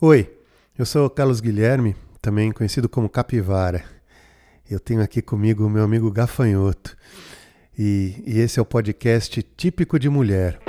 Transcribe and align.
Oi, 0.00 0.30
eu 0.78 0.86
sou 0.86 1.10
Carlos 1.10 1.40
Guilherme, 1.40 1.96
também 2.22 2.52
conhecido 2.52 2.88
como 2.88 3.08
Capivara. 3.08 3.82
Eu 4.70 4.78
tenho 4.78 5.02
aqui 5.02 5.20
comigo 5.20 5.66
o 5.66 5.68
meu 5.68 5.82
amigo 5.82 6.08
Gafanhoto. 6.08 6.96
E, 7.76 8.22
e 8.24 8.38
esse 8.38 8.60
é 8.60 8.62
o 8.62 8.64
podcast 8.64 9.42
típico 9.56 9.98
de 9.98 10.08
mulher. 10.08 10.60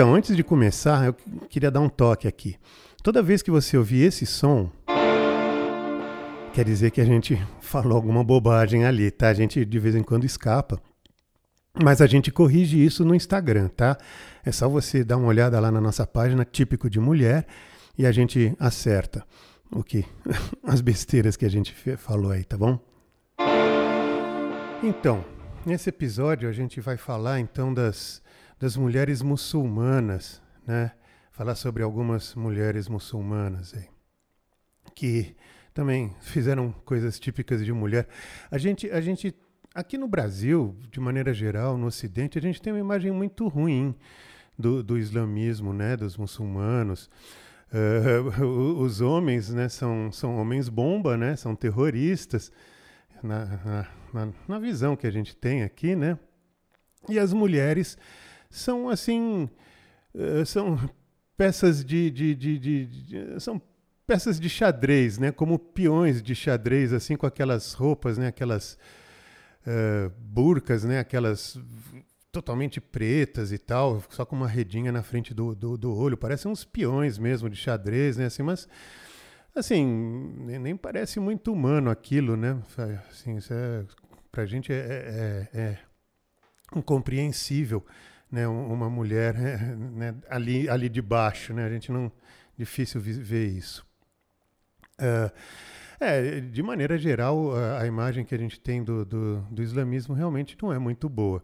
Então, 0.00 0.14
antes 0.14 0.34
de 0.34 0.42
começar, 0.42 1.04
eu 1.04 1.14
queria 1.50 1.70
dar 1.70 1.80
um 1.80 1.88
toque 1.90 2.26
aqui. 2.26 2.56
Toda 3.02 3.22
vez 3.22 3.42
que 3.42 3.50
você 3.50 3.76
ouvir 3.76 4.04
esse 4.04 4.24
som, 4.24 4.72
quer 6.54 6.64
dizer 6.64 6.90
que 6.90 7.02
a 7.02 7.04
gente 7.04 7.38
falou 7.60 7.96
alguma 7.96 8.24
bobagem 8.24 8.86
ali, 8.86 9.10
tá? 9.10 9.28
A 9.28 9.34
gente 9.34 9.62
de 9.62 9.78
vez 9.78 9.94
em 9.94 10.02
quando 10.02 10.24
escapa. 10.24 10.80
Mas 11.84 12.00
a 12.00 12.06
gente 12.06 12.30
corrige 12.30 12.82
isso 12.82 13.04
no 13.04 13.14
Instagram, 13.14 13.68
tá? 13.68 13.98
É 14.42 14.50
só 14.50 14.70
você 14.70 15.04
dar 15.04 15.18
uma 15.18 15.28
olhada 15.28 15.60
lá 15.60 15.70
na 15.70 15.82
nossa 15.82 16.06
página 16.06 16.46
Típico 16.46 16.88
de 16.88 16.98
Mulher 16.98 17.46
e 17.98 18.06
a 18.06 18.10
gente 18.10 18.56
acerta 18.58 19.22
o 19.70 19.84
que 19.84 20.06
as 20.64 20.80
besteiras 20.80 21.36
que 21.36 21.44
a 21.44 21.50
gente 21.50 21.74
falou 21.98 22.30
aí, 22.30 22.42
tá 22.42 22.56
bom? 22.56 22.80
Então, 24.82 25.22
nesse 25.66 25.90
episódio 25.90 26.48
a 26.48 26.52
gente 26.52 26.80
vai 26.80 26.96
falar 26.96 27.38
então 27.38 27.74
das 27.74 28.22
das 28.60 28.76
mulheres 28.76 29.22
muçulmanas, 29.22 30.42
né? 30.66 30.92
Falar 31.32 31.54
sobre 31.54 31.82
algumas 31.82 32.34
mulheres 32.34 32.86
muçulmanas 32.88 33.74
aí, 33.74 33.88
que 34.94 35.34
também 35.72 36.14
fizeram 36.20 36.70
coisas 36.84 37.18
típicas 37.18 37.64
de 37.64 37.72
mulher. 37.72 38.06
A 38.50 38.58
gente, 38.58 38.90
a 38.90 39.00
gente 39.00 39.34
aqui 39.74 39.96
no 39.96 40.06
Brasil, 40.06 40.76
de 40.90 41.00
maneira 41.00 41.32
geral, 41.32 41.78
no 41.78 41.86
Ocidente, 41.86 42.38
a 42.38 42.42
gente 42.42 42.60
tem 42.60 42.70
uma 42.70 42.78
imagem 42.78 43.10
muito 43.10 43.48
ruim 43.48 43.94
do, 44.58 44.82
do 44.82 44.98
islamismo, 44.98 45.72
né? 45.72 45.96
Dos 45.96 46.16
muçulmanos. 46.16 47.10
Uh, 47.72 48.80
os 48.82 49.00
homens, 49.00 49.50
né? 49.50 49.68
São, 49.68 50.10
são 50.10 50.38
homens 50.38 50.68
bomba, 50.68 51.16
né? 51.16 51.36
São 51.36 51.54
terroristas. 51.54 52.50
Na, 53.22 53.86
na, 54.12 54.28
na 54.48 54.58
visão 54.58 54.96
que 54.96 55.06
a 55.06 55.10
gente 55.12 55.36
tem 55.36 55.62
aqui, 55.62 55.94
né? 55.94 56.18
E 57.08 57.16
as 57.16 57.32
mulheres 57.32 57.96
são 58.50 58.88
assim, 58.88 59.48
uh, 60.14 60.44
são 60.44 60.78
peças 61.36 61.84
de, 61.84 62.10
de, 62.10 62.34
de, 62.34 62.58
de, 62.58 63.40
são 63.40 63.62
peças 64.06 64.40
de 64.40 64.48
xadrez, 64.48 65.18
né? 65.18 65.30
Como 65.30 65.58
peões 65.58 66.20
de 66.20 66.34
xadrez, 66.34 66.92
assim, 66.92 67.16
com 67.16 67.26
aquelas 67.26 67.72
roupas, 67.72 68.18
né? 68.18 68.26
Aquelas 68.26 68.76
uh, 69.62 70.10
burcas, 70.18 70.84
né? 70.84 70.98
Aquelas 70.98 71.58
totalmente 72.32 72.80
pretas 72.80 73.52
e 73.52 73.58
tal, 73.58 74.02
só 74.10 74.24
com 74.24 74.36
uma 74.36 74.48
redinha 74.48 74.92
na 74.92 75.02
frente 75.02 75.32
do, 75.32 75.54
do, 75.54 75.78
do 75.78 75.94
olho. 75.96 76.16
Parecem 76.16 76.50
uns 76.50 76.64
peões 76.64 77.18
mesmo 77.18 77.48
de 77.48 77.56
xadrez, 77.56 78.16
né? 78.16 78.26
Assim, 78.26 78.42
mas 78.42 78.68
assim, 79.54 79.84
nem, 80.60 80.76
parece 80.76 81.18
muito 81.18 81.52
humano 81.52 81.90
aquilo, 81.90 82.36
né? 82.36 82.60
Assim, 83.10 83.36
isso 83.36 83.52
é, 83.52 83.84
pra 84.30 84.44
gente 84.44 84.72
é, 84.72 84.76
é, 84.76 85.48
é, 85.52 85.60
é 85.60 85.78
incompreensível 86.76 87.84
né, 88.30 88.46
uma 88.46 88.88
mulher 88.88 89.34
né, 89.76 90.14
ali, 90.28 90.68
ali 90.68 90.88
de 90.88 91.02
baixo. 91.02 91.52
Né? 91.52 91.64
A 91.64 91.70
gente 91.70 91.90
não. 91.90 92.10
Difícil 92.56 93.00
ver 93.00 93.46
isso. 93.48 93.86
Uh, 94.98 95.32
é, 95.98 96.40
de 96.40 96.62
maneira 96.62 96.96
geral, 96.96 97.54
a, 97.78 97.86
imagem 97.86 98.24
que 98.24 98.34
a 98.34 98.38
gente 98.38 98.58
tem 98.58 98.82
do, 98.82 99.04
do, 99.04 99.40
do, 99.50 99.62
islamismo 99.62 100.14
realmente 100.14 100.56
não 100.62 100.72
é 100.72 100.78
muito 100.78 101.08
boa. 101.08 101.42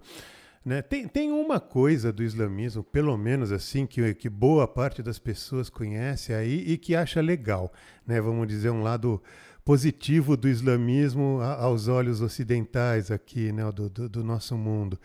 Né? 0.65 0.81
Tem, 0.81 1.07
tem 1.07 1.31
uma 1.31 1.61
coisa 1.61 2.13
do 2.13 2.23
islamismo, 2.23 2.83
pelo 2.83 3.17
menos 3.17 3.53
assim, 3.53 3.87
que, 3.87 4.15
que 4.15 4.29
boa 4.29 4.67
parte 4.67 5.03
das 5.03 5.19
pessoas 5.19 5.69
conhece 5.71 6.33
aí 6.33 6.65
e 6.67 6.79
que 6.79 6.97
acha 6.97 7.21
legal. 7.21 7.73
Né? 8.07 8.21
Vamos 8.21 8.49
dizer, 8.49 8.71
um 8.71 8.83
lado 8.83 9.23
positivo 9.65 10.37
do 10.37 10.49
islamismo 10.49 11.41
aos 11.41 11.87
olhos 11.87 12.23
ocidentais 12.23 13.11
aqui, 13.11 13.53
né? 13.53 13.71
do, 13.73 13.91
do, 13.91 14.09
do 14.09 14.25
nosso 14.25 14.57
mundo. 14.57 14.99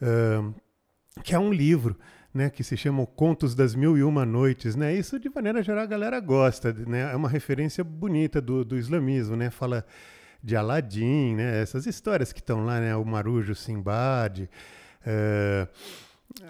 Uh, 0.00 0.54
que 1.22 1.34
é 1.34 1.38
um 1.38 1.52
livro. 1.52 1.98
Né, 2.32 2.48
que 2.48 2.62
se 2.62 2.76
chama 2.76 3.04
Contos 3.04 3.56
das 3.56 3.74
Mil 3.74 3.98
e 3.98 4.04
Uma 4.04 4.24
Noites, 4.24 4.76
né? 4.76 4.94
Isso 4.94 5.18
de 5.18 5.28
maneira 5.28 5.64
geral 5.64 5.82
a 5.82 5.86
galera 5.86 6.20
gosta, 6.20 6.72
né? 6.72 7.12
É 7.12 7.16
uma 7.16 7.28
referência 7.28 7.82
bonita 7.82 8.40
do, 8.40 8.64
do 8.64 8.78
islamismo, 8.78 9.34
né? 9.34 9.50
Fala 9.50 9.84
de 10.42 10.56
Aladim, 10.56 11.34
né? 11.34 11.60
Essas 11.60 11.86
histórias 11.86 12.32
que 12.32 12.40
estão 12.40 12.64
lá, 12.64 12.80
né? 12.80 12.96
O 12.96 13.04
Marujo 13.04 13.54
Simbad, 13.54 14.48
uh, 15.04 15.68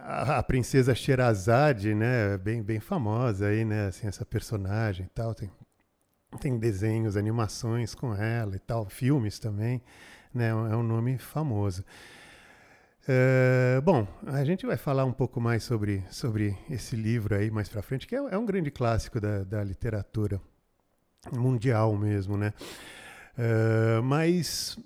a, 0.02 0.38
a, 0.38 0.42
princesa 0.42 0.94
Sherazade, 0.94 1.94
né? 1.94 2.36
Bem, 2.38 2.62
bem 2.62 2.78
famosa 2.78 3.46
aí, 3.46 3.64
né? 3.64 3.86
Assim, 3.86 4.06
essa 4.06 4.24
personagem 4.24 5.06
e 5.06 5.08
tal. 5.08 5.34
Tem, 5.34 5.50
tem 6.40 6.58
desenhos, 6.58 7.16
animações 7.16 7.94
com 7.94 8.14
ela 8.14 8.54
e 8.54 8.60
tal, 8.60 8.88
filmes 8.88 9.38
também, 9.38 9.82
né? 10.32 10.48
É 10.48 10.54
um 10.54 10.82
nome 10.82 11.18
famoso. 11.18 11.84
É, 13.08 13.80
bom, 13.82 14.06
a 14.26 14.44
gente 14.44 14.66
vai 14.66 14.76
falar 14.76 15.04
um 15.04 15.12
pouco 15.12 15.40
mais 15.40 15.64
sobre, 15.64 16.04
sobre 16.10 16.56
esse 16.68 16.94
livro 16.94 17.34
aí 17.34 17.50
mais 17.50 17.68
para 17.68 17.80
frente, 17.80 18.06
que 18.06 18.14
é, 18.14 18.18
é, 18.18 18.36
um 18.36 18.44
grande 18.44 18.70
clássico 18.70 19.18
da, 19.20 19.42
da 19.42 19.64
literatura 19.64 20.40
mundial 21.32 21.96
mesmo, 21.96 22.36
né? 22.36 22.52
É, 23.38 24.00
mas, 24.02 24.78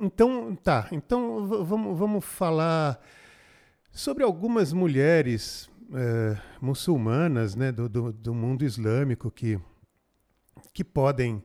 então, 0.00 0.54
tá, 0.54 0.86
então 0.92 1.46
vamos, 1.64 1.98
vamos 1.98 2.24
falar 2.24 3.00
sobre 3.90 4.22
algumas 4.22 4.72
mulheres 4.72 5.70
é, 5.94 6.36
muçulmanas, 6.60 7.54
né, 7.54 7.72
do, 7.72 7.88
do, 7.88 8.12
do, 8.12 8.34
mundo 8.34 8.64
islâmico 8.64 9.30
que, 9.30 9.58
que 10.74 10.84
podem, 10.84 11.42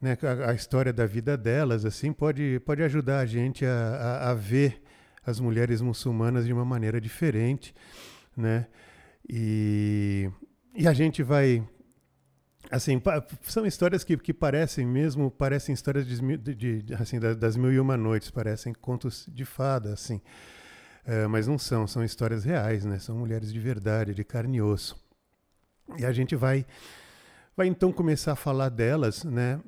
né, 0.00 0.16
a, 0.22 0.50
a, 0.50 0.54
história 0.54 0.92
da 0.92 1.06
vida 1.06 1.36
delas, 1.36 1.84
assim, 1.84 2.12
pode, 2.12 2.60
pode 2.60 2.82
ajudar 2.82 3.20
a 3.20 3.26
gente 3.26 3.64
a, 3.64 3.70
a, 3.70 4.30
a 4.30 4.34
ver 4.34 4.81
as 5.24 5.38
mulheres 5.38 5.80
muçulmanas 5.80 6.46
de 6.46 6.52
uma 6.52 6.64
maneira 6.64 7.00
diferente, 7.00 7.74
né? 8.36 8.66
E, 9.28 10.30
e 10.74 10.88
a 10.88 10.92
gente 10.92 11.22
vai 11.22 11.66
assim 12.70 13.00
são 13.42 13.66
histórias 13.66 14.02
que, 14.02 14.16
que 14.16 14.32
parecem 14.32 14.86
mesmo 14.86 15.30
parecem 15.30 15.72
histórias 15.72 16.06
de, 16.06 16.36
de, 16.38 16.82
de 16.82 16.94
assim 16.94 17.20
das, 17.20 17.56
mil 17.56 17.72
e 17.72 17.78
uma 17.78 17.96
noites 17.96 18.30
parecem 18.30 18.72
contos 18.72 19.28
de 19.32 19.44
fada 19.44 19.92
assim. 19.92 20.20
É, 21.04 21.26
mas 21.26 21.48
não 21.48 21.58
são 21.58 21.86
são 21.86 22.02
histórias 22.04 22.44
reais 22.44 22.84
né? 22.84 22.98
São 22.98 23.16
mulheres 23.16 23.52
de 23.52 23.60
verdade 23.60 24.14
de 24.14 24.24
carne 24.24 24.58
e 24.58 24.62
osso. 24.62 25.00
E 25.98 26.04
a 26.04 26.12
gente 26.12 26.34
vai 26.34 26.66
vai 27.56 27.66
então 27.68 27.92
começar 27.92 28.32
a 28.32 28.36
falar 28.36 28.70
delas 28.70 29.24
né 29.24 29.60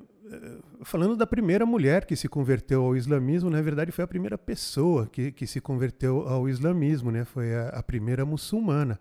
falando 0.82 1.16
da 1.16 1.26
primeira 1.26 1.66
mulher 1.66 2.06
que 2.06 2.16
se 2.16 2.28
converteu 2.28 2.84
ao 2.84 2.96
islamismo, 2.96 3.50
na 3.50 3.60
verdade 3.60 3.92
foi 3.92 4.04
a 4.04 4.08
primeira 4.08 4.38
pessoa 4.38 5.06
que, 5.06 5.32
que 5.32 5.46
se 5.46 5.60
converteu 5.60 6.26
ao 6.28 6.48
islamismo, 6.48 7.10
né? 7.10 7.24
foi 7.24 7.54
a, 7.54 7.68
a 7.68 7.82
primeira 7.82 8.24
muçulmana. 8.24 8.98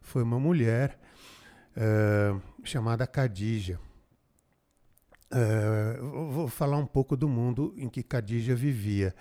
Foi 0.00 0.22
uma 0.22 0.38
mulher 0.38 0.98
uh, 1.76 2.40
chamada 2.64 3.06
Khadija. 3.06 3.78
Uh, 5.32 6.30
vou 6.30 6.48
falar 6.48 6.78
um 6.78 6.86
pouco 6.86 7.16
do 7.16 7.28
mundo 7.28 7.72
em 7.76 7.88
que 7.88 8.02
Khadija 8.02 8.54
vivia. 8.54 9.14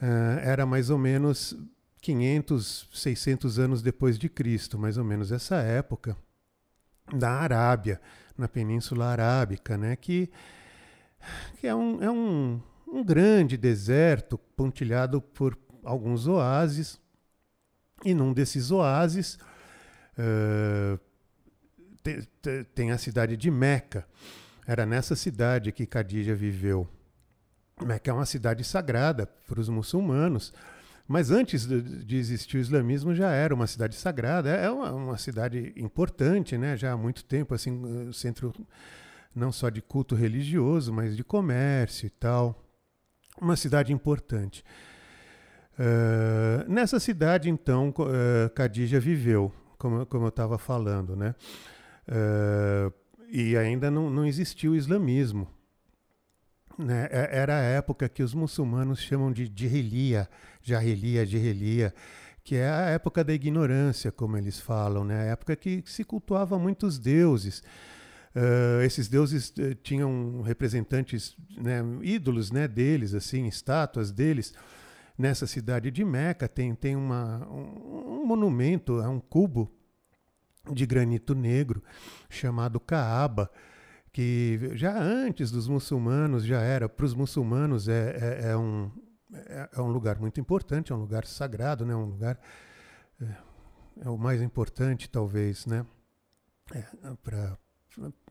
Uh, 0.00 0.38
era 0.42 0.66
mais 0.66 0.90
ou 0.90 0.98
menos 0.98 1.56
500, 2.00 2.90
600 2.92 3.58
anos 3.58 3.82
depois 3.82 4.18
de 4.18 4.28
Cristo, 4.28 4.78
mais 4.78 4.98
ou 4.98 5.04
menos 5.04 5.32
essa 5.32 5.56
época, 5.56 6.16
da 7.12 7.30
Arábia 7.30 8.00
na 8.36 8.48
Península 8.48 9.06
Arábica, 9.06 9.76
né? 9.76 9.96
que, 9.96 10.30
que 11.58 11.66
é, 11.66 11.74
um, 11.74 12.02
é 12.02 12.10
um, 12.10 12.60
um 12.86 13.04
grande 13.04 13.56
deserto 13.56 14.36
pontilhado 14.36 15.20
por 15.20 15.58
alguns 15.82 16.26
oásis, 16.26 17.00
e 18.04 18.12
num 18.12 18.32
desses 18.32 18.70
oásis 18.70 19.38
uh, 20.18 20.98
te, 22.02 22.28
te, 22.42 22.64
tem 22.74 22.90
a 22.90 22.98
cidade 22.98 23.36
de 23.36 23.50
Meca. 23.50 24.06
Era 24.66 24.84
nessa 24.84 25.16
cidade 25.16 25.72
que 25.72 25.86
Khadija 25.86 26.34
viveu. 26.34 26.88
Meca 27.82 28.10
é 28.10 28.14
uma 28.14 28.26
cidade 28.26 28.62
sagrada 28.62 29.26
para 29.26 29.60
os 29.60 29.68
muçulmanos. 29.68 30.52
Mas 31.06 31.30
antes 31.30 31.66
de, 31.66 32.16
existir 32.16 32.56
o 32.56 32.60
islamismo 32.60 33.14
já 33.14 33.30
era 33.30 33.54
uma 33.54 33.66
cidade 33.66 33.94
sagrada, 33.94 34.48
é 34.48 34.70
uma, 34.70 34.92
uma, 34.92 35.18
cidade 35.18 35.72
importante, 35.76 36.56
né? 36.56 36.76
Já 36.76 36.92
há 36.92 36.96
muito 36.96 37.24
tempo, 37.24 37.54
assim, 37.54 38.10
centro 38.12 38.52
não 39.34 39.52
só 39.52 39.68
de 39.68 39.82
culto 39.82 40.14
religioso, 40.14 40.92
mas 40.92 41.16
de 41.16 41.22
comércio 41.22 42.06
e 42.06 42.10
tal. 42.10 42.62
Uma 43.40 43.56
cidade 43.56 43.92
importante. 43.92 44.64
Uh, 45.78 46.70
nessa 46.70 47.00
cidade, 47.00 47.50
então, 47.50 47.88
uh, 47.88 48.48
Khadija 48.54 49.00
viveu, 49.00 49.52
como, 49.76 50.06
como 50.06 50.26
eu 50.26 50.28
estava 50.28 50.56
falando, 50.56 51.16
né? 51.16 51.34
Uh, 52.08 52.92
e 53.28 53.56
ainda 53.56 53.90
não, 53.90 54.08
não 54.08 54.24
existia 54.24 54.70
o 54.70 54.76
islamismo. 54.76 55.48
Né? 56.78 57.08
Era 57.10 57.56
a 57.56 57.62
época 57.62 58.08
que 58.08 58.22
os 58.22 58.34
muçulmanos 58.34 59.00
chamam 59.00 59.32
de 59.32 59.50
Jahiliya, 59.54 60.28
Jahiliya, 60.64 61.26
Jahiliya, 61.26 61.94
que 62.42 62.56
é 62.56 62.68
a 62.68 62.88
época 62.90 63.22
da 63.22 63.32
ignorância, 63.32 64.10
como 64.10 64.36
eles 64.36 64.58
falam, 64.58 65.04
né? 65.04 65.22
a 65.22 65.24
época 65.32 65.54
que 65.54 65.82
se 65.86 66.02
cultuava 66.04 66.58
muitos 66.58 66.98
deuses. 66.98 67.62
Uh, 68.34 68.82
esses 68.82 69.06
deuses 69.06 69.50
uh, 69.50 69.74
tinham 69.76 70.42
representantes, 70.42 71.36
né, 71.56 71.80
ídolos 72.02 72.50
né, 72.50 72.66
deles, 72.66 73.14
assim, 73.14 73.46
estátuas 73.46 74.10
deles. 74.10 74.52
Nessa 75.16 75.46
cidade 75.46 75.88
de 75.92 76.04
Meca 76.04 76.48
tem, 76.48 76.74
tem 76.74 76.96
uma, 76.96 77.46
um, 77.48 78.22
um 78.22 78.26
monumento, 78.26 79.00
é 79.00 79.08
um 79.08 79.20
cubo 79.20 79.72
de 80.72 80.84
granito 80.84 81.34
negro 81.34 81.82
chamado 82.28 82.80
Kaaba, 82.80 83.48
que 84.12 84.70
já 84.74 84.96
antes 85.00 85.50
dos 85.50 85.68
muçulmanos 85.68 86.44
já 86.44 86.60
era, 86.60 86.88
para 86.88 87.06
os 87.06 87.14
muçulmanos 87.14 87.88
é, 87.88 88.16
é, 88.42 88.50
é 88.50 88.56
um, 88.56 88.90
é, 89.34 89.68
é, 89.76 89.80
um 89.80 89.90
lugar 89.90 90.18
muito 90.18 90.40
importante, 90.40 90.92
é 90.92 90.94
um 90.94 91.00
lugar 91.00 91.26
sagrado, 91.26 91.84
né? 91.84 91.94
um 91.94 92.06
lugar. 92.06 92.38
É, 93.20 93.26
é 94.06 94.08
o 94.08 94.16
mais 94.16 94.42
importante, 94.42 95.08
talvez, 95.08 95.66
né? 95.66 95.86
É, 96.72 96.84
pra, 97.22 97.56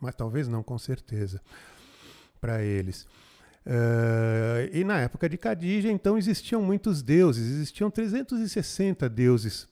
mas 0.01 0.15
talvez 0.15 0.47
não, 0.47 0.63
com 0.63 0.77
certeza, 0.77 1.41
para 2.39 2.61
eles. 2.63 3.07
Uh, 3.65 4.67
e 4.73 4.83
na 4.83 4.99
época 4.99 5.29
de 5.29 5.37
Khadija, 5.37 5.89
então, 5.89 6.17
existiam 6.17 6.61
muitos 6.61 7.01
deuses, 7.01 7.49
existiam 7.49 7.89
360 7.89 9.07
deuses, 9.07 9.69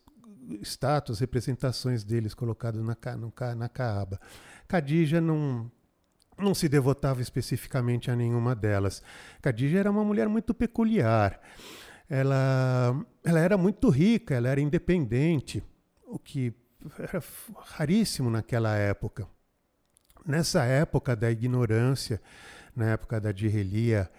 estátuas, 0.61 1.19
representações 1.19 2.03
deles 2.03 2.33
colocados 2.33 2.81
na, 2.81 2.95
no, 3.17 3.33
na 3.57 3.67
Kaaba. 3.67 4.19
Khadija 4.67 5.19
não, 5.19 5.69
não 6.41 6.53
se 6.53 6.67
devotava 6.67 7.21
especificamente 7.21 8.09
a 8.09 8.15
nenhuma 8.15 8.55
delas. 8.55 9.01
Khadija 9.41 9.79
era 9.79 9.91
uma 9.91 10.03
mulher 10.03 10.27
muito 10.27 10.53
peculiar. 10.53 11.39
Ela, 12.09 13.05
ela 13.23 13.39
era 13.39 13.57
muito 13.57 13.89
rica, 13.89 14.35
ela 14.35 14.49
era 14.49 14.59
independente, 14.59 15.63
o 16.05 16.19
que 16.19 16.53
era 16.99 17.23
raríssimo 17.75 18.29
naquela 18.29 18.75
época. 18.75 19.27
Nessa 20.25 20.63
época 20.65 21.15
da 21.15 21.31
ignorância, 21.31 22.21
na 22.75 22.91
época 22.91 23.19
da 23.19 23.31
dirrelia, 23.31 24.09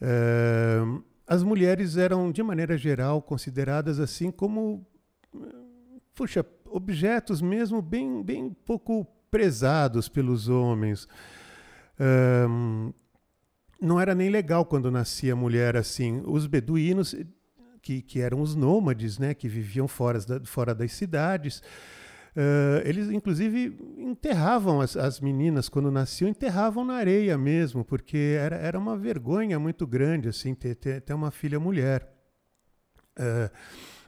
uh, 0.00 1.02
as 1.26 1.42
mulheres 1.42 1.96
eram, 1.96 2.30
de 2.30 2.42
maneira 2.42 2.78
geral, 2.78 3.20
consideradas 3.20 3.98
assim 3.98 4.30
como, 4.30 4.86
puxa, 6.14 6.46
objetos 6.66 7.40
mesmo 7.40 7.82
bem, 7.82 8.22
bem 8.22 8.50
pouco 8.64 9.04
prezados 9.30 10.08
pelos 10.08 10.48
homens. 10.48 11.08
Um, 11.98 12.92
não 13.80 14.00
era 14.00 14.14
nem 14.14 14.30
legal 14.30 14.64
quando 14.64 14.90
nascia 14.90 15.36
mulher 15.36 15.76
assim. 15.76 16.22
Os 16.26 16.46
beduínos, 16.46 17.14
que, 17.82 18.02
que 18.02 18.20
eram 18.20 18.40
os 18.40 18.54
nômades, 18.54 19.18
né, 19.18 19.34
que 19.34 19.48
viviam 19.48 19.86
fora, 19.86 20.18
da, 20.20 20.40
fora 20.44 20.74
das 20.74 20.92
cidades, 20.92 21.58
uh, 22.36 22.82
eles 22.84 23.10
inclusive 23.10 23.76
enterravam 23.98 24.80
as, 24.80 24.96
as 24.96 25.20
meninas 25.20 25.68
quando 25.68 25.90
nasciam, 25.90 26.28
enterravam 26.28 26.84
na 26.84 26.94
areia 26.94 27.36
mesmo, 27.36 27.84
porque 27.84 28.36
era, 28.38 28.56
era 28.56 28.78
uma 28.78 28.96
vergonha 28.96 29.58
muito 29.58 29.86
grande 29.86 30.28
assim 30.28 30.54
ter, 30.54 30.74
ter, 30.74 31.00
ter 31.00 31.14
uma 31.14 31.30
filha 31.30 31.60
mulher. 31.60 32.12
Uh, 33.18 33.50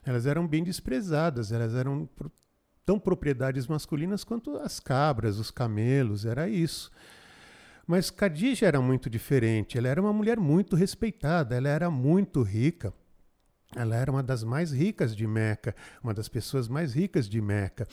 elas 0.05 0.27
eram 0.27 0.47
bem 0.47 0.65
desprezadas, 0.65 1.53
elas 1.53 1.75
eram 1.75 2.09
tão 2.85 2.99
propriedades 2.99 3.67
masculinas 3.67 4.25
quanto 4.25 4.57
as 4.57 4.81
cabras, 4.81 5.39
os 5.39 5.51
camelos, 5.51 6.25
era 6.25 6.49
isso. 6.49 6.91
Mas 7.89 8.11
Khadija 8.11 8.67
era 8.67 8.83
muito 8.83 9.09
diferente. 9.09 9.79
Ela 9.79 9.89
era 9.89 9.99
uma 9.99 10.13
mulher 10.13 10.39
muito 10.39 10.77
respeitada, 10.77 11.57
ela 11.57 11.71
era 11.71 11.91
muito 11.91 12.43
rica. 12.43 12.93
Ela 13.75 13.97
era 13.97 14.11
uma 14.11 14.23
das 14.23 14.45
mais 14.45 14.71
ricas 14.71 15.17
de 15.17 15.27
Meca, 15.27 15.75
uma 16.05 16.13
das 16.13 16.29
pessoas 16.29 16.69
mais 16.69 16.93
ricas 16.93 17.27
de 17.27 17.41
Meca. 17.41 17.89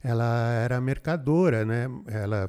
Ela 0.00 0.52
era 0.52 0.80
mercadora, 0.80 1.64
né? 1.64 1.88
Ela 2.06 2.48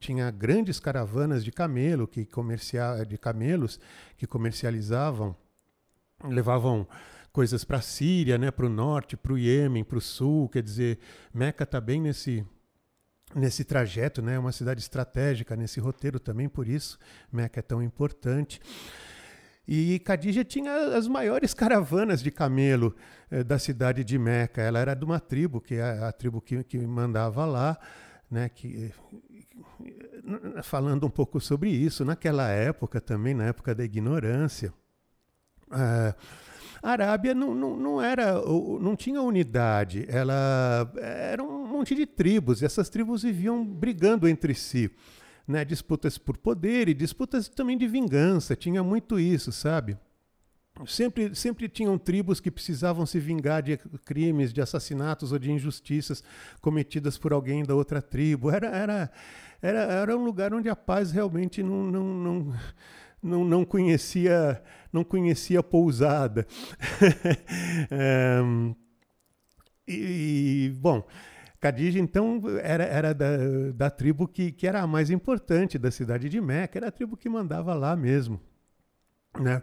tinha 0.00 0.28
grandes 0.32 0.80
caravanas 0.80 1.44
de 1.44 1.52
camelo 1.52 2.08
que 2.08 2.26
comercia 2.26 3.04
de 3.04 3.16
camelos 3.16 3.78
que 4.16 4.26
comercializavam, 4.26 5.36
levavam 6.24 6.88
coisas 7.32 7.62
para 7.62 7.78
a 7.78 7.82
Síria, 7.82 8.36
né, 8.36 8.50
para 8.50 8.66
o 8.66 8.70
norte, 8.70 9.16
para 9.16 9.32
o 9.32 9.38
Iêmen, 9.38 9.84
para 9.84 9.98
o 9.98 10.00
sul. 10.00 10.48
Quer 10.48 10.62
dizer, 10.64 10.98
Meca 11.32 11.62
está 11.62 11.80
bem 11.80 12.00
nesse 12.00 12.44
nesse 13.34 13.64
trajeto, 13.64 14.22
né? 14.22 14.34
É 14.34 14.38
uma 14.38 14.52
cidade 14.52 14.80
estratégica 14.80 15.56
nesse 15.56 15.80
roteiro 15.80 16.18
também, 16.18 16.48
por 16.48 16.68
isso 16.68 16.98
Meca 17.32 17.60
é 17.60 17.62
tão 17.62 17.82
importante. 17.82 18.60
E 19.66 20.00
Khadija 20.00 20.44
tinha 20.44 20.96
as 20.96 21.06
maiores 21.06 21.54
caravanas 21.54 22.22
de 22.22 22.30
camelo 22.30 22.94
eh, 23.30 23.44
da 23.44 23.58
cidade 23.58 24.02
de 24.02 24.18
Meca. 24.18 24.60
Ela 24.60 24.80
era 24.80 24.94
de 24.94 25.04
uma 25.04 25.20
tribo, 25.20 25.60
que 25.60 25.76
é 25.76 25.82
a 26.04 26.10
tribo 26.10 26.40
que, 26.40 26.64
que 26.64 26.78
mandava 26.78 27.44
lá, 27.44 27.78
né? 28.28 28.48
Que, 28.48 28.92
falando 30.62 31.06
um 31.06 31.10
pouco 31.10 31.40
sobre 31.40 31.70
isso, 31.70 32.04
naquela 32.04 32.48
época 32.48 33.00
também, 33.00 33.32
na 33.32 33.44
época 33.44 33.74
da 33.74 33.84
ignorância, 33.84 34.72
uh, 35.68 36.14
a 36.82 36.90
Arábia 36.90 37.34
não, 37.34 37.54
não, 37.54 37.76
não, 37.76 38.02
era, 38.02 38.40
não 38.80 38.96
tinha 38.96 39.20
unidade, 39.20 40.06
ela 40.08 40.90
era 40.96 41.42
um 41.42 41.66
monte 41.66 41.94
de 41.94 42.06
tribos, 42.06 42.62
e 42.62 42.64
essas 42.64 42.88
tribos 42.88 43.22
viviam 43.22 43.64
brigando 43.64 44.28
entre 44.28 44.54
si. 44.54 44.90
Né? 45.46 45.64
Disputas 45.64 46.16
por 46.16 46.36
poder 46.36 46.88
e 46.88 46.94
disputas 46.94 47.48
também 47.48 47.76
de 47.76 47.86
vingança, 47.86 48.56
tinha 48.56 48.82
muito 48.82 49.18
isso, 49.18 49.52
sabe? 49.52 49.96
Sempre, 50.86 51.34
sempre 51.34 51.68
tinham 51.68 51.98
tribos 51.98 52.40
que 52.40 52.50
precisavam 52.50 53.04
se 53.04 53.18
vingar 53.18 53.62
de 53.62 53.76
crimes, 54.04 54.52
de 54.52 54.62
assassinatos 54.62 55.30
ou 55.30 55.38
de 55.38 55.52
injustiças 55.52 56.22
cometidas 56.60 57.18
por 57.18 57.34
alguém 57.34 57.64
da 57.64 57.74
outra 57.74 58.00
tribo. 58.00 58.50
Era, 58.50 58.68
era, 58.68 59.10
era, 59.60 59.78
era 59.80 60.16
um 60.16 60.24
lugar 60.24 60.54
onde 60.54 60.70
a 60.70 60.76
paz 60.76 61.10
realmente 61.10 61.62
não, 61.62 61.82
não, 61.84 62.04
não 62.04 62.54
não, 63.22 63.44
não 63.44 63.64
conhecia 63.64 64.62
não 64.92 65.04
conhecia 65.04 65.62
pousada. 65.62 66.46
um, 68.44 68.74
e, 69.86 70.72
bom, 70.78 71.06
Khadija, 71.60 71.98
então, 71.98 72.40
era, 72.62 72.84
era 72.84 73.14
da, 73.14 73.36
da 73.74 73.90
tribo 73.90 74.26
que, 74.26 74.50
que 74.50 74.66
era 74.66 74.80
a 74.80 74.86
mais 74.86 75.10
importante 75.10 75.78
da 75.78 75.90
cidade 75.90 76.28
de 76.28 76.40
Meca, 76.40 76.78
era 76.78 76.88
a 76.88 76.92
tribo 76.92 77.16
que 77.16 77.28
mandava 77.28 77.74
lá 77.74 77.94
mesmo. 77.94 78.40
Né? 79.38 79.62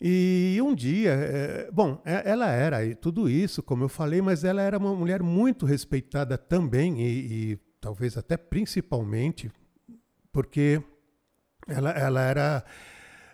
E 0.00 0.58
um 0.62 0.74
dia, 0.74 1.12
é, 1.12 1.70
bom, 1.70 2.00
é, 2.04 2.30
ela 2.30 2.50
era 2.50 2.94
tudo 2.96 3.28
isso, 3.28 3.62
como 3.62 3.84
eu 3.84 3.88
falei, 3.88 4.20
mas 4.20 4.44
ela 4.44 4.62
era 4.62 4.78
uma 4.78 4.94
mulher 4.94 5.22
muito 5.22 5.64
respeitada 5.64 6.36
também, 6.36 7.00
e, 7.00 7.52
e 7.52 7.56
talvez 7.80 8.16
até 8.16 8.36
principalmente, 8.36 9.50
porque 10.32 10.82
ela, 11.66 11.90
ela 11.90 12.20
era 12.20 12.64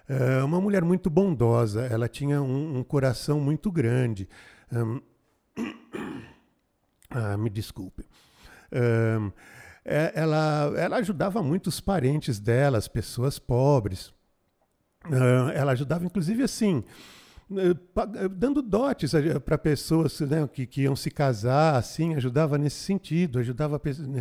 uh, 0.08 0.44
uma 0.44 0.60
mulher 0.60 0.82
muito 0.84 1.08
bondosa, 1.10 1.86
ela 1.86 2.08
tinha 2.08 2.40
um, 2.42 2.78
um 2.78 2.84
coração 2.84 3.40
muito 3.40 3.70
grande. 3.70 4.28
Um, 4.72 5.00
ah, 7.10 7.36
me 7.36 7.50
desculpe. 7.50 8.04
Um, 8.72 9.30
é, 9.84 10.12
ela, 10.14 10.72
ela 10.76 10.96
ajudava 10.98 11.42
muito 11.42 11.66
os 11.66 11.80
parentes 11.80 12.38
dela, 12.38 12.78
as 12.78 12.88
pessoas 12.88 13.38
pobres. 13.38 14.12
Ela 15.54 15.72
ajudava, 15.72 16.04
inclusive, 16.04 16.44
assim, 16.44 16.84
dando 18.30 18.62
dotes 18.62 19.12
para 19.44 19.58
pessoas 19.58 20.20
né, 20.20 20.46
que, 20.46 20.66
que 20.66 20.82
iam 20.82 20.96
se 20.96 21.10
casar, 21.10 21.76
assim, 21.76 22.14
ajudava 22.14 22.56
nesse 22.56 22.76
sentido, 22.76 23.38
ajudava 23.38 23.80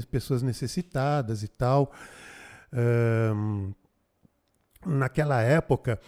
pessoas 0.10 0.42
necessitadas 0.42 1.44
e 1.44 1.48
tal. 1.48 1.92
Um, 2.74 3.74
naquela 4.86 5.42
época, 5.42 6.00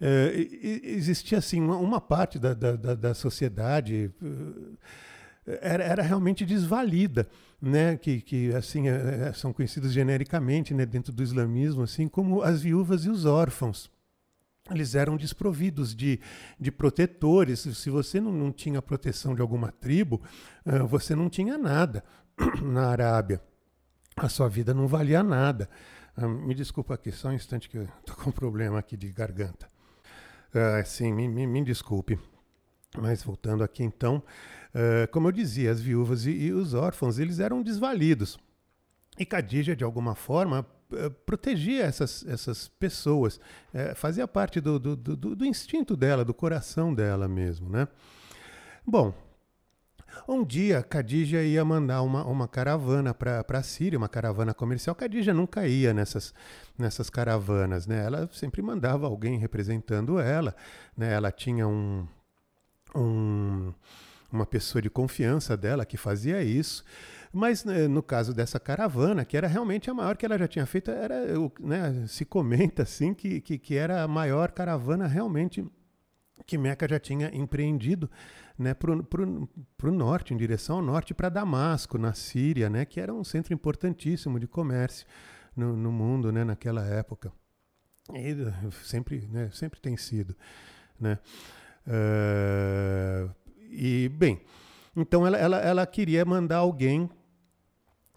eh, 0.00 0.48
existia 0.82 1.38
assim 1.38 1.60
uma, 1.60 1.76
uma 1.76 2.00
parte 2.00 2.38
da, 2.38 2.54
da, 2.54 2.94
da 2.94 3.14
sociedade 3.14 4.10
eh, 5.46 5.58
era, 5.60 5.84
era, 5.84 6.02
realmente 6.02 6.46
desvalida, 6.46 7.28
né? 7.60 7.96
que, 7.96 8.20
que 8.20 8.54
assim 8.54 8.88
eh, 8.88 9.32
são 9.34 9.52
conhecidos 9.52 9.92
genericamente 9.92 10.72
né? 10.72 10.86
dentro 10.86 11.12
do 11.12 11.22
islamismo 11.22 11.82
assim 11.82 12.08
como 12.08 12.42
as 12.42 12.62
viúvas 12.62 13.04
e 13.04 13.10
os 13.10 13.24
órfãos. 13.24 13.90
Eles 14.70 14.94
eram 14.94 15.16
desprovidos 15.16 15.94
de, 15.94 16.20
de 16.58 16.70
protetores. 16.70 17.60
Se 17.60 17.90
você 17.90 18.20
não, 18.20 18.30
não 18.30 18.52
tinha 18.52 18.80
proteção 18.80 19.34
de 19.34 19.42
alguma 19.42 19.72
tribo, 19.72 20.22
uh, 20.64 20.86
você 20.86 21.14
não 21.14 21.28
tinha 21.28 21.58
nada 21.58 22.04
na 22.62 22.88
Arábia. 22.88 23.40
A 24.16 24.28
sua 24.28 24.48
vida 24.48 24.72
não 24.72 24.86
valia 24.86 25.22
nada. 25.22 25.68
Ah, 26.16 26.26
me 26.26 26.54
desculpa 26.54 26.94
aqui, 26.94 27.10
só 27.12 27.28
um 27.28 27.32
instante 27.32 27.68
que 27.68 27.78
eu 27.78 27.84
estou 28.00 28.16
com 28.16 28.30
um 28.30 28.32
problema 28.32 28.78
aqui 28.78 28.96
de 28.96 29.08
garganta. 29.10 29.70
Uh, 30.48 30.84
sim, 30.84 31.12
me, 31.12 31.28
me, 31.28 31.46
me, 31.46 31.64
desculpe. 31.64 32.18
Mas 32.98 33.22
voltando 33.22 33.62
aqui 33.62 33.84
então, 33.84 34.22
uh, 34.74 35.10
como 35.12 35.28
eu 35.28 35.32
dizia, 35.32 35.70
as 35.70 35.80
viúvas 35.80 36.26
e, 36.26 36.30
e, 36.30 36.52
os 36.52 36.74
órfãos, 36.74 37.18
eles 37.18 37.38
eram 37.38 37.62
desvalidos. 37.62 38.38
E 39.18 39.24
Khadija, 39.24 39.76
de 39.76 39.84
alguma 39.84 40.14
forma, 40.14 40.66
protegia 41.24 41.84
essas, 41.84 42.26
essas 42.26 42.68
pessoas, 42.68 43.38
fazia 43.94 44.26
parte 44.26 44.60
do, 44.60 44.78
do, 44.78 44.96
do, 44.96 45.36
do 45.36 45.44
instinto 45.44 45.96
dela, 45.96 46.24
do 46.24 46.32
coração 46.32 46.94
dela 46.94 47.28
mesmo, 47.28 47.68
né? 47.68 47.86
Bom, 48.86 49.12
um 50.26 50.44
dia, 50.44 50.82
Khadija 50.82 51.42
ia 51.42 51.64
mandar 51.64 52.02
uma, 52.02 52.24
uma 52.24 52.48
caravana 52.48 53.14
para 53.14 53.44
a 53.48 53.62
Síria, 53.62 53.98
uma 53.98 54.08
caravana 54.08 54.54
comercial. 54.54 54.94
Khadija 54.94 55.34
nunca 55.34 55.66
ia 55.66 55.92
nessas, 55.92 56.34
nessas 56.78 57.10
caravanas, 57.10 57.86
né? 57.86 58.04
Ela 58.04 58.28
sempre 58.32 58.62
mandava 58.62 59.06
alguém 59.06 59.38
representando 59.38 60.18
ela, 60.18 60.54
né? 60.96 61.12
Ela 61.12 61.30
tinha 61.30 61.66
um, 61.66 62.06
um, 62.94 63.72
uma 64.30 64.46
pessoa 64.46 64.80
de 64.80 64.90
confiança 64.90 65.56
dela 65.56 65.84
que 65.84 65.96
fazia 65.96 66.42
isso. 66.42 66.84
Mas 67.32 67.64
né, 67.64 67.86
no 67.86 68.02
caso 68.02 68.34
dessa 68.34 68.58
caravana, 68.58 69.24
que 69.24 69.36
era 69.36 69.46
realmente 69.46 69.88
a 69.88 69.94
maior 69.94 70.16
que 70.16 70.26
ela 70.26 70.36
já 70.36 70.48
tinha 70.48 70.66
feito, 70.66 70.90
era, 70.90 71.14
né, 71.60 72.04
se 72.08 72.24
comenta 72.24 72.82
assim 72.82 73.14
que, 73.14 73.40
que, 73.40 73.56
que 73.56 73.76
era 73.76 74.02
a 74.02 74.08
maior 74.08 74.50
caravana 74.50 75.06
realmente 75.06 75.64
que 76.44 76.58
Meca 76.58 76.88
já 76.88 76.98
tinha 76.98 77.30
empreendido 77.32 78.10
né, 78.60 78.74
para 78.74 78.92
o 78.92 79.90
norte, 79.90 80.34
em 80.34 80.36
direção 80.36 80.76
ao 80.76 80.82
norte, 80.82 81.14
para 81.14 81.30
Damasco, 81.30 81.96
na 81.96 82.12
Síria, 82.12 82.68
né, 82.68 82.84
que 82.84 83.00
era 83.00 83.12
um 83.12 83.24
centro 83.24 83.54
importantíssimo 83.54 84.38
de 84.38 84.46
comércio 84.46 85.06
no, 85.56 85.74
no 85.74 85.90
mundo 85.90 86.30
né, 86.30 86.44
naquela 86.44 86.84
época. 86.84 87.32
E 88.14 88.36
sempre, 88.84 89.26
né, 89.32 89.48
sempre 89.50 89.80
tem 89.80 89.96
sido. 89.96 90.36
Né? 91.00 91.18
Uh, 91.86 93.34
e, 93.70 94.10
bem, 94.10 94.42
então 94.94 95.26
ela, 95.26 95.38
ela, 95.38 95.56
ela 95.58 95.86
queria 95.86 96.22
mandar 96.26 96.58
alguém 96.58 97.08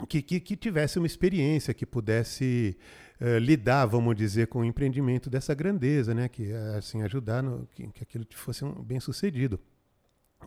que, 0.09 0.21
que, 0.21 0.41
que 0.41 0.57
tivesse 0.57 0.97
uma 0.97 1.07
experiência, 1.07 1.73
que 1.73 1.85
pudesse 1.85 2.77
uh, 3.21 3.37
lidar, 3.37 3.85
vamos 3.85 4.13
dizer, 4.13 4.47
com 4.47 4.59
o 4.59 4.65
empreendimento 4.65 5.29
dessa 5.29 5.53
grandeza, 5.53 6.13
né? 6.13 6.27
que 6.27 6.51
assim 6.77 7.01
ajudar 7.01 7.41
no, 7.41 7.65
que, 7.67 7.87
que 7.87 8.03
aquilo 8.03 8.25
fosse 8.33 8.65
um 8.65 8.83
bem 8.83 8.99
sucedido. 8.99 9.57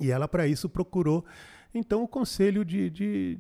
E 0.01 0.11
ela, 0.11 0.29
para 0.29 0.47
isso, 0.47 0.69
procurou, 0.69 1.25
então, 1.75 2.03
o 2.03 2.09
conselho 2.09 2.65
de, 2.65 2.89
de, 2.89 3.39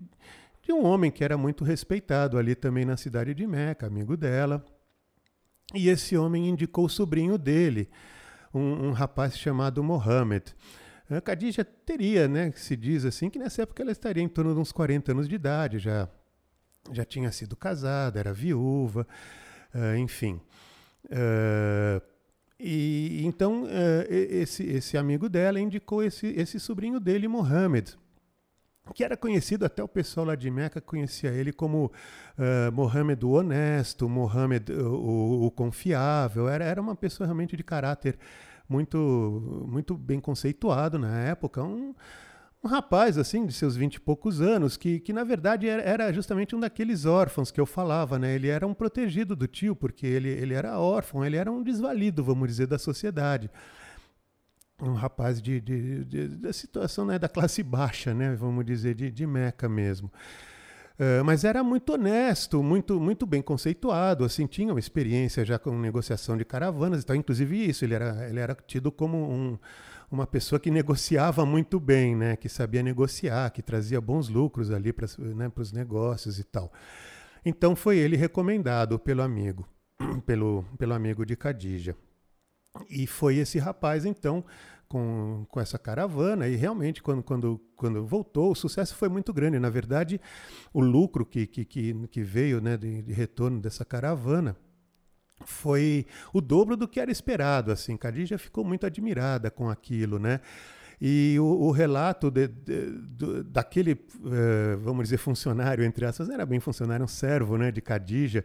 de, 0.63 0.73
um 0.73 0.85
homem 0.85 1.11
que 1.11 1.25
era 1.25 1.39
muito 1.39 1.65
respeitado 1.65 2.39
ali 2.39 2.55
também 2.55 2.85
na 2.85 2.97
cidade 2.97 3.35
de 3.35 3.47
Meca, 3.47 3.87
amigo 3.87 4.17
dela. 4.17 4.65
E 5.75 5.89
esse 5.89 6.17
homem 6.17 6.49
indicou 6.49 6.85
o 6.85 6.89
sobrinho 6.89 7.39
dele, 7.39 7.89
um, 8.53 8.89
um 8.89 8.93
rapaz 8.93 9.39
chamado 9.39 9.83
Mohammed. 9.83 10.55
A 11.09 11.21
Khadija 11.21 11.65
teria, 11.65 12.29
né, 12.29 12.53
se 12.53 12.77
diz 12.77 13.05
assim, 13.05 13.31
que 13.31 13.39
nessa 13.39 13.63
época 13.63 13.83
ela 13.83 13.93
estaria 13.93 14.23
em 14.23 14.29
torno 14.29 14.53
de 14.53 14.61
uns 14.61 14.73
40 14.73 15.13
anos 15.13 15.29
de 15.29 15.35
idade, 15.35 15.79
já, 15.79 16.09
já 16.93 17.05
tinha 17.05 17.31
sido 17.33 17.57
casada, 17.57 18.19
era 18.19 18.33
viúva, 18.33 19.07
uh, 19.75 19.97
enfim. 19.97 20.41
Uh, 21.05 22.03
e 22.59 23.23
então 23.25 23.65
uh, 23.65 24.07
esse, 24.09 24.63
esse 24.65 24.97
amigo 24.97 25.29
dela 25.29 25.61
indicou 25.61 26.03
esse, 26.03 26.27
esse 26.29 26.59
sobrinho 26.59 26.99
dele, 26.99 27.29
Mohammed, 27.29 27.97
que 28.95 29.05
era 29.05 29.17
conhecido, 29.17 29.65
até 29.65 29.83
o 29.83 29.89
pessoal 29.89 30.27
lá 30.27 30.35
de 30.35 30.51
Meca 30.51 30.81
conhecia 30.81 31.31
ele 31.31 31.53
como 31.53 31.87
uh, 32.39 32.73
Mohammed 32.73 33.25
o 33.25 33.31
honesto, 33.31 34.09
Mohammed 34.09 34.73
o, 34.73 35.47
o, 35.47 35.51
confiável, 35.51 36.49
era, 36.49 36.65
era 36.65 36.81
uma 36.81 36.95
pessoa 36.95 37.27
realmente 37.27 37.57
de 37.57 37.65
caráter 37.65 38.19
muito, 38.69 39.65
muito 39.69 39.97
bem 39.97 40.21
conceituado 40.21 40.99
na 40.99 41.19
época, 41.21 41.63
um, 41.63 41.95
um 42.67 42.69
rapaz 42.69 43.17
assim 43.17 43.47
de 43.47 43.53
seus 43.53 43.77
vinte 43.77 43.95
e 43.95 44.01
poucos 44.01 44.41
anos 44.41 44.77
que, 44.77 44.99
que 44.99 45.13
na 45.13 45.23
verdade 45.23 45.69
era, 45.69 45.83
era, 45.83 46.13
justamente 46.13 46.55
um 46.55 46.61
daqueles 46.61 47.07
órfãos 47.07 47.53
que 47.53 47.61
eu 47.61 47.65
falava, 47.65 48.19
né? 48.19 48.35
Ele 48.35 48.49
era 48.49 48.67
um 48.67 48.75
protegido 48.75 49.37
do 49.37 49.47
tio 49.47 49.77
porque 49.77 50.05
ele, 50.05 50.29
ele 50.29 50.53
era 50.53 50.79
órfão, 50.79 51.25
ele 51.25 51.37
era 51.37 51.51
um 51.51 51.63
desvalido, 51.63 52.25
vamos 52.25 52.49
dizer, 52.49 52.67
da 52.67 52.79
sociedade. 52.79 53.49
Um 54.83 54.95
rapaz 54.95 55.41
de, 55.41 55.61
de, 55.61 56.05
de 56.05 56.29
da 56.29 56.53
situação 56.53 57.07
né, 57.07 57.19
da 57.19 57.29
classe 57.29 57.63
baixa, 57.63 58.13
né? 58.13 58.35
Vamos 58.35 58.65
dizer 58.67 58.95
de, 58.95 59.11
de 59.11 59.27
Meca 59.27 59.69
mesmo. 59.69 60.13
Uh, 60.99 61.23
mas 61.25 61.45
era 61.45 61.63
muito 61.63 61.93
honesto, 61.93 62.63
muito, 62.63 62.99
muito 62.99 63.27
bem 63.27 63.43
conceituado, 63.43 64.25
assim, 64.25 64.47
tinha 64.47 64.73
uma 64.73 64.81
experiência 64.81 65.45
já 65.45 65.59
com 65.59 65.79
negociação 65.79 66.39
de 66.39 66.45
caravanas 66.45 67.03
e 67.03 67.07
tal. 67.07 67.15
Inclusive 67.15 67.69
isso, 67.69 67.85
ele 67.85 67.95
era, 67.95 68.27
ele 68.29 68.41
era 68.41 68.55
tido 68.67 68.91
como 68.91 69.19
um, 69.19 69.59
uma 70.11 70.27
pessoa 70.27 70.59
que 70.59 70.71
negociava 70.71 71.45
muito 71.45 71.79
bem, 71.79 72.17
né? 72.17 72.37
que 72.37 72.49
sabia 72.49 72.83
negociar, 72.83 73.51
que 73.51 73.61
trazia 73.61 74.01
bons 74.01 74.29
lucros 74.29 74.71
ali 74.71 74.93
para 74.93 75.07
né, 75.19 75.53
os 75.55 75.73
negócios 75.73 76.39
e 76.39 76.45
tal. 76.45 76.73
Então 77.45 77.77
foi 77.77 77.99
ele 77.99 78.17
recomendado 78.17 78.99
pelo 78.99 79.23
amigo, 79.23 79.69
pelo, 80.25 80.65
pelo 80.79 80.95
amigo 80.95 81.27
de 81.27 81.37
Khadija. 81.37 81.95
E 82.91 83.07
foi 83.07 83.37
esse 83.37 83.59
rapaz, 83.59 84.05
então, 84.05 84.45
com, 84.89 85.47
com 85.51 85.61
essa 85.61 85.79
caravana, 85.79 86.49
e 86.49 86.57
realmente, 86.57 87.03
quando, 87.03 87.23
quando, 87.23 87.61
quando 87.77 88.05
voltou, 88.07 88.53
o 88.53 88.55
sucesso 88.55 88.95
foi 88.95 89.09
muito 89.09 89.33
grande. 89.33 89.59
Na 89.59 89.71
verdade, 89.71 90.21
o 90.73 90.81
lucro 90.81 91.25
que, 91.27 91.47
que, 91.47 91.65
que, 91.65 91.95
que 92.09 92.23
veio 92.23 92.61
né, 92.61 92.77
de, 92.77 93.03
de 93.03 93.13
retorno 93.13 93.61
dessa 93.61 93.85
caravana 93.85 94.57
foi 95.45 96.07
o 96.33 96.41
dobro 96.41 96.77
do 96.77 96.89
que 96.89 97.01
era 97.01 97.11
esperado. 97.11 97.71
Assim, 97.71 97.97
Khadija 97.97 98.39
ficou 98.39 98.65
muito 98.65 98.87
admirada 98.87 99.51
com 99.51 99.69
aquilo, 99.69 100.19
né? 100.19 100.41
E 100.99 101.37
o, 101.39 101.45
o 101.45 101.71
relato 101.73 102.31
de, 102.31 102.49
de, 102.49 102.91
de, 102.91 103.43
daquele, 103.43 103.93
uh, 103.93 104.79
vamos 104.81 105.05
dizer, 105.05 105.19
funcionário, 105.19 105.85
entre 105.85 106.07
aspas, 106.07 106.31
era 106.31 106.47
bem 106.47 106.59
funcionário, 106.59 107.05
um 107.05 107.09
servo 107.09 107.59
né, 107.59 107.71
de 107.71 107.83
Khadija, 107.83 108.43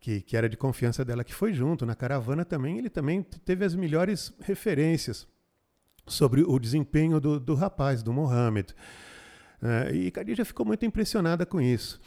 que, 0.00 0.20
que 0.20 0.36
era 0.36 0.48
de 0.48 0.56
confiança 0.56 1.04
dela, 1.04 1.22
que 1.22 1.32
foi 1.32 1.52
junto 1.52 1.86
na 1.86 1.94
caravana 1.94 2.44
também. 2.44 2.76
Ele 2.76 2.90
também 2.90 3.22
teve 3.22 3.64
as 3.64 3.76
melhores 3.76 4.32
referências 4.40 5.28
sobre 6.06 6.42
o 6.42 6.58
desempenho 6.58 7.20
do, 7.20 7.40
do 7.40 7.54
rapaz, 7.54 8.02
do 8.02 8.12
Mohammed. 8.12 8.74
Uh, 9.62 9.94
e 9.94 10.10
Khadija 10.10 10.44
ficou 10.44 10.64
muito 10.64 10.84
impressionada 10.84 11.44
com 11.44 11.60
isso. 11.60 12.00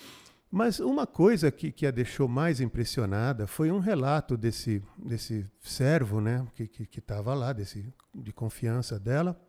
Mas 0.51 0.79
uma 0.79 1.05
coisa 1.05 1.51
que, 1.51 1.71
que 1.71 1.85
a 1.85 1.91
deixou 1.91 2.27
mais 2.27 2.59
impressionada 2.59 3.45
foi 3.45 3.71
um 3.71 3.79
relato 3.79 4.35
desse, 4.35 4.81
desse 4.97 5.45
servo, 5.59 6.19
né, 6.19 6.45
que 6.55 6.87
estava 6.97 7.35
lá, 7.35 7.53
desse, 7.53 7.93
de 8.15 8.33
confiança 8.33 8.99
dela, 8.99 9.39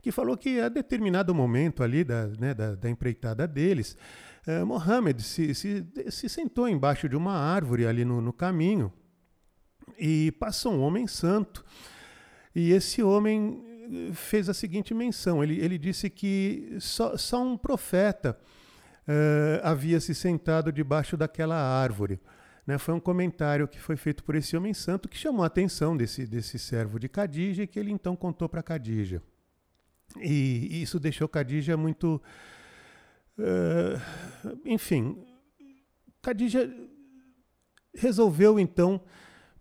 que 0.00 0.10
falou 0.10 0.36
que 0.36 0.60
a 0.60 0.68
determinado 0.68 1.34
momento 1.34 1.82
ali 1.82 2.04
da, 2.04 2.26
né, 2.28 2.54
da, 2.54 2.74
da 2.74 2.88
empreitada 2.88 3.46
deles, 3.46 3.98
eh, 4.46 4.64
Mohammed 4.64 5.22
se, 5.22 5.54
se, 5.54 5.84
se 6.10 6.28
sentou 6.28 6.68
embaixo 6.68 7.08
de 7.08 7.16
uma 7.16 7.34
árvore 7.34 7.86
ali 7.86 8.04
no, 8.04 8.20
no 8.20 8.32
caminho 8.32 8.92
e 9.98 10.32
passou 10.32 10.72
um 10.72 10.80
homem 10.80 11.06
santo. 11.06 11.64
E 12.58 12.72
esse 12.72 13.02
homem 13.02 13.62
eh, 13.82 14.14
fez 14.14 14.48
a 14.48 14.54
seguinte 14.54 14.94
menção: 14.94 15.44
ele, 15.44 15.60
ele 15.60 15.76
disse 15.76 16.08
que 16.08 16.74
só, 16.80 17.14
só 17.14 17.44
um 17.44 17.54
profeta 17.54 18.34
uh, 19.06 19.60
havia 19.62 20.00
se 20.00 20.14
sentado 20.14 20.72
debaixo 20.72 21.18
daquela 21.18 21.54
árvore. 21.54 22.18
Né? 22.66 22.78
Foi 22.78 22.94
um 22.94 23.00
comentário 23.00 23.68
que 23.68 23.78
foi 23.78 23.94
feito 23.94 24.24
por 24.24 24.34
esse 24.34 24.56
homem 24.56 24.72
santo 24.72 25.06
que 25.06 25.18
chamou 25.18 25.42
a 25.42 25.48
atenção 25.48 25.94
desse, 25.94 26.26
desse 26.26 26.58
servo 26.58 26.98
de 26.98 27.10
Cadija 27.10 27.64
e 27.64 27.66
que 27.66 27.78
ele 27.78 27.90
então 27.90 28.16
contou 28.16 28.48
para 28.48 28.62
Cadija. 28.62 29.22
E 30.18 30.80
isso 30.80 30.98
deixou 30.98 31.28
Cadija 31.28 31.76
muito. 31.76 32.22
Uh, 33.38 34.58
enfim, 34.64 35.22
Cadija 36.22 36.74
resolveu 37.94 38.58
então 38.58 39.02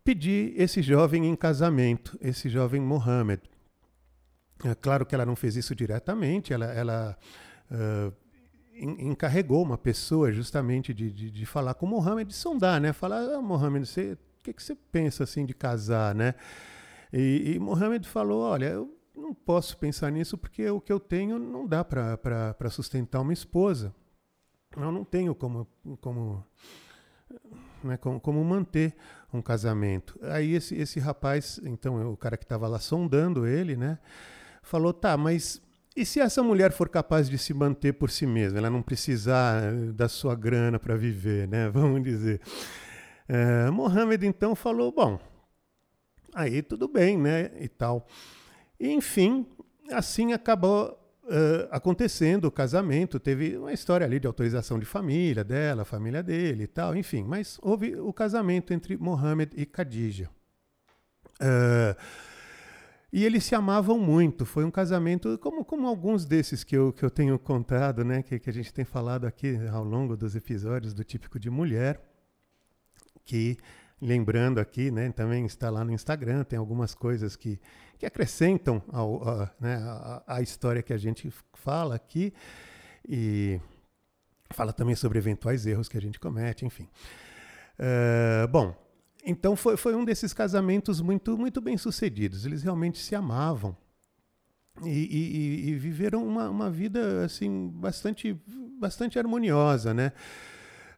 pedir 0.05 0.53
esse 0.55 0.83
jovem 0.83 1.25
em 1.25 1.35
casamento, 1.35 2.17
esse 2.21 2.47
jovem 2.47 2.79
Mohammed. 2.79 3.41
É 4.63 4.75
claro 4.75 5.03
que 5.05 5.15
ela 5.15 5.25
não 5.25 5.35
fez 5.35 5.55
isso 5.55 5.75
diretamente, 5.75 6.53
ela, 6.53 6.67
ela 6.67 7.17
uh, 7.71 8.13
encarregou 8.77 9.63
uma 9.63 9.77
pessoa 9.77 10.31
justamente 10.31 10.93
de, 10.93 11.11
de, 11.11 11.31
de, 11.31 11.45
falar 11.45 11.73
com 11.73 11.87
Mohammed, 11.87 12.29
de 12.29 12.35
sondar, 12.35 12.79
né? 12.79 12.93
Falar, 12.93 13.21
ah, 13.35 13.41
Mohammed, 13.41 13.85
você, 13.85 14.13
o 14.13 14.43
que, 14.43 14.53
que 14.53 14.63
você 14.63 14.75
pensa 14.75 15.23
assim 15.23 15.43
de 15.43 15.55
casar, 15.55 16.13
né? 16.13 16.35
E, 17.11 17.53
e 17.55 17.59
Mohammed 17.59 18.07
falou, 18.07 18.43
olha, 18.43 18.67
eu 18.67 18.95
não 19.15 19.33
posso 19.33 19.75
pensar 19.77 20.11
nisso 20.11 20.37
porque 20.37 20.69
o 20.69 20.79
que 20.79 20.93
eu 20.93 20.99
tenho 20.99 21.39
não 21.39 21.65
dá 21.67 21.83
para 21.83 22.69
sustentar 22.69 23.21
uma 23.21 23.33
esposa. 23.33 23.93
Eu 24.77 24.91
não 24.91 25.03
tenho 25.03 25.33
como, 25.33 25.67
como, 25.99 26.45
né, 27.83 27.97
como, 27.97 28.19
como 28.19 28.43
manter 28.43 28.95
um 29.35 29.41
casamento. 29.41 30.19
Aí 30.23 30.53
esse, 30.53 30.75
esse 30.75 30.99
rapaz, 30.99 31.59
então, 31.63 32.11
o 32.11 32.17
cara 32.17 32.37
que 32.37 32.43
estava 32.43 32.67
lá 32.67 32.79
sondando 32.79 33.45
ele, 33.45 33.75
né? 33.75 33.99
Falou, 34.63 34.93
tá, 34.93 35.15
mas 35.15 35.61
e 35.95 36.05
se 36.05 36.19
essa 36.19 36.43
mulher 36.43 36.71
for 36.73 36.89
capaz 36.89 37.29
de 37.29 37.37
se 37.37 37.53
manter 37.53 37.93
por 37.93 38.09
si 38.09 38.25
mesma, 38.25 38.57
ela 38.57 38.69
não 38.69 38.81
precisar 38.81 39.63
eh, 39.63 39.91
da 39.93 40.09
sua 40.09 40.35
grana 40.35 40.77
para 40.77 40.95
viver, 40.95 41.47
né? 41.47 41.69
Vamos 41.73 42.03
dizer. 42.03 42.41
É, 43.27 43.69
Mohammed 43.71 44.27
então 44.27 44.55
falou: 44.55 44.91
bom, 44.91 45.17
Aí 46.35 46.61
tudo 46.61 46.89
bem, 46.89 47.17
né? 47.17 47.49
E 47.57 47.69
tal. 47.69 48.05
enfim, 48.77 49.47
assim 49.89 50.33
acabou 50.33 50.99
Uh, 51.25 51.65
acontecendo 51.71 52.45
o 52.45 52.51
casamento, 52.51 53.19
teve 53.19 53.57
uma 53.57 53.73
história 53.73 54.05
ali 54.05 54.19
de 54.19 54.27
autorização 54.27 54.77
de 54.77 54.85
família 54.85 55.43
dela, 55.43 55.83
família 55.83 56.21
dele 56.21 56.65
e 56.65 56.67
tal, 56.67 56.95
enfim, 56.95 57.23
mas 57.23 57.57
houve 57.63 57.95
o 57.95 58.13
casamento 58.13 58.71
entre 58.71 58.95
Mohammed 58.95 59.51
e 59.55 59.65
Khadija. 59.65 60.29
Uh, 61.41 61.99
e 63.11 63.23
eles 63.23 63.43
se 63.43 63.55
amavam 63.55 63.97
muito, 63.97 64.45
foi 64.45 64.63
um 64.65 64.69
casamento, 64.69 65.37
como, 65.39 65.65
como 65.65 65.87
alguns 65.87 66.25
desses 66.25 66.63
que 66.63 66.75
eu, 66.75 66.93
que 66.93 67.03
eu 67.03 67.09
tenho 67.09 67.39
contado, 67.39 68.03
né, 68.03 68.21
que, 68.21 68.37
que 68.37 68.49
a 68.49 68.53
gente 68.53 68.73
tem 68.73 68.85
falado 68.85 69.25
aqui 69.25 69.57
ao 69.71 69.83
longo 69.83 70.15
dos 70.15 70.35
episódios 70.35 70.93
do 70.93 71.03
Típico 71.03 71.39
de 71.39 71.49
Mulher, 71.49 71.99
que 73.23 73.57
lembrando 74.01 74.59
aqui, 74.59 74.91
né, 74.91 75.11
também 75.11 75.45
está 75.45 75.69
lá 75.69 75.83
no 75.83 75.91
Instagram, 75.91 76.43
tem 76.43 76.59
algumas 76.59 76.93
coisas 76.93 77.35
que, 77.35 77.59
que 77.97 78.05
acrescentam 78.05 78.81
ao, 78.91 79.27
a, 79.27 79.51
né, 79.59 79.75
a, 79.75 80.23
a, 80.27 80.41
história 80.41 80.83
que 80.83 80.93
a 80.93 80.97
gente 80.97 81.31
fala 81.53 81.95
aqui 81.95 82.33
e 83.07 83.59
fala 84.51 84.73
também 84.73 84.95
sobre 84.95 85.17
eventuais 85.17 85.65
erros 85.65 85.87
que 85.87 85.97
a 85.97 86.01
gente 86.01 86.19
comete, 86.19 86.65
enfim. 86.65 86.87
Uh, 87.79 88.47
bom, 88.49 88.75
então 89.25 89.55
foi, 89.55 89.75
foi 89.75 89.95
um 89.95 90.05
desses 90.05 90.33
casamentos 90.33 91.01
muito, 91.01 91.37
muito 91.37 91.59
bem 91.59 91.77
sucedidos. 91.77 92.45
Eles 92.45 92.63
realmente 92.63 92.99
se 92.99 93.15
amavam 93.15 93.75
e, 94.83 94.89
e, 94.89 95.69
e 95.69 95.75
viveram 95.75 96.25
uma, 96.25 96.49
uma 96.49 96.69
vida 96.69 97.25
assim 97.25 97.69
bastante, 97.69 98.39
bastante 98.79 99.17
harmoniosa, 99.17 99.93
né? 99.93 100.11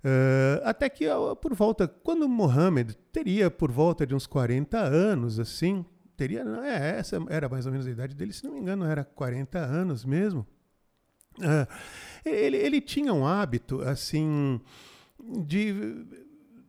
Uh, 0.04 0.62
até 0.64 0.90
que 0.90 1.06
por 1.42 1.54
volta, 1.54 1.88
quando 1.88 2.28
Mohammed 2.30 2.96
teria 3.12 3.50
por 3.50 3.72
volta 3.72 4.06
de 4.06 4.14
uns 4.14 4.28
40 4.28 4.78
anos, 4.78 5.40
assim, 5.40 5.86
teria, 6.16 6.44
é, 6.64 7.00
essa 7.00 7.18
era 7.30 7.50
mais 7.50 7.66
ou 7.66 7.72
menos 7.72 7.88
a 7.88 7.92
idade 7.92 8.16
dele, 8.16 8.34
se 8.34 8.44
não 8.44 8.54
me 8.54 8.60
engano, 8.60 8.86
era 8.86 9.04
40 9.04 9.58
anos 9.60 10.06
mesmo. 10.06 10.46
Uh, 11.38 11.68
ele, 12.26 12.58
ele 12.58 12.82
tinha 12.82 13.14
um 13.14 13.26
hábito, 13.26 13.82
assim, 13.82 14.60
de 15.46 15.74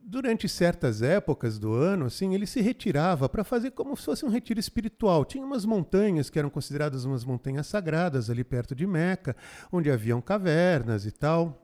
durante 0.08 0.48
certas 0.48 1.02
épocas 1.02 1.58
do 1.58 1.74
ano, 1.74 2.06
assim, 2.06 2.34
ele 2.34 2.46
se 2.46 2.62
retirava 2.62 3.28
para 3.28 3.44
fazer 3.44 3.72
como 3.72 3.94
se 3.94 4.06
fosse 4.06 4.24
um 4.24 4.30
retiro 4.30 4.58
espiritual. 4.58 5.22
Tinha 5.22 5.44
umas 5.44 5.66
montanhas 5.66 6.30
que 6.30 6.38
eram 6.38 6.48
consideradas 6.48 7.04
umas 7.04 7.26
montanhas 7.26 7.66
sagradas 7.66 8.30
ali 8.30 8.42
perto 8.42 8.74
de 8.74 8.86
Meca, 8.86 9.36
onde 9.70 9.90
haviam 9.90 10.22
cavernas 10.22 11.04
e 11.04 11.10
tal. 11.10 11.62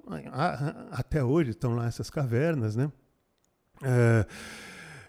Até 0.90 1.24
hoje 1.24 1.52
estão 1.52 1.74
lá 1.74 1.86
essas 1.86 2.10
cavernas, 2.10 2.76
né? 2.76 2.92
É, 3.82 4.26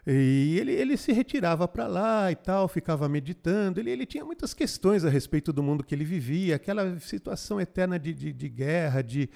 e 0.07 0.57
ele, 0.57 0.71
ele 0.71 0.95
se 0.95 1.11
retirava 1.11 1.67
para 1.67 1.87
lá 1.87 2.31
e 2.31 2.35
tal, 2.37 2.69
ficava 2.69 3.09
meditando. 3.09 3.81
Ele, 3.81 3.91
ele 3.91 4.05
tinha 4.05 4.23
muitas 4.23 4.53
questões 4.53 5.03
a 5.03 5.09
respeito 5.09 5.51
do 5.51 5.61
mundo 5.61 5.83
que 5.83 5.93
ele 5.93 6.05
vivia, 6.05 6.55
aquela 6.55 6.97
situação 7.01 7.59
eterna 7.59 7.99
de, 7.99 8.13
de, 8.13 8.31
de 8.31 8.47
guerra, 8.47 9.01
de, 9.01 9.29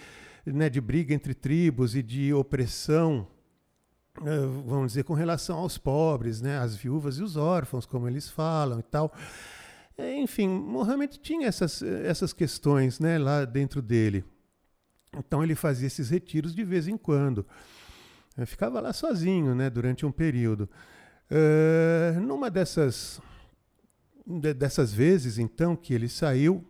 né, 0.46 0.70
de 0.70 0.80
briga 0.80 1.14
entre 1.14 1.34
tribos 1.34 1.98
e 1.98 2.02
de 2.02 2.34
opressão 2.34 3.28
vamos 4.66 4.88
dizer, 4.88 5.04
com 5.04 5.14
relação 5.14 5.58
aos 5.58 5.78
pobres, 5.78 6.42
né, 6.42 6.58
as 6.58 6.76
viúvas 6.76 7.18
e 7.18 7.24
os 7.24 7.38
órfãos, 7.38 7.86
como 7.86 8.08
eles 8.08 8.30
falam 8.30 8.80
e 8.80 8.84
tal. 8.84 9.14
Eh, 9.98 10.18
enfim, 10.18 10.48
Mohammed 10.48 11.20
tinha 11.20 11.48
essas, 11.48 11.82
essas 11.82 12.34
questões 12.34 13.00
né, 13.00 13.18
lá 13.18 13.46
dentro 13.46 13.82
dele. 13.82 14.24
Então 15.18 15.44
ele 15.44 15.56
fazia 15.56 15.88
esses 15.88 16.10
retiros 16.10 16.54
de 16.54 16.64
vez 16.64 16.88
em 16.88 16.98
quando. 16.98 17.46
Eu 18.38 18.48
ficava 18.48 18.80
lá 18.80 18.94
sozinho 18.94 19.54
né, 19.56 19.70
durante 19.70 20.06
um 20.06 20.12
período. 20.12 20.70
Uh, 21.30 22.20
numa 22.22 22.50
dessas, 22.50 23.22
de, 24.26 24.54
dessas 24.54 24.94
vezes, 24.94 25.38
então, 25.38 25.76
que 25.76 25.94
ele 25.94 26.08
saiu 26.08 26.66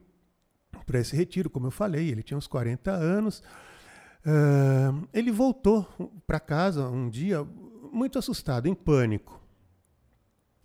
para 0.85 0.99
esse 0.99 1.15
retiro, 1.15 1.49
como 1.49 1.67
eu 1.67 1.71
falei, 1.71 2.09
ele 2.09 2.23
tinha 2.23 2.37
uns 2.37 2.47
40 2.47 2.91
anos. 2.91 3.43
Uh, 4.25 5.07
ele 5.13 5.31
voltou 5.31 5.87
para 6.27 6.39
casa 6.39 6.87
um 6.87 7.09
dia 7.09 7.43
muito 7.91 8.19
assustado, 8.19 8.67
em 8.67 8.75
pânico. 8.75 9.39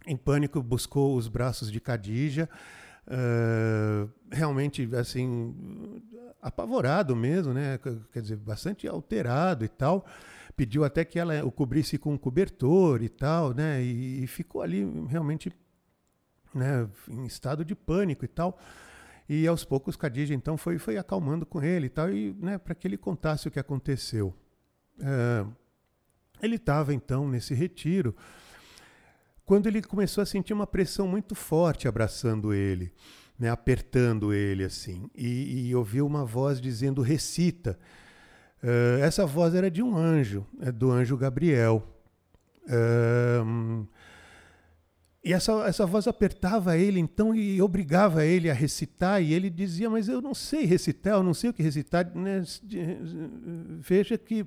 Em 0.06 0.16
pânico, 0.16 0.62
buscou 0.62 1.16
os 1.16 1.28
braços 1.28 1.70
de 1.70 1.80
Khadija, 1.80 2.48
uh, 3.06 4.10
realmente 4.30 4.88
assim 4.96 6.02
apavorado 6.42 7.16
mesmo, 7.16 7.54
né? 7.54 7.78
Quer 8.12 8.20
dizer, 8.20 8.36
bastante 8.36 8.86
alterado 8.86 9.64
e 9.64 9.68
tal. 9.68 10.04
Pediu 10.54 10.84
até 10.84 11.04
que 11.04 11.18
ela 11.18 11.42
o 11.44 11.50
cobrisse 11.50 11.96
com 11.96 12.12
um 12.12 12.18
cobertor 12.18 13.02
e 13.02 13.08
tal, 13.08 13.54
né? 13.54 13.82
E, 13.82 14.24
e 14.24 14.26
ficou 14.26 14.60
ali 14.60 14.84
realmente, 15.08 15.50
né? 16.54 16.86
Em 17.08 17.24
estado 17.24 17.64
de 17.64 17.74
pânico 17.74 18.24
e 18.24 18.28
tal. 18.28 18.58
E 19.28 19.46
aos 19.46 19.64
poucos 19.64 19.96
Khadija 19.96 20.34
então 20.34 20.56
foi, 20.56 20.78
foi 20.78 20.98
acalmando 20.98 21.46
com 21.46 21.62
ele 21.62 21.87
e 21.87 21.90
tal, 21.90 22.10
e, 22.10 22.34
né, 22.38 22.58
para 22.58 22.74
que 22.74 22.87
ele 22.87 22.96
contasse 22.96 23.48
o 23.48 23.50
que 23.50 23.58
aconteceu. 23.58 24.34
É, 25.00 25.46
ele 26.42 26.56
estava 26.56 26.92
então 26.92 27.28
nesse 27.28 27.54
retiro 27.54 28.14
quando 29.44 29.66
ele 29.66 29.82
começou 29.82 30.22
a 30.22 30.26
sentir 30.26 30.52
uma 30.52 30.66
pressão 30.66 31.06
muito 31.06 31.34
forte 31.34 31.87
abraçando 31.87 32.54
ele, 32.54 32.92
né, 33.38 33.50
apertando 33.50 34.32
ele 34.32 34.64
assim, 34.64 35.10
e, 35.14 35.68
e 35.68 35.74
ouviu 35.74 36.06
uma 36.06 36.24
voz 36.24 36.60
dizendo 36.60 37.02
recita. 37.02 37.78
Uh, 38.62 39.02
essa 39.02 39.26
voz 39.26 39.54
era 39.54 39.70
de 39.70 39.82
um 39.82 39.94
anjo, 39.94 40.46
é 40.60 40.72
do 40.72 40.90
anjo 40.90 41.16
Gabriel. 41.16 41.87
Uh, 42.62 43.87
e 45.24 45.32
essa, 45.32 45.52
essa 45.66 45.87
voz 45.87 46.06
apertava 46.06 46.76
ele, 46.76 47.00
então, 47.00 47.34
e 47.34 47.62
obrigava 47.62 48.26
ele 48.26 48.50
a 48.50 48.52
recitar, 48.52 49.22
e 49.22 49.32
ele 49.32 49.48
dizia, 49.48 49.88
mas 49.88 50.06
eu 50.06 50.20
não 50.20 50.34
sei 50.34 50.66
recitar, 50.66 51.14
eu 51.14 51.22
não 51.22 51.32
sei 51.32 51.48
o 51.48 51.54
que 51.54 51.62
recitar. 51.62 52.14
Né? 52.14 52.42
Veja 53.80 54.18
que 54.18 54.46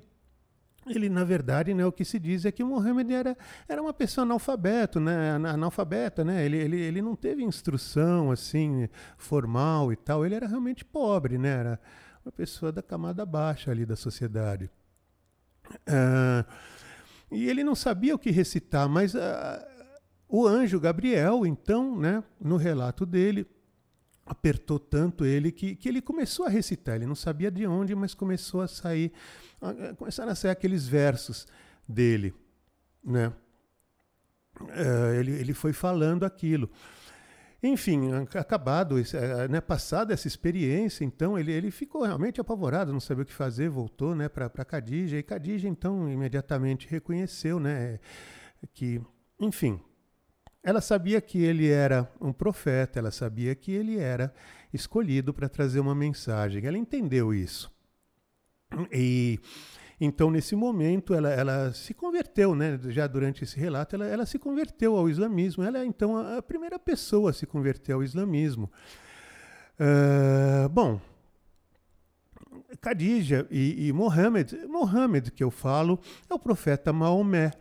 ele, 0.86 1.08
na 1.08 1.24
verdade, 1.24 1.74
né, 1.74 1.84
o 1.84 1.90
que 1.90 2.04
se 2.04 2.16
diz 2.20 2.44
é 2.44 2.52
que 2.52 2.62
Mohammed 2.62 3.12
era, 3.12 3.36
era 3.68 3.82
uma 3.82 3.92
pessoa 3.92 4.22
analfabeto, 4.22 5.00
né, 5.00 5.32
analfabeta, 5.32 6.24
né? 6.24 6.46
Ele, 6.46 6.56
ele, 6.56 6.80
ele 6.80 7.02
não 7.02 7.16
teve 7.16 7.42
instrução, 7.42 8.30
assim, 8.30 8.88
formal 9.16 9.92
e 9.92 9.96
tal, 9.96 10.24
ele 10.24 10.36
era 10.36 10.46
realmente 10.46 10.84
pobre, 10.84 11.38
né? 11.38 11.48
Era 11.48 11.80
uma 12.24 12.30
pessoa 12.30 12.70
da 12.70 12.82
camada 12.82 13.26
baixa 13.26 13.72
ali 13.72 13.84
da 13.84 13.96
sociedade. 13.96 14.70
Uh, 15.88 16.48
e 17.32 17.50
ele 17.50 17.64
não 17.64 17.74
sabia 17.74 18.14
o 18.14 18.18
que 18.18 18.30
recitar, 18.30 18.88
mas... 18.88 19.12
Uh, 19.14 19.18
o 20.28 20.46
anjo 20.46 20.78
Gabriel, 20.78 21.46
então, 21.46 21.98
né, 21.98 22.22
no 22.38 22.56
relato 22.56 23.06
dele, 23.06 23.46
apertou 24.26 24.78
tanto 24.78 25.24
ele 25.24 25.50
que, 25.50 25.74
que 25.74 25.88
ele 25.88 26.02
começou 26.02 26.44
a 26.44 26.50
recitar. 26.50 26.96
Ele 26.96 27.06
não 27.06 27.14
sabia 27.14 27.50
de 27.50 27.66
onde, 27.66 27.94
mas 27.94 28.12
começou 28.12 28.60
a 28.60 28.68
sair, 28.68 29.10
a, 29.60 29.94
começaram 29.94 30.30
a 30.30 30.34
sair 30.34 30.50
aqueles 30.50 30.86
versos 30.86 31.46
dele, 31.88 32.34
né? 33.02 33.32
Uh, 34.60 35.14
ele, 35.18 35.32
ele 35.32 35.54
foi 35.54 35.72
falando 35.72 36.24
aquilo. 36.24 36.68
Enfim, 37.62 38.12
acabado, 38.34 38.98
eh, 39.00 39.48
né, 39.48 39.60
passada 39.60 40.14
essa 40.14 40.28
experiência, 40.28 41.04
então 41.04 41.36
ele, 41.36 41.50
ele 41.50 41.72
ficou 41.72 42.04
realmente 42.04 42.40
apavorado, 42.40 42.92
não 42.92 43.00
sabia 43.00 43.24
o 43.24 43.26
que 43.26 43.32
fazer, 43.32 43.68
voltou 43.68 44.14
né, 44.14 44.28
para 44.28 44.48
Khadija, 44.64 45.16
e 45.16 45.22
Khadija 45.24 45.68
então 45.68 46.08
imediatamente 46.08 46.86
reconheceu 46.88 47.58
né, 47.58 47.98
que, 48.72 49.00
enfim, 49.40 49.80
ela 50.68 50.82
sabia 50.82 51.18
que 51.18 51.42
ele 51.42 51.66
era 51.66 52.06
um 52.20 52.30
profeta, 52.30 52.98
ela 52.98 53.10
sabia 53.10 53.54
que 53.54 53.72
ele 53.72 53.98
era 53.98 54.34
escolhido 54.70 55.32
para 55.32 55.48
trazer 55.48 55.80
uma 55.80 55.94
mensagem. 55.94 56.66
Ela 56.66 56.76
entendeu 56.76 57.32
isso. 57.32 57.72
E 58.92 59.40
então, 59.98 60.30
nesse 60.30 60.54
momento, 60.54 61.14
ela, 61.14 61.30
ela 61.30 61.72
se 61.72 61.94
converteu, 61.94 62.54
né? 62.54 62.78
já 62.88 63.06
durante 63.06 63.44
esse 63.44 63.58
relato, 63.58 63.96
ela, 63.96 64.06
ela 64.06 64.26
se 64.26 64.38
converteu 64.38 64.94
ao 64.94 65.08
islamismo. 65.08 65.64
Ela 65.64 65.78
é, 65.78 65.86
então, 65.86 66.18
a 66.18 66.42
primeira 66.42 66.78
pessoa 66.78 67.30
a 67.30 67.32
se 67.32 67.46
converter 67.46 67.94
ao 67.94 68.02
islamismo. 68.02 68.70
Uh, 69.80 70.68
bom, 70.68 71.00
Khadija 72.82 73.46
e, 73.50 73.88
e 73.88 73.92
Mohammed, 73.94 74.66
Mohammed 74.66 75.30
que 75.30 75.42
eu 75.42 75.50
falo, 75.50 75.98
é 76.28 76.34
o 76.34 76.38
profeta 76.38 76.92
Maomé, 76.92 77.52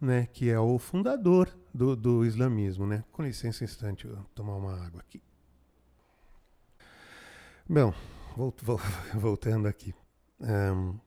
né? 0.00 0.28
que 0.32 0.48
é 0.48 0.60
o 0.60 0.78
fundador 0.78 1.48
do, 1.76 1.94
do 1.94 2.24
islamismo, 2.24 2.86
né? 2.86 3.04
Com 3.12 3.22
licença 3.22 3.62
um 3.62 3.66
instante, 3.66 4.06
eu 4.06 4.16
vou 4.16 4.24
tomar 4.34 4.56
uma 4.56 4.84
água 4.84 5.00
aqui. 5.00 5.22
Bom, 7.68 7.92
voltando 9.14 9.68
aqui. 9.68 9.94
Um, 10.40 10.98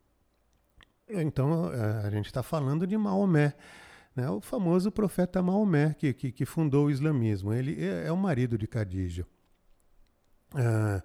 então, 1.08 1.71
a 2.05 2.10
gente 2.10 2.27
está 2.27 2.43
falando 2.43 2.86
de 2.86 2.95
Maomé, 2.97 3.55
né? 4.15 4.29
o 4.29 4.39
famoso 4.39 4.91
profeta 4.91 5.41
Maomé, 5.41 5.95
que, 5.95 6.13
que, 6.13 6.32
que, 6.32 6.45
fundou 6.45 6.86
o 6.86 6.91
islamismo. 6.91 7.51
Ele 7.51 7.84
é, 7.84 8.08
é 8.08 8.12
o 8.12 8.17
marido 8.17 8.58
de 8.58 8.67
Khadija. 8.67 9.25
Uh, 10.53 11.01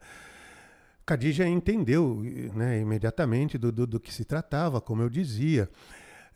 Khadija 1.07 1.47
entendeu 1.47 2.23
né, 2.55 2.81
imediatamente 2.81 3.57
do, 3.59 3.71
do, 3.71 3.87
do, 3.87 4.01
que 4.01 4.13
se 4.13 4.25
tratava, 4.25 4.81
como 4.81 5.03
eu 5.03 5.09
dizia. 5.09 5.71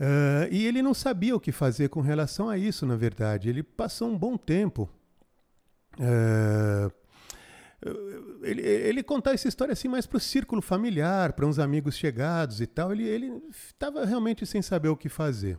Uh, 0.01 0.47
e 0.51 0.65
ele 0.67 0.81
não 0.81 0.95
sabia 0.95 1.35
o 1.35 1.41
que 1.41 1.51
fazer 1.51 1.89
com 1.89 2.01
relação 2.01 2.49
a 2.49 2.57
isso, 2.57 2.87
na 2.87 2.97
verdade. 2.97 3.49
Ele 3.49 3.63
passou 3.63 4.09
um 4.09 4.17
bom 4.17 4.37
tempo. 4.37 4.89
Uh, 5.99 6.93
ele, 8.43 8.63
ele 8.63 9.03
contar 9.03 9.35
essa 9.35 9.49
história 9.49 9.73
assim 9.73 9.89
mais 9.89 10.07
para 10.07 10.17
o 10.17 10.21
círculo 10.21 10.63
familiar, 10.63 11.33
para 11.33 11.47
uns 11.47 11.59
amigos 11.59 11.97
chegados 11.97 12.61
e 12.61 12.67
tal. 12.67 12.93
Ele 12.93 13.43
estava 13.51 14.05
realmente 14.05 14.47
sem 14.47 14.63
saber 14.63 14.89
o 14.89 14.97
que 14.97 15.09
fazer. 15.09 15.59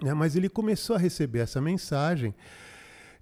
Né? 0.00 0.14
Mas 0.14 0.36
ele 0.36 0.48
começou 0.48 0.94
a 0.96 0.98
receber 0.98 1.40
essa 1.40 1.60
mensagem 1.60 2.34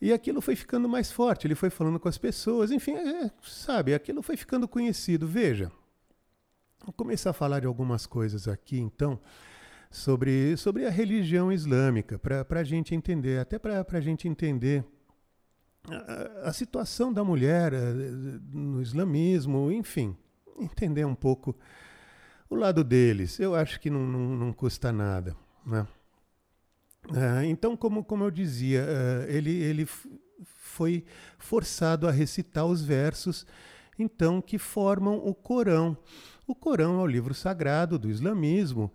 e 0.00 0.12
aquilo 0.12 0.40
foi 0.40 0.56
ficando 0.56 0.88
mais 0.88 1.11
forte. 1.12 1.46
Ele 1.46 1.54
foi 1.54 1.70
falando 1.70 1.98
com 1.98 2.09
as 2.09 2.18
pessoas, 2.18 2.70
enfim, 2.70 2.92
é, 2.92 3.30
sabe, 3.42 3.94
aquilo 3.94 4.22
foi 4.22 4.37
ficando 4.37 4.66
conhecido. 4.66 5.26
Veja, 5.26 5.70
vou 6.85 6.92
começar 6.92 7.30
a 7.30 7.35
falar 7.35 7.61
de 7.61 7.66
algumas 7.66 8.06
coisas 8.06 8.48
aqui, 8.48 8.78
então 8.78 9.20
sobre, 9.90 10.57
sobre 10.57 10.87
a 10.87 10.90
religião 10.90 11.53
islâmica, 11.53 12.18
para 12.18 12.61
a 12.61 12.64
gente 12.64 12.94
entender, 12.94 13.40
até 13.40 13.59
para 13.59 13.85
a 13.90 14.00
gente 14.00 14.29
entender 14.29 14.85
a, 15.88 16.48
a, 16.48 16.53
situação 16.53 17.12
da 17.12 17.24
mulher 17.24 17.72
no 18.53 18.81
islamismo, 18.81 19.70
enfim, 19.72 20.16
entender 20.59 21.05
um 21.05 21.14
pouco 21.14 21.57
o 22.48 22.55
lado 22.55 22.85
deles. 22.85 23.40
Eu 23.40 23.55
acho 23.55 23.81
que 23.81 23.90
não, 23.90 24.07
não, 24.07 24.37
não 24.37 24.53
custa 24.53 24.92
nada. 24.92 25.37
Né? 25.66 25.87
Uh, 27.09 27.44
então, 27.46 27.76
como, 27.76 28.05
como 28.05 28.24
eu 28.24 28.31
dizia, 28.31 28.85
uh, 28.85 29.31
ele, 29.31 29.50
ele 29.50 29.88
foi 30.42 31.05
forçado 31.38 32.07
a 32.07 32.12
recitar 32.12 32.64
os 32.64 32.83
versos 32.83 33.46
então 33.98 34.40
que 34.40 34.59
formam 34.59 35.18
o 35.18 35.35
Corão. 35.35 35.96
O 36.46 36.55
Corão 36.55 37.00
é 37.00 37.03
o 37.03 37.07
livro 37.07 37.35
sagrado 37.35 37.98
do 37.98 38.09
islamismo 38.09 38.90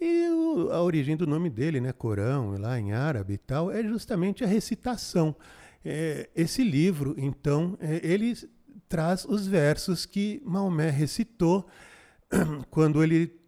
e 0.00 0.30
o, 0.30 0.70
a 0.72 0.82
origem 0.82 1.16
do 1.16 1.26
nome 1.26 1.50
dele, 1.50 1.80
né, 1.80 1.92
Corão, 1.92 2.56
lá 2.58 2.80
em 2.80 2.92
árabe 2.92 3.34
e 3.34 3.38
tal, 3.38 3.70
é 3.70 3.82
justamente 3.82 4.42
a 4.42 4.46
recitação. 4.46 5.36
É, 5.84 6.30
esse 6.34 6.64
livro, 6.64 7.14
então, 7.18 7.76
é, 7.80 8.00
ele 8.02 8.34
traz 8.88 9.26
os 9.26 9.46
versos 9.46 10.06
que 10.06 10.42
Maomé 10.44 10.90
recitou 10.90 11.68
quando 12.70 13.02
ele 13.02 13.38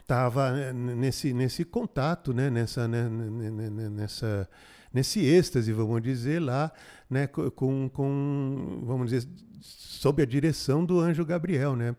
estava 0.00 0.52
né, 0.52 0.72
nesse, 0.72 1.34
nesse 1.34 1.64
contato, 1.64 2.32
né, 2.32 2.48
nessa, 2.48 2.88
né, 2.88 3.08
nessa, 3.08 4.48
nesse 4.92 5.20
êxtase, 5.20 5.72
vamos 5.72 6.00
dizer, 6.02 6.40
lá, 6.40 6.72
né, 7.10 7.26
com, 7.26 7.88
com, 7.90 8.82
vamos 8.84 9.10
dizer, 9.10 9.28
sob 9.60 10.22
a 10.22 10.26
direção 10.26 10.84
do 10.84 10.98
anjo 10.98 11.24
Gabriel, 11.24 11.76
né? 11.76 11.94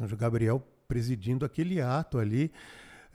Anjo 0.00 0.16
Gabriel 0.16 0.66
presidindo 0.86 1.44
aquele 1.44 1.80
ato 1.80 2.18
ali. 2.18 2.52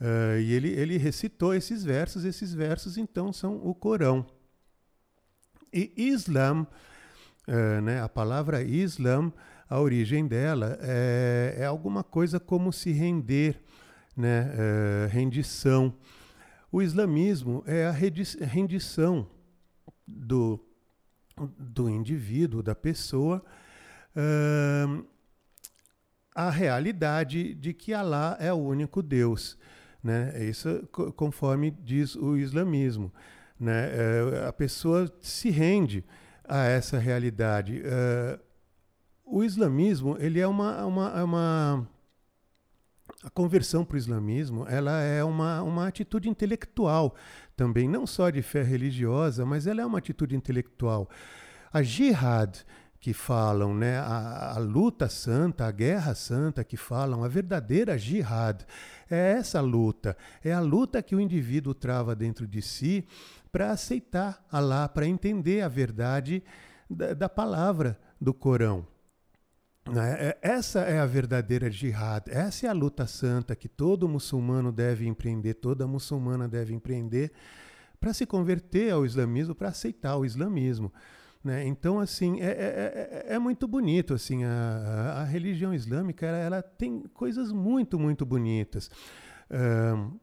Uh, 0.00 0.40
e 0.40 0.52
ele, 0.52 0.68
ele 0.68 0.96
recitou 0.96 1.54
esses 1.54 1.84
versos, 1.84 2.24
esses 2.24 2.52
versos 2.52 2.98
então 2.98 3.32
são 3.32 3.56
o 3.64 3.74
Corão. 3.74 4.26
E 5.72 5.92
Islam, 5.96 6.66
uh, 7.48 7.80
né, 7.82 8.02
a 8.02 8.08
palavra 8.08 8.62
Islam, 8.62 9.32
a 9.68 9.80
origem 9.80 10.26
dela 10.26 10.76
é, 10.80 11.54
é 11.58 11.64
alguma 11.64 12.02
coisa 12.02 12.40
como 12.40 12.72
se 12.72 12.90
render, 12.90 13.62
né, 14.16 14.50
uh, 14.52 15.08
rendição. 15.08 15.94
O 16.70 16.82
islamismo 16.82 17.62
é 17.66 17.86
a 17.86 17.92
rendição 17.92 19.26
do, 20.06 20.58
do 21.58 21.88
indivíduo, 21.88 22.62
da 22.62 22.74
pessoa, 22.74 23.42
a 26.34 26.50
realidade 26.50 27.54
de 27.54 27.72
que 27.72 27.92
Alá 27.92 28.36
é 28.40 28.52
o 28.52 28.56
único 28.56 29.02
Deus. 29.02 29.58
Né? 30.02 30.44
Isso 30.44 30.86
conforme 31.16 31.70
diz 31.70 32.16
o 32.16 32.36
islamismo. 32.36 33.12
Né? 33.58 33.90
É, 33.92 34.46
a 34.48 34.52
pessoa 34.52 35.12
se 35.20 35.50
rende 35.50 36.04
a 36.44 36.64
essa 36.64 36.98
realidade. 36.98 37.82
É, 37.84 38.38
o 39.24 39.44
islamismo 39.44 40.16
ele 40.18 40.40
é 40.40 40.46
uma, 40.46 40.84
uma, 40.84 41.08
é 41.18 41.22
uma 41.22 41.88
a 43.22 43.30
conversão 43.30 43.84
para 43.84 43.94
o 43.94 43.98
islamismo 43.98 44.66
ela 44.68 45.00
é 45.00 45.22
uma, 45.22 45.62
uma 45.62 45.86
atitude 45.86 46.28
intelectual 46.28 47.14
também, 47.56 47.88
não 47.88 48.06
só 48.06 48.30
de 48.30 48.42
fé 48.42 48.62
religiosa, 48.62 49.46
mas 49.46 49.66
ela 49.66 49.80
é 49.80 49.86
uma 49.86 49.98
atitude 49.98 50.34
intelectual. 50.34 51.08
A 51.72 51.82
jihad, 51.82 52.64
que 53.02 53.12
falam, 53.12 53.74
né, 53.74 53.98
a, 53.98 54.52
a, 54.54 54.58
luta 54.60 55.08
santa, 55.08 55.66
a 55.66 55.72
guerra 55.72 56.14
santa 56.14 56.62
que 56.62 56.76
falam, 56.76 57.24
a 57.24 57.28
verdadeira 57.28 57.98
jihad. 57.98 58.64
É 59.10 59.32
essa 59.32 59.60
luta, 59.60 60.16
é 60.40 60.52
a 60.52 60.60
luta 60.60 61.02
que 61.02 61.16
o 61.16 61.20
indivíduo 61.20 61.74
trava 61.74 62.14
dentro 62.14 62.46
de 62.46 62.62
si 62.62 63.04
para 63.50 63.72
aceitar 63.72 64.46
Allah, 64.48 64.88
para 64.88 65.04
entender 65.04 65.62
a 65.62 65.68
verdade 65.68 66.44
da, 66.88 67.12
da 67.12 67.28
palavra 67.28 67.98
do 68.20 68.32
Corão. 68.32 68.86
Né, 69.90 70.16
é, 70.20 70.38
essa 70.40 70.82
é 70.82 71.00
a 71.00 71.06
verdadeira 71.06 71.68
jihad, 71.68 72.28
essa 72.28 72.68
é 72.68 72.70
a 72.70 72.72
luta 72.72 73.04
santa 73.08 73.56
que 73.56 73.68
todo 73.68 74.08
muçulmano 74.08 74.70
deve 74.70 75.08
empreender, 75.08 75.54
toda 75.54 75.88
muçulmana 75.88 76.48
deve 76.48 76.72
empreender 76.72 77.32
para 77.98 78.14
se 78.14 78.24
converter 78.26 78.92
ao 78.92 79.04
islamismo, 79.04 79.56
para 79.56 79.70
aceitar 79.70 80.16
o 80.16 80.24
islamismo. 80.24 80.92
Né? 81.44 81.66
Então, 81.66 81.98
assim, 81.98 82.40
é, 82.40 82.46
é, 82.46 83.24
é, 83.28 83.34
é, 83.34 83.38
muito 83.38 83.66
bonito. 83.66 84.14
Assim, 84.14 84.44
a, 84.44 85.22
a 85.22 85.24
religião 85.24 85.74
islâmica 85.74 86.26
ela, 86.26 86.38
ela, 86.38 86.62
tem 86.62 87.02
coisas 87.14 87.50
muito, 87.50 87.98
muito 87.98 88.24
bonitas. 88.24 88.90
Um, 89.50 90.18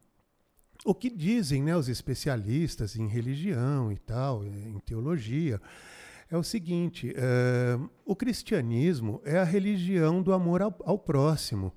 o 0.84 0.94
que 0.94 1.10
dizem 1.10 1.62
né, 1.62 1.76
os 1.76 1.88
especialistas 1.88 2.96
em 2.96 3.06
religião 3.06 3.92
e 3.92 3.98
tal, 3.98 4.46
em 4.46 4.78
teologia, 4.80 5.60
é 6.30 6.36
o 6.38 6.42
seguinte: 6.42 7.10
uh, 7.10 7.90
o 8.04 8.16
cristianismo 8.16 9.20
é 9.24 9.38
a 9.38 9.44
religião 9.44 10.22
do 10.22 10.32
amor 10.32 10.62
ao, 10.62 10.74
ao 10.84 10.98
próximo. 10.98 11.72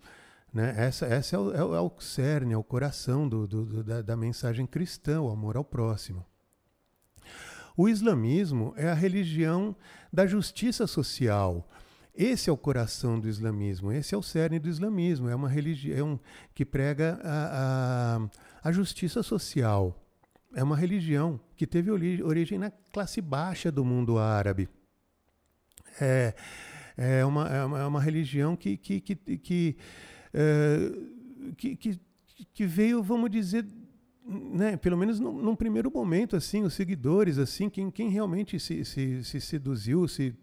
Né? 0.54 0.74
Essa, 0.78 1.06
essa 1.08 1.36
é, 1.36 1.40
o, 1.40 1.54
é, 1.54 1.64
o, 1.66 1.76
é 1.76 1.82
o 1.82 1.92
cerne, 2.00 2.54
é 2.54 2.58
o 2.58 2.64
coração 2.64 3.28
do, 3.28 3.46
do, 3.46 3.66
do, 3.66 3.84
da, 3.84 4.02
da 4.02 4.16
mensagem 4.16 4.66
cristã, 4.66 5.20
o 5.20 5.30
amor 5.30 5.58
ao 5.58 5.66
próximo. 5.66 6.26
O 7.76 7.90
islamismo 7.90 8.74
é 8.78 8.90
a 8.90 8.94
religião 8.94 9.76
da 10.12 10.28
justiça 10.28 10.86
social. 10.86 11.68
Esse 12.16 12.50
é 12.50 12.54
o 12.54 12.58
coração 12.58 13.20
do 13.20 13.28
islamismo, 13.28 13.92
esse 13.92 14.14
é 14.14 14.18
o 14.18 14.22
cerne 14.22 14.60
do 14.60 14.70
islamismo. 14.70 15.28
É 15.28 15.36
uma 15.36 15.50
religião 15.50 16.20
que 16.54 16.64
prega 16.64 17.20
a, 17.24 18.20
a, 18.64 18.70
a 18.70 18.72
justiça 18.72 19.24
social. 19.24 20.00
É 20.54 20.64
uma 20.64 20.78
religião 20.78 21.40
que 21.56 21.66
teve 21.66 21.90
origem 21.90 22.60
na 22.60 22.70
classe 22.70 23.20
baixa 23.20 23.72
do 23.72 23.84
mundo 23.84 24.20
árabe. 24.20 24.70
É, 26.00 26.36
é, 26.96 27.26
uma, 27.26 27.48
é 27.50 27.66
uma, 27.66 27.80
é 27.80 27.86
uma 27.86 28.02
religião 28.02 28.56
que, 28.56 28.78
que, 28.78 29.02
que, 29.02 29.16
que, 29.16 29.78
é, 30.32 30.92
que, 31.58 31.76
que, 31.76 32.00
que 32.54 32.66
veio, 32.68 33.02
vamos 33.02 33.32
dizer, 33.32 33.66
né, 34.26 34.78
pelo 34.78 34.98
menos 34.98 35.20
num, 35.20 35.34
num, 35.34 35.56
primeiro 35.56 35.92
momento, 35.92 36.36
assim, 36.36 36.64
os 36.64 36.74
seguidores, 36.74 37.38
assim, 37.38 37.70
quem, 37.70 37.92
quem 37.92 38.10
realmente 38.10 38.60
se, 38.60 38.86
se, 38.86 39.24
se 39.24 39.42
seduziu, 39.42 40.08
se, 40.08 40.36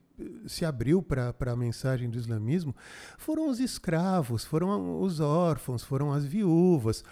se 0.46 0.64
abriu 0.64 1.02
para 1.02 1.34
a 1.46 1.56
mensagem 1.56 2.10
do 2.10 2.18
islamismo, 2.18 2.74
foram 3.16 3.48
os 3.48 3.58
escravos, 3.58 4.44
foram 4.44 5.00
os 5.00 5.20
órfãos, 5.20 5.82
foram 5.82 6.12
as 6.12 6.24
viúvas 6.24 7.04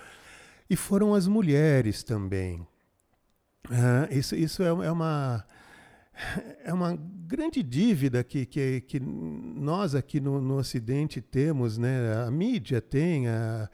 e 0.68 0.76
foram 0.76 1.14
as 1.14 1.26
mulheres 1.26 2.02
também. 2.02 2.66
Uh, 3.66 4.12
isso 4.12 4.35
isso 4.35 4.62
é, 4.62 4.68
é, 4.68 4.90
uma 4.90 5.44
é 6.64 6.72
uma 6.72 6.96
grande 6.96 7.62
dívida 7.62 8.24
que, 8.24 8.46
que, 8.46 8.81
que 8.81 8.98
nós 8.98 9.94
aqui 9.94 10.20
no, 10.20 10.40
no 10.40 10.57
Ocidente 10.57 11.20
temos, 11.20 11.78
né? 11.78 12.24
A 12.26 12.31
mídia 12.31 12.81
tem, 12.81 13.28
a, 13.28 13.68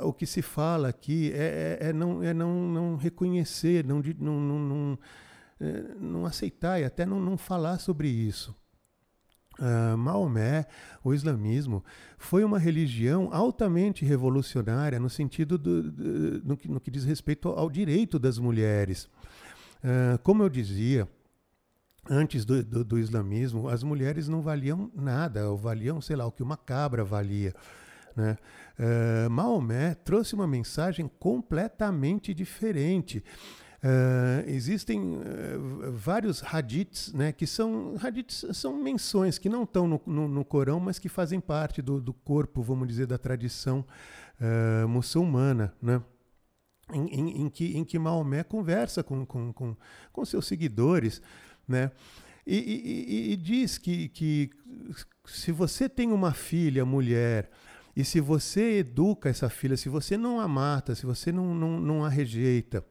o 0.00 0.12
que 0.12 0.26
se 0.26 0.42
fala 0.42 0.88
aqui 0.88 1.32
é, 1.32 1.78
é, 1.80 1.88
é, 1.88 1.92
não, 1.92 2.22
é 2.22 2.32
não, 2.32 2.68
não 2.68 2.96
reconhecer, 2.96 3.84
não, 3.84 4.02
não, 4.18 4.40
não, 4.40 4.58
não, 4.58 4.98
é, 5.60 5.94
não 5.98 6.26
aceitar 6.26 6.80
e 6.80 6.84
até 6.84 7.06
não, 7.06 7.20
não 7.20 7.36
falar 7.36 7.78
sobre 7.78 8.08
isso. 8.08 8.54
Uh, 9.58 9.96
Maomé, 9.96 10.66
o 11.02 11.14
islamismo, 11.14 11.82
foi 12.18 12.44
uma 12.44 12.58
religião 12.58 13.30
altamente 13.32 14.04
revolucionária 14.04 15.00
no 15.00 15.08
sentido 15.08 15.56
do, 15.56 15.90
do 15.90 16.42
no, 16.44 16.56
que, 16.58 16.68
no, 16.68 16.78
que, 16.78 16.90
diz 16.90 17.04
respeito 17.04 17.48
ao 17.48 17.70
direito 17.70 18.18
das 18.18 18.38
mulheres. 18.38 19.08
Uh, 19.82 20.18
como 20.22 20.42
eu 20.42 20.50
dizia, 20.50 21.08
antes 22.08 22.44
do, 22.44 22.62
do, 22.62 22.84
do, 22.84 22.98
islamismo, 22.98 23.66
as 23.68 23.82
mulheres 23.82 24.28
não 24.28 24.42
valiam 24.42 24.90
nada, 24.94 25.48
ou 25.48 25.56
valiam, 25.56 26.02
sei 26.02 26.16
lá, 26.16 26.26
o 26.26 26.32
que 26.32 26.42
uma 26.42 26.58
cabra 26.58 27.02
valia. 27.02 27.54
Né? 28.14 28.36
Uh, 28.78 29.30
Maomé 29.30 29.94
trouxe 29.94 30.34
uma 30.34 30.46
mensagem 30.46 31.10
completamente 31.18 32.34
diferente. 32.34 33.24
Uh, 33.82 34.48
existem 34.48 35.00
uh, 35.00 35.92
vários 35.92 36.42
hadiths, 36.42 37.12
né, 37.12 37.32
que 37.32 37.46
são 37.46 37.94
hadiths 38.02 38.44
são 38.52 38.74
menções 38.82 39.38
que 39.38 39.48
não 39.48 39.62
estão 39.62 39.86
no, 39.86 40.00
no, 40.06 40.28
no, 40.28 40.44
Corão, 40.44 40.80
mas 40.80 40.98
que 40.98 41.08
fazem 41.08 41.40
parte 41.40 41.80
do, 41.80 42.00
do 42.00 42.12
corpo, 42.12 42.62
vamos 42.62 42.88
dizer, 42.88 43.06
da 43.06 43.18
tradição 43.18 43.84
uh, 44.40 44.88
muçulmana, 44.88 45.74
né? 45.80 46.02
em, 46.92 47.06
em, 47.06 47.42
em, 47.42 47.48
que, 47.48 47.76
em 47.76 47.84
que 47.84 47.98
Maomé 47.98 48.42
conversa 48.44 49.02
com, 49.02 49.24
com, 49.26 49.52
com, 49.52 49.76
com 50.12 50.24
seus 50.24 50.46
seguidores, 50.46 51.20
né? 51.66 51.90
E, 52.46 52.56
e, 52.56 53.32
e, 53.32 53.36
diz 53.36 53.76
que, 53.76 54.08
que 54.08 54.50
se 55.24 55.50
você 55.50 55.88
tem 55.88 56.12
uma 56.12 56.32
filha, 56.32 56.84
mulher, 56.84 57.50
e 57.96 58.04
se 58.04 58.20
você 58.20 58.80
educa 58.80 59.30
essa 59.30 59.48
filha, 59.48 59.74
se 59.74 59.88
você 59.88 60.18
não 60.18 60.38
a 60.38 60.46
mata, 60.46 60.94
se 60.94 61.06
você 61.06 61.32
não, 61.32 61.54
não, 61.54 61.80
não 61.80 62.04
a 62.04 62.10
rejeita, 62.10 62.84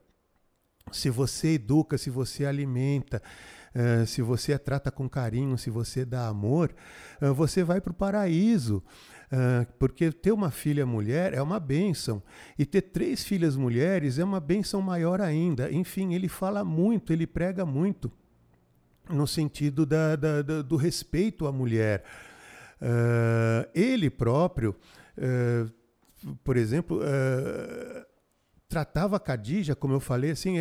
se 0.90 1.08
você 1.08 1.54
educa, 1.54 1.96
se 1.96 2.10
você 2.10 2.44
alimenta, 2.44 3.22
uh, 3.74 4.04
se 4.04 4.20
você 4.20 4.52
a 4.52 4.58
trata 4.58 4.90
com 4.90 5.08
carinho, 5.08 5.56
se 5.56 5.70
você 5.70 6.04
dá 6.04 6.26
amor, 6.26 6.74
uh, 7.22 7.32
você 7.32 7.62
vai 7.62 7.80
para 7.80 7.92
o 7.92 7.94
paraíso. 7.94 8.82
Uh, 9.26 9.66
porque 9.78 10.10
ter 10.10 10.32
uma 10.32 10.50
filha 10.50 10.84
mulher 10.84 11.34
é 11.34 11.42
uma 11.42 11.58
bênção, 11.60 12.22
e 12.58 12.64
ter 12.64 12.82
três 12.82 13.24
filhas 13.24 13.56
mulheres 13.56 14.18
é 14.18 14.24
uma 14.24 14.40
bênção 14.40 14.82
maior 14.82 15.20
ainda. 15.20 15.70
Enfim, 15.70 16.14
ele 16.14 16.28
fala 16.28 16.64
muito, 16.64 17.12
ele 17.12 17.28
prega 17.28 17.64
muito 17.64 18.10
no 19.08 19.26
sentido 19.26 19.86
da, 19.86 20.16
da, 20.16 20.42
da, 20.42 20.62
do 20.62 20.76
respeito 20.76 21.46
à 21.46 21.52
mulher. 21.52 22.04
Uh, 22.80 23.68
ele 23.74 24.10
próprio, 24.10 24.76
uh, 25.16 26.36
por 26.44 26.56
exemplo, 26.56 26.98
uh, 26.98 28.06
tratava 28.68 29.16
a 29.16 29.20
Khadija, 29.20 29.74
como 29.74 29.94
eu 29.94 30.00
falei, 30.00 30.32
assim, 30.32 30.56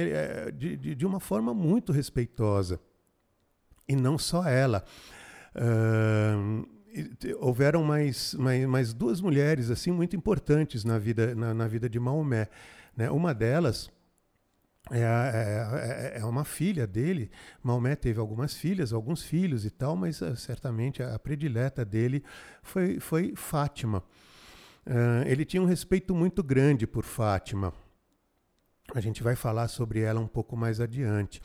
de, 0.53 0.77
de, 0.77 0.95
de, 0.95 1.05
uma 1.05 1.19
forma 1.19 1.53
muito 1.53 1.91
respeitosa. 1.91 2.79
E 3.87 3.95
não 3.95 4.17
só 4.17 4.47
ela 4.47 4.83
houveram 7.39 7.83
mais, 7.83 8.33
mais, 8.33 8.65
mais, 8.65 8.93
duas 8.93 9.21
mulheres 9.21 9.69
assim 9.69 9.91
muito 9.91 10.15
importantes 10.15 10.83
na 10.83 10.97
vida, 10.97 11.35
na, 11.35 11.53
na 11.53 11.67
vida 11.67 11.89
de 11.89 11.99
Maomé. 11.99 12.47
Né? 12.95 13.09
Uma 13.09 13.33
delas 13.33 13.91
é, 14.91 14.99
é, 14.99 16.17
é, 16.17 16.19
é, 16.19 16.25
uma 16.25 16.45
filha 16.45 16.85
dele. 16.85 17.31
Maomé 17.63 17.95
teve 17.95 18.19
algumas 18.19 18.53
filhas, 18.53 18.93
alguns 18.93 19.23
filhos 19.23 19.65
e 19.65 19.71
tal, 19.71 19.95
mas 19.95 20.21
uh, 20.21 20.35
certamente 20.35 21.01
a, 21.01 21.17
predileta 21.17 21.83
dele 21.83 22.23
foi, 22.61 22.99
foi 22.99 23.33
Fátima. 23.35 24.03
Uh, 24.85 25.25
ele 25.25 25.43
tinha 25.43 25.61
um 25.61 25.65
respeito 25.65 26.13
muito 26.13 26.43
grande 26.43 26.85
por 26.85 27.03
Fátima. 27.03 27.73
A 28.93 28.99
gente 28.99 29.23
vai 29.23 29.35
falar 29.35 29.67
sobre 29.69 30.01
ela 30.01 30.19
um 30.19 30.27
pouco 30.27 30.55
mais 30.55 30.79
adiante. 30.79 31.41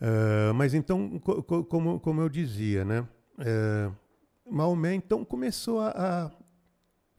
Uh, 0.00 0.52
mas 0.52 0.74
então, 0.74 1.20
co 1.20 1.42
co 1.44 1.64
como, 1.64 2.00
como 2.00 2.20
eu 2.20 2.28
dizia, 2.28 2.84
né? 2.84 3.06
Maomé 4.50 4.94
então 4.94 5.24
começou 5.24 5.80
a, 5.80 5.88
a, 5.90 6.30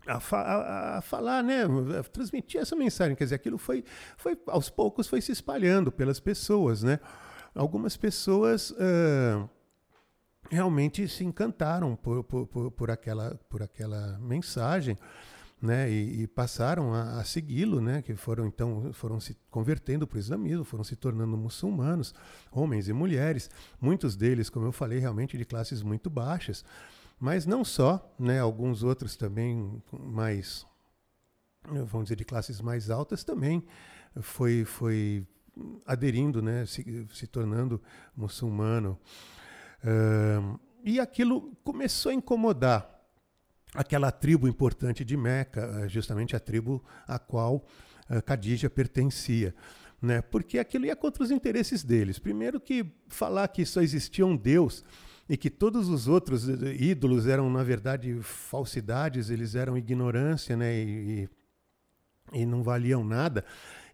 a, 0.08 0.98
a, 0.98 1.02
falar, 1.02 1.44
né, 1.44 1.64
a 2.00 2.04
transmitir 2.04 2.62
essa 2.62 2.76
mensagem. 2.76 3.16
Quer 3.16 3.26
dizer, 3.26 3.36
aquilo 3.36 3.58
foi, 3.58 3.84
foi 4.18 4.38
aos 4.48 4.70
poucos 4.70 5.08
foi 5.08 5.22
se 5.22 5.32
espalhando 5.32 5.92
pelas 5.92 6.20
pessoas, 6.20 6.84
né? 6.84 7.00
Algumas 7.54 7.98
pessoas 7.98 8.72
uh, 8.72 9.50
realmente 10.50 11.08
se 11.08 11.24
encantaram 11.24 11.96
por, 11.96 12.24
por, 12.24 12.48
por, 12.48 12.72
por, 12.72 12.92
aquela, 12.92 13.36
por 13.50 13.62
aquela 13.62 14.18
mensagem. 14.20 14.98
Né, 15.60 15.90
e, 15.90 16.22
e 16.22 16.28
passaram 16.28 16.94
a, 16.94 17.20
a 17.20 17.24
segui-lo, 17.24 17.82
né, 17.82 18.04
que 18.04 18.14
foram 18.16 18.46
então 18.46 18.94
foram 18.94 19.20
se 19.20 19.36
convertendo 19.50 20.06
para 20.06 20.18
o 20.18 20.20
islamismo, 20.20 20.64
foram 20.64 20.84
se 20.84 20.96
tornando 20.96 21.36
muçulmanos, 21.36 22.14
homens 22.52 22.88
e 22.88 22.94
mulheres, 22.94 23.50
muitos 23.82 24.16
deles, 24.16 24.52
como 24.52 24.68
eu 24.68 24.72
falei, 24.72 25.00
realmente 25.00 25.36
de 25.36 25.44
classes 25.44 25.82
muito 25.82 26.12
baixas, 26.12 26.64
mas 27.20 27.46
não 27.46 27.66
só, 27.66 28.14
né, 28.20 28.40
alguns 28.40 28.84
outros 28.84 29.16
também 29.16 29.82
mais, 29.92 30.66
vamos 31.64 32.06
dizer, 32.06 32.16
de 32.16 32.26
classes 32.26 32.62
mais 32.62 32.90
altas 32.90 33.24
também 33.24 33.66
foi, 34.22 34.64
foi 34.64 35.28
aderindo, 35.86 36.42
né, 36.42 36.66
se, 36.66 37.08
se 37.14 37.26
tornando 37.28 37.82
muçulmano. 38.16 39.00
Uh, 39.84 40.60
e 40.84 41.00
aquilo 41.00 41.56
começou 41.64 42.12
a 42.12 42.16
incomodar 42.16 42.98
aquela 43.74 44.12
tribo 44.12 44.48
importante 44.48 45.04
de 45.04 45.18
Meca, 45.18 45.88
justamente 45.88 46.36
a 46.36 46.40
tribo 46.40 46.84
a 47.08 47.18
qual 47.18 47.66
uh, 48.10 48.22
Khadija 48.22 48.70
pertencia. 48.70 49.56
Né? 50.00 50.22
Porque 50.22 50.60
aquilo 50.60 50.86
ia 50.86 50.96
contra 50.96 51.24
os 51.24 51.32
interesses 51.32 51.84
deles. 51.84 52.20
Primeiro 52.20 52.60
que 52.60 52.86
falar 53.08 53.48
que 53.48 53.66
só 53.66 53.82
existia 53.82 54.26
um 54.26 54.38
Deus 54.38 54.84
e 55.30 55.36
que 55.36 55.50
todos 55.50 55.90
os 55.90 56.08
outros 56.08 56.48
ídolos 56.48 57.28
eram, 57.28 57.50
na 57.50 57.64
verdade, 57.64 58.18
falsidades, 58.22 59.30
eles 59.30 59.56
eram 59.56 59.78
ignorância 59.78 60.56
né, 60.56 60.74
e, 60.74 61.30
e 62.34 62.46
não 62.46 62.64
valiam 62.64 63.04
nada. 63.04 63.44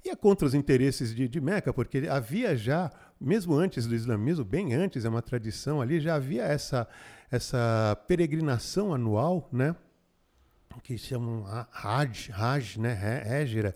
E 0.05 0.09
é 0.09 0.15
contra 0.15 0.45
os 0.45 0.53
interesses 0.53 1.15
de, 1.15 1.27
de 1.27 1.41
Meca, 1.41 1.73
porque 1.73 2.07
havia 2.09 2.55
já, 2.55 2.91
mesmo 3.19 3.55
antes 3.55 3.87
do 3.87 3.95
islamismo, 3.95 4.43
bem 4.43 4.73
antes, 4.73 5.05
é 5.05 5.09
uma 5.09 5.21
tradição 5.21 5.81
ali, 5.81 5.99
já 5.99 6.15
havia 6.15 6.43
essa, 6.43 6.87
essa 7.31 7.97
peregrinação 8.07 8.93
anual, 8.93 9.49
né, 9.51 9.75
que 10.83 10.97
chamam 10.97 11.45
Hajj, 11.71 12.31
Hajj 12.31 12.79
né, 12.79 13.21
Hégira, 13.25 13.75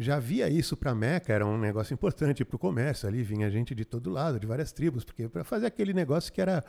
já 0.00 0.16
havia 0.16 0.48
isso 0.48 0.76
para 0.76 0.94
Meca, 0.94 1.32
era 1.32 1.46
um 1.46 1.58
negócio 1.58 1.92
importante 1.92 2.44
para 2.44 2.56
o 2.56 2.58
comércio. 2.58 3.08
Ali 3.08 3.22
vinha 3.22 3.50
gente 3.50 3.74
de 3.74 3.84
todo 3.84 4.10
lado, 4.10 4.40
de 4.40 4.46
várias 4.46 4.72
tribos, 4.72 5.04
porque 5.04 5.28
para 5.28 5.44
fazer 5.44 5.66
aquele 5.66 5.92
negócio 5.92 6.32
que 6.32 6.40
era 6.40 6.64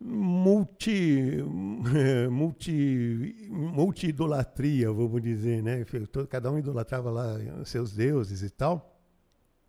multi, 0.00 1.42
multi, 2.30 3.48
multi 3.48 4.08
idolatria, 4.08 4.92
vamos 4.92 5.22
dizer, 5.22 5.62
né? 5.62 5.84
Cada 6.28 6.50
um 6.50 6.58
idolatrava 6.58 7.10
lá 7.10 7.36
seus 7.64 7.92
deuses 7.92 8.42
e 8.42 8.50
tal. 8.50 9.00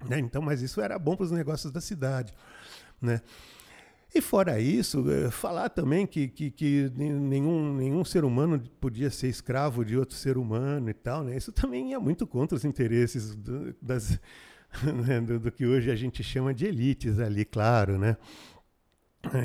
Né? 0.09 0.19
Então, 0.19 0.41
mas 0.41 0.61
isso 0.61 0.81
era 0.81 0.99
bom 0.99 1.15
para 1.15 1.23
os 1.25 1.31
negócios 1.31 1.71
da 1.71 1.79
cidade, 1.79 2.33
né? 3.01 3.21
E 4.15 4.21
fora 4.21 4.59
isso, 4.59 5.09
eh, 5.09 5.31
falar 5.31 5.69
também 5.69 6.05
que, 6.05 6.27
que, 6.27 6.51
que, 6.51 6.91
nenhum, 6.95 7.73
nenhum 7.73 8.05
ser 8.05 8.23
humano 8.23 8.61
podia 8.79 9.09
ser 9.09 9.27
escravo 9.27 9.83
de 9.83 9.97
outro 9.97 10.15
ser 10.15 10.37
humano 10.37 10.87
e 10.87 10.93
tal, 10.93 11.23
né? 11.23 11.35
Isso 11.35 11.51
também 11.51 11.89
ia 11.89 11.99
muito 11.99 12.27
contra 12.27 12.55
os 12.55 12.63
interesses 12.63 13.33
do, 13.33 13.73
das, 13.81 14.19
né? 15.07 15.19
do, 15.19 15.39
do, 15.39 15.51
que 15.51 15.65
hoje 15.65 15.89
a 15.89 15.95
gente 15.95 16.23
chama 16.23 16.53
de 16.53 16.67
elites 16.67 17.17
ali, 17.17 17.43
claro, 17.43 17.97
né? 17.97 18.15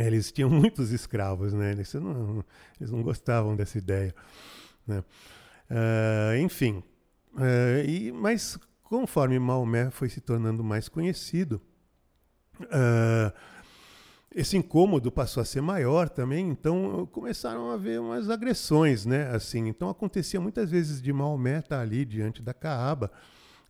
Eles 0.06 0.30
tinham 0.30 0.50
muitos 0.50 0.90
escravos, 0.90 1.54
né? 1.54 1.72
Eles 1.72 1.94
não, 1.94 2.44
eles 2.78 2.90
não 2.90 3.02
gostavam 3.02 3.56
dessa 3.56 3.78
ideia, 3.78 4.14
né? 4.86 5.02
Uh, 5.70 6.36
enfim, 6.42 6.82
uh, 7.34 7.88
e, 7.88 8.12
mas 8.12 8.58
conforme 8.82 9.38
Maomé 9.38 9.90
foi 9.90 10.10
se 10.10 10.20
tornando 10.20 10.62
mais 10.62 10.88
conhecido, 10.88 11.60
uh, 12.60 13.32
esse 14.38 14.56
incômodo 14.56 15.10
passou 15.10 15.40
a 15.40 15.44
ser 15.44 15.60
maior 15.60 16.08
também, 16.08 16.48
então 16.48 17.04
começaram 17.10 17.70
a 17.70 17.74
haver 17.74 18.00
umas 18.00 18.30
agressões, 18.30 19.04
né? 19.04 19.28
Assim, 19.34 19.66
então 19.66 19.88
acontecia 19.88 20.40
muitas 20.40 20.70
vezes 20.70 21.02
de 21.02 21.12
Maomé 21.12 21.58
estar 21.58 21.80
ali 21.80 22.04
diante 22.04 22.40
da 22.40 22.54
Caaba, 22.54 23.10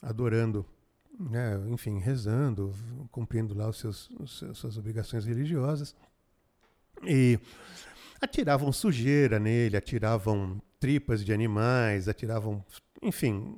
adorando, 0.02 0.66
né? 1.18 1.59
enfim, 1.68 1.98
rezando, 1.98 2.74
cumprindo 3.11 3.54
lá 3.54 3.66
os 3.66 3.78
seus, 3.78 4.11
os 4.20 4.38
seus, 4.38 4.59
suas 4.59 4.76
obrigações 4.76 5.24
religiosas, 5.24 5.96
e 7.02 7.38
atiravam 8.20 8.70
sujeira 8.70 9.38
nele, 9.38 9.74
atiravam 9.74 10.61
tripas 10.78 11.24
de 11.24 11.33
animais, 11.33 12.09
atiravam, 12.09 12.62
enfim, 13.00 13.57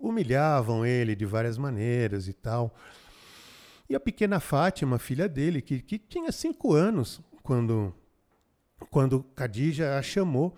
humilhavam 0.00 0.86
ele 0.86 1.16
de 1.16 1.26
várias 1.26 1.58
maneiras 1.58 2.28
e 2.28 2.32
tal. 2.32 2.72
E 3.88 3.94
a 3.94 4.00
pequena 4.00 4.40
Fátima, 4.40 4.98
filha 4.98 5.28
dele, 5.28 5.60
que, 5.60 5.80
que 5.80 5.98
tinha 5.98 6.32
cinco 6.32 6.72
anos 6.72 7.20
quando, 7.42 7.94
quando 8.90 9.24
Khadija 9.34 9.98
a 9.98 10.02
chamou 10.02 10.54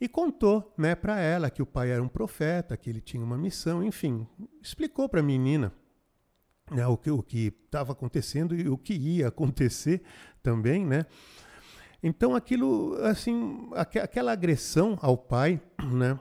e 0.00 0.08
contou 0.08 0.72
né, 0.76 0.94
para 0.94 1.20
ela 1.20 1.50
que 1.50 1.62
o 1.62 1.66
pai 1.66 1.90
era 1.90 2.02
um 2.02 2.08
profeta, 2.08 2.76
que 2.76 2.88
ele 2.88 3.00
tinha 3.00 3.24
uma 3.24 3.36
missão, 3.36 3.82
enfim, 3.82 4.26
explicou 4.62 5.08
para 5.08 5.20
a 5.20 5.22
menina 5.22 5.72
né, 6.70 6.86
o 6.86 6.96
que 6.96 7.10
o 7.10 7.24
estava 7.30 7.92
acontecendo 7.92 8.54
e 8.54 8.68
o 8.68 8.76
que 8.76 8.94
ia 8.94 9.28
acontecer 9.28 10.02
também, 10.42 10.84
né? 10.84 11.06
Então 12.02 12.36
aquilo, 12.36 12.94
assim, 13.02 13.68
aqu 13.74 13.98
aquela 13.98 14.32
agressão 14.32 14.96
ao 15.02 15.16
pai, 15.16 15.60
né, 15.82 16.18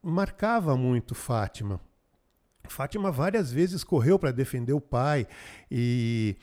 marcava 0.00 0.76
muito 0.76 1.14
Fátima. 1.14 1.80
Fátima 2.72 3.12
várias 3.12 3.52
vezes 3.52 3.84
correu 3.84 4.18
para 4.18 4.32
defender 4.32 4.72
o 4.72 4.80
pai 4.80 5.26
e, 5.70 6.36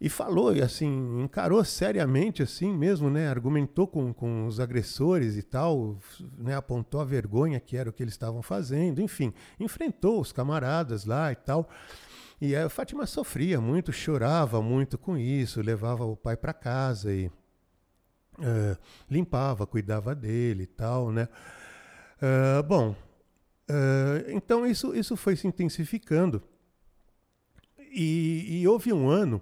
e 0.00 0.08
falou, 0.08 0.56
e 0.56 0.62
assim, 0.62 1.20
encarou 1.22 1.62
seriamente 1.64 2.42
assim 2.42 2.72
mesmo, 2.72 3.10
né? 3.10 3.28
Argumentou 3.28 3.86
com, 3.86 4.12
com 4.12 4.46
os 4.46 4.58
agressores 4.58 5.36
e 5.36 5.42
tal, 5.42 5.98
né? 6.38 6.56
apontou 6.56 7.00
a 7.00 7.04
vergonha 7.04 7.60
que 7.60 7.76
era 7.76 7.90
o 7.90 7.92
que 7.92 8.02
eles 8.02 8.14
estavam 8.14 8.42
fazendo, 8.42 9.02
enfim, 9.02 9.32
enfrentou 9.60 10.20
os 10.20 10.32
camaradas 10.32 11.04
lá 11.04 11.30
e 11.30 11.36
tal. 11.36 11.68
E 12.40 12.56
a 12.56 12.68
Fátima 12.68 13.06
sofria 13.06 13.60
muito, 13.60 13.92
chorava 13.92 14.60
muito 14.62 14.98
com 14.98 15.16
isso, 15.16 15.60
levava 15.60 16.04
o 16.04 16.16
pai 16.16 16.36
para 16.36 16.52
casa 16.52 17.12
e 17.12 17.26
uh, 18.38 18.76
limpava, 19.10 19.66
cuidava 19.66 20.14
dele 20.14 20.64
e 20.64 20.66
tal, 20.66 21.10
né? 21.10 21.28
Uh, 22.16 22.62
bom, 22.62 22.94
Uh, 23.68 24.30
então 24.30 24.66
isso, 24.66 24.94
isso 24.94 25.16
foi 25.16 25.36
se 25.36 25.46
intensificando. 25.46 26.42
E, 27.78 28.60
e 28.60 28.68
houve 28.68 28.92
um 28.92 29.08
ano 29.08 29.40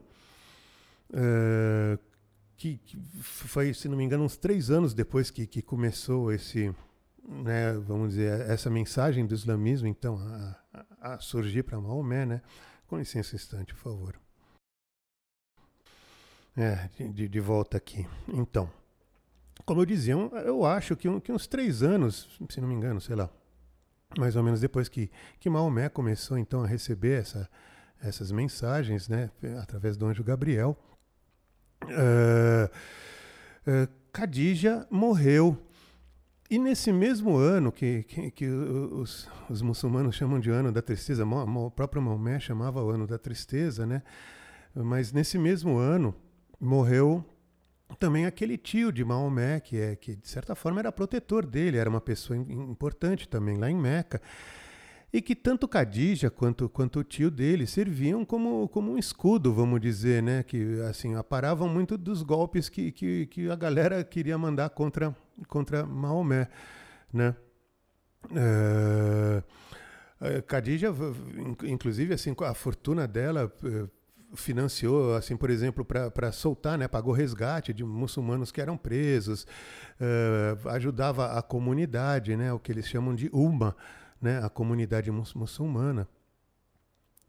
uh, 1.11 1.99
que, 2.57 2.79
que, 2.79 2.97
foi, 3.21 3.75
se 3.75 3.89
não 3.89 3.97
me 3.97 4.05
engano, 4.05 4.25
uns 4.25 4.37
três 4.37 4.71
anos 4.71 4.95
depois 4.95 5.31
que, 5.31 5.47
que 5.47 5.61
começou 5.61 6.33
esse, 6.33 6.75
né, 7.29 7.73
vamos 7.75 8.11
dizer, 8.11 8.41
essa 8.49 8.71
mensagem 8.71 9.27
do 9.27 9.35
islamismo, 9.35 9.89
então, 9.89 10.19
a, 10.19 10.85
a, 11.01 11.15
a 11.15 11.19
surgir 11.19 11.63
para 11.65 11.81
Maomé, 11.81 12.25
né? 12.25 12.43
Com 12.87 12.99
licença 12.99 13.35
um 13.35 13.37
instante, 13.37 13.75
por 13.75 13.81
favor. 13.81 14.21
É, 16.57 16.89
de, 17.13 17.29
de 17.29 17.41
volta 17.41 17.77
aqui. 17.77 18.07
Então, 18.29 18.71
como 19.65 19.81
eu 19.81 19.87
dizia, 19.87 20.13
eu 20.13 20.65
acho 20.65 20.95
que, 20.95 21.09
um, 21.09 21.19
que 21.19 21.33
uns 21.33 21.49
três 21.49 21.83
anos, 21.83 22.39
se 22.49 22.61
não 22.61 22.69
me 22.69 22.75
engano, 22.75 23.01
sei 23.01 23.17
lá, 23.17 23.29
mais 24.19 24.37
ou 24.37 24.43
menos 24.43 24.61
depois 24.61 24.89
que, 24.89 25.11
que 25.41 25.51
Maomé 25.51 25.89
começou 25.89 26.39
então 26.39 26.63
a 26.63 26.67
receber 26.67 27.21
essa, 27.21 27.49
essas 28.03 28.31
mensagens, 28.31 29.09
né, 29.09 29.31
através 29.61 29.97
do 29.97 30.07
anjo 30.07 30.23
Gabriel, 30.23 30.77
uh, 31.85 32.71
uh, 33.71 33.89
Khadija 34.13 34.87
morreu. 34.91 35.59
E 36.51 36.59
nesse 36.59 36.93
mesmo 36.93 37.37
ano, 37.37 37.73
que, 37.73 38.03
que, 38.05 38.31
que 38.31 38.47
os, 38.47 39.29
os, 39.49 39.63
muçulmanos 39.63 40.15
chamam 40.15 40.39
de 40.39 40.51
ano 40.51 40.71
da 40.71 40.83
tristeza, 40.83 41.25
o 41.25 41.71
próprio 41.71 42.03
Maomé 42.03 42.39
chamava 42.39 42.83
o 42.83 42.91
ano 42.91 43.07
da 43.07 43.19
tristeza, 43.19 43.87
né? 43.87 44.03
Mas 44.75 45.11
nesse 45.11 45.39
mesmo 45.39 45.79
ano 45.79 46.15
morreu 46.61 47.25
também 47.95 48.27
aquele 48.27 48.57
tio 48.57 48.93
de 48.93 49.05
Maomé, 49.05 49.61
que, 49.61 49.77
é, 49.77 49.97
que 49.97 50.17
de 50.17 50.29
certa 50.29 50.55
forma 50.55 50.81
era 50.81 50.93
protetor 50.93 51.47
dele, 51.47 51.77
era 51.77 51.89
uma 51.89 52.01
pessoa 52.01 52.37
importante 52.37 53.29
também 53.29 53.57
lá 53.57 53.71
em 53.71 53.77
Meca, 53.77 54.21
e 55.13 55.23
que 55.23 55.37
tanto 55.37 55.69
Khadija 55.69 56.29
quanto, 56.29 56.69
quanto 56.69 56.99
o 56.99 57.05
tio 57.05 57.31
dele 57.31 57.67
serviam 57.69 58.25
como, 58.25 58.69
como 58.69 58.93
um 58.93 58.99
escudo, 58.99 59.55
vamos 59.55 59.81
dizer, 59.81 60.21
né? 60.23 60.43
que 60.43 60.81
assim 60.91 61.15
aparavam 61.15 61.69
muito 61.69 61.97
dos 61.97 62.23
golpes 62.23 62.69
que, 62.69 62.91
que, 62.91 63.27
que 63.27 63.49
a 63.49 63.55
galera 63.55 64.03
queria 64.03 64.37
mandar 64.37 64.71
contra, 64.71 65.17
contra 65.47 65.87
Maomé. 65.87 66.49
Né? 67.13 67.37
Uh, 68.25 69.45
Khadija, 70.49 70.93
inclusive, 71.65 72.15
assim, 72.15 72.35
a 72.41 72.55
fortuna 72.55 73.07
dela 73.07 73.53
eh, 73.63 73.87
financiou, 74.35 75.15
assim, 75.15 75.37
por 75.37 75.51
exemplo, 75.51 75.85
para 75.85 76.33
soltar, 76.33 76.79
né, 76.79 76.89
pagou 76.89 77.13
resgate 77.13 77.73
de 77.73 77.85
muçulmanos 77.85 78.51
que 78.51 78.61
eram 78.61 78.77
presos, 78.77 79.47
uh, 80.01 80.69
ajudava 80.71 81.39
a 81.39 81.43
comunidade, 81.43 82.37
né, 82.37 82.53
o 82.53 82.59
que 82.59 82.73
eles 82.73 82.87
chamam 82.87 83.15
de 83.15 83.31
Umma, 83.33 83.77
né, 84.21 84.45
a 84.45 84.49
comunidade 84.49 85.11
muçulmana. 85.11 86.09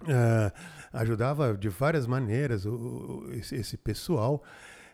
Uh, 0.01 0.51
ajudava 0.91 1.55
de 1.55 1.69
várias 1.69 2.05
maneiras 2.05 2.65
o, 2.65 2.73
o, 2.73 3.33
esse, 3.33 3.55
esse, 3.55 3.77
pessoal 3.77 4.43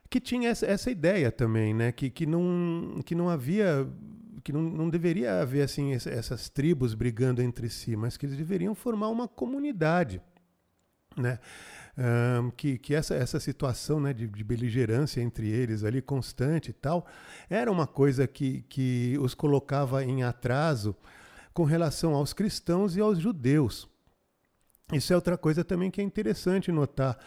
que 0.07 0.19
tinha 0.19 0.49
essa, 0.49 0.63
essa, 0.67 0.91
ideia 0.91 1.31
também, 1.31 1.73
né, 1.73 1.91
que, 1.91 2.07
que, 2.07 2.27
não, 2.27 3.01
que 3.03 3.15
não 3.15 3.27
havia 3.27 3.89
que 4.43 4.53
não, 4.53 4.61
não 4.61 4.89
deveria 4.89 5.41
haver 5.41 5.63
assim 5.63 5.93
essas 5.93 6.49
tribos 6.49 6.93
brigando 6.93 7.41
entre 7.41 7.69
si, 7.69 7.95
mas 7.95 8.17
que 8.17 8.25
eles 8.25 8.37
deveriam 8.37 8.75
formar 8.75 9.09
uma 9.09 9.27
comunidade, 9.27 10.21
né? 11.15 11.39
Um, 11.97 12.51
que, 12.51 12.77
que 12.77 12.95
essa, 12.95 13.15
essa 13.15 13.39
situação 13.39 13.99
né, 13.99 14.13
de, 14.13 14.27
de, 14.27 14.43
beligerância 14.43 15.21
entre 15.21 15.49
eles 15.49 15.83
ali 15.83 16.01
constante 16.01 16.69
e 16.69 16.73
tal, 16.73 17.05
era 17.49 17.71
uma 17.71 17.87
coisa 17.87 18.27
que, 18.27 18.61
que 18.69 19.17
os 19.19 19.33
colocava 19.33 20.03
em 20.03 20.23
atraso 20.23 20.95
com 21.53 21.63
relação 21.63 22.13
aos 22.13 22.33
cristãos 22.33 22.95
e 22.95 23.01
aos 23.01 23.19
judeus. 23.19 23.89
Isso 24.93 25.13
é 25.13 25.15
outra 25.15 25.37
coisa 25.37 25.63
também 25.63 25.89
que 25.89 26.01
é 26.01 26.03
interessante 26.03 26.71
notar 26.71 27.17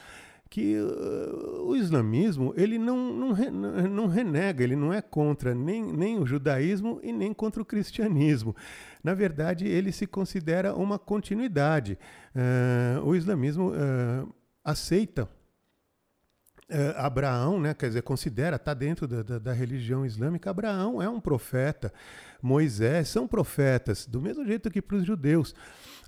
que 0.54 0.76
uh, 0.78 1.66
o 1.66 1.74
islamismo 1.74 2.54
ele 2.56 2.78
não, 2.78 3.12
não, 3.12 3.32
re, 3.32 3.50
não 3.50 4.06
renega, 4.06 4.62
ele 4.62 4.76
não 4.76 4.92
é 4.92 5.02
contra 5.02 5.52
nem, 5.52 5.82
nem 5.82 6.16
o 6.16 6.24
judaísmo 6.24 7.00
e 7.02 7.12
nem 7.12 7.32
contra 7.32 7.60
o 7.60 7.64
cristianismo. 7.64 8.54
Na 9.02 9.14
verdade, 9.14 9.66
ele 9.66 9.90
se 9.90 10.06
considera 10.06 10.72
uma 10.76 10.96
continuidade. 10.96 11.98
Uh, 12.36 13.04
o 13.04 13.16
islamismo 13.16 13.72
uh, 13.72 14.32
aceita 14.64 15.28
é, 16.68 16.94
Abraão, 16.96 17.60
né, 17.60 17.74
quer 17.74 17.88
dizer, 17.88 18.02
considera, 18.02 18.56
está 18.56 18.72
dentro 18.72 19.06
da, 19.06 19.22
da, 19.22 19.38
da, 19.38 19.52
religião 19.52 20.04
islâmica, 20.06 20.48
Abraão 20.48 21.00
é 21.00 21.08
um 21.08 21.20
profeta, 21.20 21.92
Moisés 22.40 23.08
são 23.08 23.28
profetas, 23.28 24.06
do 24.06 24.20
mesmo 24.20 24.46
jeito 24.46 24.70
que 24.70 24.80
para 24.80 24.96
os 24.96 25.04
judeus. 25.04 25.54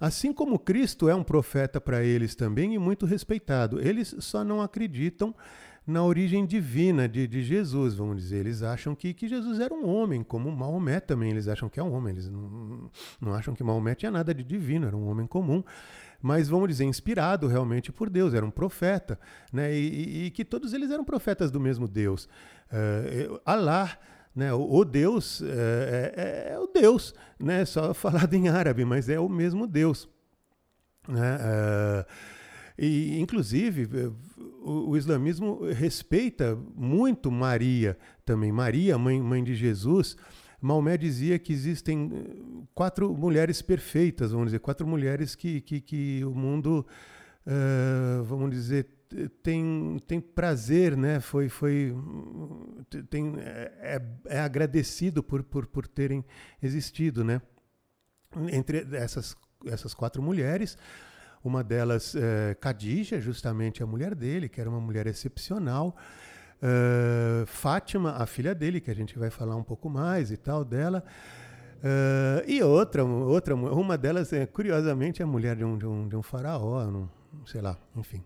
Assim 0.00 0.32
como 0.32 0.58
Cristo 0.58 1.08
é 1.08 1.14
um 1.14 1.22
profeta 1.22 1.80
para 1.80 2.02
eles 2.02 2.34
também 2.34 2.74
e 2.74 2.78
muito 2.78 3.06
respeitado. 3.06 3.80
Eles 3.80 4.14
só 4.18 4.44
não 4.44 4.60
acreditam 4.60 5.34
na 5.86 6.02
origem 6.02 6.44
divina 6.44 7.08
de, 7.08 7.26
de 7.26 7.42
Jesus, 7.42 7.94
vamos 7.94 8.16
dizer. 8.16 8.38
Eles 8.38 8.62
acham 8.62 8.94
que, 8.94 9.14
que 9.14 9.28
Jesus 9.28 9.60
era 9.60 9.72
um 9.72 9.88
homem, 9.88 10.22
como 10.22 10.50
Maomé 10.50 11.00
também, 11.00 11.30
eles 11.30 11.48
acham 11.48 11.68
que 11.68 11.78
é 11.78 11.82
um 11.82 11.92
homem. 11.92 12.12
Eles 12.12 12.28
não, 12.28 12.90
não 13.20 13.34
acham 13.34 13.54
que 13.54 13.62
Maomé 13.62 13.94
tinha 13.94 14.10
nada 14.10 14.34
de 14.34 14.42
divino, 14.42 14.86
era 14.86 14.96
um 14.96 15.06
homem 15.06 15.26
comum 15.26 15.62
mas 16.20 16.48
vamos 16.48 16.68
dizer, 16.68 16.84
inspirado 16.84 17.46
realmente 17.46 17.92
por 17.92 18.10
Deus, 18.10 18.34
era 18.34 18.44
um 18.44 18.50
profeta, 18.50 19.18
né? 19.52 19.74
E, 19.74 20.26
e, 20.26 20.30
que 20.30 20.44
todos 20.44 20.72
eles 20.72 20.90
eram 20.90 21.04
profetas 21.04 21.50
do 21.50 21.60
mesmo 21.60 21.86
Deus. 21.86 22.28
Uh, 22.70 23.40
Alá, 23.44 23.98
né? 24.34 24.52
O, 24.52 24.76
o 24.76 24.84
Deus 24.84 25.42
é, 25.42 26.12
é, 26.16 26.52
é, 26.52 26.58
o 26.58 26.66
Deus, 26.66 27.14
né? 27.38 27.64
Só 27.64 27.92
falado 27.94 28.34
em 28.34 28.48
árabe, 28.48 28.84
mas 28.84 29.08
é 29.08 29.18
o 29.18 29.28
mesmo 29.28 29.66
Deus. 29.66 30.08
Né? 31.08 31.36
Uh, 31.36 32.04
e, 32.78 33.18
inclusive, 33.20 33.88
o, 34.62 34.90
o, 34.90 34.96
islamismo 34.96 35.60
respeita 35.72 36.58
muito 36.74 37.30
Maria 37.30 37.96
também. 38.24 38.52
Maria, 38.52 38.98
mãe, 38.98 39.20
mãe 39.20 39.42
de 39.42 39.54
Jesus, 39.54 40.16
Maomé 40.66 40.96
dizia 40.96 41.38
que 41.38 41.52
existem 41.52 42.10
eh, 42.12 42.66
quatro 42.74 43.14
mulheres 43.14 43.62
perfeitas, 43.62 44.32
vamos 44.32 44.46
dizer, 44.46 44.58
quatro 44.58 44.86
mulheres 44.86 45.36
que, 45.36 45.60
que, 45.60 45.80
que 45.80 46.24
o 46.24 46.34
mundo, 46.34 46.84
uh, 47.46 48.24
vamos 48.24 48.50
dizer, 48.50 48.88
tem, 49.42 49.96
tem 50.08 50.20
prazer, 50.20 50.96
né? 50.96 51.20
Foi, 51.20 51.48
foi, 51.48 51.94
tem, 53.08 53.34
é, 53.38 54.02
é 54.24 54.40
agradecido 54.40 55.22
por, 55.22 55.44
por, 55.44 55.66
por 55.66 55.86
terem 55.86 56.24
existido, 56.60 57.22
né? 57.22 57.40
Entre 58.52 58.84
essas, 58.96 59.36
essas 59.64 59.94
quatro 59.94 60.20
mulheres, 60.20 60.76
uma 61.44 61.62
delas, 61.62 62.14
uh, 62.14 62.18
Khadija, 62.60 63.20
justamente 63.20 63.84
a 63.84 63.86
mulher 63.86 64.16
dele, 64.16 64.48
que 64.48 64.60
era 64.60 64.68
uma 64.68 64.80
mulher 64.80 65.06
excepcional. 65.06 65.96
Uh, 66.56 67.44
Fátima, 67.46 68.12
a 68.12 68.26
filha 68.26 68.54
dele, 68.54 68.80
que 68.80 68.90
a 68.90 68.94
gente 68.94 69.18
vai 69.18 69.30
falar 69.30 69.56
um 69.56 69.62
pouco 69.62 69.90
mais 69.90 70.30
e 70.30 70.36
tal 70.36 70.64
dela. 70.64 71.04
Uh, 71.78 72.42
e 72.48 72.62
outra, 72.62 73.04
outra, 73.04 73.54
uma 73.54 73.98
delas, 73.98 74.32
é, 74.32 74.46
curiosamente, 74.46 75.20
é 75.20 75.24
a 75.24 75.28
mulher 75.28 75.56
de 75.56 75.64
um, 75.64 75.76
de 75.76 75.86
um, 75.86 76.08
de 76.08 76.16
um 76.16 76.22
faraó, 76.22 76.84
não, 76.90 77.10
sei 77.44 77.60
lá, 77.60 77.76
enfim. 77.94 78.22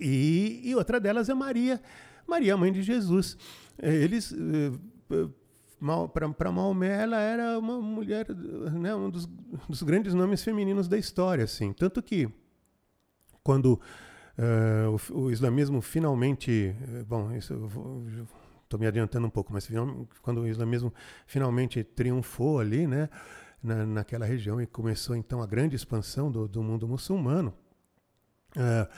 E, 0.00 0.62
e 0.64 0.74
outra 0.74 0.98
delas 0.98 1.28
é 1.28 1.34
Maria, 1.34 1.80
Maria, 2.26 2.56
mãe 2.56 2.72
de 2.72 2.82
Jesus. 2.82 3.36
Eh, 3.78 3.94
eles, 3.94 4.34
para 6.36 6.50
Maomé, 6.50 7.02
ela 7.02 7.20
era 7.20 7.58
uma 7.58 7.80
mulher, 7.80 8.26
né, 8.72 8.94
um 8.94 9.10
dos, 9.10 9.26
dos 9.68 9.82
grandes 9.82 10.14
nomes 10.14 10.42
femininos 10.42 10.88
da 10.88 10.98
história, 10.98 11.44
assim. 11.44 11.72
Tanto 11.72 12.02
que, 12.02 12.28
quando 13.42 13.80
Uh, 14.36 14.98
o, 15.12 15.26
o, 15.26 15.30
islamismo 15.30 15.80
finalmente, 15.80 16.74
eh, 16.80 17.04
bom, 17.04 17.32
isso 17.32 17.54
estou 18.64 18.80
me 18.80 18.86
adiantando 18.86 19.28
um 19.28 19.30
pouco, 19.30 19.52
mas 19.52 19.68
quando 20.22 20.40
o 20.40 20.48
islamismo 20.48 20.92
finalmente 21.24 21.84
triunfou 21.84 22.58
ali, 22.58 22.84
né, 22.84 23.08
na, 23.62 23.86
naquela 23.86 24.26
região 24.26 24.60
e 24.60 24.66
começou 24.66 25.14
então 25.14 25.40
a 25.40 25.46
grande 25.46 25.76
expansão 25.76 26.32
do, 26.32 26.48
do 26.48 26.64
mundo 26.64 26.88
muçulmano, 26.88 27.54
uh, 28.56 28.88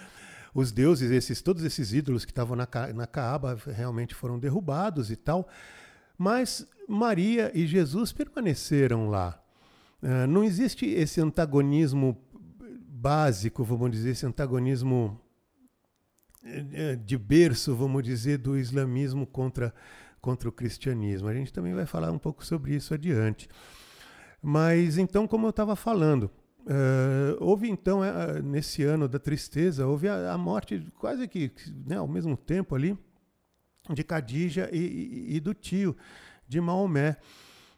os 0.55 0.73
deuses, 0.73 1.11
esses, 1.11 1.43
todos 1.43 1.63
esses 1.65 1.93
ídolos 1.93 2.25
que 2.25 2.31
estavam 2.31 2.57
na, 2.57 2.67
na 2.95 3.07
Kaaba 3.07 3.59
realmente 3.67 4.15
foram 4.15 4.39
derrubados 4.39 5.11
e 5.11 5.17
tal, 5.17 5.47
mas 6.17 6.67
Maria 6.89 7.53
e 7.55 7.67
Jesus 7.67 8.11
permaneceram 8.11 9.11
lá. 9.11 9.39
Uh, 10.03 10.27
não 10.27 10.43
existe 10.43 10.87
esse 10.87 11.21
antagonismo 11.21 12.17
básico, 12.89 13.63
vamos 13.63 13.91
dizer, 13.91 14.11
esse 14.11 14.25
antagonismo 14.25 15.21
de 17.05 17.19
berço, 17.19 17.75
vamos 17.75 18.03
dizer, 18.03 18.39
do 18.39 18.57
islamismo 18.57 19.27
contra, 19.27 19.75
contra 20.21 20.49
o 20.49 20.53
cristianismo. 20.53 21.29
A 21.29 21.35
gente 21.35 21.53
também 21.53 21.75
vai 21.75 21.87
falar 21.87 22.11
um 22.11 22.19
pouco 22.19 22.45
sobre 22.45 22.75
isso 22.75 22.95
adiante. 22.95 23.49
Mas 24.43 24.99
então, 24.99 25.27
como 25.27 25.47
eu 25.47 25.51
estava 25.51 25.75
falando, 25.75 26.31
uh, 26.61 27.37
houve 27.41 27.69
então, 27.69 28.01
uh, 28.01 28.43
nesse 28.43 28.83
ano 28.83 29.09
da 29.09 29.19
tristeza, 29.19 29.87
houve 29.87 30.09
a, 30.09 30.33
a 30.33 30.39
morte 30.39 30.87
quase 30.99 31.27
que 31.27 31.51
né, 31.87 31.97
ao 31.97 32.07
mesmo 32.07 32.37
tempo 32.37 32.75
ali 32.75 32.97
de 33.93 34.03
Khadija 34.03 34.69
e, 34.73 34.79
e, 34.79 35.37
e 35.37 35.41
do 35.41 35.55
tio, 35.55 35.97
de 36.49 36.61
Maomé. 36.61 37.17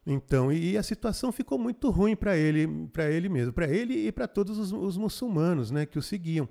Então, 0.06 0.50
e 0.50 0.76
a 0.76 0.82
situação 0.82 1.30
ficou 1.30 1.58
muito 1.58 1.90
ruim 1.90 2.16
para 2.16 2.36
ele, 2.36 2.66
para 2.92 3.10
ele 3.10 3.28
mesmo, 3.28 3.52
para 3.52 3.68
ele 3.68 4.06
e 4.06 4.12
para 4.12 4.26
todos 4.26 4.56
os, 4.56 4.72
os, 4.72 4.96
muçulmanos, 4.96 5.70
né, 5.70 5.84
que 5.84 5.98
o 5.98 6.02
seguiam. 6.02 6.48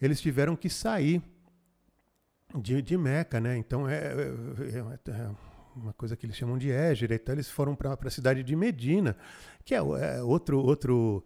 Eles 0.00 0.20
tiveram 0.20 0.54
que 0.54 0.68
sair 0.70 1.20
de, 2.54 2.82
de 2.82 2.96
Meca, 2.96 3.40
né? 3.40 3.56
Então 3.56 3.88
é, 3.88 3.96
é, 3.96 5.10
é, 5.10 5.30
uma 5.76 5.92
coisa 5.92 6.16
que 6.16 6.26
eles 6.26 6.36
chamam 6.36 6.58
de 6.58 6.70
Égira. 6.70 7.14
Então 7.14 7.34
eles 7.34 7.48
foram 7.48 7.74
para 7.74 7.96
a 8.00 8.10
cidade 8.10 8.42
de 8.42 8.56
Medina, 8.56 9.16
que 9.64 9.74
é, 9.74 9.78
é, 9.78 10.22
outro 10.22 10.58
outro 10.58 11.24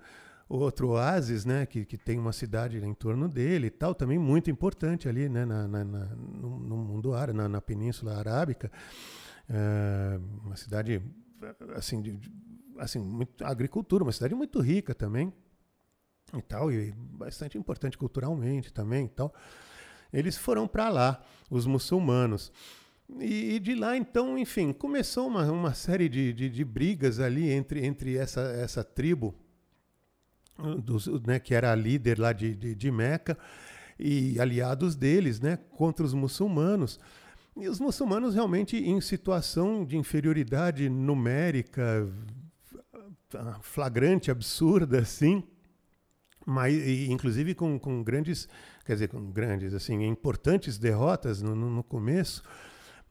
outro 0.48 0.88
oásis, 0.90 1.44
né? 1.44 1.66
Que, 1.66 1.84
que 1.84 1.96
tem 1.96 2.18
uma 2.18 2.32
cidade 2.32 2.78
em 2.78 2.94
torno 2.94 3.28
dele 3.28 3.68
e 3.68 3.70
tal, 3.70 3.94
também 3.94 4.18
muito 4.18 4.50
importante 4.50 5.08
ali, 5.08 5.28
né? 5.28 5.44
Na, 5.44 5.66
na, 5.66 5.84
na 5.84 6.04
no, 6.16 6.58
no, 6.58 6.76
mundo 6.76 7.14
árabe, 7.14 7.36
na, 7.36 7.48
na 7.48 7.60
Península 7.60 8.16
Arábica, 8.16 8.70
é, 9.48 10.20
uma 10.44 10.56
cidade 10.56 11.02
assim 11.74 12.00
de, 12.00 12.20
assim 12.78 12.98
muito 12.98 13.44
agricultura, 13.44 14.04
uma 14.04 14.12
cidade 14.12 14.34
muito 14.34 14.60
rica 14.60 14.94
também 14.94 15.32
e 16.32 16.42
tal 16.42 16.72
e 16.72 16.92
bastante 16.92 17.56
importante 17.58 17.96
culturalmente 17.96 18.72
também 18.72 19.06
e 19.06 19.08
tal. 19.08 19.34
Eles 20.14 20.36
foram 20.36 20.66
para 20.66 20.88
lá, 20.88 21.22
os 21.50 21.66
muçulmanos. 21.66 22.52
E, 23.20 23.58
de 23.58 23.74
lá, 23.74 23.96
então, 23.96 24.38
enfim, 24.38 24.72
começou 24.72 25.26
uma, 25.26 25.44
uma 25.50 25.74
série 25.74 26.08
de, 26.08 26.32
de, 26.32 26.48
de 26.48 26.64
brigas 26.64 27.20
ali 27.20 27.50
entre, 27.50 27.84
entre 27.84 28.16
essa, 28.16 28.40
essa 28.40 28.82
tribo, 28.82 29.34
dos, 30.82 31.06
né, 31.26 31.38
que 31.38 31.54
era 31.54 31.72
a 31.72 31.74
líder 31.74 32.18
lá 32.18 32.32
de, 32.32 32.54
de, 32.54 32.74
de 32.74 32.90
Meca, 32.90 33.36
e 33.98 34.40
aliados 34.40 34.96
deles, 34.96 35.40
né, 35.40 35.58
contra 35.76 36.04
os 36.04 36.14
muçulmanos. 36.14 36.98
E 37.56 37.68
os 37.68 37.78
muçulmanos 37.78 38.34
realmente 38.34 38.76
em 38.76 39.00
situação 39.00 39.84
de 39.84 39.96
inferioridade 39.96 40.88
numérica 40.88 42.08
flagrante, 43.62 44.30
absurda, 44.30 45.00
assim, 45.00 45.42
mas 46.46 46.74
inclusive 47.08 47.54
com, 47.54 47.78
com 47.78 48.02
grandes, 48.02 48.48
quer 48.84 48.94
dizer, 48.94 49.08
com 49.08 49.30
grandes, 49.30 49.74
assim, 49.74 50.04
importantes 50.04 50.78
derrotas 50.78 51.40
no, 51.40 51.54
no 51.54 51.82
começo, 51.82 52.42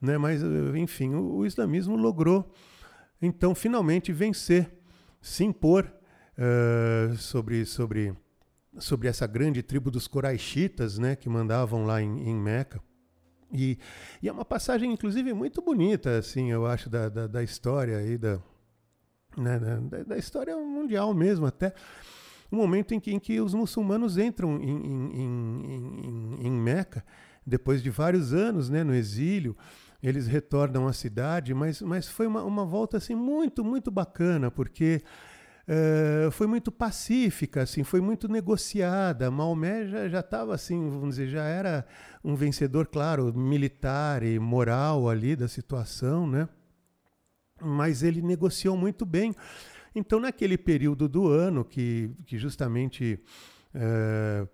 né? 0.00 0.16
Mas 0.18 0.42
enfim, 0.76 1.14
o, 1.14 1.36
o, 1.36 1.46
islamismo 1.46 1.96
logrou 1.96 2.52
então 3.20 3.54
finalmente 3.54 4.12
vencer, 4.12 4.70
se 5.20 5.44
impor 5.44 5.90
uh, 6.38 7.16
sobre 7.16 7.64
sobre 7.64 8.14
sobre 8.78 9.08
essa 9.08 9.26
grande 9.26 9.62
tribo 9.62 9.90
dos 9.90 10.06
Coraixitas, 10.06 10.98
né? 10.98 11.16
Que 11.16 11.28
mandavam 11.28 11.84
lá 11.84 12.02
em, 12.02 12.28
em 12.28 12.34
Meca. 12.34 12.80
E, 13.52 13.78
e, 14.20 14.28
é 14.28 14.32
uma 14.32 14.44
passagem, 14.44 14.92
inclusive, 14.92 15.32
muito 15.32 15.62
bonita, 15.62 16.18
assim, 16.18 16.50
eu 16.50 16.66
acho, 16.66 16.90
da, 16.90 17.08
da, 17.08 17.28
da 17.28 17.42
história 17.42 17.98
aí, 17.98 18.18
da, 18.18 18.40
né, 19.36 19.60
da, 19.60 20.02
da, 20.02 20.18
história 20.18 20.56
mundial 20.56 21.14
mesmo, 21.14 21.46
até 21.46 21.72
um 22.50 22.56
momento 22.56 22.94
em 22.94 23.00
que, 23.00 23.12
em 23.12 23.18
que 23.18 23.40
os 23.40 23.54
muçulmanos 23.54 24.18
entram 24.18 24.56
em, 24.60 24.70
em, 24.70 25.20
em, 26.40 26.46
em, 26.46 26.50
Meca, 26.50 27.04
depois 27.46 27.82
de 27.82 27.90
vários 27.90 28.32
anos 28.32 28.68
né, 28.68 28.82
no 28.84 28.94
exílio, 28.94 29.56
eles 30.02 30.26
retornam 30.26 30.86
à 30.86 30.92
cidade, 30.92 31.54
mas, 31.54 31.80
mas 31.82 32.08
foi 32.08 32.26
uma, 32.26 32.42
uma 32.44 32.64
volta 32.64 32.96
assim, 32.96 33.14
muito, 33.14 33.64
muito 33.64 33.90
bacana, 33.90 34.50
porque 34.50 35.02
uh, 35.68 36.30
foi 36.30 36.46
muito 36.46 36.70
pacífica, 36.70 37.62
assim, 37.62 37.82
foi 37.82 38.00
muito 38.00 38.28
negociada. 38.28 39.30
Maomé 39.30 39.86
já 40.08 40.20
estava 40.20 40.54
assim, 40.54 40.88
vamos 40.90 41.16
dizer, 41.16 41.28
já 41.28 41.44
era 41.44 41.86
um 42.22 42.34
vencedor, 42.34 42.86
claro, 42.86 43.32
militar 43.34 44.22
e 44.22 44.38
moral 44.38 45.08
ali 45.08 45.34
da 45.34 45.48
situação, 45.48 46.26
né? 46.26 46.48
mas 47.64 48.02
ele 48.02 48.22
negociou 48.22 48.76
muito 48.76 49.04
bem. 49.04 49.34
Então, 49.94 50.18
naquele 50.18 50.58
período 50.58 51.08
do 51.08 51.28
ano 51.28 51.64
que, 51.64 52.10
que 52.26 52.36
justamente 52.36 53.20
é, 53.74 54.46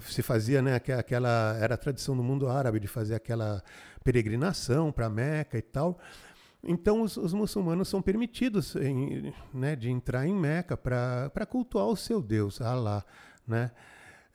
se 0.00 0.22
fazia, 0.22 0.62
né, 0.62 0.76
aquela 0.76 1.56
era 1.60 1.74
a 1.74 1.78
tradição 1.78 2.16
do 2.16 2.22
mundo 2.22 2.48
árabe 2.48 2.80
de 2.80 2.86
fazer 2.86 3.14
aquela 3.14 3.62
peregrinação 4.04 4.92
para 4.92 5.10
Meca 5.10 5.58
e 5.58 5.62
tal. 5.62 5.98
Então, 6.62 7.02
os, 7.02 7.16
os 7.16 7.32
muçulmanos 7.32 7.88
são 7.88 8.00
permitidos 8.02 8.74
em, 8.76 9.32
né, 9.52 9.76
de 9.76 9.90
entrar 9.90 10.26
em 10.26 10.34
Meca 10.34 10.76
para 10.76 11.46
cultuar 11.48 11.86
o 11.86 11.96
seu 11.96 12.22
Deus, 12.22 12.60
Allah, 12.60 13.04
né? 13.46 13.70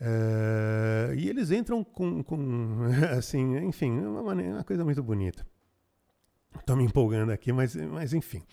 É, 0.03 1.13
e 1.15 1.29
eles 1.29 1.51
entram 1.51 1.83
com, 1.83 2.23
com 2.23 2.79
assim, 3.15 3.57
enfim, 3.57 3.91
uma, 3.99 4.23
maneira, 4.23 4.53
uma 4.53 4.63
coisa 4.63 4.83
muito 4.83 5.03
bonita. 5.03 5.45
Estou 6.59 6.75
me 6.75 6.83
empolgando 6.83 7.31
aqui, 7.31 7.51
mas, 7.53 7.75
mas 7.75 8.13
enfim. 8.13 8.43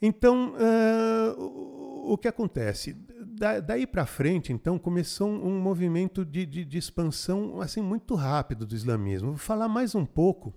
Então, 0.00 0.54
uh, 0.54 2.12
o, 2.12 2.18
que 2.18 2.28
acontece? 2.28 2.92
Da, 3.26 3.60
daí 3.60 3.86
para 3.86 4.06
frente, 4.06 4.52
então, 4.52 4.78
começou 4.78 5.28
um, 5.28 5.58
movimento 5.60 6.24
de, 6.24 6.44
de, 6.44 6.64
de, 6.64 6.78
expansão 6.78 7.60
assim 7.60 7.80
muito 7.80 8.14
rápido 8.14 8.66
do 8.66 8.74
islamismo. 8.74 9.28
Vou 9.30 9.38
falar 9.38 9.68
mais 9.68 9.94
um 9.94 10.04
pouco 10.04 10.54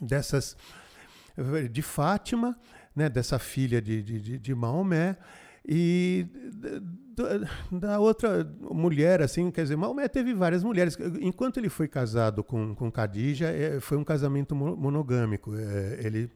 dessas 0.00 0.56
de 1.70 1.82
Fátima, 1.82 2.58
né, 2.94 3.08
dessa 3.08 3.38
filha 3.38 3.82
de, 3.82 4.02
de, 4.02 4.38
de 4.38 4.54
Maomé, 4.54 5.16
e 5.66 6.26
da, 7.70 7.98
outra 7.98 8.44
mulher, 8.60 9.22
assim, 9.22 9.50
quer 9.50 9.62
dizer, 9.62 9.76
Maomé 9.76 10.08
teve 10.08 10.34
várias 10.34 10.62
mulheres. 10.62 10.96
Enquanto 11.20 11.58
ele 11.58 11.68
foi 11.68 11.88
casado 11.88 12.44
com, 12.44 12.74
com 12.74 12.90
Khadija, 12.90 13.48
é, 13.48 13.80
foi 13.80 13.96
um 13.96 14.04
casamento 14.04 14.54
monogâmico. 14.54 15.54
É, 15.56 16.00
ele 16.04 16.30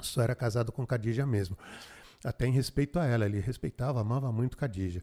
só 0.00 0.22
era 0.22 0.34
casado 0.34 0.72
com 0.72 0.86
Khadija 0.86 1.26
mesmo. 1.26 1.56
Até 2.24 2.46
em 2.46 2.52
respeito 2.52 2.98
a 2.98 3.06
ela, 3.06 3.26
ele 3.26 3.40
respeitava, 3.40 4.00
amava 4.00 4.32
muito 4.32 4.56
Khadija. 4.56 5.02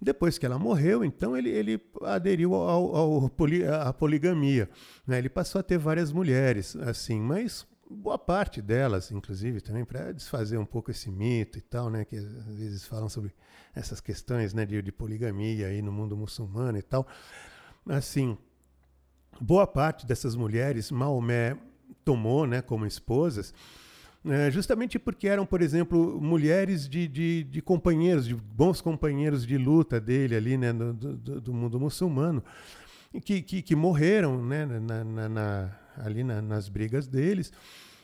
Depois 0.00 0.38
que 0.38 0.46
ela 0.46 0.58
morreu, 0.58 1.04
então 1.04 1.36
ele, 1.36 1.50
ele 1.50 1.80
aderiu 2.02 2.54
ao, 2.54 2.96
ao 2.96 3.28
poli, 3.28 3.66
à 3.66 3.92
poligamia. 3.92 4.68
Né? 5.06 5.18
Ele 5.18 5.28
passou 5.28 5.58
a 5.58 5.62
ter 5.62 5.78
várias 5.78 6.10
mulheres, 6.10 6.74
assim, 6.76 7.20
mas 7.20 7.66
boa 7.90 8.18
parte 8.18 8.62
delas, 8.62 9.10
inclusive, 9.10 9.60
também 9.60 9.84
para 9.84 10.12
desfazer 10.12 10.56
um 10.56 10.64
pouco 10.64 10.90
esse 10.90 11.10
mito 11.10 11.58
e 11.58 11.60
tal, 11.60 11.90
né? 11.90 12.04
Que 12.04 12.16
às 12.16 12.56
vezes 12.56 12.86
falam 12.86 13.08
sobre 13.08 13.34
essas 13.74 14.00
questões, 14.00 14.54
né, 14.54 14.64
de, 14.64 14.80
de 14.80 14.92
poligamia 14.92 15.66
aí 15.66 15.82
no 15.82 15.92
mundo 15.92 16.16
muçulmano 16.16 16.78
e 16.78 16.82
tal. 16.82 17.06
Assim, 17.86 18.38
boa 19.40 19.66
parte 19.66 20.06
dessas 20.06 20.34
mulheres 20.34 20.90
Maomé 20.90 21.56
tomou, 22.04 22.46
né, 22.46 22.62
como 22.62 22.86
esposas 22.86 23.52
é, 24.24 24.50
justamente 24.50 24.98
porque 24.98 25.26
eram, 25.26 25.46
por 25.46 25.62
exemplo, 25.62 26.20
mulheres 26.20 26.88
de, 26.88 27.08
de, 27.08 27.44
de, 27.44 27.62
companheiros, 27.62 28.26
de 28.26 28.34
bons 28.34 28.80
companheiros 28.80 29.46
de 29.46 29.56
luta 29.56 29.98
dele 29.98 30.36
ali, 30.36 30.58
né, 30.58 30.72
do, 30.72 30.92
do, 30.92 31.40
do 31.40 31.54
mundo 31.54 31.80
muçulmano, 31.80 32.44
que, 33.24 33.40
que, 33.40 33.62
que 33.62 33.74
morreram 33.74 34.44
né, 34.44 34.66
na, 34.66 35.04
na, 35.04 35.28
na, 35.28 35.78
ali 35.96 36.22
nas 36.22 36.68
brigas 36.68 37.08
deles 37.08 37.50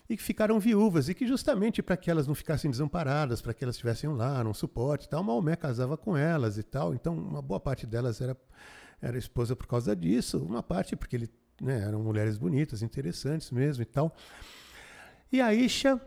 e 0.08 0.16
que 0.16 0.22
ficaram 0.22 0.58
viúvas, 0.58 1.08
e 1.08 1.14
que 1.14 1.26
justamente 1.26 1.82
para 1.82 1.96
que 1.96 2.10
elas 2.10 2.26
não 2.26 2.34
ficassem 2.34 2.70
desamparadas, 2.70 3.42
para 3.42 3.52
que 3.52 3.64
elas 3.64 3.76
tivessem 3.76 4.08
lá 4.10 4.42
um 4.42 4.54
suporte 4.54 5.06
e 5.06 5.08
tal, 5.08 5.22
Maomé 5.22 5.56
casava 5.56 5.96
com 5.96 6.16
elas 6.16 6.56
e 6.56 6.62
tal, 6.62 6.94
então 6.94 7.14
uma 7.14 7.42
boa 7.42 7.58
parte 7.58 7.86
delas 7.86 8.20
era, 8.20 8.36
era 9.02 9.18
esposa 9.18 9.54
por 9.54 9.66
causa 9.66 9.94
disso, 9.94 10.38
uma 10.38 10.62
parte 10.62 10.94
porque 10.94 11.16
ele, 11.16 11.28
né, 11.60 11.82
eram 11.82 12.02
mulheres 12.02 12.38
bonitas, 12.38 12.82
interessantes 12.82 13.50
mesmo 13.50 13.82
e 13.82 13.86
tal. 13.86 14.14
E 15.30 15.40
a 15.40 15.52
Isha, 15.52 16.00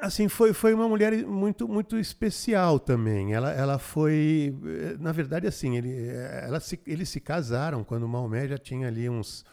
assim, 0.00 0.28
foi, 0.28 0.52
foi 0.52 0.72
uma 0.74 0.88
mulher 0.88 1.26
muito 1.26 1.68
muito 1.68 1.98
especial 1.98 2.78
também. 2.78 3.34
Ela, 3.34 3.52
ela 3.52 3.78
foi, 3.78 4.54
na 4.98 5.12
verdade, 5.12 5.46
assim, 5.46 5.76
ele, 5.76 6.08
ela 6.42 6.60
se, 6.60 6.80
eles 6.86 7.08
se 7.08 7.20
casaram 7.20 7.84
quando 7.84 8.08
Maomé 8.08 8.48
já 8.48 8.58
tinha 8.58 8.88
ali 8.88 9.08
uns 9.08 9.44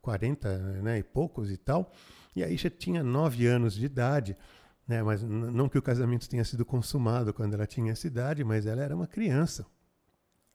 40 0.00 0.58
né, 0.82 0.98
e 0.98 1.02
poucos 1.02 1.50
e 1.50 1.56
tal. 1.56 1.92
E 2.34 2.42
a 2.42 2.48
Isha 2.48 2.70
tinha 2.70 3.02
9 3.02 3.46
anos 3.46 3.74
de 3.74 3.84
idade. 3.84 4.36
Né, 4.86 5.02
mas 5.02 5.22
não 5.22 5.68
que 5.68 5.76
o 5.76 5.82
casamento 5.82 6.26
tenha 6.26 6.42
sido 6.44 6.64
consumado 6.64 7.34
quando 7.34 7.52
ela 7.52 7.66
tinha 7.66 7.92
essa 7.92 8.06
idade, 8.06 8.42
mas 8.42 8.64
ela 8.64 8.82
era 8.82 8.96
uma 8.96 9.06
criança. 9.06 9.66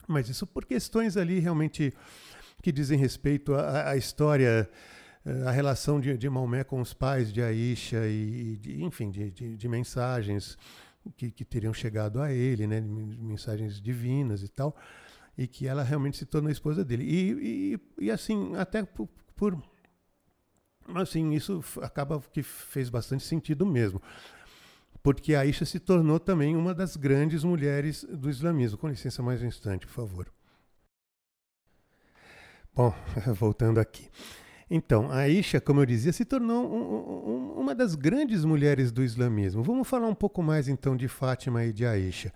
Mas 0.08 0.28
isso 0.28 0.48
por 0.48 0.66
questões 0.66 1.16
ali 1.18 1.40
realmente 1.40 1.94
que 2.64 2.72
dizem 2.72 2.98
respeito 2.98 3.54
à, 3.54 3.90
à 3.90 3.98
história 3.98 4.68
a 5.46 5.52
relação 5.52 6.00
de, 6.00 6.18
de 6.18 6.30
Maomé 6.30 6.64
com 6.64 6.82
os 6.82 6.94
pais 6.94 7.32
de 7.32 7.42
Aisha 7.42 8.08
e, 8.08 8.58
de, 8.58 8.84
enfim, 8.84 9.10
de, 9.10 9.32
de, 9.32 9.56
de 9.56 9.68
mensagens 9.70 10.58
que, 11.16 11.32
que, 11.32 11.46
teriam 11.46 11.74
chegado 11.74 12.22
a 12.22 12.32
ele, 12.32 12.68
né, 12.68 12.82
mensagens 12.82 13.82
divinas 13.82 14.44
e 14.44 14.50
tal, 14.50 14.76
e 15.38 15.48
que 15.48 15.68
ela 15.68 15.84
realmente 15.84 16.18
se 16.18 16.26
tornou 16.26 16.52
esposa 16.52 16.84
dele. 16.84 17.04
E, 17.04 17.78
e, 18.00 18.06
e 18.06 18.12
assim, 18.12 18.54
até 18.56 18.84
por, 18.84 19.08
por, 19.36 19.62
assim, 20.96 21.34
isso 21.34 21.64
acaba 21.82 22.22
que 22.32 22.44
fez 22.44 22.90
bastante 22.90 23.24
sentido 23.24 23.66
mesmo. 23.66 24.02
Porque 25.02 25.36
Aisha 25.36 25.66
se 25.66 25.80
tornou 25.80 26.20
também 26.20 26.56
uma 26.56 26.74
das 26.74 26.96
grandes 26.96 27.44
mulheres 27.44 28.06
do 28.06 28.30
islamismo. 28.30 28.78
Com 28.78 28.88
licença 28.88 29.22
mais 29.22 29.42
um 29.42 29.46
instante, 29.46 29.86
por 29.86 29.94
favor. 29.94 30.32
Bom, 32.74 32.94
voltando 33.36 33.80
aqui. 33.80 34.10
Então, 34.70 35.12
a 35.12 35.20
Aisha, 35.20 35.60
como 35.60 35.82
eu 35.82 35.86
dizia, 35.86 36.14
se 36.14 36.26
tornou 36.26 36.66
um, 36.66 37.32
um, 37.32 37.60
uma 37.60 37.76
das 37.76 37.96
grandes 37.96 38.46
mulheres 38.46 38.92
do 38.92 39.04
islamismo. 39.04 39.64
Vamos 39.64 39.88
falar 39.88 40.08
um 40.08 40.16
pouco 40.16 40.42
mais 40.42 40.68
então 40.68 40.96
de 40.96 41.08
Fátima 41.08 41.66
e 41.66 41.74
de 41.74 41.86
Aisha. 41.86 42.34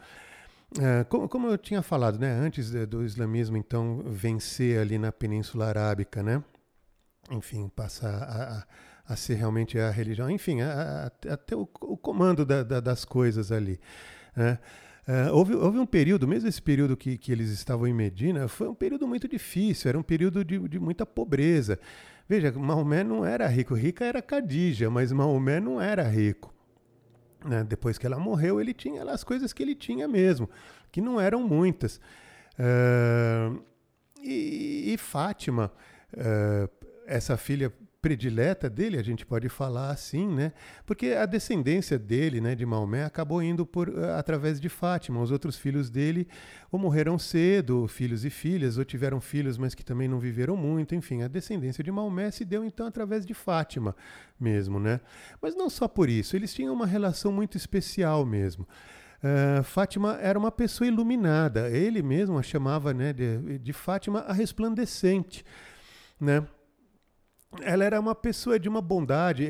Uh, 0.75 1.05
como, 1.07 1.30
como, 1.30 1.47
eu 1.47 1.57
tinha 1.57 1.82
falado, 1.82 2.19
né, 2.19 2.30
antes 2.30 2.71
do 2.88 3.05
islamismo 3.05 3.55
então 3.55 4.03
vencer 4.05 4.78
ali 4.80 4.97
na 4.97 5.13
Península 5.13 5.67
Arábica, 5.67 6.21
né, 6.21 6.43
enfim, 7.32 7.69
passar 7.73 8.13
a, 8.13 8.57
a, 9.07 9.13
a 9.13 9.15
ser 9.15 9.36
realmente 9.36 9.80
a 9.80 9.89
religião, 9.89 10.30
enfim, 10.30 10.59
até 10.61 11.55
o, 11.55 11.61
o, 11.61 11.95
comando 11.95 12.45
da, 12.45 12.63
da, 12.63 12.82
das 12.82 13.05
coisas 13.05 13.49
ali. 13.49 13.80
Né. 14.36 14.59
Uh, 15.07 15.34
houve, 15.34 15.55
houve, 15.55 15.80
um 15.80 15.86
período, 15.86 16.28
mesmo 16.28 16.49
esse 16.49 16.61
período 16.61 16.97
que, 16.97 17.17
que, 17.17 17.32
eles 17.32 17.49
estavam 17.49 17.88
em 17.88 17.93
Medina, 17.93 18.49
foi 18.49 18.67
um 18.67 18.75
período 18.75 19.07
muito 19.07 19.25
difícil, 19.25 19.88
era 19.88 19.97
um 19.97 20.03
período 20.03 20.43
de, 20.43 20.59
de 20.67 20.78
muita 20.78 21.05
pobreza. 21.05 21.80
Veja, 22.28 22.51
Maomé 22.51 23.03
não 23.03 23.25
era 23.25 23.47
rico, 23.47 23.73
rica 23.73 24.03
era 24.03 24.21
Khadija, 24.21 24.89
mas 24.89 25.11
Maomé 25.11 25.59
não 25.59 25.80
era 25.80 26.03
rico. 26.03 26.53
Né? 27.45 27.63
Depois 27.63 27.97
que 27.97 28.05
ela 28.05 28.19
morreu, 28.19 28.59
ele 28.59 28.73
tinha 28.73 29.03
as 29.03 29.23
coisas 29.23 29.53
que 29.53 29.63
ele 29.63 29.75
tinha 29.75 30.07
mesmo, 30.07 30.49
que 30.91 30.99
não 30.99 31.19
eram 31.21 31.41
muitas. 31.41 32.01
Uh, 32.59 33.63
e, 34.21 34.93
e, 34.93 34.97
Fátima, 34.97 35.71
uh, 36.13 36.69
essa 37.05 37.38
filha 37.38 37.71
predileta 38.01 38.69
dele, 38.69 38.97
a 38.97 39.03
gente 39.03 39.25
pode 39.25 39.49
falar 39.49 39.89
assim, 39.89 40.27
né? 40.27 40.53
Porque 40.85 41.07
a 41.07 41.25
descendência 41.25 41.97
dele, 41.97 42.39
né, 42.39 42.55
de 42.55 42.65
Maomé, 42.65 43.03
acabou 43.03 43.41
indo 43.41 43.65
por 43.65 43.89
uh, 43.89 44.11
através 44.17 44.59
de 44.59 44.69
Fátima. 44.69 45.21
Os 45.21 45.31
outros 45.31 45.57
filhos 45.57 45.89
dele 45.89 46.27
ou 46.71 46.79
morreram 46.79 47.17
cedo, 47.17 47.87
filhos 47.87 48.23
e 48.23 48.29
filhas, 48.29 48.77
ou 48.77 48.85
tiveram 48.85 49.19
filhos, 49.19 49.57
mas 49.57 49.73
que 49.73 49.83
também 49.83 50.07
não 50.07 50.19
viveram 50.19 50.55
muito. 50.55 50.93
Enfim, 50.95 51.23
a 51.23 51.27
descendência 51.27 51.83
de 51.83 51.91
Maomé 51.91 52.29
se 52.31 52.45
deu 52.45 52.63
então 52.63 52.87
através 52.87 53.25
de 53.25 53.33
Fátima 53.33 53.95
mesmo, 54.39 54.79
né? 54.79 54.99
Mas 55.41 55.55
não 55.55 55.69
só 55.69 55.87
por 55.87 56.09
isso, 56.09 56.35
eles 56.35 56.53
tinham 56.53 56.73
uma 56.73 56.85
relação 56.85 57.31
muito 57.31 57.57
especial 57.57 58.25
mesmo. 58.25 58.67
Uh, 59.17 59.63
Fátima 59.63 60.19
era 60.21 60.37
uma 60.37 60.51
pessoa 60.51 60.87
iluminada. 60.87 61.69
Ele 61.69 62.03
mesmo 62.03 62.37
a 62.37 62.43
chamava 62.43 62.93
né, 62.93 63.11
de, 63.11 63.57
de 63.57 63.73
Fátima 63.73 64.19
a 64.19 64.33
resplandecente. 64.33 65.43
Né? 66.19 66.45
Ela 67.61 67.83
era 67.83 67.99
uma 67.99 68.13
pessoa 68.13 68.59
de 68.59 68.67
uma 68.67 68.81
bondade. 68.81 69.47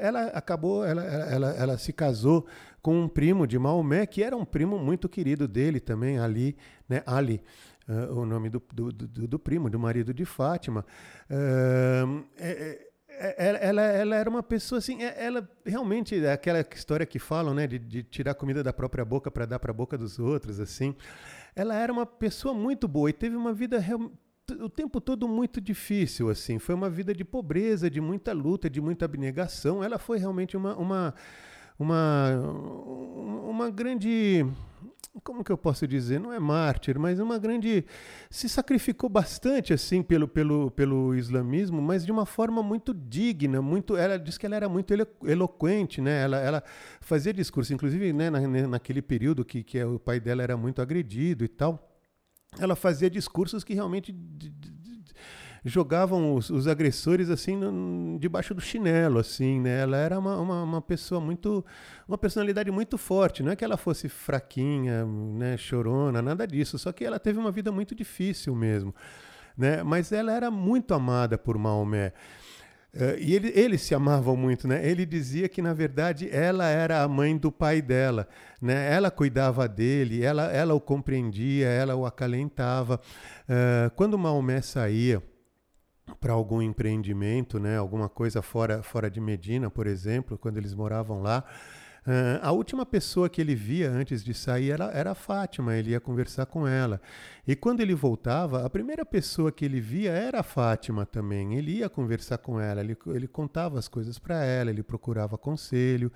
Ela 0.00 0.26
acabou, 0.28 0.84
ela, 0.84 1.02
ela, 1.02 1.50
ela 1.52 1.78
se 1.78 1.92
casou 1.92 2.46
com 2.82 3.02
um 3.02 3.08
primo 3.08 3.46
de 3.46 3.58
Maomé, 3.58 4.06
que 4.06 4.22
era 4.22 4.36
um 4.36 4.44
primo 4.44 4.78
muito 4.78 5.08
querido 5.08 5.46
dele 5.46 5.80
também, 5.80 6.18
Ali, 6.18 6.56
né? 6.88 7.02
Ali, 7.06 7.42
uh, 7.88 8.18
o 8.18 8.24
nome 8.24 8.48
do, 8.48 8.62
do, 8.72 8.92
do, 8.92 9.28
do, 9.28 9.38
primo, 9.38 9.68
do 9.68 9.78
marido 9.78 10.14
de 10.14 10.24
Fátima. 10.24 10.84
Uh, 11.30 12.24
é, 12.38 12.90
é, 13.22 13.68
ela, 13.68 13.82
ela 13.82 14.16
era 14.16 14.30
uma 14.30 14.42
pessoa 14.42 14.78
assim, 14.78 15.02
ela 15.02 15.46
realmente, 15.64 16.24
aquela 16.26 16.60
história 16.60 17.04
que 17.04 17.18
falam, 17.18 17.52
né, 17.52 17.66
de, 17.66 17.78
de 17.78 18.02
tirar 18.02 18.34
comida 18.34 18.62
da 18.62 18.72
própria 18.72 19.04
boca 19.04 19.30
para 19.30 19.44
dar 19.44 19.58
para 19.58 19.70
a 19.70 19.74
boca 19.74 19.98
dos 19.98 20.18
outros, 20.18 20.58
assim. 20.58 20.94
Ela 21.54 21.74
era 21.74 21.92
uma 21.92 22.06
pessoa 22.06 22.54
muito 22.54 22.88
boa 22.88 23.10
e 23.10 23.12
teve 23.12 23.36
uma 23.36 23.52
vida 23.52 23.78
o 24.50 24.68
tempo 24.68 25.00
todo 25.00 25.28
muito 25.28 25.60
difícil, 25.60 26.28
assim. 26.28 26.58
Foi 26.58 26.74
uma 26.74 26.90
vida 26.90 27.14
de 27.14 27.24
pobreza, 27.24 27.90
de 27.90 28.00
muita 28.00 28.32
luta, 28.32 28.68
de 28.68 28.80
muita 28.80 29.04
abnegação. 29.04 29.82
Ela 29.82 29.98
foi 29.98 30.18
realmente 30.18 30.56
uma, 30.56 30.76
uma, 30.76 31.14
uma, 31.78 32.30
uma 33.48 33.70
grande. 33.70 34.46
Como 35.24 35.42
que 35.42 35.50
eu 35.50 35.58
posso 35.58 35.86
dizer? 35.86 36.20
Não 36.20 36.32
é 36.32 36.38
mártir, 36.38 36.98
mas 36.98 37.18
uma 37.18 37.38
grande. 37.38 37.84
Se 38.30 38.48
sacrificou 38.48 39.08
bastante, 39.08 39.72
assim, 39.72 40.02
pelo, 40.02 40.28
pelo, 40.28 40.70
pelo 40.70 41.14
islamismo, 41.14 41.82
mas 41.82 42.04
de 42.04 42.12
uma 42.12 42.24
forma 42.24 42.62
muito 42.62 42.94
digna, 42.94 43.60
muito. 43.60 43.96
Ela 43.96 44.18
diz 44.18 44.38
que 44.38 44.46
ela 44.46 44.56
era 44.56 44.68
muito 44.68 44.92
elo, 44.92 45.06
eloquente, 45.24 46.00
né? 46.00 46.22
Ela, 46.22 46.38
ela 46.38 46.64
fazia 47.00 47.32
discurso, 47.32 47.74
inclusive, 47.74 48.12
né, 48.12 48.30
na, 48.30 48.40
naquele 48.68 49.02
período 49.02 49.44
que, 49.44 49.62
que 49.62 49.82
o 49.82 49.98
pai 49.98 50.20
dela 50.20 50.42
era 50.42 50.56
muito 50.56 50.80
agredido 50.80 51.44
e 51.44 51.48
tal 51.48 51.89
ela 52.58 52.74
fazia 52.74 53.08
discursos 53.08 53.62
que 53.62 53.74
realmente 53.74 54.14
jogavam 55.64 56.34
os, 56.34 56.48
os, 56.48 56.66
agressores 56.66 57.28
assim 57.28 57.54
no, 57.54 58.18
debaixo 58.18 58.54
do 58.54 58.60
chinelo 58.60 59.18
assim 59.18 59.60
né? 59.60 59.80
Ela 59.80 59.98
era 59.98 60.18
uma, 60.18 60.36
uma, 60.38 60.62
uma, 60.62 60.82
pessoa 60.82 61.20
muito 61.20 61.64
uma 62.08 62.16
personalidade 62.16 62.70
muito 62.70 62.96
forte. 62.96 63.42
Não 63.42 63.52
é 63.52 63.56
que 63.56 63.64
ela 63.64 63.76
fosse 63.76 64.08
fraquinha 64.08 65.04
né 65.04 65.56
chorona 65.56 66.22
nada 66.22 66.46
disso. 66.46 66.78
Só 66.78 66.92
que 66.92 67.04
ela 67.04 67.18
teve 67.18 67.38
uma 67.38 67.52
vida 67.52 67.70
muito 67.70 67.94
difícil 67.94 68.54
mesmo 68.54 68.94
né? 69.60 69.82
Mas 69.82 70.10
ela 70.10 70.32
era 70.32 70.50
muito 70.50 70.94
amada 70.94 71.36
por 71.36 71.58
Maomé 71.58 72.12
Uh, 72.92 73.16
e 73.20 73.34
ele, 73.36 73.52
eles 73.54 73.82
se 73.82 73.94
amavam 73.94 74.36
muito, 74.36 74.66
né? 74.66 74.84
Ele 74.84 75.06
dizia 75.06 75.48
que 75.48 75.62
na 75.62 75.72
verdade 75.72 76.28
ela 76.32 76.66
era 76.66 77.02
a 77.02 77.08
mãe 77.08 77.36
do 77.36 77.52
pai 77.52 77.80
dela, 77.80 78.26
né? 78.60 78.92
Ela 78.92 79.10
cuidava 79.12 79.68
dele, 79.68 80.24
ela, 80.24 80.50
ela 80.50 80.74
o 80.74 80.80
compreendia, 80.80 81.68
ela 81.68 81.94
o 81.94 82.04
acalentava. 82.04 83.00
Uh, 83.48 83.90
quando 83.94 84.18
Maomé 84.18 84.60
saía 84.60 85.22
para 86.18 86.32
algum 86.32 86.60
empreendimento, 86.60 87.60
né? 87.60 87.76
Alguma 87.76 88.08
coisa 88.08 88.42
fora 88.42 88.82
fora 88.82 89.08
de 89.08 89.20
Medina, 89.20 89.70
por 89.70 89.86
exemplo, 89.86 90.36
quando 90.36 90.58
eles 90.58 90.74
moravam 90.74 91.22
lá, 91.22 91.44
Uh, 92.06 92.40
a 92.40 92.50
última 92.50 92.86
pessoa 92.86 93.28
que 93.28 93.40
ele 93.40 93.54
via 93.54 93.90
antes 93.90 94.24
de 94.24 94.32
sair 94.32 94.70
era, 94.70 94.86
era 94.92 95.10
a 95.12 95.14
Fátima, 95.14 95.76
ele 95.76 95.90
ia 95.90 96.00
conversar 96.00 96.46
com 96.46 96.66
ela. 96.66 97.00
E 97.46 97.54
quando 97.54 97.80
ele 97.80 97.94
voltava, 97.94 98.64
a 98.64 98.70
primeira 98.70 99.04
pessoa 99.04 99.52
que 99.52 99.64
ele 99.64 99.80
via 99.80 100.12
era 100.12 100.40
a 100.40 100.42
Fátima 100.42 101.04
também. 101.04 101.56
Ele 101.56 101.78
ia 101.78 101.88
conversar 101.88 102.38
com 102.38 102.58
ela, 102.58 102.80
ele, 102.80 102.96
ele 103.08 103.28
contava 103.28 103.78
as 103.78 103.88
coisas 103.88 104.18
para 104.18 104.42
ela, 104.44 104.70
ele 104.70 104.82
procurava 104.82 105.36
conselho. 105.36 106.10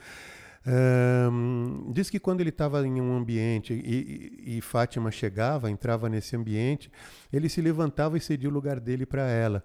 Um, 0.66 1.92
diz 1.92 2.08
que 2.08 2.18
quando 2.18 2.40
ele 2.40 2.48
estava 2.48 2.86
em 2.86 2.98
um 2.98 3.14
ambiente 3.14 3.74
e, 3.74 4.40
e, 4.46 4.56
e, 4.56 4.60
Fátima 4.62 5.10
chegava, 5.10 5.70
entrava 5.70 6.08
nesse 6.08 6.34
ambiente, 6.34 6.90
ele 7.30 7.50
se 7.50 7.60
levantava 7.60 8.16
e 8.16 8.20
cedia 8.20 8.48
o 8.48 8.52
lugar 8.52 8.80
dele 8.80 9.04
para 9.04 9.28
ela. 9.28 9.62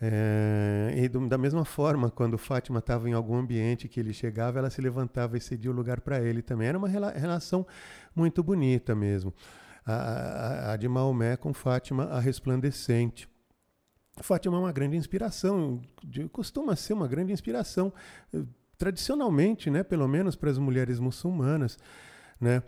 É, 0.00 0.94
e 0.96 1.08
do, 1.08 1.26
da 1.26 1.36
mesma 1.36 1.64
forma, 1.64 2.10
quando 2.10 2.38
Fátima 2.38 2.78
estava 2.78 3.08
em 3.08 3.12
algum 3.12 3.36
ambiente 3.36 3.88
que 3.88 3.98
ele 3.98 4.12
chegava, 4.12 4.58
ela 4.58 4.70
se 4.70 4.80
levantava 4.80 5.36
e 5.36 5.40
cedia 5.40 5.70
o 5.70 5.74
lugar 5.74 6.00
para 6.00 6.20
ele 6.20 6.40
também. 6.40 6.68
Era 6.68 6.78
uma 6.78 6.88
rela 6.88 7.10
relação 7.10 7.66
muito 8.14 8.42
bonita 8.42 8.94
mesmo. 8.94 9.34
A, 9.84 9.92
a, 9.92 10.72
a, 10.72 10.76
de 10.76 10.88
Maomé 10.88 11.36
com 11.36 11.52
Fátima, 11.52 12.04
a 12.04 12.20
resplandecente. 12.20 13.28
Fátima 14.22 14.56
é 14.56 14.60
uma 14.60 14.72
grande 14.72 14.96
inspiração, 14.96 15.80
de, 16.02 16.28
costuma 16.28 16.76
ser 16.76 16.92
uma 16.92 17.08
grande 17.08 17.32
inspiração, 17.32 17.92
eh, 18.34 18.42
tradicionalmente, 18.76 19.70
né, 19.70 19.82
pelo 19.82 20.06
menos 20.08 20.36
para 20.36 20.50
as 20.50 20.58
mulheres 20.58 20.98
muçulmanas. 20.98 21.78
Né? 22.40 22.62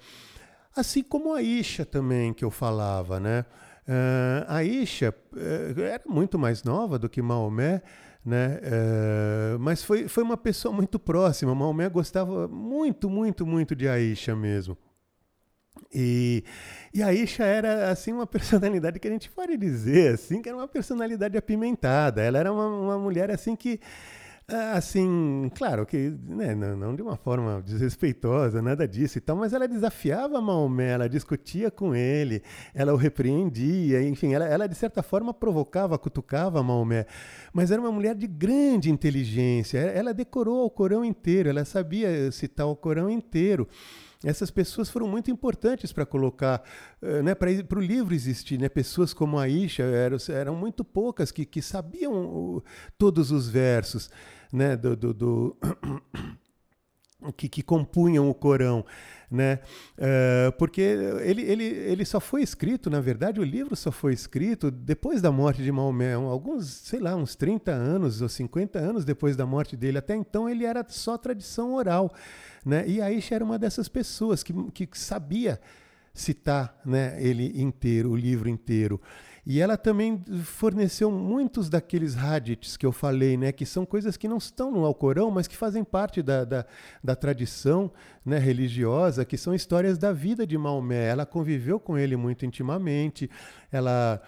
Assim 0.74 1.02
como 1.02 1.34
a 1.34 1.42
Isha 1.42 1.84
também, 1.84 2.32
que 2.32 2.44
eu 2.44 2.50
falava, 2.50 3.18
né? 3.18 3.44
Uh, 3.88 4.44
a 4.46 4.62
Isha 4.62 5.14
uh, 5.32 5.80
era 5.80 6.02
muito 6.06 6.38
mais 6.38 6.62
nova 6.62 6.98
do 6.98 7.08
que 7.08 7.20
Maomé, 7.20 7.82
né? 8.24 8.60
Uh, 8.62 9.58
mas 9.58 9.82
foi, 9.82 10.06
foi 10.08 10.22
uma 10.22 10.36
pessoa 10.36 10.74
muito 10.74 10.98
próxima. 10.98 11.54
Maomé 11.54 11.88
gostava 11.88 12.46
muito, 12.46 13.08
muito, 13.08 13.46
muito 13.46 13.74
de 13.74 13.88
Aisha 13.88 14.36
mesmo. 14.36 14.76
E, 15.92 16.44
e 16.92 17.02
Aisha 17.02 17.44
era 17.44 17.90
assim 17.90 18.12
uma 18.12 18.26
personalidade 18.28 19.00
que 19.00 19.08
a 19.08 19.10
gente 19.10 19.30
pode 19.30 19.56
dizer 19.56 20.14
assim 20.14 20.40
que 20.42 20.48
era 20.48 20.56
uma 20.56 20.68
personalidade 20.68 21.36
apimentada. 21.36 22.22
Ela 22.22 22.38
era 22.38 22.52
uma, 22.52 22.66
uma 22.66 22.98
mulher 22.98 23.30
assim 23.30 23.56
que 23.56 23.80
assim, 24.74 25.50
claro 25.54 25.86
que 25.86 26.12
né, 26.26 26.54
não, 26.54 26.76
não, 26.76 26.96
de 26.96 27.02
uma 27.02 27.16
forma 27.16 27.62
desrespeitosa, 27.62 28.60
nada 28.60 28.86
disso 28.86 29.18
e 29.18 29.20
tal, 29.20 29.36
mas 29.36 29.52
ela 29.52 29.68
desafiava 29.68 30.40
Maomé, 30.40 30.90
ela 30.90 31.08
discutia 31.08 31.70
com 31.70 31.94
ele, 31.94 32.42
ela 32.74 32.92
o 32.92 32.96
repreendia, 32.96 34.02
enfim, 34.02 34.34
ela, 34.34 34.46
ela 34.46 34.66
de 34.66 34.74
certa 34.74 35.02
forma 35.02 35.32
provocava, 35.32 35.98
cutucava 35.98 36.62
Maomé, 36.62 37.06
mas 37.52 37.70
era 37.70 37.80
uma 37.80 37.92
mulher 37.92 38.14
de 38.14 38.26
grande 38.26 38.90
inteligência, 38.90 39.78
ela 39.78 40.12
decorou 40.12 40.64
o 40.64 40.70
Corão 40.70 41.04
inteiro, 41.04 41.48
ela 41.48 41.64
sabia 41.64 42.30
citar 42.32 42.66
o 42.66 42.76
Corão 42.76 43.08
inteiro 43.08 43.68
essas 44.22 44.50
pessoas 44.50 44.90
foram 44.90 45.08
muito 45.08 45.30
importantes 45.30 45.92
para 45.92 46.04
colocar, 46.04 46.62
uh, 47.00 47.22
né, 47.22 47.34
para 47.34 47.78
o 47.78 47.80
livro 47.80 48.14
existir. 48.14 48.58
Né? 48.58 48.68
Pessoas 48.68 49.14
como 49.14 49.38
a 49.38 49.48
Isha 49.48 49.82
eram, 49.82 50.18
eram 50.28 50.54
muito 50.54 50.84
poucas 50.84 51.32
que, 51.32 51.46
que 51.46 51.62
sabiam 51.62 52.12
uh, 52.26 52.62
todos 52.98 53.30
os 53.30 53.48
versos 53.48 54.10
né, 54.52 54.76
do, 54.76 54.96
do, 54.96 55.14
do 55.14 55.56
que, 57.36 57.48
que, 57.48 57.62
compunham 57.62 58.28
o 58.28 58.34
Corão. 58.34 58.84
Né? 59.30 59.60
Uh, 59.96 60.50
porque 60.58 60.80
ele, 60.80 61.42
ele, 61.42 61.64
ele 61.64 62.04
só 62.04 62.18
foi 62.18 62.42
escrito, 62.42 62.90
na 62.90 63.00
verdade, 63.00 63.38
o 63.38 63.44
livro 63.44 63.76
só 63.76 63.92
foi 63.92 64.12
escrito 64.12 64.72
depois 64.72 65.22
da 65.22 65.30
morte 65.30 65.62
de 65.62 65.70
Maomé, 65.70 66.14
alguns, 66.14 66.66
sei 66.66 66.98
lá, 66.98 67.14
uns 67.14 67.36
30 67.36 67.70
anos 67.70 68.20
ou 68.20 68.28
50 68.28 68.78
anos 68.78 69.04
depois 69.04 69.36
da 69.36 69.46
morte 69.46 69.76
dele. 69.76 69.98
Até 69.98 70.16
então 70.16 70.48
ele 70.48 70.64
era 70.64 70.84
só 70.88 71.16
tradição 71.16 71.74
oral. 71.74 72.12
Né? 72.66 72.88
E 72.88 73.00
Aisha 73.00 73.36
era 73.36 73.44
uma 73.44 73.58
dessas 73.58 73.88
pessoas 73.88 74.42
que, 74.42 74.52
que 74.72 74.98
sabia 74.98 75.60
citar 76.12 76.78
né, 76.84 77.16
ele 77.22 77.60
inteiro, 77.60 78.10
o 78.10 78.16
livro 78.16 78.48
inteiro. 78.48 79.00
E 79.46 79.60
ela 79.60 79.76
também 79.76 80.22
forneceu 80.44 81.10
muitos 81.10 81.68
daqueles 81.68 82.16
hadiths 82.16 82.76
que 82.76 82.84
eu 82.84 82.92
falei, 82.92 83.36
né, 83.36 83.52
que 83.52 83.64
são 83.64 83.86
coisas 83.86 84.16
que 84.16 84.28
não 84.28 84.36
estão 84.36 84.70
no 84.70 84.84
Alcorão, 84.84 85.30
mas 85.30 85.46
que 85.46 85.56
fazem 85.56 85.82
parte 85.82 86.22
da, 86.22 86.44
da, 86.44 86.66
da 87.02 87.16
tradição 87.16 87.90
né, 88.24 88.38
religiosa, 88.38 89.24
que 89.24 89.36
são 89.36 89.54
histórias 89.54 89.96
da 89.98 90.12
vida 90.12 90.46
de 90.46 90.58
Maomé. 90.58 91.08
Ela 91.08 91.24
conviveu 91.24 91.80
com 91.80 91.96
ele 91.96 92.16
muito 92.16 92.44
intimamente, 92.44 93.30
ela 93.72 94.20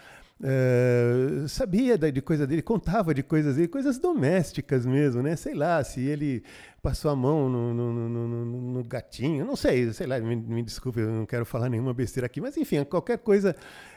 Uh, 0.43 1.47
sabia 1.47 1.97
de 1.97 2.20
coisa 2.20 2.45
dele, 2.49 2.62
contava 2.62 3.14
de 3.14 3.22
coisas 3.22 3.55
dele, 3.55 3.68
coisas 3.68 4.01
domésticas 4.01 4.84
mesmo, 4.84 5.22
né? 5.22 5.36
Sei 5.36 5.55
lá, 5.55 5.84
se 5.84 6.01
ele 6.01 6.43
passou 6.82 7.12
a 7.12 7.14
mão 7.14 7.49
no, 7.49 7.72
no, 7.72 8.09
no, 8.09 8.72
no 8.72 8.82
gatinho, 8.82 9.45
não 9.45 9.55
sei, 9.55 9.93
sei 9.93 10.05
lá, 10.05 10.18
me, 10.18 10.34
me, 10.34 10.61
desculpe, 10.64 10.99
eu 10.99 11.12
não 11.12 11.26
quero 11.26 11.47
falar 11.47 11.68
nenhuma 11.68 11.95
besteira 11.95 12.26
aqui, 12.26 12.40
mas 12.40 12.57
enfim, 12.57 12.82
qualquer 12.82 13.18
coisa 13.18 13.55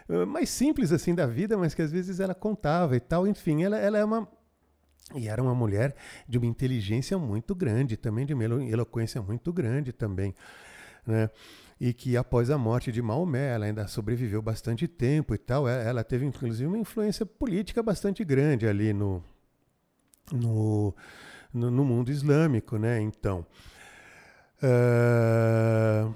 uh, 0.07 0.27
mais 0.27 0.51
simples 0.51 0.91
assim 0.91 1.15
da 1.15 1.25
vida, 1.25 1.57
mas 1.57 1.73
que 1.73 1.81
às 1.81 1.91
vezes 1.91 2.19
ela 2.19 2.35
contava 2.35 2.95
e 2.95 2.99
tal, 2.99 3.25
enfim, 3.25 3.63
ela, 3.63 3.79
ela 3.79 3.97
é 3.97 4.05
uma. 4.05 4.27
E 5.15 5.27
era 5.27 5.41
uma 5.41 5.55
mulher 5.55 5.95
de 6.27 6.37
uma 6.37 6.45
inteligência 6.45 7.17
muito 7.17 7.55
grande, 7.55 7.97
também 7.97 8.23
de 8.23 8.35
uma 8.35 8.43
eloquência 8.43 9.19
muito 9.19 9.51
grande 9.51 9.91
também, 9.91 10.35
né? 11.07 11.27
E 11.79 11.93
que 11.93 12.15
após 12.15 12.49
a 12.49 12.57
morte 12.57 12.91
de 12.91 13.01
Maomé, 13.01 13.53
ela 13.53 13.65
ainda 13.65 13.87
sobreviveu 13.87 14.41
bastante 14.41 14.87
tempo 14.87 15.35
e 15.35 15.37
tal. 15.37 15.67
Ela 15.67 16.03
teve 16.03 16.25
inclusive 16.25 16.65
uma 16.65 16.77
influência 16.77 17.25
política 17.25 17.83
bastante 17.83 18.23
grande 18.23 18.65
ali 18.67 18.93
no, 18.93 19.23
no, 20.31 20.95
no, 21.53 21.71
no 21.71 21.83
mundo 21.83 22.09
islâmico, 22.09 22.77
né? 22.77 23.01
Então, 23.01 23.45
uh, 24.63 26.13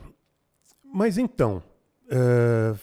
mas 0.84 1.18
então, 1.18 1.62
uh, 2.08 2.80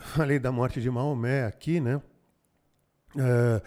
falei 0.00 0.38
da 0.38 0.50
morte 0.50 0.80
de 0.80 0.90
Maomé 0.90 1.44
aqui, 1.44 1.80
né? 1.80 1.96
Uh, 3.14 3.62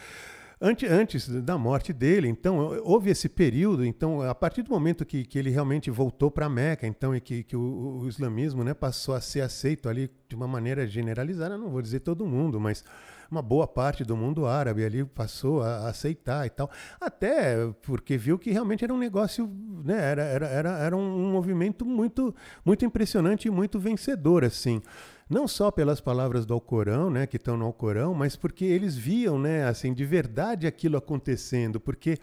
Antes, 0.61 1.29
da 1.29 1.57
morte 1.57 1.93
dele, 1.93 2.27
então, 2.27 2.57
houve 2.83 3.09
esse 3.09 3.29
período, 3.29 3.85
então, 3.85 4.21
a 4.21 4.35
partir 4.35 4.61
do 4.61 4.69
momento 4.69 5.05
que, 5.05 5.23
que 5.23 5.39
ele 5.39 5.49
realmente 5.49 5.89
voltou 5.89 6.29
para 6.29 6.49
Meca, 6.49 6.85
então, 6.85 7.15
e 7.15 7.21
que, 7.21 7.43
que 7.43 7.55
o, 7.55 8.01
o, 8.01 8.09
islamismo 8.09 8.61
né, 8.61 8.73
passou 8.73 9.15
a 9.15 9.21
ser 9.21 9.39
aceito 9.39 9.87
ali 9.87 10.11
de 10.27 10.35
uma 10.35 10.49
maneira 10.49 10.85
generalizada, 10.85 11.57
não 11.57 11.69
vou 11.69 11.81
dizer 11.81 12.01
todo 12.01 12.25
mundo, 12.25 12.59
mas 12.59 12.83
uma 13.31 13.41
boa 13.41 13.65
parte 13.65 14.03
do 14.03 14.17
mundo 14.17 14.45
árabe 14.45 14.83
ali 14.83 15.05
passou 15.05 15.61
a, 15.61 15.77
a 15.77 15.89
aceitar 15.91 16.45
e 16.45 16.49
tal, 16.49 16.69
até 16.99 17.55
porque 17.81 18.17
viu 18.17 18.37
que 18.37 18.51
realmente 18.51 18.83
era 18.83 18.93
um 18.93 18.97
negócio, 18.97 19.49
né, 19.85 19.97
era, 19.97 20.23
era, 20.23 20.47
era, 20.47 20.77
era 20.79 20.97
um 20.97 21.31
movimento 21.31 21.85
muito, 21.85 22.35
muito 22.65 22.83
impressionante 22.83 23.47
e 23.47 23.51
muito 23.51 23.79
vencedor, 23.79 24.43
assim 24.43 24.81
não 25.29 25.47
só 25.47 25.69
pelas 25.69 26.01
palavras 26.01 26.45
do 26.45 26.53
Alcorão, 26.53 27.09
né, 27.09 27.27
que 27.27 27.37
estão 27.37 27.55
no 27.55 27.65
Alcorão, 27.65 28.13
mas 28.13 28.35
porque 28.35 28.65
eles 28.65 28.95
viam, 28.95 29.37
né, 29.37 29.65
assim, 29.65 29.93
de 29.93 30.03
verdade 30.03 30.65
aquilo 30.65 30.97
acontecendo, 30.97 31.79
porque 31.79 32.17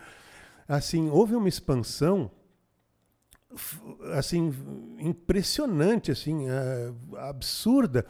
assim, 0.66 1.08
houve 1.08 1.36
uma 1.36 1.48
expansão 1.48 2.30
assim 4.14 4.52
impressionante, 4.98 6.10
assim, 6.10 6.46
uh, 6.48 7.16
absurda 7.16 8.04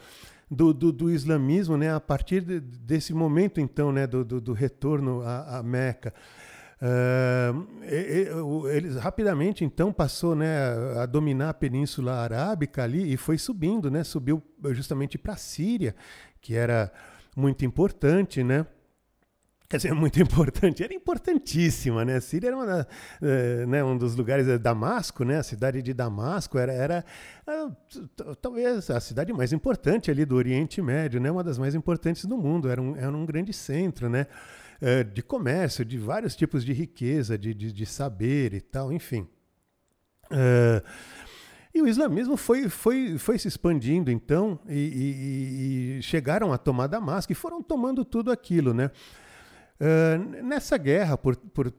do, 0.49 0.73
do, 0.73 0.91
do, 0.91 1.11
islamismo, 1.11 1.77
né, 1.77 1.93
a 1.93 1.99
partir 1.99 2.41
de, 2.41 2.59
desse 2.59 3.13
momento 3.13 3.61
então, 3.61 3.91
né, 3.91 4.07
do, 4.07 4.25
do, 4.25 4.41
do 4.41 4.53
retorno 4.53 5.21
à, 5.21 5.59
à 5.59 5.63
Meca. 5.63 6.13
Uh, 6.79 8.67
eles 8.67 8.97
rapidamente 8.97 9.65
então 9.65 9.91
passou 9.91 10.35
né, 10.35 10.55
a 11.01 11.07
dominar 11.07 11.49
a 11.49 11.53
Península 11.53 12.13
Arábica 12.13 12.83
ali 12.83 13.11
e 13.11 13.17
foi 13.17 13.39
subindo, 13.39 13.89
né, 13.89 14.03
subiu 14.03 14.43
justamente 14.73 15.17
para 15.17 15.33
a 15.33 15.37
Síria, 15.37 15.95
que 16.39 16.53
era 16.53 16.91
muito 17.35 17.65
importante, 17.65 18.43
né? 18.43 18.65
Quer 19.69 19.77
dizer, 19.77 19.93
muito 19.95 20.21
importante, 20.21 20.83
era 20.83 20.93
importantíssima, 20.93 22.05
né? 22.05 22.17
A 22.17 22.21
Síria 22.21 22.47
era 22.47 22.55
uma, 22.55 22.87
uh, 22.87 23.67
né, 23.67 23.83
um 23.83 23.97
dos 23.97 24.15
lugares, 24.15 24.47
eh, 24.47 24.57
Damasco, 24.57 25.25
né? 25.25 25.39
A 25.39 25.43
cidade 25.43 25.81
de 25.81 25.93
Damasco 25.93 26.57
era, 26.57 26.71
era 26.71 27.05
talvez 28.41 28.89
a 28.89 28.99
cidade 28.99 29.33
mais 29.33 29.51
importante 29.51 30.09
ali 30.09 30.25
do 30.25 30.35
Oriente 30.35 30.81
Médio, 30.81 31.19
né? 31.19 31.29
Uma 31.29 31.43
das 31.43 31.57
mais 31.57 31.75
importantes 31.75 32.25
do 32.25 32.37
mundo, 32.37 32.69
era 32.69 32.81
um, 32.81 32.95
era 32.95 33.11
um 33.11 33.25
grande 33.25 33.51
centro, 33.51 34.09
né? 34.09 34.27
É, 34.79 35.03
de 35.03 35.23
comércio, 35.23 35.83
de 35.83 35.97
vários 35.97 36.35
tipos 36.35 36.63
de 36.63 36.71
riqueza, 36.71 37.37
de, 37.37 37.53
de, 37.53 37.73
de 37.73 37.85
saber 37.85 38.53
e 38.53 38.61
tal, 38.61 38.91
enfim. 38.93 39.27
É, 40.29 40.83
e 41.73 41.81
o 41.81 41.87
islamismo 41.87 42.37
foi, 42.37 42.69
foi, 42.69 43.17
foi 43.17 43.37
se 43.37 43.47
expandindo, 43.47 44.09
então, 44.11 44.59
e, 44.67 44.73
e, 44.73 45.97
e, 45.97 46.01
chegaram 46.01 46.51
a 46.51 46.57
tomar 46.57 46.87
Damasco 46.87 47.31
e 47.31 47.35
foram 47.35 47.61
tomando 47.61 48.03
tudo 48.03 48.31
aquilo, 48.31 48.73
né? 48.73 48.91
É, 49.79 50.17
nessa 50.41 50.77
guerra 50.77 51.17
por, 51.17 51.35
por, 51.35 51.71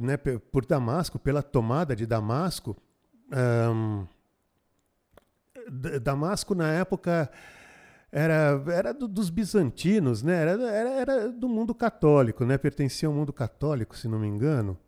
né, 0.00 0.16
por 0.16 0.66
Damasco, 0.66 1.18
pela 1.18 1.42
tomada 1.42 1.96
de 1.96 2.04
Damasco, 2.04 2.76
Damasco 6.02 6.54
na 6.54 6.72
época 6.72 7.30
era, 8.10 8.62
era 8.68 8.94
do, 8.94 9.08
dos 9.08 9.30
bizantinos, 9.30 10.22
né? 10.22 10.40
Era, 10.42 10.62
era, 10.62 10.90
era, 10.90 11.28
do 11.32 11.48
mundo 11.48 11.74
católico, 11.74 12.44
né? 12.44 12.56
Pertencia 12.56 13.08
ao 13.08 13.14
mundo 13.14 13.32
católico, 13.32 13.96
se 13.96 14.08
não 14.08 14.18
me 14.18 14.26
engano. 14.26 14.78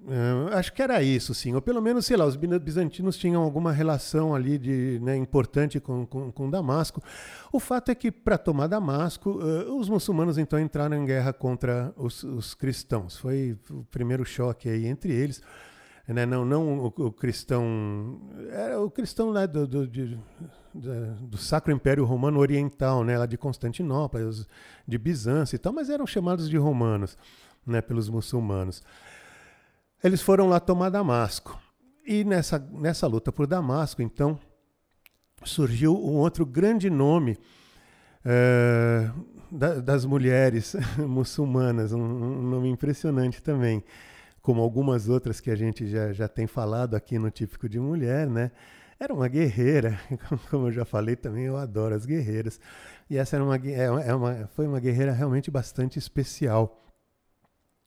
Uh, 0.00 0.54
acho 0.54 0.72
que 0.72 0.80
era 0.80 1.02
isso, 1.02 1.34
sim. 1.34 1.54
Ou 1.54 1.60
pelo 1.60 1.82
menos, 1.82 2.06
sei 2.06 2.16
lá, 2.16 2.24
os 2.24 2.36
bizantinos 2.36 3.16
tinham 3.16 3.42
alguma 3.42 3.72
relação 3.72 4.34
ali 4.34 4.56
de, 4.56 5.00
né, 5.02 5.16
importante 5.16 5.80
com, 5.80 6.06
com, 6.06 6.30
com, 6.30 6.48
Damasco. 6.48 7.02
O 7.52 7.58
fato 7.58 7.90
é 7.90 7.94
que, 7.94 8.10
para 8.10 8.38
tomar 8.38 8.68
Damasco, 8.68 9.30
uh, 9.30 9.76
os 9.78 9.88
muçulmanos 9.88 10.38
então 10.38 10.58
entraram 10.58 10.96
em 10.96 11.04
guerra 11.04 11.32
contra 11.32 11.92
os, 11.96 12.22
os, 12.22 12.54
cristãos. 12.54 13.16
Foi 13.16 13.58
o 13.70 13.84
primeiro 13.90 14.24
choque 14.24 14.68
aí 14.68 14.86
entre 14.86 15.12
eles. 15.12 15.42
Né? 16.06 16.24
Não, 16.24 16.44
não 16.44 16.78
o, 16.78 16.86
o 16.86 17.12
cristão. 17.12 18.20
Era 18.50 18.80
o 18.80 18.90
cristão 18.90 19.30
lá 19.30 19.46
do, 19.46 19.66
do 19.66 19.86
de, 19.86 20.18
do 20.74 21.36
Sacro 21.36 21.72
Império 21.72 22.04
Romano 22.04 22.38
Oriental, 22.38 23.04
né, 23.04 23.18
lá 23.18 23.26
de 23.26 23.36
Constantinopla, 23.36 24.20
de 24.86 24.98
Bizâncio 24.98 25.56
e 25.56 25.58
tal, 25.58 25.72
mas 25.72 25.90
eram 25.90 26.06
chamados 26.06 26.48
de 26.48 26.56
romanos, 26.56 27.16
né, 27.66 27.80
pelos 27.80 28.08
muçulmanos. 28.08 28.82
Eles 30.02 30.22
foram 30.22 30.48
lá 30.48 30.60
tomar 30.60 30.90
Damasco. 30.90 31.58
E 32.06 32.24
nessa, 32.24 32.58
nessa 32.58 33.06
luta 33.06 33.30
por 33.30 33.46
Damasco, 33.46 34.00
então, 34.00 34.38
surgiu 35.44 35.94
um 35.94 36.16
outro 36.16 36.46
grande 36.46 36.88
nome 36.88 37.36
é, 38.24 39.10
da, 39.50 39.74
das 39.74 40.04
mulheres 40.04 40.74
muçulmanas, 40.98 41.92
um, 41.92 42.00
um, 42.00 42.42
nome 42.42 42.68
impressionante 42.68 43.42
também, 43.42 43.82
como 44.40 44.62
algumas 44.62 45.08
outras 45.08 45.40
que 45.40 45.50
a 45.50 45.56
gente 45.56 45.86
já, 45.86 46.12
já 46.12 46.28
tem 46.28 46.46
falado 46.46 46.94
aqui 46.94 47.18
no 47.18 47.30
Típico 47.30 47.68
de 47.68 47.78
Mulher, 47.78 48.28
né? 48.28 48.50
Era 49.00 49.14
uma 49.14 49.28
guerreira, 49.28 49.98
como 50.50 50.66
eu 50.66 50.72
já 50.72 50.84
falei 50.84 51.14
também, 51.14 51.44
eu 51.44 51.56
adoro 51.56 51.94
as 51.94 52.04
guerreiras. 52.04 52.60
E 53.08 53.16
essa 53.16 53.36
era 53.36 53.44
uma, 53.44 53.56
é, 53.56 54.08
é 54.08 54.14
uma, 54.14 54.48
foi 54.48 54.66
uma 54.66 54.80
guerreira 54.80 55.12
realmente 55.12 55.50
bastante 55.50 55.98
especial. 55.98 56.84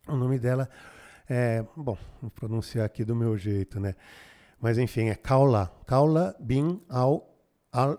O 0.08 0.16
nome 0.16 0.40
dela 0.40 0.70
é, 1.30 1.66
bom, 1.76 1.98
vou 2.22 2.32
pronunciar 2.32 2.86
aqui 2.86 3.04
do 3.04 3.16
meu 3.16 3.38
jeito, 3.38 3.80
né? 3.80 3.96
Mas 4.60 4.78
enfim, 4.78 5.10
é 5.10 5.16
Kaula, 5.16 5.68
Kaula 5.86 6.36
bin 6.40 6.82
al, 6.90 7.28
al 7.72 7.98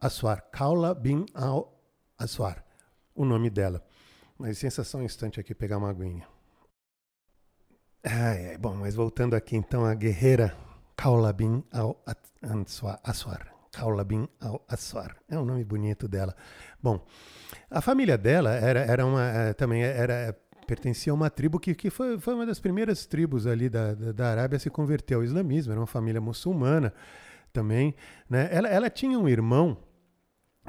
Aswar, 0.00 0.42
Kaula 0.50 0.94
bin 0.94 1.26
al 1.34 1.72
Aswar, 2.18 2.64
o 3.14 3.24
nome 3.24 3.50
dela. 3.50 3.82
Mas 4.38 4.58
sensação 4.58 5.00
um 5.00 5.04
instante 5.04 5.40
aqui 5.40 5.54
pegar 5.54 5.78
uma 5.78 5.90
aguinha. 5.90 6.26
Ai, 8.02 8.50
ai, 8.50 8.58
bom, 8.58 8.74
mas 8.74 8.94
voltando 8.94 9.34
aqui 9.34 9.56
então 9.56 9.84
a 9.84 9.94
guerreira 9.94 10.56
Kaula 11.00 11.32
bin 11.32 11.64
al-Aswar. 11.72 13.40
Kaula 13.72 14.04
bin 14.04 14.28
al-Aswar. 14.38 15.16
É 15.30 15.38
um 15.38 15.46
nome 15.46 15.64
bonito 15.64 16.06
dela. 16.06 16.36
Bom, 16.82 17.00
a 17.70 17.80
família 17.80 18.18
dela 18.18 18.50
era, 18.50 18.80
era 18.80 19.06
uma, 19.06 19.22
eh, 19.22 19.54
também 19.54 19.82
era 19.82 20.36
pertencia 20.66 21.10
a 21.10 21.14
uma 21.14 21.30
tribo 21.30 21.58
que, 21.58 21.74
que 21.74 21.88
foi, 21.88 22.18
foi 22.18 22.34
uma 22.34 22.44
das 22.44 22.60
primeiras 22.60 23.06
tribos 23.06 23.46
ali 23.46 23.70
da, 23.70 23.94
da, 23.94 24.12
da 24.12 24.30
Arábia 24.30 24.58
a 24.58 24.60
se 24.60 24.68
converter 24.68 25.14
ao 25.14 25.24
islamismo. 25.24 25.72
Era 25.72 25.80
uma 25.80 25.86
família 25.86 26.20
muçulmana 26.20 26.92
também. 27.50 27.94
Né? 28.28 28.50
Ela, 28.52 28.68
ela 28.68 28.90
tinha 28.90 29.18
um 29.18 29.26
irmão 29.26 29.78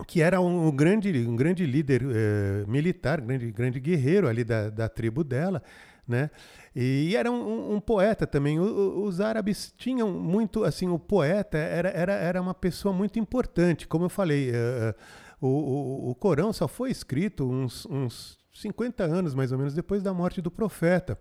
que 0.07 0.21
era 0.21 0.41
um, 0.41 0.67
um, 0.67 0.71
grande, 0.71 1.27
um 1.27 1.35
grande 1.35 1.65
líder 1.65 2.01
eh, 2.03 2.63
militar, 2.67 3.21
grande, 3.21 3.51
grande 3.51 3.79
guerreiro 3.79 4.27
ali 4.27 4.43
da, 4.43 4.69
da 4.69 4.89
tribo 4.89 5.23
dela, 5.23 5.61
né? 6.07 6.29
E 6.75 7.15
era 7.15 7.31
um, 7.31 7.75
um 7.75 7.79
poeta 7.79 8.25
também. 8.25 8.59
O, 8.59 9.03
os 9.03 9.19
árabes 9.19 9.73
tinham 9.77 10.11
muito, 10.11 10.63
assim, 10.63 10.87
o 10.87 10.97
poeta 10.97 11.57
era, 11.57 11.89
era, 11.89 12.13
era 12.13 12.41
uma 12.41 12.53
pessoa 12.53 12.93
muito 12.93 13.19
importante. 13.19 13.87
Como 13.87 14.05
eu 14.05 14.09
falei, 14.09 14.51
uh, 14.51 14.95
o, 15.39 15.47
o, 15.47 16.09
o, 16.11 16.15
Corão 16.15 16.53
só 16.53 16.67
foi 16.67 16.91
escrito 16.91 17.49
uns, 17.49 17.85
uns 17.85 18.37
50 18.53 19.03
anos, 19.03 19.33
mais 19.33 19.51
ou 19.51 19.57
menos, 19.57 19.73
depois 19.73 20.01
da 20.01 20.13
morte 20.13 20.41
do 20.41 20.49
profeta. 20.49 21.19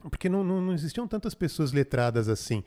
Porque 0.00 0.28
não, 0.28 0.44
não, 0.44 0.60
não 0.60 0.72
existiam 0.72 1.06
tantas 1.08 1.34
pessoas 1.34 1.72
letradas 1.72 2.28
assim. 2.28 2.62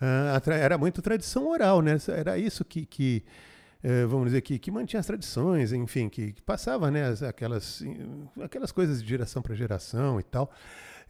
Uh, 0.00 0.50
era 0.52 0.78
muito 0.78 1.02
tradição 1.02 1.48
oral, 1.48 1.82
né? 1.82 1.96
Era 2.08 2.38
isso 2.38 2.64
que, 2.64 2.86
que 2.86 3.24
é, 3.82 4.04
vamos 4.04 4.26
dizer 4.26 4.42
que, 4.42 4.58
que 4.58 4.70
mantinha 4.70 5.00
as 5.00 5.06
tradições, 5.06 5.72
enfim, 5.72 6.08
que, 6.08 6.32
que 6.32 6.42
passava 6.42 6.90
né, 6.90 7.14
aquelas, 7.26 7.82
aquelas 8.42 8.72
coisas 8.72 9.02
de 9.02 9.08
geração 9.08 9.40
para 9.40 9.54
geração 9.54 10.20
e 10.20 10.22
tal. 10.22 10.50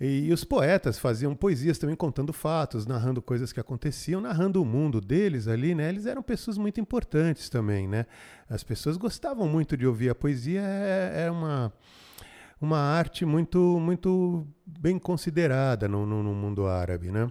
E, 0.00 0.28
e, 0.28 0.32
os 0.32 0.44
poetas 0.44 0.98
faziam 0.98 1.34
poesias 1.34 1.78
também 1.78 1.94
contando 1.94 2.32
fatos, 2.32 2.86
narrando 2.86 3.20
coisas 3.20 3.52
que 3.52 3.60
aconteciam, 3.60 4.20
narrando 4.20 4.62
o 4.62 4.64
mundo 4.64 4.98
deles 4.98 5.46
ali, 5.46 5.74
né? 5.74 5.90
Eles 5.90 6.06
eram 6.06 6.22
pessoas 6.22 6.56
muito 6.56 6.80
importantes 6.80 7.50
também, 7.50 7.86
né? 7.86 8.06
As 8.48 8.64
pessoas 8.64 8.96
gostavam 8.96 9.46
muito 9.46 9.76
de 9.76 9.86
ouvir 9.86 10.08
a 10.08 10.14
poesia, 10.14 10.62
é, 10.62 11.26
é 11.26 11.30
uma 11.30 11.72
uma 12.58 12.78
arte 12.78 13.24
muito 13.24 13.58
muito 13.80 14.46
bem 14.66 14.98
considerada 14.98 15.88
no, 15.88 16.06
no, 16.06 16.22
no 16.22 16.34
mundo 16.34 16.66
árabe, 16.66 17.10
né? 17.10 17.30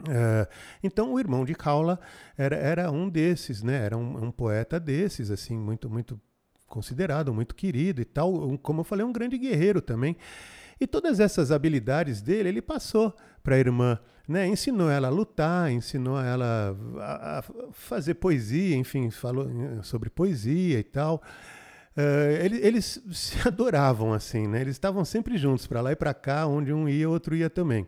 Uh, 0.00 0.46
então 0.82 1.14
o 1.14 1.18
irmão 1.18 1.44
de 1.44 1.54
Kaula 1.54 1.98
era, 2.36 2.56
era 2.56 2.90
um 2.90 3.08
desses, 3.08 3.62
né? 3.62 3.84
Era 3.84 3.96
um, 3.96 4.24
um, 4.24 4.30
poeta 4.30 4.78
desses, 4.78 5.30
assim, 5.30 5.56
muito 5.56 5.88
muito 5.88 6.20
considerado, 6.66 7.32
muito 7.32 7.54
querido 7.54 8.00
e 8.00 8.04
tal. 8.04 8.34
Um, 8.34 8.56
como 8.56 8.80
eu 8.80 8.84
falei, 8.84 9.04
um 9.04 9.12
grande 9.12 9.38
guerreiro 9.38 9.80
também. 9.80 10.16
E 10.78 10.86
todas 10.86 11.20
essas 11.20 11.50
habilidades 11.50 12.20
dele 12.20 12.50
ele 12.50 12.62
passou 12.62 13.14
para 13.42 13.54
a 13.54 13.58
irmã, 13.58 13.98
né? 14.28 14.46
Ensinou 14.46 14.90
ela 14.90 15.08
a 15.08 15.10
lutar, 15.10 15.72
ensinou 15.72 16.20
ela 16.20 16.76
a, 16.98 17.38
a 17.38 17.42
fazer 17.72 18.14
poesia, 18.14 18.76
enfim, 18.76 19.10
falou 19.10 19.48
eh, 19.48 19.82
sobre 19.82 20.10
poesia 20.10 20.78
e 20.78 20.84
tal. 20.84 21.22
Uh, 21.96 22.44
eles, 22.44 22.62
eles 22.62 23.02
se 23.12 23.36
adoravam 23.48 24.12
assim, 24.12 24.46
né? 24.46 24.60
Eles 24.60 24.74
estavam 24.74 25.02
sempre 25.02 25.38
juntos 25.38 25.66
para 25.66 25.80
lá 25.80 25.92
e 25.92 25.96
para 25.96 26.12
cá, 26.12 26.46
onde 26.46 26.70
um 26.70 26.86
ia, 26.86 27.08
outro 27.08 27.34
ia 27.34 27.48
também. 27.48 27.86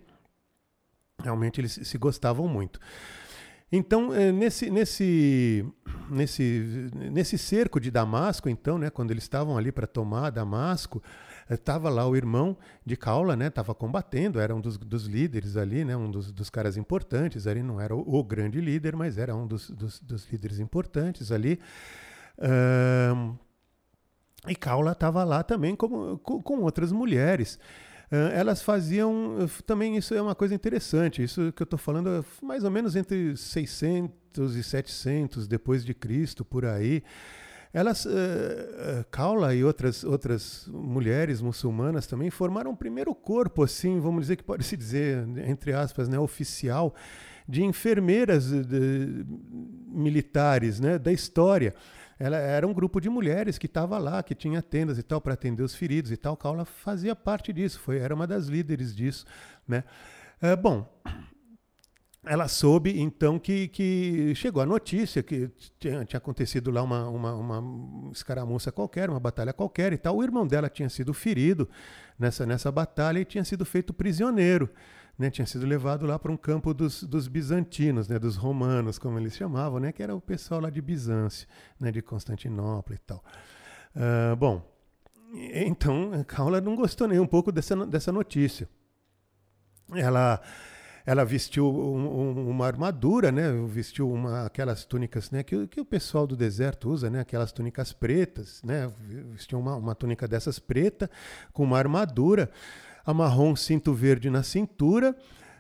Realmente 1.23 1.61
eles 1.61 1.73
se 1.83 1.99
gostavam 1.99 2.47
muito. 2.47 2.79
Então, 3.71 4.15
eh, 4.15 4.33
nesse, 4.33 4.71
nesse, 4.71 5.67
nesse, 6.09 6.91
nesse 6.95 7.37
cerco 7.37 7.79
de 7.79 7.91
Damasco, 7.91 8.49
então, 8.49 8.79
né, 8.79 8.89
quando 8.89 9.11
eles 9.11 9.25
estavam 9.25 9.59
ali 9.59 9.71
para 9.71 9.87
tomar 9.87 10.31
Damasco, 10.31 11.03
estava 11.51 11.89
eh, 11.89 11.93
lá 11.93 12.09
o 12.09 12.17
irmão 12.17 12.57
de 12.85 12.97
Caula, 12.97 13.37
né, 13.37 13.49
estava 13.49 13.75
combatendo, 13.75 14.41
era 14.41 14.55
um 14.55 14.61
dos, 14.61 14.79
dos 14.79 15.05
líderes 15.05 15.57
ali, 15.57 15.85
né, 15.85 15.95
um 15.95 16.11
dos, 16.11 16.33
dos, 16.33 16.49
caras 16.49 16.79
importantes 16.79 17.47
ali, 17.47 17.63
não 17.63 17.79
era 17.79 17.95
o, 17.95 18.01
o, 18.01 18.25
grande 18.25 18.59
líder, 18.59 18.97
mas 18.97 19.19
era 19.19 19.37
um 19.37 19.47
dos, 19.47 19.69
dos, 19.69 20.01
dos 20.01 20.27
líderes 20.33 20.59
importantes 20.61 21.31
ali. 21.31 21.61
Um, 22.39 23.37
e 24.47 24.55
Caula 24.55 24.93
estava 24.93 25.25
lá 25.25 25.43
também 25.43 25.77
como, 25.77 26.17
com, 26.19 26.41
com 26.41 26.61
outras 26.63 26.91
mulheres 26.91 27.59
elas 28.11 28.63
faziam 28.63 29.37
também 29.67 29.97
isso 29.97 30.15
é 30.15 30.23
uma 30.23 30.35
coisa 30.35 30.55
interessante. 30.55 31.23
Isso 31.23 31.53
que 31.53 31.63
eu 31.63 31.65
estou 31.65 31.79
falando 31.79 32.09
é 32.09 32.25
mais 32.45 32.65
ou 32.65 32.71
menos 32.71 32.97
entre 32.97 33.37
600 33.37 34.57
e 34.57 34.63
700 34.63 35.47
depois 35.47 35.85
de 35.85 35.93
Cristo 35.93 36.45
por 36.45 36.65
aí. 36.65 37.03
Elas, 37.73 38.07
uh, 38.07 39.05
Kaula 39.11 39.55
e 39.55 39.63
outras 39.63 40.03
outras 40.03 40.67
mulheres 40.73 41.43
muçulmanas 41.43 42.07
também 42.07 42.31
formaram 42.31 42.71
o 42.71 42.77
primeiro 42.77 43.15
corpo, 43.15 43.63
assim, 43.63 44.01
vamos 44.01 44.23
dizer 44.23 44.37
que 44.37 44.43
pode 44.43 44.65
se 44.65 44.75
dizer 44.75 45.29
entre 45.47 45.75
aspas, 45.75 46.09
né, 46.09 46.19
oficial 46.19 46.95
de 47.47 47.63
enfermeiras 47.63 48.51
de, 48.51 49.25
militares, 49.87 50.81
né, 50.81 50.99
da 50.99 51.13
história 51.13 51.75
ela 52.19 52.37
era 52.37 52.67
um 52.67 52.73
grupo 52.73 53.01
de 53.01 53.09
mulheres 53.09 53.59
que 53.59 53.67
estava 53.67 53.97
lá, 53.99 54.23
que 54.23 54.35
tinha 54.35 54.61
tendas 54.61 54.99
e 54.99 55.03
tal 55.03 55.21
para 55.21 55.35
atender 55.35 55.63
os 55.63 55.75
feridos 55.75 56.11
e 56.11 56.17
tal. 56.17 56.37
Kaula 56.37 56.65
fazia 56.65 57.15
parte 57.15 57.53
disso, 57.53 57.79
foi, 57.81 57.99
era 57.99 58.15
uma 58.15 58.27
das 58.27 58.47
líderes 58.47 58.95
disso, 58.95 59.25
né? 59.67 59.85
É, 60.41 60.55
bom, 60.57 60.87
ela 62.25 62.47
soube 62.49 63.01
então 63.01 63.39
que, 63.39 63.69
que 63.69 64.35
chegou 64.35 64.63
a 64.63 64.67
notícia 64.67 65.23
que 65.23 65.51
tinha, 65.79 66.05
tinha 66.05 66.19
acontecido 66.19 66.71
lá 66.71 66.83
uma, 66.83 67.09
uma, 67.09 67.35
uma, 67.35 68.11
escaramuça 68.13 68.71
qualquer, 68.71 69.09
uma 69.09 69.21
batalha 69.21 69.53
qualquer 69.53 69.93
e 69.93 69.99
tal. 69.99 70.17
O 70.17 70.23
irmão 70.23 70.47
dela 70.47 70.69
tinha 70.69 70.89
sido 70.89 71.15
ferido 71.15 71.69
nessa, 72.19 72.45
nessa 72.45 72.71
batalha 72.71 73.21
e 73.21 73.25
tinha 73.25 73.45
sido 73.45 73.65
feito 73.65 73.95
prisioneiro 73.95 74.69
né, 75.19 75.31
tinha 75.31 75.47
sido 75.47 75.67
levado 75.67 76.07
lá 76.07 76.19
para 76.19 76.31
um 76.31 76.37
campo 76.37 76.73
dos, 76.73 77.03
dos, 77.03 77.27
bizantinos, 77.27 78.07
né, 78.09 78.19
dos 78.19 78.37
romanos, 78.37 78.99
como 78.99 79.19
eles 79.19 79.37
chamavam, 79.37 79.81
né, 79.81 79.91
que 79.91 80.03
era 80.03 80.15
o 80.15 80.21
pessoal 80.21 80.61
lá 80.61 80.71
de 80.71 80.81
Bizâncio, 80.81 81.49
né, 81.81 81.91
de 81.91 82.01
Constantinopla 82.01 82.95
e 82.95 82.99
tal. 82.99 83.25
Uh, 83.97 84.37
bom, 84.37 84.63
então 85.53 86.25
Caula 86.27 86.61
não 86.61 86.77
gostou 86.77 87.09
nem 87.09 87.19
um 87.19 87.27
pouco 87.27 87.51
dessa, 87.51 87.75
dessa 87.85 88.13
notícia. 88.13 88.69
Ela 89.93 90.41
ela 91.09 91.25
vestiu 91.25 91.67
um, 91.67 92.07
um, 92.07 92.51
uma 92.51 92.67
armadura, 92.67 93.33
né? 93.33 93.51
Vestiu 93.67 94.13
uma, 94.13 94.45
aquelas 94.45 94.85
túnicas, 94.85 95.31
né? 95.31 95.43
Que, 95.43 95.67
que 95.67 95.81
o 95.81 95.85
pessoal 95.85 96.27
do 96.27 96.37
deserto 96.37 96.91
usa, 96.91 97.09
né? 97.09 97.21
Aquelas 97.21 97.51
túnicas 97.51 97.95
pretas, 97.95 98.63
né? 98.63 98.93
Vestiu 99.33 99.59
uma, 99.59 99.75
uma 99.75 99.95
túnica 99.95 100.29
dessas 100.29 100.59
preta 100.59 101.11
com 101.51 101.63
uma 101.63 101.79
armadura 101.79 102.51
amarrou 103.09 103.49
um 103.49 103.57
cinto 103.57 103.95
verde 103.95 104.29
na 104.29 104.43
cintura, 104.43 105.17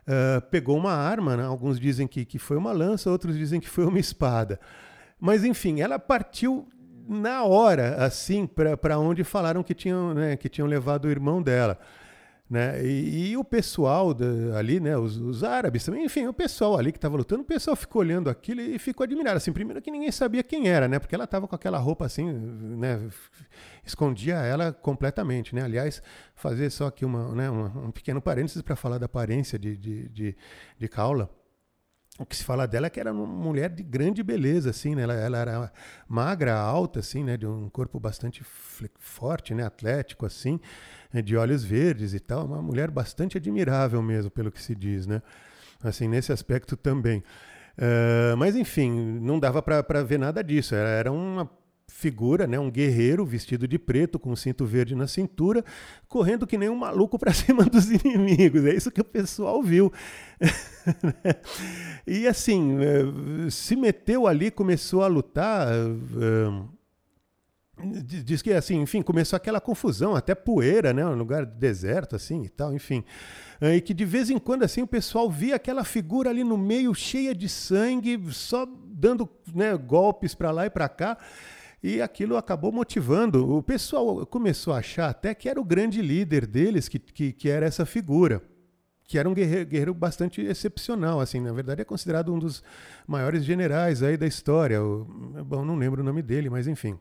uh, 0.06 0.40
pegou 0.50 0.76
uma 0.76 0.92
arma, 0.92 1.34
né? 1.34 1.44
alguns 1.44 1.80
dizem 1.80 2.06
que, 2.06 2.26
que 2.26 2.38
foi 2.38 2.58
uma 2.58 2.72
lança, 2.72 3.10
outros 3.10 3.38
dizem 3.38 3.58
que 3.58 3.70
foi 3.70 3.86
uma 3.86 3.98
espada. 3.98 4.60
Mas 5.18 5.44
enfim, 5.44 5.80
ela 5.80 5.98
partiu 5.98 6.68
na 7.08 7.44
hora, 7.44 8.04
assim, 8.04 8.46
para 8.46 8.98
onde 8.98 9.24
falaram 9.24 9.62
que 9.62 9.72
tinham, 9.72 10.12
né, 10.12 10.36
que 10.36 10.46
tinham 10.46 10.68
levado 10.68 11.06
o 11.06 11.10
irmão 11.10 11.40
dela. 11.40 11.78
Né? 12.50 12.84
E, 12.84 13.30
e, 13.30 13.36
o 13.36 13.42
pessoal 13.42 14.12
da, 14.12 14.58
ali, 14.58 14.78
né, 14.78 14.96
os, 14.98 15.16
os, 15.16 15.42
árabes 15.42 15.86
também, 15.86 16.04
enfim, 16.04 16.26
o 16.26 16.34
pessoal 16.34 16.78
ali 16.78 16.92
que 16.92 16.98
estava 16.98 17.16
lutando, 17.16 17.42
o 17.42 17.46
pessoal 17.46 17.74
ficou 17.74 18.00
olhando 18.00 18.28
aquilo 18.28 18.60
e 18.60 18.78
ficou 18.78 19.04
admirado. 19.04 19.38
Assim, 19.38 19.52
primeiro 19.52 19.80
que 19.80 19.90
ninguém 19.90 20.12
sabia 20.12 20.42
quem 20.42 20.68
era, 20.68 20.86
né? 20.86 20.98
Porque 20.98 21.14
ela 21.14 21.24
estava 21.24 21.48
com 21.48 21.54
aquela 21.54 21.78
roupa 21.78 22.06
assim, 22.06 22.30
né? 22.30 23.00
Escondia 23.88 24.36
ela 24.36 24.72
completamente, 24.72 25.54
né? 25.54 25.62
Aliás, 25.62 26.02
fazer 26.34 26.70
só 26.70 26.86
aqui 26.86 27.04
uma, 27.04 27.34
né, 27.34 27.50
uma, 27.50 27.68
um 27.86 27.90
pequeno 27.90 28.20
parênteses 28.20 28.62
para 28.62 28.76
falar 28.76 28.98
da 28.98 29.06
aparência 29.06 29.58
de, 29.58 29.76
de, 29.76 30.08
de, 30.08 30.36
de 30.78 30.88
Kaula 30.88 31.30
o 32.18 32.26
que 32.26 32.34
se 32.36 32.42
fala 32.42 32.66
dela 32.66 32.88
é 32.88 32.90
que 32.90 32.98
era 32.98 33.12
uma 33.12 33.24
mulher 33.24 33.70
de 33.70 33.82
grande 33.82 34.24
beleza, 34.24 34.70
assim, 34.70 34.94
né? 34.96 35.02
Ela, 35.02 35.14
ela 35.14 35.38
era 35.38 35.72
magra, 36.08 36.52
alta, 36.58 36.98
assim, 36.98 37.22
né? 37.22 37.36
De 37.36 37.46
um 37.46 37.70
corpo 37.70 38.00
bastante 38.00 38.42
forte, 38.98 39.54
né? 39.54 39.64
Atlético, 39.64 40.26
assim, 40.26 40.58
né? 41.12 41.22
de 41.22 41.36
olhos 41.36 41.62
verdes 41.62 42.14
e 42.14 42.18
tal. 42.18 42.44
Uma 42.44 42.60
mulher 42.60 42.90
bastante 42.90 43.36
admirável 43.36 44.02
mesmo, 44.02 44.32
pelo 44.32 44.50
que 44.50 44.60
se 44.60 44.74
diz, 44.74 45.06
né? 45.06 45.22
Assim, 45.80 46.08
nesse 46.08 46.32
aspecto 46.32 46.76
também. 46.76 47.22
Uh, 47.78 48.36
mas, 48.36 48.56
enfim, 48.56 48.90
não 49.20 49.38
dava 49.38 49.62
para 49.62 50.02
ver 50.02 50.18
nada 50.18 50.42
disso. 50.42 50.74
Era, 50.74 50.88
era 50.88 51.12
uma 51.12 51.48
figura, 51.98 52.46
né, 52.46 52.60
um 52.60 52.70
guerreiro 52.70 53.26
vestido 53.26 53.66
de 53.66 53.76
preto 53.76 54.20
com 54.20 54.30
um 54.30 54.36
cinto 54.36 54.64
verde 54.64 54.94
na 54.94 55.08
cintura, 55.08 55.64
correndo 56.06 56.46
que 56.46 56.56
nem 56.56 56.68
um 56.68 56.76
maluco 56.76 57.18
para 57.18 57.32
cima 57.34 57.64
dos 57.64 57.90
inimigos. 57.90 58.64
É 58.64 58.72
isso 58.72 58.92
que 58.92 59.00
o 59.00 59.04
pessoal 59.04 59.60
viu. 59.60 59.92
e 62.06 62.28
assim, 62.28 62.78
eh, 62.80 63.50
se 63.50 63.74
meteu 63.74 64.28
ali, 64.28 64.48
começou 64.48 65.02
a 65.02 65.08
lutar. 65.08 65.66
Eh, 65.72 66.62
diz 68.04 68.42
que 68.42 68.52
assim, 68.52 68.80
enfim, 68.80 69.02
começou 69.02 69.36
aquela 69.36 69.60
confusão, 69.60 70.14
até 70.14 70.36
poeira, 70.36 70.92
né, 70.92 71.04
um 71.04 71.16
lugar 71.16 71.44
deserto 71.44 72.14
assim 72.14 72.44
e 72.44 72.48
tal, 72.48 72.72
enfim. 72.72 73.02
Eh, 73.60 73.74
e 73.74 73.80
que 73.80 73.92
de 73.92 74.04
vez 74.04 74.30
em 74.30 74.38
quando 74.38 74.62
assim 74.62 74.82
o 74.82 74.86
pessoal 74.86 75.28
via 75.28 75.56
aquela 75.56 75.82
figura 75.82 76.30
ali 76.30 76.44
no 76.44 76.56
meio 76.56 76.94
cheia 76.94 77.34
de 77.34 77.48
sangue, 77.48 78.22
só 78.30 78.68
dando 78.86 79.28
né, 79.52 79.76
golpes 79.76 80.32
para 80.32 80.52
lá 80.52 80.64
e 80.64 80.70
para 80.70 80.88
cá. 80.88 81.18
E 81.82 82.02
aquilo 82.02 82.36
acabou 82.36 82.72
motivando. 82.72 83.56
O 83.56 83.62
pessoal 83.62 84.26
começou 84.26 84.72
a 84.72 84.78
achar 84.78 85.08
até 85.08 85.34
que 85.34 85.48
era 85.48 85.60
o 85.60 85.64
grande 85.64 86.02
líder 86.02 86.46
deles, 86.46 86.88
que, 86.88 86.98
que, 86.98 87.32
que 87.32 87.48
era 87.48 87.66
essa 87.66 87.86
figura. 87.86 88.42
Que 89.04 89.18
era 89.18 89.28
um 89.28 89.32
guerreiro, 89.32 89.66
guerreiro, 89.66 89.94
bastante 89.94 90.42
excepcional, 90.42 91.20
assim, 91.20 91.40
na 91.40 91.50
verdade 91.52 91.80
é 91.80 91.84
considerado 91.84 92.32
um 92.34 92.38
dos 92.38 92.62
maiores 93.06 93.42
generais 93.42 94.02
aí 94.02 94.16
da 94.18 94.26
história. 94.26 94.82
O, 94.82 95.04
bom, 95.46 95.64
não 95.64 95.76
lembro 95.76 96.02
o 96.02 96.04
nome 96.04 96.20
dele, 96.20 96.50
mas 96.50 96.66
enfim, 96.66 96.98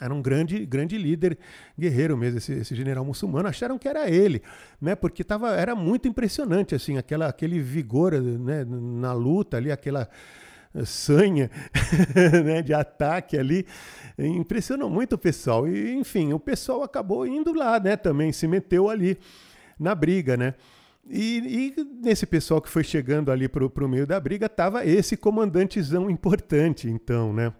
era 0.00 0.14
um 0.14 0.22
grande, 0.22 0.64
grande 0.64 0.96
líder 0.96 1.36
guerreiro 1.78 2.16
mesmo, 2.16 2.38
esse, 2.38 2.52
esse, 2.52 2.74
general 2.74 3.04
muçulmano. 3.04 3.48
Acharam 3.48 3.78
que 3.78 3.88
era 3.88 4.08
ele, 4.08 4.42
né? 4.80 4.94
Porque 4.94 5.24
tava, 5.24 5.50
era 5.50 5.74
muito 5.74 6.06
impressionante, 6.06 6.74
assim, 6.74 6.96
aquela, 6.96 7.26
aquele 7.26 7.60
vigor 7.60 8.12
né, 8.12 8.64
na 8.64 9.12
luta 9.12 9.56
ali, 9.56 9.72
aquela 9.72 10.08
sanha 10.84 11.50
né, 12.44 12.62
de 12.62 12.74
ataque 12.74 13.36
ali. 13.36 13.66
Impressionou 14.18 14.90
muito 14.90 15.14
o 15.14 15.18
pessoal. 15.18 15.68
E, 15.68 15.94
enfim, 15.94 16.32
o 16.32 16.40
pessoal 16.40 16.82
acabou 16.82 17.26
indo 17.26 17.52
lá, 17.52 17.78
né? 17.78 17.96
Também 17.96 18.32
se 18.32 18.46
meteu 18.48 18.88
ali 18.90 19.18
na 19.78 19.94
briga, 19.94 20.36
né? 20.36 20.54
E, 21.08 21.74
e 21.78 21.84
nesse 22.02 22.26
pessoal 22.26 22.60
que 22.60 22.68
foi 22.68 22.84
chegando 22.84 23.32
ali 23.32 23.48
para 23.48 23.64
o 23.64 23.88
meio 23.88 24.06
da 24.06 24.20
briga, 24.20 24.48
tava 24.48 24.84
esse 24.84 25.16
comandantezão 25.16 26.10
importante, 26.10 26.88
então, 26.88 27.32
né? 27.32 27.52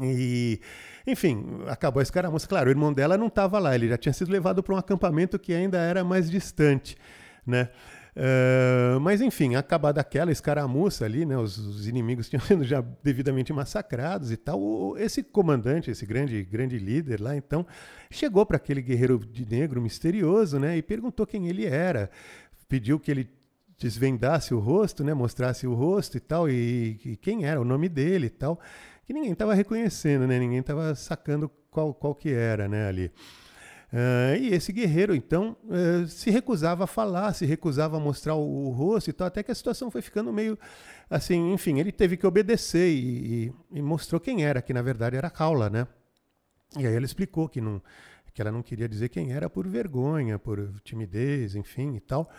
E, 0.00 0.60
enfim, 1.06 1.62
acabou 1.66 2.00
a 2.00 2.02
escaramuça. 2.02 2.46
Claro, 2.46 2.68
o 2.68 2.72
irmão 2.72 2.92
dela 2.92 3.16
não 3.16 3.26
estava 3.26 3.58
lá, 3.58 3.74
ele 3.74 3.88
já 3.88 3.96
tinha 3.96 4.12
sido 4.12 4.30
levado 4.30 4.62
para 4.62 4.74
um 4.74 4.78
acampamento 4.78 5.38
que 5.38 5.52
ainda 5.52 5.78
era 5.78 6.04
mais 6.04 6.30
distante, 6.30 6.96
né? 7.44 7.70
Uh, 8.18 8.98
mas 8.98 9.20
enfim, 9.20 9.54
acabada 9.54 10.00
aquela 10.00 10.32
escaramuça 10.32 11.04
ali, 11.04 11.24
né, 11.24 11.38
os, 11.38 11.56
os, 11.56 11.86
inimigos 11.86 12.26
tinham 12.28 12.40
sido 12.40 12.64
já 12.64 12.80
devidamente 13.00 13.52
massacrados 13.52 14.32
e 14.32 14.36
tal. 14.36 14.60
O, 14.60 14.98
esse 14.98 15.22
comandante, 15.22 15.88
esse 15.88 16.04
grande, 16.04 16.42
grande 16.42 16.80
líder 16.80 17.20
lá, 17.20 17.36
então, 17.36 17.64
chegou 18.10 18.44
para 18.44 18.56
aquele 18.56 18.82
guerreiro 18.82 19.20
de 19.20 19.46
negro 19.46 19.80
misterioso, 19.80 20.58
né, 20.58 20.76
e 20.76 20.82
perguntou 20.82 21.24
quem 21.24 21.46
ele 21.46 21.64
era, 21.64 22.10
pediu 22.68 22.98
que 22.98 23.08
ele 23.08 23.30
desvendasse 23.78 24.52
o 24.52 24.58
rosto, 24.58 25.04
né, 25.04 25.14
mostrasse 25.14 25.64
o 25.64 25.74
rosto 25.74 26.16
e 26.16 26.20
tal, 26.20 26.50
e, 26.50 26.98
e 27.04 27.16
quem 27.16 27.44
era, 27.44 27.60
o 27.60 27.64
nome 27.64 27.88
dele 27.88 28.26
e 28.26 28.30
tal, 28.30 28.58
que 29.06 29.12
ninguém 29.12 29.30
estava 29.30 29.54
reconhecendo, 29.54 30.26
né, 30.26 30.40
ninguém 30.40 30.58
estava 30.58 30.92
sacando 30.96 31.48
qual, 31.70 31.94
qual 31.94 32.16
que 32.16 32.30
era, 32.30 32.66
né, 32.66 32.88
ali. 32.88 33.12
Uh, 33.90 34.36
e 34.38 34.54
esse 34.54 34.70
guerreiro, 34.70 35.14
então, 35.14 35.56
uh, 35.64 36.06
se 36.06 36.30
recusava 36.30 36.84
a 36.84 36.86
falar, 36.86 37.32
se 37.32 37.46
recusava 37.46 37.96
a 37.96 38.00
mostrar 38.00 38.34
o, 38.34 38.66
o, 38.66 38.70
rosto 38.70 39.08
e 39.08 39.12
tal, 39.14 39.26
até 39.26 39.42
que 39.42 39.50
a 39.50 39.54
situação 39.54 39.90
foi 39.90 40.02
ficando 40.02 40.30
meio 40.30 40.58
assim, 41.08 41.52
enfim, 41.54 41.78
ele 41.80 41.90
teve 41.90 42.18
que 42.18 42.26
obedecer 42.26 42.90
e, 42.90 43.46
e, 43.46 43.78
e 43.78 43.82
mostrou 43.82 44.20
quem 44.20 44.44
era, 44.44 44.60
que 44.60 44.74
na 44.74 44.82
verdade 44.82 45.16
era 45.16 45.30
Kaula, 45.30 45.70
né? 45.70 45.86
E 46.76 46.86
aí 46.86 46.94
ela 46.94 47.06
explicou 47.06 47.48
que, 47.48 47.62
não, 47.62 47.82
que 48.34 48.42
ela 48.42 48.52
não 48.52 48.62
queria 48.62 48.86
dizer 48.86 49.08
quem 49.08 49.32
era 49.32 49.48
por 49.48 49.66
vergonha, 49.66 50.38
por 50.38 50.70
timidez, 50.84 51.54
enfim 51.54 51.96
e 51.96 52.00
tal. 52.00 52.30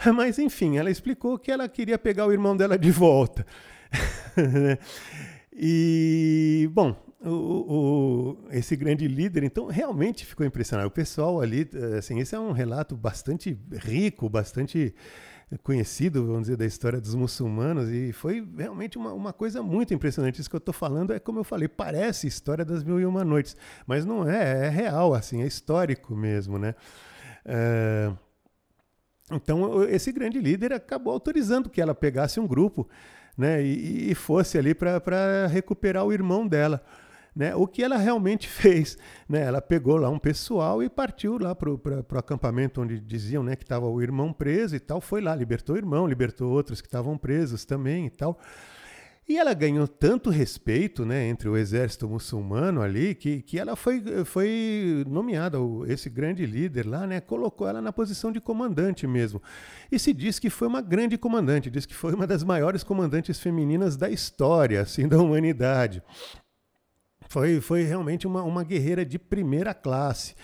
Mas, 0.14 0.38
enfim, 0.38 0.76
ela 0.76 0.90
explicou 0.90 1.38
que 1.38 1.52
ela 1.52 1.68
queria 1.68 1.98
pegar 1.98 2.26
o 2.26 2.32
irmão 2.32 2.56
dela 2.56 2.78
de 2.78 2.90
volta. 2.90 3.46
e, 5.52 6.68
bom, 6.72 6.96
o, 7.22 7.28
o, 7.28 8.38
esse 8.50 8.74
grande 8.76 9.06
líder, 9.06 9.42
então, 9.42 9.66
realmente 9.66 10.24
ficou 10.24 10.46
impressionado. 10.46 10.88
O 10.88 10.90
pessoal 10.90 11.40
ali, 11.40 11.68
assim, 11.98 12.18
esse 12.18 12.34
é 12.34 12.40
um 12.40 12.52
relato 12.52 12.96
bastante 12.96 13.58
rico, 13.72 14.28
bastante 14.28 14.94
conhecido, 15.62 16.24
vamos 16.26 16.42
dizer, 16.42 16.56
da 16.56 16.64
história 16.64 17.00
dos 17.00 17.14
muçulmanos, 17.14 17.90
e 17.90 18.12
foi 18.12 18.46
realmente 18.56 18.96
uma, 18.96 19.12
uma 19.12 19.32
coisa 19.32 19.62
muito 19.62 19.92
impressionante. 19.92 20.40
Isso 20.40 20.48
que 20.48 20.56
eu 20.56 20.58
estou 20.58 20.72
falando 20.72 21.12
é, 21.12 21.18
como 21.18 21.40
eu 21.40 21.44
falei, 21.44 21.68
parece 21.68 22.26
história 22.26 22.64
das 22.64 22.84
Mil 22.84 23.00
e 23.00 23.04
Uma 23.04 23.24
Noites, 23.24 23.56
mas 23.86 24.04
não 24.04 24.28
é, 24.28 24.66
é 24.66 24.68
real, 24.68 25.12
assim, 25.12 25.42
é 25.42 25.46
histórico 25.46 26.14
mesmo, 26.14 26.58
né? 26.58 26.74
É, 27.44 28.12
então, 29.32 29.84
esse 29.84 30.10
grande 30.12 30.40
líder 30.40 30.72
acabou 30.72 31.12
autorizando 31.12 31.68
que 31.68 31.80
ela 31.80 31.94
pegasse 31.94 32.40
um 32.40 32.46
grupo 32.46 32.88
né, 33.36 33.62
e, 33.62 34.10
e 34.10 34.14
fosse 34.14 34.58
ali 34.58 34.74
para 34.74 35.46
recuperar 35.48 36.04
o 36.04 36.12
irmão 36.12 36.46
dela. 36.46 36.82
Né, 37.34 37.54
o 37.54 37.66
que 37.66 37.82
ela 37.82 37.96
realmente 37.96 38.46
fez. 38.50 38.98
Né, 39.28 39.42
ela 39.42 39.60
pegou 39.60 39.96
lá 39.96 40.08
um 40.08 40.18
pessoal 40.18 40.82
e 40.82 40.88
partiu 40.88 41.38
lá 41.38 41.54
para 41.54 41.70
o 41.70 42.18
acampamento 42.18 42.80
onde 42.80 42.98
diziam 42.98 43.42
né, 43.42 43.56
que 43.56 43.64
estava 43.64 43.86
o 43.86 44.02
irmão 44.02 44.32
preso 44.32 44.74
e 44.74 44.80
tal. 44.80 45.00
Foi 45.00 45.20
lá, 45.20 45.34
libertou 45.34 45.74
o 45.74 45.78
irmão, 45.78 46.06
libertou 46.06 46.50
outros 46.50 46.80
que 46.80 46.88
estavam 46.88 47.16
presos 47.16 47.64
também 47.64 48.06
e 48.06 48.10
tal. 48.10 48.38
E 49.30 49.38
ela 49.38 49.54
ganhou 49.54 49.86
tanto 49.86 50.28
respeito 50.28 51.06
né, 51.06 51.28
entre 51.28 51.48
o 51.48 51.56
exército 51.56 52.08
muçulmano 52.08 52.82
ali 52.82 53.14
que, 53.14 53.40
que 53.42 53.60
ela 53.60 53.76
foi, 53.76 54.02
foi 54.24 55.04
nomeada, 55.06 55.56
esse 55.86 56.10
grande 56.10 56.44
líder 56.44 56.84
lá, 56.84 57.06
né, 57.06 57.20
colocou 57.20 57.68
ela 57.68 57.80
na 57.80 57.92
posição 57.92 58.32
de 58.32 58.40
comandante 58.40 59.06
mesmo. 59.06 59.40
E 59.88 60.00
se 60.00 60.12
diz 60.12 60.40
que 60.40 60.50
foi 60.50 60.66
uma 60.66 60.80
grande 60.80 61.16
comandante, 61.16 61.70
diz 61.70 61.86
que 61.86 61.94
foi 61.94 62.12
uma 62.12 62.26
das 62.26 62.42
maiores 62.42 62.82
comandantes 62.82 63.38
femininas 63.38 63.96
da 63.96 64.10
história 64.10 64.80
assim, 64.80 65.06
da 65.06 65.18
humanidade. 65.18 66.02
Foi, 67.30 67.60
foi 67.60 67.84
realmente 67.84 68.26
uma, 68.26 68.42
uma 68.42 68.64
guerreira 68.64 69.06
de 69.06 69.16
primeira 69.16 69.72
classe 69.72 70.34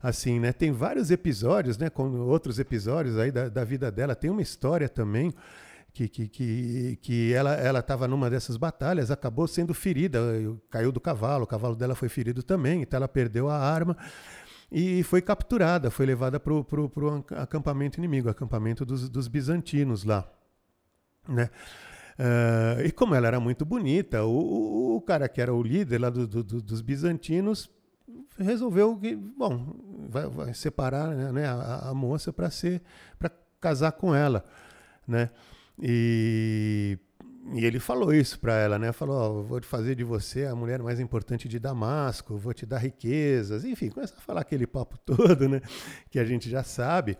assim, 0.00 0.38
né? 0.38 0.52
Tem 0.52 0.70
vários 0.70 1.10
episódios, 1.10 1.76
né? 1.76 1.90
Com 1.90 2.20
outros 2.20 2.60
episódios 2.60 3.18
aí 3.18 3.32
da, 3.32 3.48
da 3.48 3.64
vida 3.64 3.90
dela. 3.90 4.14
Tem 4.14 4.30
uma 4.30 4.40
história 4.40 4.88
também 4.88 5.34
que, 5.92 6.08
que, 6.08 6.28
que, 6.28 6.98
que 7.02 7.32
ela 7.32 7.80
estava 7.80 8.06
numa 8.06 8.30
dessas 8.30 8.56
batalhas, 8.56 9.10
acabou 9.10 9.48
sendo 9.48 9.74
ferida, 9.74 10.20
caiu 10.70 10.92
do 10.92 11.00
cavalo, 11.00 11.42
o 11.42 11.46
cavalo 11.48 11.74
dela 11.74 11.96
foi 11.96 12.08
ferido 12.08 12.44
também, 12.44 12.82
então 12.82 12.98
ela 12.98 13.08
perdeu 13.08 13.48
a 13.48 13.58
arma 13.58 13.96
e 14.70 15.02
foi 15.02 15.20
capturada, 15.20 15.90
foi 15.90 16.06
levada 16.06 16.38
para 16.38 16.52
o 16.52 17.24
acampamento 17.36 17.98
inimigo, 17.98 18.28
acampamento 18.28 18.84
dos, 18.84 19.08
dos 19.08 19.26
bizantinos 19.26 20.04
lá. 20.04 20.30
Né? 21.28 21.50
Uh, 22.18 22.80
e 22.86 22.90
como 22.90 23.14
ela 23.14 23.26
era 23.26 23.38
muito 23.38 23.64
bonita, 23.66 24.24
o, 24.24 24.96
o, 24.96 25.00
cara 25.02 25.28
que 25.28 25.40
era 25.40 25.52
o 25.52 25.62
líder 25.62 26.00
lá 26.00 26.08
do, 26.08 26.26
do, 26.26 26.42
dos 26.42 26.80
bizantinos 26.80 27.70
resolveu 28.38 28.96
que, 28.96 29.14
bom, 29.14 29.76
vai, 30.08 30.26
vai 30.26 30.54
separar 30.54 31.08
né, 31.14 31.46
a, 31.46 31.90
a 31.90 31.94
moça 31.94 32.32
para 32.32 32.50
ser 32.50 32.80
para 33.18 33.30
casar 33.60 33.92
com 33.92 34.14
ela, 34.14 34.44
né? 35.06 35.30
E, 35.78 36.98
e 37.52 37.64
ele 37.64 37.78
falou 37.78 38.14
isso 38.14 38.38
para 38.38 38.54
ela, 38.54 38.78
né? 38.78 38.92
Falou: 38.92 39.40
oh, 39.40 39.42
vou 39.42 39.62
fazer 39.62 39.94
de 39.94 40.04
você 40.04 40.46
a 40.46 40.54
mulher 40.54 40.82
mais 40.82 40.98
importante 40.98 41.48
de 41.48 41.58
Damasco, 41.58 42.36
vou 42.36 42.54
te 42.54 42.64
dar 42.64 42.78
riquezas, 42.78 43.64
enfim, 43.64 43.90
começa 43.90 44.14
a 44.16 44.20
falar 44.20 44.40
aquele 44.40 44.66
papo 44.66 44.98
todo, 45.04 45.48
né? 45.48 45.60
Que 46.10 46.18
a 46.18 46.24
gente 46.24 46.48
já 46.48 46.62
sabe. 46.62 47.18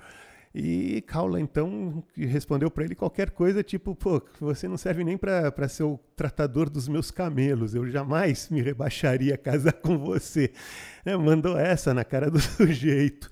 E 0.59 1.03
Kaula, 1.03 1.39
então, 1.39 2.03
respondeu 2.17 2.71
para 2.71 2.83
ele 2.83 2.95
qualquer 2.95 3.29
coisa, 3.29 3.63
tipo, 3.63 3.95
pô, 3.95 4.23
você 4.41 4.67
não 4.67 4.79
serve 4.79 5.05
nem 5.05 5.19
para 5.19 5.69
ser 5.69 5.83
o 5.83 6.01
tratador 6.17 6.71
dos 6.71 6.89
meus 6.89 7.11
camelos, 7.11 7.75
eu 7.75 7.87
jamais 7.87 8.49
me 8.49 8.63
rebaixaria 8.63 9.35
a 9.35 9.39
casar 9.39 9.75
com 9.75 9.99
você. 9.99 10.51
É, 11.05 11.15
mandou 11.15 11.59
essa 11.59 11.93
na 11.93 12.05
cara 12.05 12.31
do 12.31 12.41
sujeito. 12.41 13.31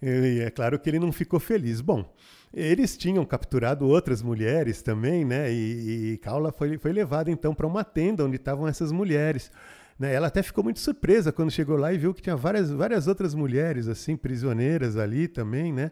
E 0.00 0.40
é 0.40 0.50
claro 0.50 0.78
que 0.78 0.88
ele 0.88 0.98
não 0.98 1.12
ficou 1.12 1.38
feliz. 1.38 1.82
Bom, 1.82 2.10
eles 2.50 2.96
tinham 2.96 3.26
capturado 3.26 3.86
outras 3.86 4.22
mulheres 4.22 4.80
também, 4.80 5.22
né? 5.22 5.52
E, 5.52 6.12
e 6.14 6.18
Kaula 6.18 6.50
foi, 6.50 6.78
foi 6.78 6.94
levada 6.94 7.30
então 7.30 7.54
para 7.54 7.66
uma 7.66 7.84
tenda 7.84 8.24
onde 8.24 8.36
estavam 8.36 8.66
essas 8.66 8.90
mulheres. 8.90 9.52
Né? 9.98 10.14
Ela 10.14 10.28
até 10.28 10.42
ficou 10.42 10.64
muito 10.64 10.80
surpresa 10.80 11.30
quando 11.30 11.50
chegou 11.50 11.76
lá 11.76 11.92
e 11.92 11.98
viu 11.98 12.14
que 12.14 12.22
tinha 12.22 12.36
várias, 12.36 12.70
várias 12.70 13.06
outras 13.06 13.34
mulheres 13.34 13.86
assim 13.86 14.16
prisioneiras 14.16 14.96
ali 14.96 15.28
também, 15.28 15.72
né? 15.72 15.90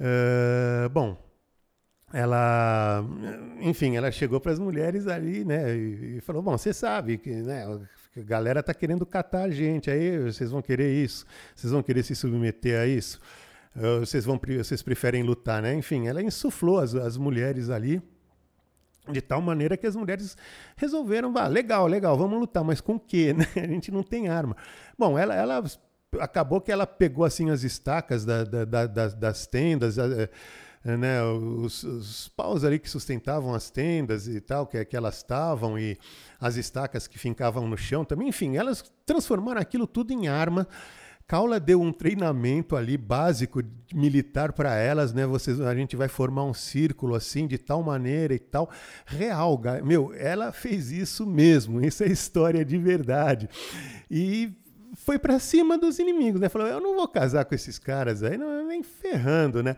Uh, 0.00 0.88
bom, 0.90 1.16
ela, 2.12 3.04
enfim, 3.60 3.96
ela 3.96 4.10
chegou 4.10 4.40
para 4.40 4.52
as 4.52 4.58
mulheres 4.58 5.06
ali, 5.06 5.44
né? 5.44 5.74
E, 5.76 6.20
falou: 6.20 6.42
bom, 6.42 6.56
você 6.56 6.72
sabe 6.72 7.18
que, 7.18 7.30
né? 7.30 7.64
A 8.16 8.20
galera 8.20 8.62
tá 8.62 8.72
querendo 8.72 9.04
catar 9.04 9.42
a 9.42 9.50
gente, 9.50 9.90
aí 9.90 10.18
vocês 10.18 10.50
vão 10.50 10.62
querer 10.62 10.92
isso, 10.92 11.26
vocês 11.54 11.72
vão 11.72 11.82
querer 11.82 12.02
se 12.02 12.14
submeter 12.14 12.80
a 12.80 12.86
isso. 12.86 13.20
Ah, 13.76 14.00
vocês, 14.00 14.24
vão, 14.24 14.40
vocês 14.58 14.82
preferem 14.82 15.22
lutar, 15.22 15.62
né? 15.62 15.74
Enfim, 15.74 16.08
ela 16.08 16.22
insuflou 16.22 16.78
as, 16.80 16.94
as 16.94 17.16
mulheres 17.16 17.70
ali 17.70 18.02
de 19.10 19.22
tal 19.22 19.40
maneira 19.40 19.76
que 19.76 19.86
as 19.86 19.96
mulheres 19.96 20.36
resolveram, 20.76 21.32
vá, 21.32 21.46
legal, 21.46 21.86
legal, 21.86 22.16
vamos 22.16 22.38
lutar, 22.38 22.62
mas 22.62 22.80
com 22.80 22.96
o 22.96 23.00
quê? 23.00 23.32
Né? 23.32 23.46
A 23.56 23.66
gente 23.66 23.90
não 23.90 24.02
tem 24.02 24.28
arma. 24.28 24.56
Bom, 24.98 25.18
ela, 25.18 25.34
ela 25.34 25.64
acabou 26.18 26.60
que 26.60 26.72
ela 26.72 26.86
pegou 26.86 27.24
assim 27.24 27.50
as 27.50 27.62
estacas 27.62 28.24
da, 28.24 28.44
da, 28.44 28.64
da, 28.64 28.86
das, 28.86 29.14
das, 29.14 29.46
tendas, 29.46 29.98
eh, 29.98 30.30
né, 30.84 31.22
os, 31.22 31.82
os, 31.82 32.28
paus 32.28 32.64
ali 32.64 32.78
que 32.78 32.88
sustentavam 32.88 33.52
as 33.54 33.68
tendas 33.70 34.26
e 34.26 34.40
tal, 34.40 34.66
que, 34.66 34.82
que 34.84 34.96
elas 34.96 35.18
estavam, 35.18 35.78
e 35.78 35.98
as 36.40 36.56
estacas 36.56 37.06
que 37.06 37.18
fincavam 37.18 37.68
no 37.68 37.76
chão 37.76 38.04
também, 38.04 38.28
enfim, 38.28 38.56
elas 38.56 38.82
transformaram 39.04 39.60
aquilo 39.60 39.86
tudo 39.86 40.12
em 40.12 40.28
arma 40.28 40.66
Kaula 41.28 41.60
deu 41.60 41.78
um 41.82 41.92
treinamento 41.92 42.74
ali 42.74 42.96
básico 42.96 43.62
militar 43.94 44.50
para 44.50 44.74
elas, 44.76 45.12
né? 45.12 45.26
Vocês, 45.26 45.60
a 45.60 45.74
gente 45.74 45.94
vai 45.94 46.08
formar 46.08 46.44
um 46.44 46.54
círculo 46.54 47.14
assim 47.14 47.46
de 47.46 47.58
tal 47.58 47.82
maneira 47.82 48.32
e 48.32 48.38
tal. 48.38 48.70
Real, 49.04 49.60
meu, 49.84 50.14
ela 50.14 50.52
fez 50.52 50.90
isso 50.90 51.26
mesmo. 51.26 51.84
Isso 51.84 52.02
é 52.02 52.06
história 52.06 52.64
de 52.64 52.78
verdade. 52.78 53.46
E 54.10 54.56
foi 54.94 55.18
para 55.18 55.38
cima 55.38 55.76
dos 55.76 55.98
inimigos, 55.98 56.40
né? 56.40 56.48
Falou: 56.48 56.68
"Eu 56.68 56.80
não 56.80 56.94
vou 56.94 57.08
casar 57.08 57.44
com 57.44 57.54
esses 57.54 57.78
caras 57.78 58.22
aí, 58.22 58.36
não 58.36 58.66
nem 58.66 58.82
ferrando, 58.82 59.62
né?" 59.62 59.76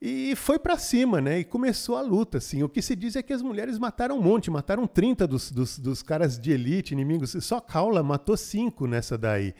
E 0.00 0.36
foi 0.36 0.60
para 0.60 0.78
cima, 0.78 1.20
né? 1.20 1.40
E 1.40 1.44
começou 1.44 1.96
a 1.96 2.00
luta, 2.00 2.38
assim. 2.38 2.62
O 2.62 2.68
que 2.68 2.80
se 2.80 2.94
diz 2.94 3.16
é 3.16 3.22
que 3.22 3.32
as 3.32 3.42
mulheres 3.42 3.80
mataram 3.80 4.16
um 4.16 4.22
monte, 4.22 4.48
mataram 4.48 4.86
30 4.86 5.26
dos, 5.26 5.50
dos, 5.50 5.76
dos 5.76 6.02
caras 6.04 6.38
de 6.38 6.52
elite, 6.52 6.94
inimigos. 6.94 7.36
Só 7.40 7.60
Kaula 7.60 8.00
matou 8.00 8.36
cinco 8.36 8.86
nessa 8.86 9.18
daí 9.18 9.52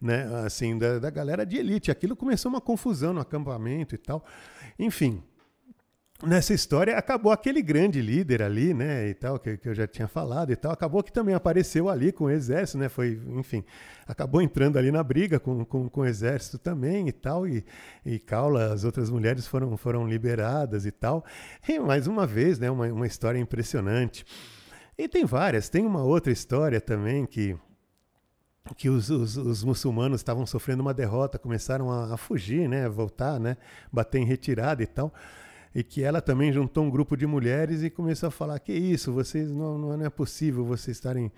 né, 0.00 0.28
assim, 0.44 0.76
da, 0.76 0.98
da 0.98 1.10
galera 1.10 1.44
de 1.44 1.56
elite. 1.56 1.90
Aquilo 1.90 2.14
começou 2.14 2.50
uma 2.50 2.60
confusão 2.60 3.12
no 3.12 3.20
acampamento 3.20 3.94
e 3.94 3.98
tal. 3.98 4.24
Enfim, 4.78 5.22
nessa 6.22 6.54
história 6.54 6.96
acabou 6.96 7.30
aquele 7.30 7.60
grande 7.60 8.00
líder 8.00 8.42
ali, 8.42 8.72
né, 8.72 9.08
e 9.08 9.14
tal, 9.14 9.38
que, 9.38 9.56
que 9.56 9.68
eu 9.68 9.74
já 9.74 9.86
tinha 9.86 10.08
falado 10.08 10.50
e 10.50 10.56
tal, 10.56 10.72
acabou 10.72 11.02
que 11.02 11.12
também 11.12 11.34
apareceu 11.34 11.88
ali 11.88 12.12
com 12.12 12.24
o 12.24 12.30
exército, 12.30 12.78
né, 12.78 12.88
foi, 12.88 13.20
enfim, 13.28 13.64
acabou 14.06 14.40
entrando 14.40 14.78
ali 14.78 14.90
na 14.90 15.02
briga 15.02 15.38
com, 15.38 15.64
com, 15.64 15.88
com 15.88 16.00
o 16.00 16.06
exército 16.06 16.58
também 16.58 17.08
e 17.08 17.12
tal, 17.12 17.46
e, 17.46 17.64
e 18.04 18.18
Caula, 18.18 18.72
as 18.72 18.84
outras 18.84 19.10
mulheres 19.10 19.46
foram, 19.46 19.76
foram 19.76 20.08
liberadas 20.08 20.86
e 20.86 20.90
tal, 20.90 21.24
e 21.68 21.78
mais 21.78 22.06
uma 22.06 22.26
vez, 22.26 22.58
né, 22.58 22.70
uma, 22.70 22.86
uma 22.86 23.06
história 23.06 23.38
impressionante. 23.38 24.24
E 24.96 25.06
tem 25.08 25.26
várias, 25.26 25.68
tem 25.68 25.84
uma 25.84 26.02
outra 26.02 26.32
história 26.32 26.80
também 26.80 27.26
que 27.26 27.56
que 28.76 28.88
os, 28.88 29.10
os, 29.10 29.36
os, 29.36 29.62
muçulmanos 29.62 30.18
estavam 30.18 30.44
sofrendo 30.44 30.82
uma 30.82 30.92
derrota, 30.92 31.38
começaram 31.38 31.88
a, 31.88 32.14
a, 32.14 32.16
fugir, 32.16 32.68
né, 32.68 32.86
a 32.86 32.88
voltar, 32.88 33.38
né, 33.38 33.56
bater 33.92 34.18
em 34.18 34.24
retirada 34.24 34.82
e 34.82 34.86
tal. 34.88 35.14
E 35.76 35.84
que 35.84 36.02
ela 36.02 36.22
também 36.22 36.50
juntou 36.50 36.84
um 36.84 36.88
grupo 36.88 37.14
de 37.14 37.26
mulheres 37.26 37.82
e 37.82 37.90
começou 37.90 38.28
a 38.28 38.30
falar 38.30 38.58
que 38.60 38.72
isso, 38.72 39.12
vocês 39.12 39.52
não, 39.52 39.76
não 39.76 40.02
é 40.02 40.08
possível 40.08 40.64
vocês 40.64 40.96
estarem 40.96 41.30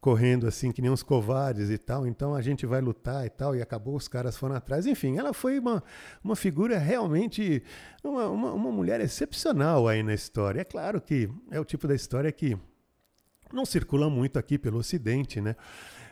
correndo 0.00 0.46
assim 0.46 0.72
que 0.72 0.80
nem 0.80 0.90
uns 0.90 1.02
covardes 1.02 1.68
e 1.68 1.76
tal, 1.76 2.06
então 2.06 2.34
a 2.34 2.40
gente 2.40 2.64
vai 2.64 2.80
lutar 2.80 3.26
e 3.26 3.28
tal, 3.28 3.54
e 3.54 3.60
acabou, 3.60 3.94
os 3.94 4.08
caras 4.08 4.34
foram 4.34 4.54
atrás. 4.54 4.86
Enfim, 4.86 5.18
ela 5.18 5.34
foi 5.34 5.58
uma, 5.58 5.84
uma 6.24 6.34
figura 6.34 6.78
realmente, 6.78 7.62
uma, 8.02 8.28
uma, 8.28 8.52
uma 8.54 8.72
mulher 8.72 8.98
excepcional 8.98 9.86
aí 9.86 10.02
na 10.02 10.14
história. 10.14 10.62
É 10.62 10.64
claro 10.64 10.98
que 10.98 11.28
é 11.50 11.60
o 11.60 11.64
tipo 11.64 11.86
da 11.86 11.94
história 11.94 12.32
que 12.32 12.56
não 13.52 13.66
circula 13.66 14.08
muito 14.08 14.38
aqui 14.38 14.56
pelo 14.56 14.78
Ocidente, 14.78 15.38
né? 15.38 15.54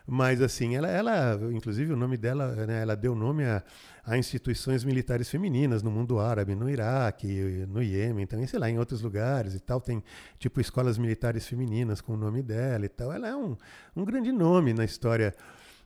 Mas 0.07 0.43
assim, 0.43 0.77
ela, 0.77 0.89
ela 0.89 1.39
inclusive 1.53 1.93
o 1.93 1.97
nome 1.97 2.17
dela, 2.17 2.67
né, 2.67 2.83
ela 2.83 2.97
deu 2.97 3.15
nome 3.15 3.45
a, 3.45 3.63
a, 4.05 4.17
instituições 4.17 4.85
militares 4.85 5.29
femininas 5.29 5.83
no 5.83 5.91
mundo 5.91 6.19
árabe, 6.19 6.55
no 6.55 6.69
Iraque, 6.69 7.67
no 7.69 7.83
Iêmen, 7.83 8.27
também, 8.27 8.47
sei 8.47 8.59
lá, 8.59 8.71
em 8.71 8.79
outros 8.79 9.03
lugares 9.03 9.55
e 9.55 9.61
tal. 9.61 9.81
Tem 9.81 10.03
tipo 10.39 10.61
escolas 10.61 10.99
militares 10.99 11.47
femininas 11.47 12.01
com 12.01 12.15
o 12.15 12.17
nome 12.17 12.43
dela 12.43 12.85
e 12.85 12.89
tal. 12.89 13.13
Ela 13.13 13.29
é 13.29 13.37
um, 13.37 13.57
um 13.97 14.05
grande 14.05 14.33
nome 14.33 14.73
na 14.73 14.85
história 14.85 15.35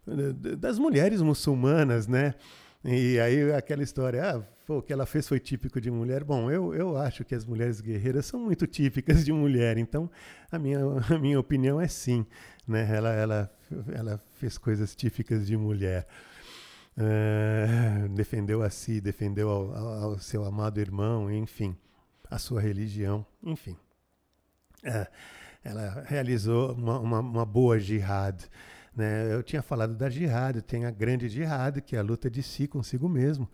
eh, 0.07 0.57
das 0.57 0.79
mulheres 0.79 1.21
muçulmanas, 1.21 2.07
né? 2.07 2.35
E 2.85 3.19
aí 3.19 3.51
aquela 3.53 3.83
história, 3.83 4.23
ah, 4.23 4.43
pô, 4.67 4.79
o 4.79 4.83
que 4.83 4.93
ela 4.93 5.07
fez 5.07 5.27
foi 5.27 5.41
típico 5.41 5.81
de 5.81 5.91
mulher. 5.91 6.23
Bom, 6.23 6.51
eu, 6.51 6.75
eu 6.75 6.99
acho 6.99 7.25
que 7.25 7.35
as 7.35 7.45
mulheres 7.45 7.81
guerreiras 7.81 8.27
são 8.27 8.39
muito 8.39 8.67
típicas 8.67 9.25
de 9.25 9.33
mulher, 9.33 9.79
então 9.79 10.11
a 10.53 10.59
minha, 10.59 10.81
a 11.11 11.19
minha 11.19 11.41
opinião 11.41 11.81
é 11.81 11.89
sim. 11.89 12.27
Né? 12.69 12.87
Ela, 12.95 13.13
ela, 13.15 13.51
ela 13.95 14.21
fez 14.35 14.59
coisas 14.59 14.95
típicas 14.95 15.47
de 15.47 15.57
mulher. 15.57 16.07
Uh, 16.97 18.09
defendeu 18.15 18.63
a 18.63 18.71
si, 18.71 19.01
defendeu 19.01 19.51
ao, 19.51 19.75
ao, 19.75 20.19
seu 20.19 20.45
amado 20.45 20.81
irmão, 20.81 21.31
enfim, 21.31 21.77
a 22.31 22.39
sua 22.39 22.61
religião, 22.61 23.27
enfim. 23.43 23.77
Uh, 24.85 25.07
ela 25.65 26.05
realizou 26.07 26.73
uma, 26.75 26.99
uma, 26.99 27.21
uma 27.21 27.47
boa 27.47 27.79
jihad. 27.79 28.45
Né? 28.95 29.35
Eu 29.35 29.43
tinha 29.43 29.63
falado 29.63 29.95
da 29.95 30.09
jihad, 30.09 30.61
tem 30.63 30.85
a 30.85 30.91
grande 30.91 31.29
jihad, 31.29 31.81
que 31.81 31.97
é 31.97 31.99
a 31.99 32.03
luta 32.03 32.31
de 32.31 32.43
si 32.43 32.69
consigo 32.69 33.09
mesmo, 33.09 33.49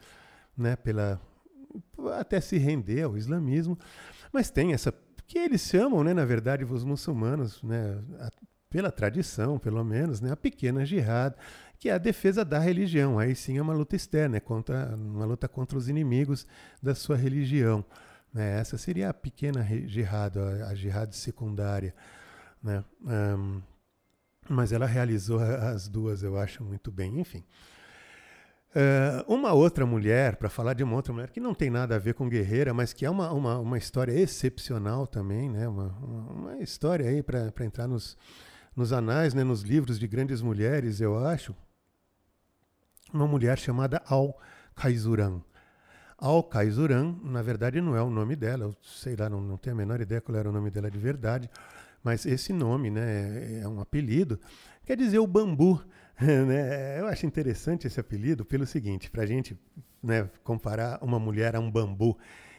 né? 0.56 0.76
Pela, 0.76 1.20
até 2.18 2.40
se 2.40 2.58
render 2.58 3.02
ao 3.02 3.16
islamismo, 3.16 3.78
mas 4.32 4.50
tem 4.50 4.72
essa 4.72 4.92
que 5.26 5.38
eles 5.38 5.60
chamam, 5.62 6.02
né, 6.02 6.12
na 6.12 6.24
verdade, 6.24 6.64
os 6.64 6.82
muçulmanos, 6.82 7.62
né, 7.62 8.02
a, 8.18 8.30
pela 8.68 8.90
tradição, 8.90 9.58
pelo 9.58 9.84
menos, 9.84 10.20
né, 10.20 10.32
a 10.32 10.36
pequena 10.36 10.84
jihad, 10.84 11.36
que 11.80 11.88
é 11.88 11.92
a 11.92 11.98
defesa 11.98 12.44
da 12.44 12.58
religião. 12.58 13.18
Aí 13.18 13.34
sim 13.34 13.56
é 13.56 13.62
uma 13.62 13.72
luta 13.72 13.96
externa, 13.96 14.36
é 14.36 14.40
contra, 14.40 14.94
uma 14.94 15.24
luta 15.24 15.48
contra 15.48 15.78
os 15.78 15.88
inimigos 15.88 16.46
da 16.80 16.94
sua 16.94 17.16
religião. 17.16 17.82
Né? 18.32 18.60
Essa 18.60 18.76
seria 18.76 19.08
a 19.08 19.14
pequena 19.14 19.66
jihad, 19.86 20.38
a, 20.38 20.74
jihad 20.74 21.10
secundária. 21.16 21.94
Né? 22.62 22.84
Um, 23.02 23.62
mas 24.46 24.72
ela 24.72 24.84
realizou 24.84 25.40
as 25.40 25.88
duas, 25.88 26.22
eu 26.22 26.36
acho, 26.38 26.62
muito 26.62 26.92
bem. 26.92 27.18
Enfim. 27.18 27.42
Uh, 28.72 29.32
uma 29.32 29.54
outra 29.54 29.86
mulher, 29.86 30.36
para 30.36 30.50
falar 30.50 30.74
de 30.74 30.84
uma 30.84 30.94
outra 30.94 31.14
mulher 31.14 31.30
que 31.30 31.40
não 31.40 31.54
tem 31.54 31.70
nada 31.70 31.96
a 31.96 31.98
ver 31.98 32.12
com 32.12 32.28
guerreira, 32.28 32.74
mas 32.74 32.92
que 32.92 33.06
é 33.06 33.10
uma, 33.10 33.32
uma, 33.32 33.58
uma 33.58 33.78
história 33.78 34.12
excepcional 34.12 35.06
também, 35.06 35.48
né? 35.48 35.66
uma, 35.66 35.88
uma, 36.02 36.32
uma 36.32 36.62
história 36.62 37.08
aí 37.08 37.22
para 37.22 37.64
entrar 37.64 37.88
nos, 37.88 38.18
nos 38.76 38.92
anais, 38.92 39.32
né? 39.32 39.42
nos 39.42 39.62
livros 39.62 39.98
de 39.98 40.06
grandes 40.06 40.42
mulheres, 40.42 41.00
eu 41.00 41.18
acho. 41.18 41.56
Uma 43.12 43.26
mulher 43.26 43.58
chamada 43.58 44.02
Al-Kaizuran. 44.06 45.40
Al-Kaizuran, 46.18 47.16
na 47.22 47.42
verdade, 47.42 47.80
não 47.80 47.96
é 47.96 48.02
o 48.02 48.10
nome 48.10 48.36
dela, 48.36 48.64
eu 48.64 48.76
sei 48.82 49.16
lá, 49.16 49.28
não, 49.28 49.40
não 49.40 49.56
tenho 49.56 49.74
a 49.74 49.78
menor 49.78 50.00
ideia 50.00 50.20
qual 50.20 50.36
era 50.36 50.48
o 50.48 50.52
nome 50.52 50.70
dela 50.70 50.90
de 50.90 50.98
verdade 50.98 51.50
mas 52.02 52.24
esse 52.24 52.52
nome, 52.52 52.90
né, 52.90 53.60
é 53.60 53.68
um 53.68 53.80
apelido, 53.80 54.40
quer 54.84 54.96
dizer 54.96 55.18
o 55.18 55.26
bambu. 55.26 55.82
Né? 56.20 57.00
Eu 57.00 57.06
acho 57.06 57.24
interessante 57.24 57.86
esse 57.86 57.98
apelido 57.98 58.44
pelo 58.44 58.66
seguinte, 58.66 59.10
para 59.10 59.22
a 59.22 59.26
gente 59.26 59.58
né, 60.02 60.28
comparar 60.44 61.02
uma 61.02 61.18
mulher 61.18 61.56
a 61.56 61.60
um 61.60 61.70
bambu 61.70 62.14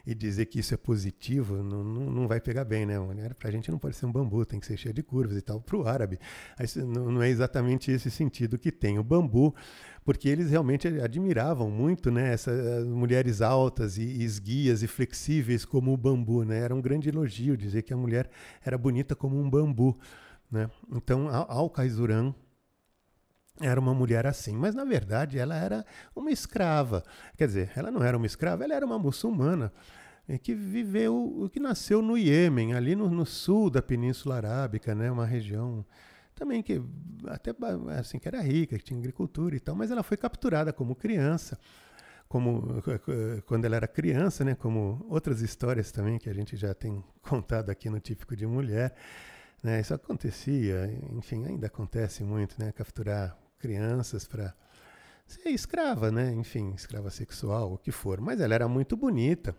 e 0.06 0.16
dizer 0.16 0.46
que 0.46 0.60
isso 0.60 0.74
é 0.74 0.78
positivo 0.78 1.62
não, 1.64 1.84
não, 1.84 2.10
não 2.10 2.28
vai 2.28 2.40
pegar 2.40 2.66
bem, 2.66 2.86
né? 2.86 2.96
Para 3.38 3.50
a 3.50 3.52
gente 3.52 3.70
não 3.70 3.78
pode 3.78 3.96
ser 3.96 4.06
um 4.06 4.12
bambu, 4.12 4.46
tem 4.46 4.60
que 4.60 4.66
ser 4.66 4.78
cheio 4.78 4.94
de 4.94 5.04
curvas 5.04 5.38
e 5.38 5.42
tal. 5.42 5.62
Para 5.62 5.78
o 5.78 5.88
árabe, 5.88 6.20
não, 6.86 7.22
é 7.22 7.30
exatamente 7.30 7.92
esse 7.92 8.10
sentido 8.10 8.58
que 8.58 8.72
tem. 8.72 8.98
O 8.98 9.04
bambu 9.04 9.54
porque 10.04 10.28
eles 10.28 10.50
realmente 10.50 10.88
admiravam 10.88 11.70
muito 11.70 12.10
né, 12.10 12.34
essas 12.34 12.88
mulheres 12.88 13.42
altas 13.42 13.98
e 13.98 14.24
esguias 14.24 14.82
e 14.82 14.88
flexíveis 14.88 15.64
como 15.64 15.94
o 15.94 15.98
bambu. 15.98 16.44
Né? 16.44 16.60
Era 16.60 16.74
um 16.74 16.82
grande 16.82 17.10
elogio 17.10 17.56
dizer 17.56 17.84
que 17.84 17.94
a 17.94 17.98
mulher 17.98 18.30
era 18.64 18.78
bonita 18.78 19.16
como 19.16 19.40
um 19.40 19.50
bambu. 19.50 19.98
Né? 20.52 20.70
Então, 20.92 21.28
Al-Kaizuran 21.30 22.34
era 23.62 23.80
uma 23.80 23.94
mulher 23.94 24.26
assim, 24.28 24.56
mas 24.56 24.76
na 24.76 24.84
verdade 24.84 25.38
ela 25.38 25.56
era 25.56 25.86
uma 26.16 26.32
escrava. 26.32 27.04
Quer 27.38 27.48
dizer, 27.48 27.72
ela 27.76 27.92
não 27.92 28.04
era 28.04 28.18
uma 28.18 28.26
escrava, 28.26 28.64
ela 28.64 28.74
era 28.74 28.86
uma 28.86 29.00
muçulmana 29.00 29.72
eh, 30.28 30.38
que 30.38 30.54
viveu, 30.54 31.50
que 31.52 31.60
nasceu 31.60 32.02
no 32.02 32.18
Iêmen, 32.18 32.74
ali 32.74 32.96
no, 32.96 33.10
no 33.10 33.26
sul 33.26 33.70
da 33.70 33.82
Península 33.82 34.36
Arábica, 34.36 34.96
né, 34.96 35.12
uma 35.12 35.26
região 35.26 35.86
também 36.36 36.64
que 36.64 36.82
até 37.28 37.54
assim 38.00 38.18
que 38.18 38.28
era 38.28 38.42
rica, 38.42 38.78
que 38.78 38.84
tinha 38.84 39.00
agricultura 39.00 39.56
e 39.56 39.60
tal, 39.60 39.76
mas 39.76 39.92
ela 39.92 40.04
foi 40.04 40.18
capturada 40.18 40.74
como 40.74 40.96
criança, 40.96 41.60
como 42.28 42.82
quando 43.46 43.66
ela 43.66 43.76
era 43.76 43.88
criança, 43.88 44.44
né, 44.44 44.56
como 44.56 45.06
outras 45.10 45.42
histórias 45.42 45.92
também 45.92 46.18
que 46.18 46.30
a 46.30 46.34
gente 46.34 46.56
já 46.56 46.74
tem 46.74 47.04
contado 47.22 47.70
aqui 47.70 47.90
no 47.90 48.00
típico 48.00 48.36
de 48.36 48.48
mulher, 48.48 48.96
né, 49.62 49.80
isso 49.82 49.94
acontecia, 49.94 50.90
enfim, 51.12 51.46
ainda 51.46 51.68
acontece 51.68 52.24
muito, 52.24 52.56
né, 52.58 52.72
capturar 52.72 53.38
crianças 53.62 54.28
para 54.28 54.54
ser 55.28 55.50
escrava, 55.50 56.12
né, 56.12 56.34
enfim, 56.34 56.74
escrava 56.76 57.10
sexual, 57.10 57.74
o 57.74 57.78
que 57.78 57.92
for, 57.92 58.20
mas 58.20 58.42
ela 58.42 58.54
era 58.54 58.68
muito 58.68 58.98
bonita. 58.98 59.56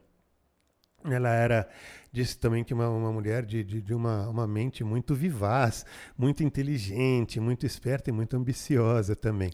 Ela 1.05 1.31
era, 1.31 1.69
disse 2.13 2.39
também 2.39 2.63
que 2.63 2.73
uma, 2.73 2.89
uma 2.89 3.11
mulher 3.11 3.45
de, 3.45 3.65
de, 3.65 3.81
de, 3.81 3.95
uma, 3.95 4.29
uma 4.29 4.47
mente 4.47 4.85
muito 4.85 5.15
vivaz, 5.15 5.85
muito 6.17 6.45
inteligente, 6.45 7.41
muito 7.41 7.67
esperta 7.67 8.11
e 8.11 8.13
muito 8.13 8.37
ambiciosa 8.37 9.17
também. 9.17 9.51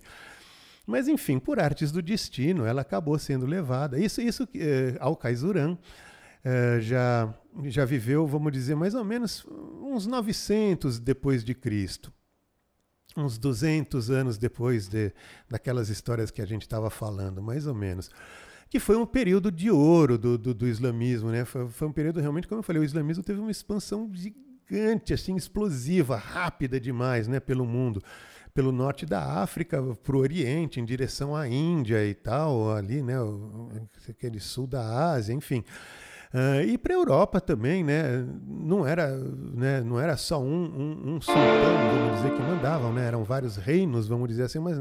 Mas, 0.87 1.09
enfim, 1.09 1.39
por 1.39 1.61
artes 1.61 1.93
do 1.93 2.03
destino, 2.03 2.65
ela 2.65 2.83
acabou 2.83 3.19
sendo 3.19 3.47
levada. 3.47 3.99
Isso, 3.99 4.21
isso 4.21 4.49
eh, 4.55 4.97
Al-Kaizuran 5.01 5.77
eh, 6.45 6.81
já, 6.81 7.35
já 7.65 7.85
viveu, 7.85 8.27
vamos 8.27 8.53
dizer, 8.53 8.75
mais 8.75 8.95
ou 8.95 9.05
menos 9.05 9.47
uns 9.83 10.07
900 10.07 10.99
depois 10.99 11.45
de 11.45 11.55
Cristo. 11.55 12.13
Uns 13.19 13.37
200 13.37 14.11
anos 14.11 14.39
depois 14.39 14.89
de, 14.89 15.13
daquelas 15.49 15.89
histórias 15.89 16.31
que 16.31 16.41
a 16.41 16.47
gente 16.47 16.63
estava 16.63 16.89
falando, 16.89 17.43
mais 17.43 17.67
ou 17.67 17.75
menos 17.75 18.11
que 18.71 18.79
foi 18.79 18.97
um 18.97 19.07
período 19.07 19.51
de 19.51 19.71
ouro 19.71 20.19
do, 20.19 20.37
do, 20.37 20.53
do 20.53 20.67
islamismo, 20.67 21.31
né? 21.31 21.45
Foi, 21.45 21.69
foi, 21.69 21.89
um 21.89 21.93
período 21.93 22.21
realmente, 22.21 22.47
como 22.47 22.59
eu 22.59 22.63
falei, 22.63 22.83
o 22.83 22.85
islamismo 22.85 23.23
teve 23.23 23.41
uma 23.41 23.51
expansão 23.51 24.11
gigante, 24.13 25.15
assim, 25.15 25.35
explosiva, 25.37 26.17
rápida 26.17 26.79
demais, 26.79 27.27
né, 27.27 27.41
pelo 27.41 27.65
mundo. 27.65 28.03
Pelo 28.55 28.73
norte 28.73 29.07
da 29.07 29.41
África 29.41 29.81
para 30.03 30.17
o 30.17 30.19
Oriente, 30.19 30.81
em 30.81 30.85
direção 30.85 31.35
à 31.35 31.49
Índia 31.49 32.05
e 32.05 32.15
tal, 32.15 32.73
ali, 32.75 33.03
né, 33.03 33.15
aquele 34.09 34.41
sul 34.41 34.67
da 34.67 35.13
Ásia, 35.13 35.33
enfim. 35.33 35.65
Uh, 36.33 36.61
e 36.69 36.77
para 36.77 36.93
a 36.93 36.99
Europa 36.99 37.41
também, 37.41 37.83
né? 37.83 38.23
Não 38.47 38.87
era, 38.87 39.17
né? 39.17 39.81
não 39.81 39.99
era 39.99 40.15
só 40.15 40.39
um, 40.39 40.45
um, 40.45 41.15
um, 41.15 41.21
sultão, 41.23 41.41
vamos 41.43 42.17
dizer, 42.17 42.35
que 42.35 42.43
mandavam, 42.43 42.93
né? 42.93 43.07
Eram 43.07 43.25
vários 43.25 43.57
reinos, 43.57 44.07
vamos 44.07 44.29
dizer 44.29 44.43
assim, 44.43 44.59
mas 44.59 44.79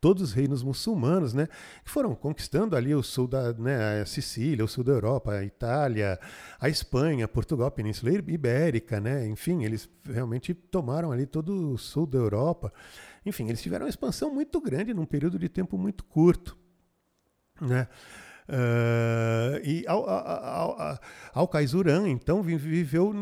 todos 0.00 0.22
os 0.22 0.32
reinos 0.32 0.62
muçulmanos, 0.62 1.34
né? 1.34 1.48
Que 1.84 1.90
foram 1.90 2.14
conquistando 2.14 2.76
ali 2.76 2.94
o 2.94 3.02
sul 3.02 3.26
da 3.26 3.52
né? 3.54 4.02
a 4.02 4.06
Sicília, 4.06 4.64
o 4.64 4.68
sul 4.68 4.84
da 4.84 4.92
Europa, 4.92 5.32
a 5.32 5.44
Itália, 5.44 6.16
a 6.60 6.68
Espanha, 6.68 7.26
Portugal, 7.26 7.66
a 7.66 7.72
Península 7.72 8.12
Ibérica, 8.12 9.00
né? 9.00 9.26
Enfim, 9.26 9.64
eles 9.64 9.88
realmente 10.08 10.54
tomaram 10.54 11.10
ali 11.10 11.26
todo 11.26 11.72
o 11.72 11.76
sul 11.76 12.06
da 12.06 12.18
Europa. 12.18 12.72
Enfim, 13.26 13.48
eles 13.48 13.60
tiveram 13.60 13.86
uma 13.86 13.90
expansão 13.90 14.32
muito 14.32 14.60
grande 14.60 14.94
num 14.94 15.06
período 15.06 15.40
de 15.40 15.48
tempo 15.48 15.76
muito 15.76 16.04
curto, 16.04 16.56
né? 17.60 17.88
Uh, 18.46 19.56
e 19.64 19.86
Al, 19.86 20.06
Al, 21.32 21.48
então, 22.06 22.42
viveu 22.42 23.12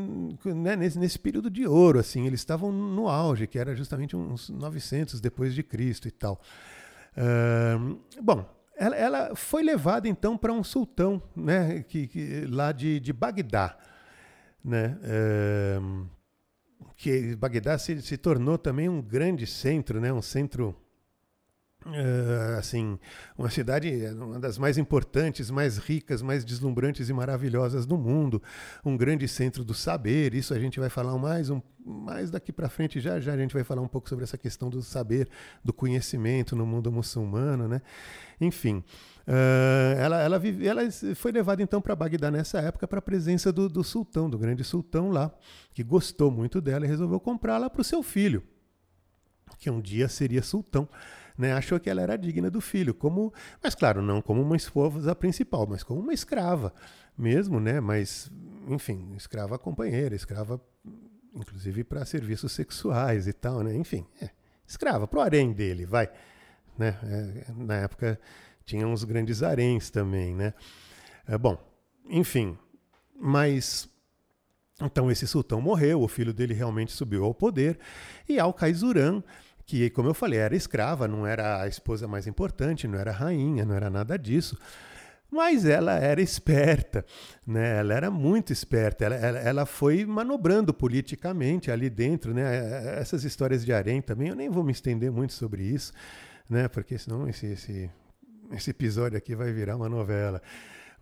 né, 0.45 0.75
nesse, 0.75 0.99
nesse, 0.99 1.19
período 1.19 1.49
de 1.49 1.65
ouro, 1.65 2.01
assim, 2.01 2.27
eles 2.27 2.41
estavam 2.41 2.73
no 2.73 3.09
auge, 3.09 3.47
que 3.47 3.57
era 3.59 3.75
justamente 3.77 4.17
uns 4.17 4.51
900 4.51 5.21
depois 5.21 5.55
de 5.55 5.63
Cristo 5.63 6.09
e 6.09 6.11
tal. 6.11 6.41
Uh, 7.17 8.01
bom, 8.21 8.45
ela, 8.77 8.97
ela, 8.97 9.37
foi 9.37 9.63
levada 9.63 10.09
então 10.09 10.37
para 10.37 10.53
um 10.53 10.65
sultão, 10.65 11.23
né, 11.37 11.85
que, 11.85 12.09
que 12.09 12.47
lá 12.47 12.73
de, 12.73 12.99
de 12.99 13.13
Bagdá, 13.13 13.79
né, 14.65 14.99
uh, 15.79 16.09
que 16.97 17.37
Bagdá 17.37 17.79
se, 17.79 18.03
se 18.03 18.17
tornou 18.17 18.59
também 18.59 18.89
um 18.89 19.01
grande 19.01 19.47
centro, 19.47 20.01
né, 20.01 20.13
um 20.13 20.23
centro 20.23 20.77
Uh, 21.85 22.59
assim, 22.59 22.97
uma 23.37 23.51
cidade, 23.51 23.91
uma 24.15 24.39
das 24.39 24.57
mais 24.57 24.79
importantes, 24.79 25.51
mais 25.51 25.79
ricas, 25.79 26.23
mais 26.23 26.45
deslumbrantes 26.45 27.09
e 27.09 27.13
maravilhosas 27.13 27.85
do 27.85 27.99
mundo, 27.99 28.41
um 28.85 28.97
grande 28.97 29.27
centro 29.27 29.65
do 29.65 29.75
saber. 29.75 30.33
Isso 30.33 30.55
a 30.55 30.61
gente 30.61 30.79
vai 30.79 30.89
falar 30.89 31.19
mais, 31.19 31.51
um, 31.51 31.61
mais 31.85 32.31
daqui 32.31 32.53
para 32.53 32.69
frente, 32.69 33.01
já 33.01 33.19
já 33.19 33.33
a 33.33 33.37
gente 33.37 33.53
vai 33.53 33.65
falar 33.65 33.83
um 33.83 33.89
pouco 33.89 34.09
sobre 34.09 34.23
essa 34.23 34.39
questão 34.39 34.71
do 34.71 34.81
saber, 34.81 35.29
do 35.65 35.73
conhecimento 35.73 36.55
no 36.55 36.65
mundo 36.65 36.93
muçulmano, 36.93 37.67
né? 37.67 37.83
Enfim, 38.41 38.85
uh, 39.27 39.99
ela, 39.99 40.21
ela, 40.23 40.39
vive, 40.39 40.67
ela 40.67 40.83
foi 41.17 41.33
levada 41.33 41.65
então 41.65 41.81
para 41.81 41.97
Bagdá 41.97 42.31
nessa 42.31 42.61
época 42.61 42.87
para 42.87 43.01
a 43.01 43.03
presença 43.03 43.53
do, 43.53 43.69
do 43.69 43.83
sultão, 43.83 44.31
do 44.31 44.39
grande 44.39 44.63
sultão 44.63 45.11
lá, 45.11 45.35
que 45.75 45.83
gostou 45.83 46.31
muito 46.31 46.61
dela 46.61 46.85
e 46.85 46.89
resolveu 46.89 47.19
comprá-la 47.19 47.69
para 47.69 47.81
o 47.81 47.85
seu 47.85 48.05
filho, 48.05 48.41
que 49.59 49.69
um 49.69 49.81
dia 49.81 50.09
seria 50.09 50.45
sultão 50.45 50.89
né, 51.37 51.53
achou 51.53 51.79
que 51.81 51.89
ela 51.89 52.03
era 52.03 52.17
digna 52.17 52.51
do 52.51 52.61
filho, 52.61 52.95
como, 52.95 53.33
mas 53.63 53.75
claro, 53.75 54.03
não 54.03 54.21
como 54.21 54.43
uma 54.43 54.57
esposa 54.57 55.15
principal, 55.15 55.67
mas 55.67 55.83
como 55.83 56.01
uma 56.01 56.13
escrava 56.13 56.73
mesmo, 57.17 57.61
né? 57.61 57.81
Mas, 57.81 58.31
enfim, 58.69 59.15
escrava 59.17 59.59
companheira, 59.59 60.15
escrava, 60.15 60.61
inclusive 61.35 61.85
para 61.85 62.05
serviços 62.05 62.53
sexuais 62.53 63.27
e 63.27 63.33
tal, 63.33 63.63
né? 63.63 63.75
Enfim, 63.75 64.07
é, 64.21 64.31
escrava 64.67 65.07
pro 65.07 65.21
harém 65.21 65.53
dele, 65.53 65.87
vai, 65.87 66.11
né? 66.79 66.99
É, 67.03 67.53
na 67.55 67.77
época 67.77 68.19
tinha 68.65 68.87
uns 68.87 69.05
grandes 69.05 69.43
haréns 69.43 69.91
também, 69.91 70.35
né? 70.35 70.55
É, 71.27 71.37
bom, 71.37 71.59
enfim, 72.09 72.59
mas 73.15 73.89
então 74.81 75.11
esse 75.11 75.27
sultão 75.27 75.61
morreu, 75.61 76.03
o 76.03 76.09
filho 76.09 76.33
dele 76.33 76.55
realmente 76.55 76.93
subiu 76.93 77.25
ao 77.25 77.35
poder 77.35 77.79
e 78.29 78.39
Al-Kaizuran 78.39 79.23
que, 79.73 79.89
como 79.89 80.11
eu 80.11 80.13
falei, 80.13 80.39
era 80.39 80.55
escrava, 80.55 81.09
não 81.09 81.27
era 81.27 81.63
a 81.63 81.67
esposa 81.67 82.07
mais 82.07 82.27
importante, 82.27 82.87
não 82.87 82.99
era 82.99 83.11
rainha, 83.11 83.65
não 83.65 83.75
era 83.75 83.89
nada 83.89 84.19
disso. 84.19 84.55
Mas 85.31 85.65
ela 85.65 85.95
era 85.95 86.21
esperta, 86.21 87.07
né? 87.47 87.79
ela 87.79 87.95
era 87.95 88.11
muito 88.11 88.53
esperta, 88.53 89.07
ela, 89.07 89.15
ela, 89.15 89.39
ela, 89.39 89.67
foi 89.67 90.05
manobrando 90.05 90.75
politicamente 90.75 91.71
ali 91.71 91.89
dentro. 91.89 92.35
Né? 92.35 93.01
Essas 93.01 93.25
histórias 93.25 93.65
de 93.65 93.73
harém 93.73 94.03
também, 94.03 94.29
eu 94.29 94.37
nem 94.37 94.51
vou 94.51 94.63
me 94.63 94.73
estender 94.73 95.11
muito 95.11 95.33
sobre 95.33 95.63
isso, 95.63 95.91
né? 96.51 96.69
porque 96.69 96.99
senão 96.99 97.27
esse, 97.27 97.47
esse, 97.47 97.91
esse 98.51 98.71
episódio 98.73 99.17
aqui 99.17 99.35
vai 99.35 99.55
virar 99.55 99.77
uma 99.77 99.89
novela. 99.89 100.43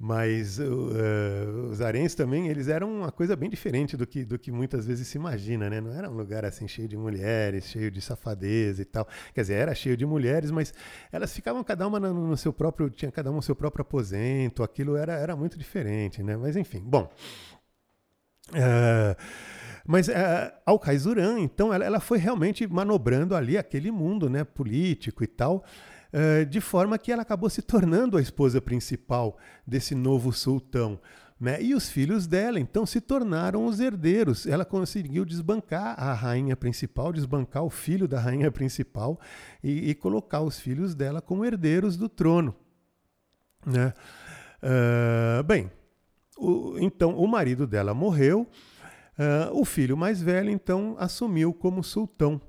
Mas 0.02 0.58
uh, 0.58 1.68
os 1.70 1.82
arenses 1.82 2.14
também, 2.14 2.48
eles 2.48 2.68
eram 2.68 2.90
uma 2.90 3.12
coisa 3.12 3.36
bem 3.36 3.50
diferente 3.50 3.98
do 3.98 4.06
que, 4.06 4.24
do 4.24 4.38
que 4.38 4.50
muitas 4.50 4.86
vezes 4.86 5.06
se 5.06 5.18
imagina, 5.18 5.68
né? 5.68 5.78
Não 5.78 5.92
era 5.92 6.08
um 6.08 6.16
lugar 6.16 6.42
assim 6.42 6.66
cheio 6.66 6.88
de 6.88 6.96
mulheres, 6.96 7.66
cheio 7.66 7.90
de 7.90 8.00
safadeza 8.00 8.80
e 8.80 8.84
tal. 8.86 9.06
Quer 9.34 9.42
dizer, 9.42 9.54
era 9.56 9.74
cheio 9.74 9.98
de 9.98 10.06
mulheres, 10.06 10.50
mas 10.50 10.72
elas 11.12 11.34
ficavam 11.34 11.62
cada 11.62 11.86
uma 11.86 12.00
no, 12.00 12.14
no 12.14 12.36
seu 12.38 12.50
próprio, 12.50 12.88
tinha 12.88 13.12
cada 13.12 13.30
uma 13.30 13.40
o 13.40 13.42
seu 13.42 13.54
próprio 13.54 13.82
aposento, 13.82 14.62
aquilo 14.62 14.96
era, 14.96 15.12
era 15.12 15.36
muito 15.36 15.58
diferente, 15.58 16.22
né? 16.22 16.34
Mas 16.34 16.56
enfim, 16.56 16.80
bom. 16.80 17.06
Uh, 18.48 19.14
mas 19.86 20.08
uh, 20.08 20.12
Al-Kaizuran, 20.64 21.40
então, 21.40 21.74
ela, 21.74 21.84
ela 21.84 22.00
foi 22.00 22.16
realmente 22.16 22.66
manobrando 22.66 23.36
ali 23.36 23.58
aquele 23.58 23.90
mundo 23.90 24.30
né, 24.30 24.44
político 24.44 25.22
e 25.22 25.26
tal. 25.26 25.62
Eh, 26.12 26.44
de 26.44 26.60
forma 26.60 26.98
que 26.98 27.12
ela 27.12 27.22
acabou 27.22 27.48
se 27.48 27.62
tornando 27.62 28.16
a 28.16 28.20
esposa 28.22 28.60
principal 28.60 29.38
desse 29.66 29.94
novo 29.94 30.32
sultão. 30.32 30.98
Né? 31.38 31.62
E 31.62 31.74
os 31.74 31.88
filhos 31.88 32.26
dela, 32.26 32.58
então, 32.58 32.84
se 32.84 33.00
tornaram 33.00 33.64
os 33.64 33.80
herdeiros. 33.80 34.44
Ela 34.46 34.64
conseguiu 34.64 35.24
desbancar 35.24 35.94
a 35.98 36.12
rainha 36.12 36.56
principal, 36.56 37.12
desbancar 37.12 37.62
o 37.62 37.70
filho 37.70 38.08
da 38.08 38.20
rainha 38.20 38.50
principal 38.50 39.18
e, 39.62 39.90
e 39.90 39.94
colocar 39.94 40.40
os 40.40 40.58
filhos 40.58 40.94
dela 40.94 41.22
como 41.22 41.44
herdeiros 41.44 41.96
do 41.96 42.08
trono. 42.08 42.54
Né? 43.64 43.94
Uh, 44.62 45.42
bem, 45.44 45.70
o, 46.36 46.76
então 46.78 47.16
o 47.16 47.26
marido 47.26 47.66
dela 47.66 47.94
morreu, 47.94 48.46
uh, 49.18 49.58
o 49.58 49.64
filho 49.64 49.96
mais 49.96 50.20
velho, 50.20 50.50
então, 50.50 50.96
assumiu 50.98 51.54
como 51.54 51.82
sultão 51.82 52.40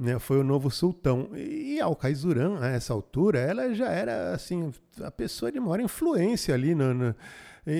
né, 0.00 0.18
foi 0.18 0.38
o 0.40 0.44
novo 0.44 0.70
sultão. 0.70 1.28
E 1.36 1.78
Al-Kaizuran, 1.78 2.58
a 2.58 2.68
essa 2.68 2.94
altura, 2.94 3.38
ela 3.38 3.74
já 3.74 3.90
era 3.90 4.32
assim 4.32 4.72
a 5.02 5.10
pessoa 5.10 5.52
de 5.52 5.60
maior 5.60 5.78
influência 5.78 6.54
ali 6.54 6.74
no, 6.74 6.94
no, 6.94 7.14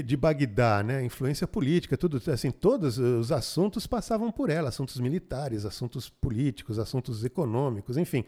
de 0.04 0.16
Bagdá, 0.18 0.82
né, 0.82 1.02
influência 1.02 1.48
política, 1.48 1.96
tudo 1.96 2.20
assim, 2.30 2.50
todos 2.50 2.98
os 2.98 3.32
assuntos 3.32 3.86
passavam 3.86 4.30
por 4.30 4.50
ela, 4.50 4.68
assuntos 4.68 5.00
militares, 5.00 5.64
assuntos 5.64 6.10
políticos, 6.10 6.78
assuntos 6.78 7.24
econômicos, 7.24 7.96
enfim. 7.96 8.22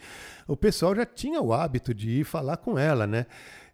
O 0.48 0.56
pessoal 0.56 0.96
já 0.96 1.04
tinha 1.04 1.42
o 1.42 1.52
hábito 1.52 1.92
de 1.92 2.08
ir 2.20 2.24
falar 2.24 2.56
com 2.56 2.78
ela, 2.78 3.06
né? 3.06 3.26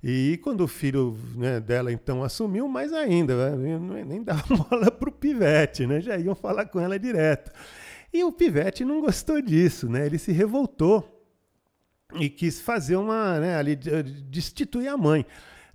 E 0.02 0.38
quando 0.42 0.62
o 0.62 0.68
filho 0.68 1.16
né, 1.36 1.60
dela 1.60 1.92
então 1.92 2.24
assumiu, 2.24 2.68
mais 2.68 2.92
ainda, 2.92 3.56
né, 3.56 4.04
nem 4.04 4.22
dava 4.22 4.42
bola 4.68 4.90
pro 4.90 5.12
pivete, 5.12 5.86
né? 5.86 6.00
Já 6.00 6.18
iam 6.18 6.34
falar 6.34 6.66
com 6.66 6.80
ela 6.80 6.98
direto. 6.98 7.52
E 8.12 8.24
o 8.24 8.32
Pivete 8.32 8.84
não 8.84 9.00
gostou 9.00 9.40
disso, 9.40 9.88
né? 9.88 10.06
Ele 10.06 10.18
se 10.18 10.32
revoltou 10.32 11.14
e 12.14 12.30
quis 12.30 12.61
fazer 12.61 12.96
uma, 12.96 13.38
né, 13.38 13.56
ali, 13.56 13.76
destituir 13.76 14.88
a 14.88 14.96
mãe. 14.96 15.26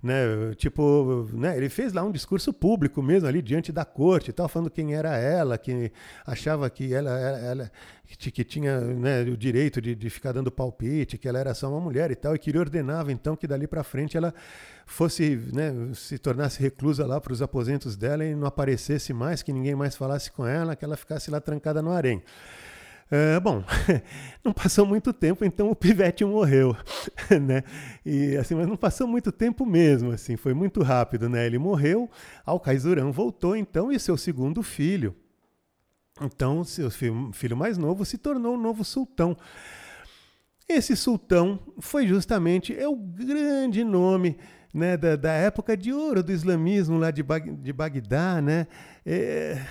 Né, 0.04 0.54
tipo, 0.56 1.26
né, 1.32 1.56
ele 1.56 1.70
fez 1.70 1.94
lá 1.94 2.02
um 2.02 2.12
discurso 2.12 2.52
público 2.52 3.02
mesmo 3.02 3.26
ali 3.26 3.40
diante 3.40 3.72
da 3.72 3.86
corte, 3.86 4.34
tal, 4.34 4.46
falando 4.50 4.70
quem 4.70 4.94
era 4.94 5.16
ela, 5.16 5.56
que 5.56 5.90
achava 6.26 6.68
que 6.68 6.92
ela, 6.92 7.18
ela, 7.18 7.38
ela 7.38 7.72
que, 8.06 8.44
tinha 8.44 8.82
né, 8.82 9.22
o 9.22 9.34
direito 9.34 9.80
de, 9.80 9.94
de, 9.94 10.10
ficar 10.10 10.32
dando 10.32 10.52
palpite, 10.52 11.16
que 11.16 11.26
ela 11.26 11.38
era 11.38 11.54
só 11.54 11.70
uma 11.70 11.80
mulher 11.80 12.10
e 12.10 12.14
tal, 12.14 12.34
e 12.34 12.38
que 12.38 12.50
ele 12.50 12.58
ordenava 12.58 13.10
então 13.12 13.34
que 13.34 13.46
dali 13.46 13.66
para 13.66 13.82
frente 13.82 14.14
ela 14.14 14.34
fosse, 14.84 15.40
né, 15.54 15.72
se 15.94 16.18
tornasse 16.18 16.60
reclusa 16.60 17.06
lá 17.06 17.18
para 17.18 17.32
os 17.32 17.40
aposentos 17.40 17.96
dela 17.96 18.26
e 18.26 18.34
não 18.34 18.46
aparecesse 18.46 19.14
mais, 19.14 19.42
que 19.42 19.54
ninguém 19.54 19.74
mais 19.74 19.96
falasse 19.96 20.30
com 20.30 20.46
ela, 20.46 20.76
que 20.76 20.84
ela 20.84 20.98
ficasse 20.98 21.30
lá 21.30 21.40
trancada 21.40 21.80
no 21.80 21.90
harém. 21.90 22.22
Uh, 23.12 23.40
bom, 23.40 23.62
não 24.42 24.52
passou 24.52 24.86
muito 24.86 25.12
tempo, 25.12 25.44
então 25.44 25.70
o 25.70 25.76
pivete 25.76 26.24
morreu, 26.24 26.74
né? 27.42 27.62
E 28.04 28.36
assim, 28.36 28.54
mas 28.54 28.66
não 28.66 28.76
passou 28.76 29.06
muito 29.06 29.30
tempo 29.30 29.66
mesmo, 29.66 30.10
assim, 30.10 30.36
foi 30.36 30.54
muito 30.54 30.82
rápido, 30.82 31.28
né? 31.28 31.46
Ele 31.46 31.58
morreu, 31.58 32.10
Al-Kaizuran 32.46 33.10
voltou 33.10 33.54
então 33.54 33.92
e 33.92 34.00
seu 34.00 34.16
segundo 34.16 34.62
filho, 34.62 35.14
então 36.20 36.64
seu 36.64 36.90
filho 36.90 37.56
mais 37.56 37.76
novo 37.76 38.04
se 38.04 38.16
tornou 38.16 38.54
o 38.54 38.60
novo 38.60 38.84
sultão. 38.84 39.36
Esse 40.66 40.96
sultão 40.96 41.60
foi 41.78 42.06
justamente 42.06 42.74
é 42.74 42.88
o 42.88 42.96
grande 42.96 43.84
nome 43.84 44.38
né, 44.74 44.96
da, 44.96 45.14
da, 45.14 45.32
época 45.32 45.76
de 45.76 45.92
ouro 45.92 46.20
do 46.20 46.32
islamismo 46.32 46.98
lá 46.98 47.12
de, 47.12 47.22
Bag, 47.22 47.48
de 47.52 47.72
Bagdá, 47.72 48.42
né? 48.42 48.66
É, 49.06 49.64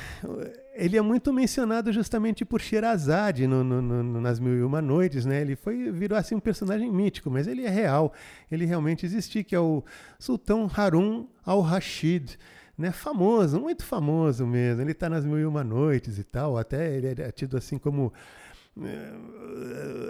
ele 0.73 0.95
é 0.95 1.01
muito 1.01 1.33
mencionado 1.33 1.91
justamente 1.91 2.45
por 2.45 2.61
Sherazade 2.61 3.45
no, 3.45 3.65
no, 3.65 3.81
no, 3.81 4.21
nas 4.21 4.39
Mil 4.39 4.57
e 4.57 4.63
Uma 4.63 4.81
Noites, 4.81 5.25
né? 5.25 5.41
Ele 5.41 5.57
foi 5.57 5.91
virou 5.91 6.17
assim 6.17 6.35
um 6.35 6.39
personagem 6.39 6.89
mítico, 6.89 7.29
mas 7.29 7.47
ele 7.47 7.65
é 7.65 7.69
real, 7.69 8.13
ele 8.49 8.65
realmente 8.65 9.05
existe, 9.05 9.43
que 9.43 9.53
é 9.53 9.59
o 9.59 9.83
Sultão 10.17 10.71
Harun 10.73 11.27
al-Rashid, 11.45 12.37
né? 12.77 12.93
Famoso, 12.93 13.59
muito 13.59 13.83
famoso 13.83 14.47
mesmo. 14.47 14.81
Ele 14.81 14.93
está 14.93 15.09
nas 15.09 15.25
Mil 15.25 15.37
e 15.37 15.45
Uma 15.45 15.65
Noites 15.65 16.17
e 16.17 16.23
tal, 16.23 16.57
até 16.57 16.95
ele 16.95 17.21
é 17.21 17.29
tido 17.29 17.57
assim 17.57 17.77
como 17.77 18.13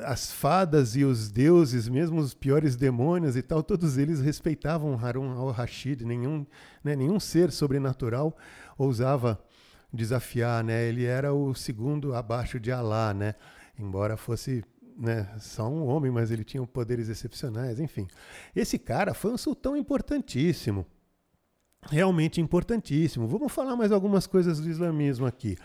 as 0.06 0.32
fadas 0.32 0.96
e 0.96 1.04
os 1.04 1.30
deuses, 1.30 1.90
mesmo 1.90 2.20
os 2.20 2.34
piores 2.34 2.76
demônios 2.76 3.36
e 3.36 3.42
tal, 3.42 3.62
todos 3.62 3.98
eles 3.98 4.22
respeitavam 4.22 4.98
Harun 4.98 5.32
al-Rashid, 5.32 6.06
nenhum, 6.06 6.46
né, 6.84 6.96
nenhum 6.96 7.20
ser 7.20 7.52
sobrenatural 7.52 8.36
ousava 8.78 9.44
desafiar, 9.92 10.64
né? 10.64 10.88
Ele 10.88 11.06
era 11.06 11.34
o 11.34 11.54
segundo 11.54 12.16
abaixo 12.16 12.60
de 12.60 12.72
Alá, 12.72 13.14
né? 13.14 13.36
Embora 13.78 14.18
fosse 14.18 14.64
né, 14.98 15.30
só 15.40 15.70
um 15.70 15.86
homem, 15.86 16.12
mas 16.12 16.32
ele 16.32 16.44
tinha 16.44 16.66
poderes 16.66 17.10
excepcionais, 17.10 17.80
enfim. 17.80 18.08
Esse 18.56 18.80
cara 18.80 19.14
foi 19.14 19.32
um 19.32 19.38
sultão 19.38 19.76
importantíssimo 19.76 20.86
realmente 21.90 22.40
importantíssimo. 22.40 23.28
Vamos 23.28 23.52
falar 23.52 23.76
mais 23.76 23.92
algumas 23.92 24.28
coisas 24.28 24.60
do 24.60 24.70
islamismo 24.70 25.26
aqui. 25.26 25.58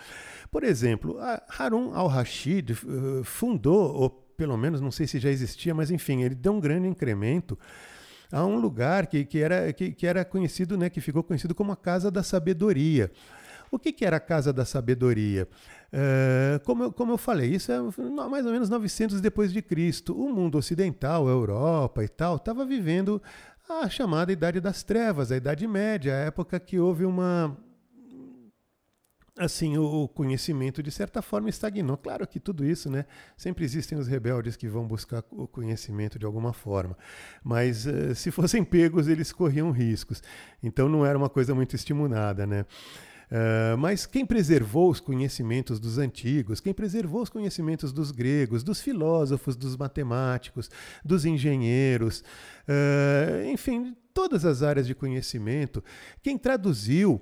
Por 0.51 0.65
exemplo, 0.65 1.19
Harun 1.59 1.93
al-Rashid 1.95 2.71
uh, 2.73 3.25
fundou, 3.25 3.95
ou 3.95 4.11
pelo 4.11 4.57
menos 4.57 4.81
não 4.81 4.91
sei 4.91 5.07
se 5.07 5.19
já 5.19 5.31
existia, 5.31 5.75
mas 5.75 5.91
enfim, 5.91 6.23
ele 6.23 6.35
deu 6.35 6.53
um 6.53 6.61
grande 6.61 6.89
incremento 6.89 7.59
a 8.31 8.45
um 8.45 8.59
lugar 8.59 9.07
que, 9.07 9.25
que, 9.25 9.39
era, 9.39 9.73
que, 9.73 9.93
que 9.93 10.07
era 10.07 10.25
conhecido, 10.25 10.77
né, 10.77 10.89
que 10.89 11.01
ficou 11.01 11.23
conhecido 11.23 11.55
como 11.55 11.73
a 11.73 11.77
Casa 11.77 12.11
da 12.11 12.23
Sabedoria. 12.23 13.11
O 13.71 13.79
que, 13.79 13.93
que 13.93 14.05
era 14.05 14.17
a 14.17 14.21
Casa 14.21 14.53
da 14.53 14.65
Sabedoria? 14.65 15.47
Uh, 15.93 16.65
como, 16.65 16.85
eu, 16.85 16.93
como 16.93 17.13
eu 17.13 17.19
falei, 17.19 17.55
isso 17.55 17.71
é 17.71 17.79
mais 18.29 18.47
ou 18.47 18.53
menos 18.53 18.71
900 18.71 19.21
depois 19.21 19.53
de 19.53 19.61
Cristo. 19.61 20.19
O 20.19 20.33
mundo 20.33 20.57
ocidental, 20.57 21.27
a 21.27 21.31
Europa 21.31 22.03
e 22.03 22.09
tal, 22.09 22.37
estava 22.37 22.65
vivendo 22.65 23.21
a 23.69 23.89
chamada 23.89 24.33
Idade 24.33 24.61
das 24.61 24.83
Trevas, 24.83 25.31
a 25.31 25.37
Idade 25.37 25.67
Média, 25.67 26.15
a 26.15 26.19
época 26.19 26.59
que 26.59 26.79
houve 26.79 27.05
uma 27.05 27.57
assim, 29.39 29.79
o, 29.79 30.09
conhecimento 30.09 30.83
de 30.83 30.91
certa 30.91 31.23
forma 31.23 31.49
estagnou. 31.49 31.97
Claro 31.97 32.27
que 32.27 32.41
tudo 32.41 32.65
isso, 32.65 32.91
né? 32.91 33.05
Sempre 33.37 33.65
existem 33.65 33.97
os 33.97 34.07
rebeldes 34.07 34.57
que 34.57 34.69
vão 34.69 34.87
buscar 34.87 35.25
o 35.31 35.47
conhecimento 35.47 36.19
de 36.19 36.27
alguma 36.27 36.53
forma, 36.53 36.97
mas 37.43 37.87
uh, 37.87 38.15
se 38.15 38.31
fossem 38.31 38.65
pegos, 38.65 39.09
eles 39.09 39.33
corriam 39.33 39.71
riscos. 39.71 40.23
Então 40.63 40.89
não 40.89 41.07
era 41.07 41.17
uma 41.17 41.29
coisa 41.29 41.55
muito 41.55 41.77
estimulada, 41.77 42.47
né? 42.47 42.67
Uh, 43.31 43.77
mas 43.77 44.07
quem 44.07 44.25
preservou 44.25 44.91
os 44.91 45.01
conhecimentos 45.01 45.79
dos 45.79 45.99
antigos, 45.99 46.61
quem 46.61 46.73
preservou 46.73 47.21
os 47.21 47.29
conhecimentos 47.29 47.93
dos 47.93 48.11
gregos, 48.11 48.63
dos 48.63 48.81
filósofos, 48.81 49.55
dos 49.55 49.77
matemáticos, 49.77 50.71
dos 51.05 51.27
engenheiros, 51.27 52.25
uh, 52.67 53.45
enfim, 53.51 53.95
todas 54.15 54.47
as 54.47 54.63
áreas 54.63 54.87
de 54.87 54.95
conhecimento, 54.95 55.85
quem 56.23 56.39
traduziu 56.39 57.21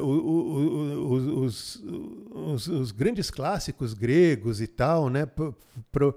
o, 0.00 0.06
o, 0.06 0.06
o, 0.06 1.44
os, 1.44 1.82
os, 2.30 2.68
os, 2.68 2.92
grandes 2.92 3.30
clássicos 3.30 3.92
gregos 3.92 4.60
e 4.60 4.66
tal, 4.66 5.10
né, 5.10 5.26
para 5.26 6.14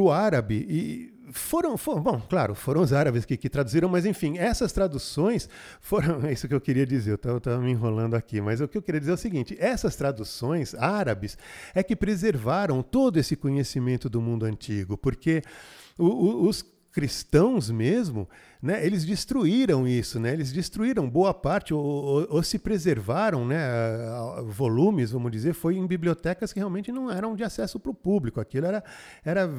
o 0.00 0.10
árabe 0.10 0.66
e 0.68 1.14
foram, 1.32 1.76
foram, 1.76 2.02
bom, 2.02 2.20
claro, 2.20 2.54
foram 2.54 2.82
os 2.82 2.92
árabes 2.92 3.24
que, 3.24 3.36
que, 3.36 3.48
traduziram, 3.48 3.88
mas 3.88 4.04
enfim, 4.04 4.38
essas 4.38 4.72
traduções 4.72 5.48
foram, 5.80 6.24
é 6.26 6.32
isso 6.32 6.46
que 6.46 6.54
eu 6.54 6.60
queria 6.60 6.86
dizer, 6.86 7.18
eu 7.24 7.38
estava 7.38 7.58
me 7.58 7.70
enrolando 7.70 8.14
aqui, 8.14 8.40
mas 8.40 8.60
o 8.60 8.68
que 8.68 8.76
eu 8.76 8.82
queria 8.82 9.00
dizer 9.00 9.12
é 9.12 9.14
o 9.14 9.18
seguinte: 9.18 9.56
essas 9.58 9.96
traduções 9.96 10.74
árabes 10.74 11.38
é 11.74 11.82
que 11.82 11.96
preservaram 11.96 12.82
todo 12.82 13.18
esse 13.18 13.36
conhecimento 13.36 14.08
do 14.08 14.20
mundo 14.20 14.44
antigo, 14.44 14.98
porque 14.98 15.42
o, 15.98 16.06
o, 16.06 16.48
os 16.48 16.64
cristãos 16.94 17.72
mesmo, 17.72 18.28
né, 18.62 18.86
eles 18.86 19.04
destruíram 19.04 19.86
isso, 19.86 20.20
né, 20.20 20.32
eles 20.32 20.52
destruíram 20.52 21.10
boa 21.10 21.34
parte, 21.34 21.74
ou, 21.74 21.84
ou, 21.84 22.26
ou, 22.30 22.42
se 22.42 22.56
preservaram, 22.56 23.44
né, 23.44 23.58
volumes, 24.46 25.10
vamos 25.10 25.32
dizer, 25.32 25.54
foi 25.54 25.76
em 25.76 25.84
bibliotecas 25.88 26.52
que 26.52 26.60
realmente 26.60 26.92
não 26.92 27.10
eram 27.10 27.34
de 27.34 27.42
acesso 27.42 27.80
para 27.80 27.90
o 27.90 27.94
público. 27.94 28.40
Aquilo 28.40 28.66
era, 28.66 28.84
era 29.24 29.50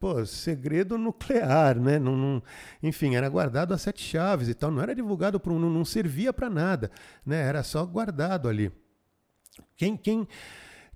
pô, 0.00 0.24
segredo 0.24 0.96
nuclear, 0.96 1.78
né, 1.78 1.98
não, 1.98 2.42
enfim, 2.82 3.14
era 3.14 3.28
guardado 3.28 3.74
a 3.74 3.78
sete 3.78 4.02
chaves 4.02 4.48
e 4.48 4.54
tal, 4.54 4.70
não 4.70 4.80
era 4.80 4.94
divulgado, 4.94 5.38
para 5.38 5.52
não, 5.52 5.68
não 5.68 5.84
servia 5.84 6.32
para 6.32 6.48
nada, 6.48 6.90
né, 7.24 7.36
era 7.36 7.62
só 7.62 7.84
guardado 7.84 8.48
ali. 8.48 8.72
Quem, 9.76 9.94
quem 9.94 10.26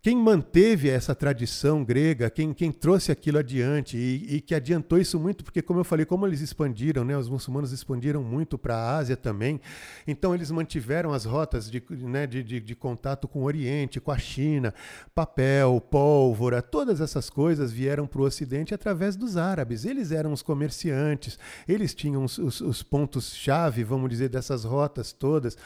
quem 0.02 0.16
manteve 0.16 0.88
essa 0.88 1.14
tradição 1.14 1.84
grega, 1.84 2.30
quem, 2.30 2.54
quem 2.54 2.72
trouxe 2.72 3.12
aquilo 3.12 3.36
adiante 3.36 3.98
e, 3.98 4.36
e, 4.36 4.40
que 4.40 4.54
adiantou 4.54 4.98
isso 4.98 5.20
muito, 5.20 5.44
porque, 5.44 5.60
como 5.60 5.80
eu 5.80 5.84
falei, 5.84 6.06
como 6.06 6.26
eles 6.26 6.40
expandiram, 6.40 7.04
né, 7.04 7.14
os 7.18 7.28
muçulmanos 7.28 7.70
expandiram 7.70 8.22
muito 8.22 8.56
para 8.56 8.76
a 8.76 8.96
Ásia 8.96 9.14
também, 9.14 9.60
então 10.06 10.34
eles 10.34 10.50
mantiveram 10.50 11.12
as 11.12 11.26
rotas 11.26 11.70
de, 11.70 11.82
né, 11.90 12.26
de, 12.26 12.42
de, 12.42 12.60
de, 12.60 12.74
contato 12.74 13.28
com 13.28 13.40
o 13.40 13.44
Oriente, 13.44 14.00
com 14.00 14.10
a 14.10 14.16
China, 14.16 14.72
papel, 15.14 15.78
pólvora, 15.90 16.62
todas 16.62 17.02
essas 17.02 17.28
coisas 17.28 17.70
vieram 17.70 18.06
para 18.06 18.22
o 18.22 18.24
Ocidente 18.24 18.72
através 18.72 19.16
dos 19.16 19.36
árabes. 19.36 19.84
Eles 19.84 20.12
eram 20.12 20.32
os 20.32 20.40
comerciantes, 20.40 21.38
eles 21.68 21.94
tinham 21.94 22.24
os, 22.24 22.38
os, 22.38 22.62
os 22.62 22.82
pontos-chave, 22.82 23.84
vamos 23.84 24.08
dizer, 24.08 24.30
dessas 24.30 24.64
rotas 24.64 25.12
todas. 25.12 25.58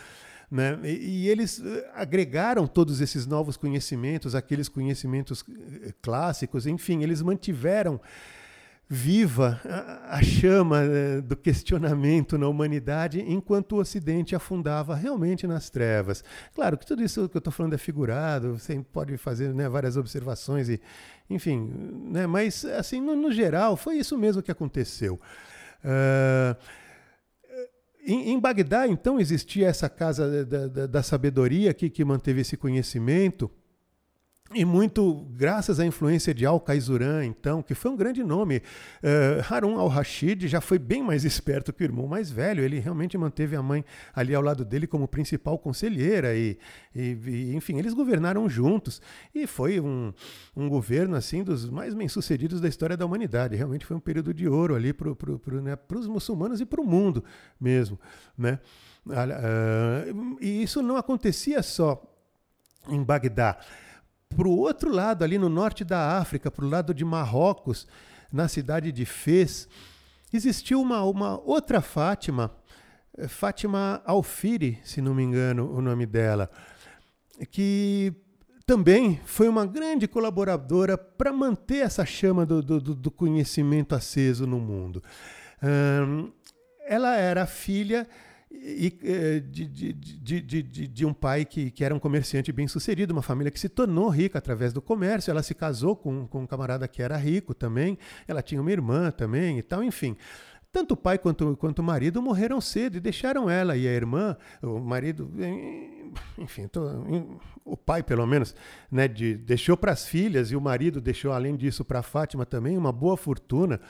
Né? 0.54 0.78
E, 0.84 1.24
e, 1.24 1.28
eles 1.28 1.60
eh, 1.60 1.90
agregaram 1.96 2.64
todos 2.64 3.00
esses 3.00 3.26
novos 3.26 3.56
conhecimentos, 3.56 4.36
aqueles 4.36 4.68
conhecimentos 4.68 5.44
eh, 5.48 5.92
clássicos, 6.00 6.64
enfim, 6.64 7.02
eles 7.02 7.20
mantiveram 7.20 8.00
viva 8.88 9.60
a, 10.08 10.22
chama 10.22 10.84
eh, 10.84 11.20
do 11.22 11.34
questionamento 11.34 12.38
na 12.38 12.46
humanidade, 12.46 13.20
enquanto 13.20 13.72
o 13.72 13.80
Ocidente 13.80 14.36
afundava 14.36 14.94
realmente 14.94 15.44
nas 15.44 15.68
trevas. 15.70 16.22
Claro 16.54 16.78
que 16.78 16.86
tudo 16.86 17.02
isso 17.02 17.28
que 17.28 17.36
eu 17.36 17.40
estou 17.40 17.52
falando 17.52 17.74
é 17.74 17.78
figurado, 17.78 18.56
você 18.56 18.80
pode 18.92 19.16
fazer 19.16 19.52
né, 19.52 19.68
várias 19.68 19.96
observações, 19.96 20.68
e, 20.68 20.80
enfim, 21.28 21.68
né, 22.12 22.28
mas 22.28 22.64
assim, 22.64 23.00
no, 23.00 23.16
no, 23.16 23.32
geral, 23.32 23.76
foi 23.76 23.96
isso 23.96 24.16
mesmo 24.16 24.40
que 24.40 24.52
aconteceu. 24.52 25.20
Uh, 25.84 26.56
em, 28.06 28.32
em, 28.32 28.40
Bagdá, 28.40 28.86
então, 28.86 29.18
existia 29.18 29.68
essa 29.68 29.88
casa 29.88 30.44
da, 30.44 30.66
da, 30.66 30.86
da 30.86 31.02
sabedoria 31.02 31.72
que, 31.72 31.88
que 31.88 32.04
manteve 32.04 32.42
esse 32.42 32.56
conhecimento. 32.56 33.50
E 34.52 34.62
muito 34.62 35.26
graças 35.30 35.80
à 35.80 35.86
influência 35.86 36.34
de 36.34 36.44
Al-Kaizuran, 36.44 37.24
então, 37.24 37.62
que 37.62 37.74
foi 37.74 37.90
um 37.90 37.96
grande 37.96 38.22
nome. 38.22 38.58
Uh, 39.02 39.42
Harun 39.48 39.78
al-Rashid 39.78 40.46
já 40.46 40.60
foi 40.60 40.78
bem 40.78 41.02
mais 41.02 41.24
esperto 41.24 41.72
que 41.72 41.82
o 41.82 41.86
irmão 41.86 42.06
mais 42.06 42.30
velho. 42.30 42.62
Ele 42.62 42.78
realmente 42.78 43.16
manteve 43.16 43.56
a 43.56 43.62
mãe 43.62 43.82
ali 44.14 44.34
ao 44.34 44.42
lado 44.42 44.62
dele 44.62 44.86
como 44.86 45.08
principal 45.08 45.58
conselheira. 45.58 46.36
E, 46.36 46.58
e, 46.94 47.18
e 47.26 47.56
enfim, 47.56 47.78
eles 47.78 47.94
governaram 47.94 48.46
juntos. 48.46 49.00
E 49.34 49.46
foi 49.46 49.80
um, 49.80 50.12
um 50.54 50.68
governo 50.68 51.16
assim 51.16 51.42
dos 51.42 51.68
mais 51.70 51.94
bem-sucedidos 51.94 52.60
da 52.60 52.68
história 52.68 52.98
da 52.98 53.06
humanidade. 53.06 53.56
Realmente 53.56 53.86
foi 53.86 53.96
um 53.96 54.00
período 54.00 54.34
de 54.34 54.46
ouro 54.46 54.74
ali 54.74 54.92
para 54.92 55.14
pro, 55.14 55.38
pro, 55.38 55.62
né, 55.62 55.76
os 55.94 56.06
muçulmanos 56.06 56.60
e 56.60 56.66
para 56.66 56.82
o 56.82 56.86
mundo 56.86 57.24
mesmo. 57.58 57.98
Né? 58.36 58.60
Uh, 59.06 60.36
e 60.38 60.62
isso 60.62 60.82
não 60.82 60.98
acontecia 60.98 61.62
só 61.62 62.02
em 62.90 63.02
Bagdá 63.02 63.58
para 64.34 64.48
o 64.48 64.58
outro 64.58 64.92
lado, 64.92 65.22
ali 65.22 65.38
no 65.38 65.48
norte 65.48 65.84
da 65.84 66.18
África, 66.18 66.50
para 66.50 66.64
o 66.64 66.68
lado 66.68 66.92
de 66.92 67.04
Marrocos, 67.04 67.86
na 68.32 68.48
cidade 68.48 68.90
de 68.90 69.04
Fez, 69.04 69.68
existiu 70.32 70.80
uma, 70.80 71.02
uma 71.04 71.40
outra 71.40 71.80
Fátima, 71.80 72.50
eh, 73.16 73.28
Fátima 73.28 74.02
Alfiri, 74.04 74.80
se 74.82 75.00
não 75.00 75.14
me 75.14 75.22
engano 75.22 75.72
o 75.72 75.80
nome 75.80 76.04
dela, 76.04 76.50
que 77.50 78.12
também 78.66 79.20
foi 79.24 79.48
uma 79.48 79.66
grande 79.66 80.08
colaboradora 80.08 80.98
para 80.98 81.32
manter 81.32 81.84
essa 81.84 82.04
chama 82.04 82.44
do, 82.44 82.62
do, 82.62 82.80
do, 82.80 83.10
conhecimento 83.10 83.94
aceso 83.94 84.46
no 84.46 84.58
mundo. 84.58 85.02
Um, 85.62 86.32
ela 86.86 87.16
era 87.16 87.46
filha 87.46 88.06
e, 88.62 88.98
eh, 89.02 89.40
de, 89.40 89.66
de, 89.66 89.92
de, 89.92 90.62
de, 90.62 90.88
de, 90.88 91.06
um 91.06 91.12
pai 91.12 91.44
que, 91.44 91.70
que 91.70 91.84
era 91.84 91.94
um 91.94 91.98
comerciante 91.98 92.52
bem 92.52 92.66
sucedido, 92.68 93.12
uma 93.12 93.22
família 93.22 93.50
que 93.50 93.60
se 93.60 93.68
tornou 93.68 94.08
rica 94.08 94.38
através 94.38 94.72
do 94.72 94.80
comércio. 94.80 95.30
Ela 95.30 95.42
se 95.42 95.54
casou 95.54 95.96
com, 95.96 96.26
com 96.26 96.42
um 96.42 96.46
camarada 96.46 96.88
que 96.88 97.02
era 97.02 97.16
rico 97.16 97.52
também. 97.52 97.98
Ela 98.26 98.42
tinha 98.42 98.60
uma 98.60 98.72
irmã 98.72 99.10
também 99.10 99.58
e 99.58 99.62
tal, 99.62 99.82
enfim. 99.82 100.16
Tanto 100.72 100.94
o 100.94 100.96
pai 100.96 101.18
quanto, 101.18 101.56
quanto 101.56 101.78
o 101.78 101.82
marido 101.84 102.20
morreram 102.20 102.60
cedo 102.60 102.96
e 102.96 103.00
deixaram 103.00 103.48
ela 103.48 103.76
e 103.76 103.86
a 103.86 103.92
irmã, 103.92 104.36
o 104.60 104.80
marido, 104.80 105.30
enfim, 106.36 106.66
tô, 106.66 106.82
o 107.64 107.76
pai 107.76 108.02
pelo 108.02 108.26
menos, 108.26 108.56
né, 108.90 109.06
de, 109.06 109.36
deixou 109.36 109.76
para 109.76 109.92
as 109.92 110.04
filhas 110.04 110.50
e 110.50 110.56
o 110.56 110.60
marido 110.60 111.00
deixou, 111.00 111.32
além 111.32 111.56
disso, 111.56 111.84
para 111.84 112.00
a 112.00 112.02
Fátima 112.02 112.44
também 112.44 112.76
uma 112.76 112.90
boa 112.90 113.16
fortuna, 113.16 113.80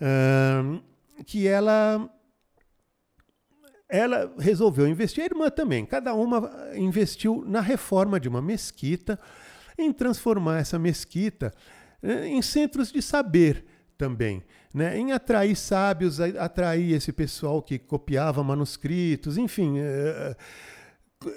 uh, 0.00 0.82
que 1.26 1.46
ela 1.46 2.10
ela 3.88 4.32
resolveu 4.38 4.86
investir, 4.88 5.22
a 5.22 5.26
irmã 5.26 5.50
também. 5.50 5.84
Cada 5.86 6.14
uma 6.14 6.50
investiu 6.74 7.44
na 7.46 7.60
reforma 7.60 8.18
de 8.18 8.28
uma 8.28 8.42
mesquita, 8.42 9.18
em 9.78 9.92
transformar 9.92 10.58
essa 10.58 10.78
mesquita 10.78 11.52
eh, 12.02 12.26
em 12.26 12.42
centros 12.42 12.90
de 12.90 13.00
saber 13.00 13.64
também, 13.96 14.42
né? 14.74 14.98
em 14.98 15.12
atrair 15.12 15.56
sábios, 15.56 16.20
atrair 16.20 16.94
esse 16.94 17.12
pessoal 17.12 17.62
que 17.62 17.78
copiava 17.78 18.42
manuscritos, 18.42 19.38
enfim. 19.38 19.78
Eh, 19.78 20.36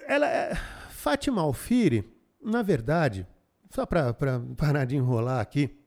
ela, 0.07 0.27
eh, 0.27 0.55
Fátima 0.89 1.41
Alfiri, 1.41 2.03
na 2.43 2.61
verdade, 2.61 3.27
só 3.69 3.85
para 3.85 4.13
parar 4.57 4.85
de 4.85 4.95
enrolar 4.95 5.39
aqui, 5.39 5.77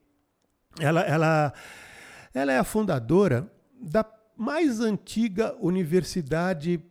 ela, 0.81 1.01
ela, 1.03 1.53
ela 2.33 2.53
é 2.53 2.59
a 2.59 2.65
fundadora 2.65 3.51
da 3.81 4.05
mais 4.43 4.81
antiga 4.81 5.55
universidade 5.60 6.82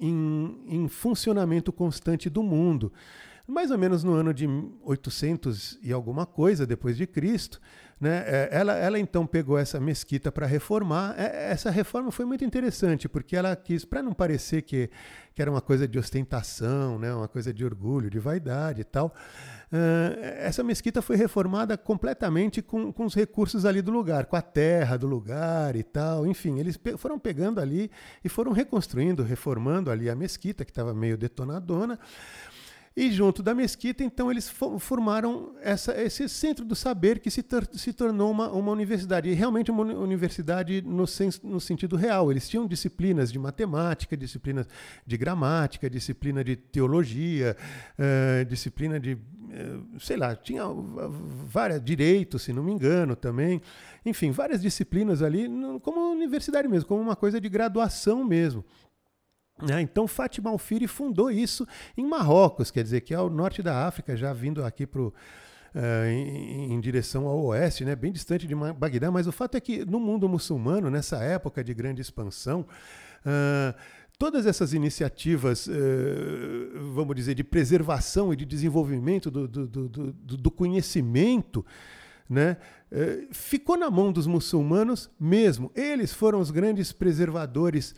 em, 0.00 0.60
em 0.66 0.88
funcionamento 0.88 1.72
constante 1.72 2.28
do 2.28 2.42
mundo. 2.42 2.92
Mais 3.46 3.70
ou 3.70 3.78
menos 3.78 4.02
no 4.02 4.12
ano 4.12 4.34
de 4.34 4.48
800 4.82 5.78
e 5.80 5.92
alguma 5.92 6.26
coisa 6.26 6.66
depois 6.66 6.96
de 6.96 7.06
Cristo, 7.06 7.60
né? 8.00 8.24
É, 8.26 8.48
ela, 8.50 8.74
ela 8.74 8.98
então 8.98 9.24
pegou 9.24 9.56
essa 9.56 9.78
mesquita 9.78 10.32
para 10.32 10.46
reformar. 10.46 11.14
É, 11.16 11.52
essa 11.52 11.70
reforma 11.70 12.10
foi 12.10 12.24
muito 12.24 12.44
interessante, 12.44 13.08
porque 13.08 13.36
ela 13.36 13.54
quis, 13.54 13.84
para 13.84 14.02
não 14.02 14.12
parecer 14.12 14.62
que, 14.62 14.90
que 15.32 15.40
era 15.40 15.48
uma 15.48 15.60
coisa 15.60 15.86
de 15.86 16.00
ostentação, 16.00 16.98
né? 16.98 17.14
uma 17.14 17.28
coisa 17.28 17.54
de 17.54 17.64
orgulho, 17.64 18.10
de 18.10 18.18
vaidade 18.18 18.80
e 18.80 18.84
tal, 18.84 19.14
uh, 19.72 20.20
essa 20.38 20.62
mesquita 20.62 21.00
foi 21.02 21.16
reformada 21.16 21.76
completamente 21.76 22.62
com, 22.62 22.92
com 22.92 23.04
os 23.04 23.14
recursos 23.14 23.64
ali 23.64 23.82
do 23.82 23.90
lugar, 23.90 24.26
com 24.26 24.36
a 24.36 24.42
terra 24.42 24.96
do 24.96 25.06
lugar 25.06 25.76
e 25.76 25.82
tal. 25.82 26.26
Enfim, 26.26 26.58
eles 26.58 26.76
pe 26.76 26.96
foram 26.96 27.18
pegando 27.18 27.60
ali 27.60 27.90
e 28.24 28.28
foram 28.28 28.52
reconstruindo, 28.52 29.22
reformando 29.22 29.90
ali 29.90 30.08
a 30.08 30.14
mesquita, 30.14 30.64
que 30.64 30.70
estava 30.70 30.94
meio 30.94 31.16
detonadona. 31.16 31.98
E 32.98 33.12
junto 33.12 33.42
da 33.42 33.54
mesquita, 33.54 34.02
então, 34.02 34.30
eles 34.30 34.48
formaram 34.48 35.54
essa, 35.60 35.94
esse 36.00 36.26
centro 36.30 36.64
do 36.64 36.74
saber 36.74 37.18
que 37.18 37.30
se, 37.30 37.42
tor 37.42 37.68
se 37.74 37.92
tornou 37.92 38.30
uma, 38.30 38.48
uma 38.48 38.72
universidade. 38.72 39.28
E 39.28 39.34
realmente 39.34 39.70
uma 39.70 39.82
universidade 39.82 40.80
no, 40.80 41.04
no 41.44 41.60
sentido 41.60 41.94
real. 41.94 42.30
Eles 42.30 42.48
tinham 42.48 42.66
disciplinas 42.66 43.30
de 43.30 43.38
matemática, 43.38 44.16
disciplinas 44.16 44.66
de 45.06 45.16
gramática, 45.18 45.90
disciplina 45.90 46.42
de 46.42 46.56
teologia, 46.56 47.54
uh, 47.98 48.46
disciplina 48.46 48.98
de, 48.98 49.18
sei 50.00 50.16
lá, 50.16 50.34
tinha 50.34 50.64
vários 51.46 51.82
direitos, 51.82 52.42
se 52.42 52.52
não 52.52 52.62
me 52.62 52.72
engano, 52.72 53.14
também. 53.16 53.60
Enfim, 54.04 54.30
várias 54.30 54.60
disciplinas 54.60 55.22
ali, 55.22 55.48
como 55.82 56.12
universidade 56.12 56.68
mesmo, 56.68 56.88
como 56.88 57.00
uma 57.00 57.16
coisa 57.16 57.40
de 57.40 57.48
graduação 57.48 58.24
mesmo. 58.24 58.64
É, 59.70 59.80
então 59.80 60.06
Fátima 60.06 60.50
Alfiri 60.50 60.86
fundou 60.86 61.30
isso 61.30 61.66
em 61.96 62.06
Marrocos, 62.06 62.70
quer 62.70 62.82
dizer, 62.82 63.00
que 63.00 63.14
é 63.14 63.20
o 63.20 63.30
norte 63.30 63.62
da 63.62 63.86
África, 63.86 64.14
já 64.14 64.30
vindo 64.32 64.62
aqui 64.62 64.86
para 64.86 65.00
uh, 65.00 65.12
em, 66.06 66.74
em, 66.74 66.80
direção 66.80 67.26
ao 67.26 67.42
oeste, 67.46 67.82
né, 67.82 67.96
bem 67.96 68.12
distante 68.12 68.46
de 68.46 68.54
Bagdá, 68.54 69.10
mas 69.10 69.26
o 69.26 69.32
fato 69.32 69.56
é 69.56 69.60
que 69.60 69.82
no 69.86 69.98
mundo 69.98 70.28
muçulmano, 70.28 70.90
nessa 70.90 71.24
época 71.24 71.64
de 71.64 71.72
grande 71.72 72.02
expansão, 72.02 72.66
uh, 73.24 73.74
todas 74.18 74.46
essas 74.46 74.72
iniciativas, 74.72 75.66
uh, 75.66 75.72
vamos 76.94 77.14
dizer, 77.16 77.34
de 77.34 77.44
preservação 77.44 78.32
e 78.32 78.36
de 78.36 78.44
desenvolvimento 78.44 79.30
do, 79.30 79.46
do, 79.46 79.66
do, 79.66 80.12
do 80.12 80.50
conhecimento, 80.50 81.64
né, 82.28 82.56
ficou 83.30 83.76
na 83.76 83.88
mão 83.88 84.10
dos 84.10 84.26
muçulmanos 84.26 85.08
mesmo. 85.18 85.70
Eles 85.76 86.12
foram 86.12 86.40
os 86.40 86.50
grandes 86.50 86.90
preservadores 86.90 87.94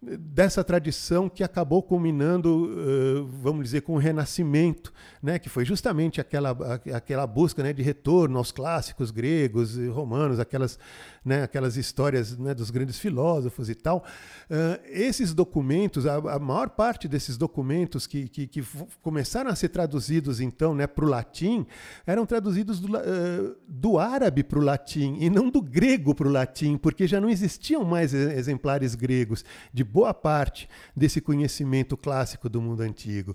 dessa 0.00 0.62
tradição 0.62 1.28
que 1.28 1.42
acabou 1.42 1.82
culminando, 1.82 3.26
vamos 3.42 3.64
dizer, 3.64 3.80
com 3.80 3.94
o 3.94 3.98
Renascimento, 3.98 4.92
né, 5.22 5.38
que 5.38 5.48
foi 5.48 5.64
justamente 5.64 6.20
aquela, 6.20 6.50
aquela 6.94 7.26
busca 7.26 7.62
né, 7.62 7.72
de 7.72 7.82
retorno 7.82 8.38
aos 8.38 8.52
clássicos 8.52 9.10
gregos 9.10 9.76
e 9.76 9.88
romanos, 9.88 10.38
aquelas, 10.38 10.78
né, 11.24 11.42
aquelas 11.42 11.76
histórias 11.76 12.36
né, 12.36 12.52
dos 12.52 12.70
grandes 12.70 12.98
filósofos 12.98 13.70
e 13.70 13.74
tal. 13.74 14.04
Uh, 14.50 14.80
esses 14.86 15.32
documentos, 15.32 16.06
a, 16.06 16.16
a, 16.16 16.38
maior 16.38 16.70
parte 16.70 17.08
desses 17.08 17.36
documentos 17.36 18.06
que, 18.06 18.28
que, 18.28 18.46
que 18.46 18.64
começaram 19.00 19.50
a 19.50 19.56
ser 19.56 19.70
traduzidos 19.70 20.40
então 20.40 20.74
né, 20.74 20.86
para 20.86 21.04
o 21.04 21.08
latim, 21.08 21.66
eram 22.06 22.26
traduzidos 22.26 22.78
do, 22.78 22.96
uh, 22.96 23.56
do 23.66 23.98
árabe 23.98 24.44
para 24.44 24.58
o 24.58 24.62
latim 24.62 25.16
e 25.18 25.30
não 25.30 25.48
do 25.48 25.62
grego 25.62 26.14
para 26.14 26.28
o 26.28 26.30
latim, 26.30 26.76
porque 26.76 27.06
já 27.06 27.20
não 27.20 27.30
existiam 27.30 27.84
mais 27.84 28.12
exemplares 28.12 28.94
gregos 28.94 29.44
de 29.72 29.82
boa 29.82 30.12
parte 30.12 30.68
desse 30.94 31.20
conhecimento 31.20 31.96
clássico 31.96 32.48
do 32.48 32.60
mundo 32.60 32.82
antigo. 32.82 33.34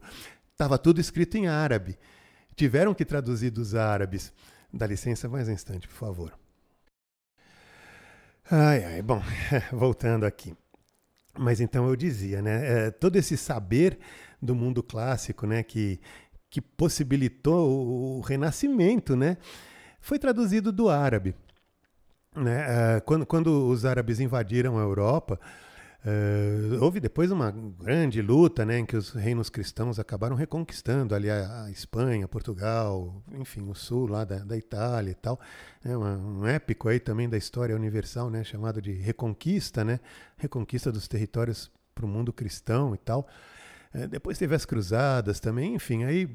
Estava 0.52 0.78
tudo 0.78 1.00
escrito 1.00 1.38
em 1.38 1.48
árabe. 1.48 1.98
Tiveram 2.56 2.94
que 2.94 3.06
traduzir 3.06 3.50
dos 3.50 3.74
árabes. 3.74 4.34
Dá 4.72 4.86
licença 4.86 5.28
mais 5.28 5.48
um 5.48 5.54
instante, 5.54 5.88
por 5.88 5.96
favor. 5.96 6.39
Ai, 8.52 8.84
ai, 8.84 9.02
bom, 9.02 9.22
voltando 9.72 10.26
aqui. 10.26 10.56
Mas 11.38 11.62
então 11.62 11.88
eu 11.88 11.96
dizia, 11.96 12.42
né? 12.42 12.88
É, 12.88 12.92
todo 12.92 13.16
esse 13.16 13.38
saber 13.38 14.00
do 14.42 14.56
mundo 14.56 14.82
clássico, 14.82 15.46
né? 15.46 15.62
Que, 15.64 16.00
que 16.50 16.60
possibilitou 16.60 18.18
o 18.18 18.22
renascimento, 18.22 19.16
né? 19.16 19.38
Foi 20.02 20.18
traduzido 20.18 20.72
do 20.72 20.90
árabe. 20.90 21.36
Né? 22.36 22.96
É, 22.98 23.00
quando, 23.02 23.26
quando 23.26 23.70
os 23.70 23.86
árabes 23.86 24.20
invadiram 24.20 24.78
a 24.80 24.82
Europa, 24.82 25.40
Uh, 26.06 26.82
houve 26.82 27.02
depois 27.02 27.30
uma 27.30 27.52
grande 27.52 28.22
luta 28.22 28.66
né, 28.66 28.80
em 28.80 28.86
que 28.86 28.96
os 28.96 29.10
reinos 29.10 29.50
cristãos 29.50 30.00
acabaram 30.00 30.34
reconquistando 30.34 31.14
ali 31.14 31.30
a, 31.30 31.66
a 31.66 31.72
Espanha, 31.72 32.26
Portugal, 32.26 33.22
enfim, 33.34 33.70
o 33.70 33.76
sul 33.76 34.08
lá 34.08 34.24
da, 34.24 34.38
da 34.40 34.56
Itália 34.56 35.12
e 35.12 35.16
tal. 35.16 35.38
É 35.84 35.96
uma, 35.98 36.16
um 36.16 36.48
épico 36.48 36.88
aí 36.88 37.02
também 37.02 37.28
da 37.28 37.38
história 37.38 37.76
universal, 37.76 38.30
né, 38.30 38.46
chamado 38.46 38.82
de 38.82 38.94
Reconquista, 38.94 39.84
né, 39.84 40.00
Reconquista 40.38 40.90
dos 40.90 41.06
territórios 41.06 41.70
para 41.94 42.06
o 42.06 42.08
mundo 42.08 42.32
cristão 42.32 42.96
e 42.96 42.98
tal. 42.98 43.28
Uh, 43.94 44.08
depois 44.08 44.38
teve 44.38 44.56
as 44.56 44.64
cruzadas 44.64 45.42
também, 45.42 45.76
enfim, 45.76 46.06
aí 46.06 46.30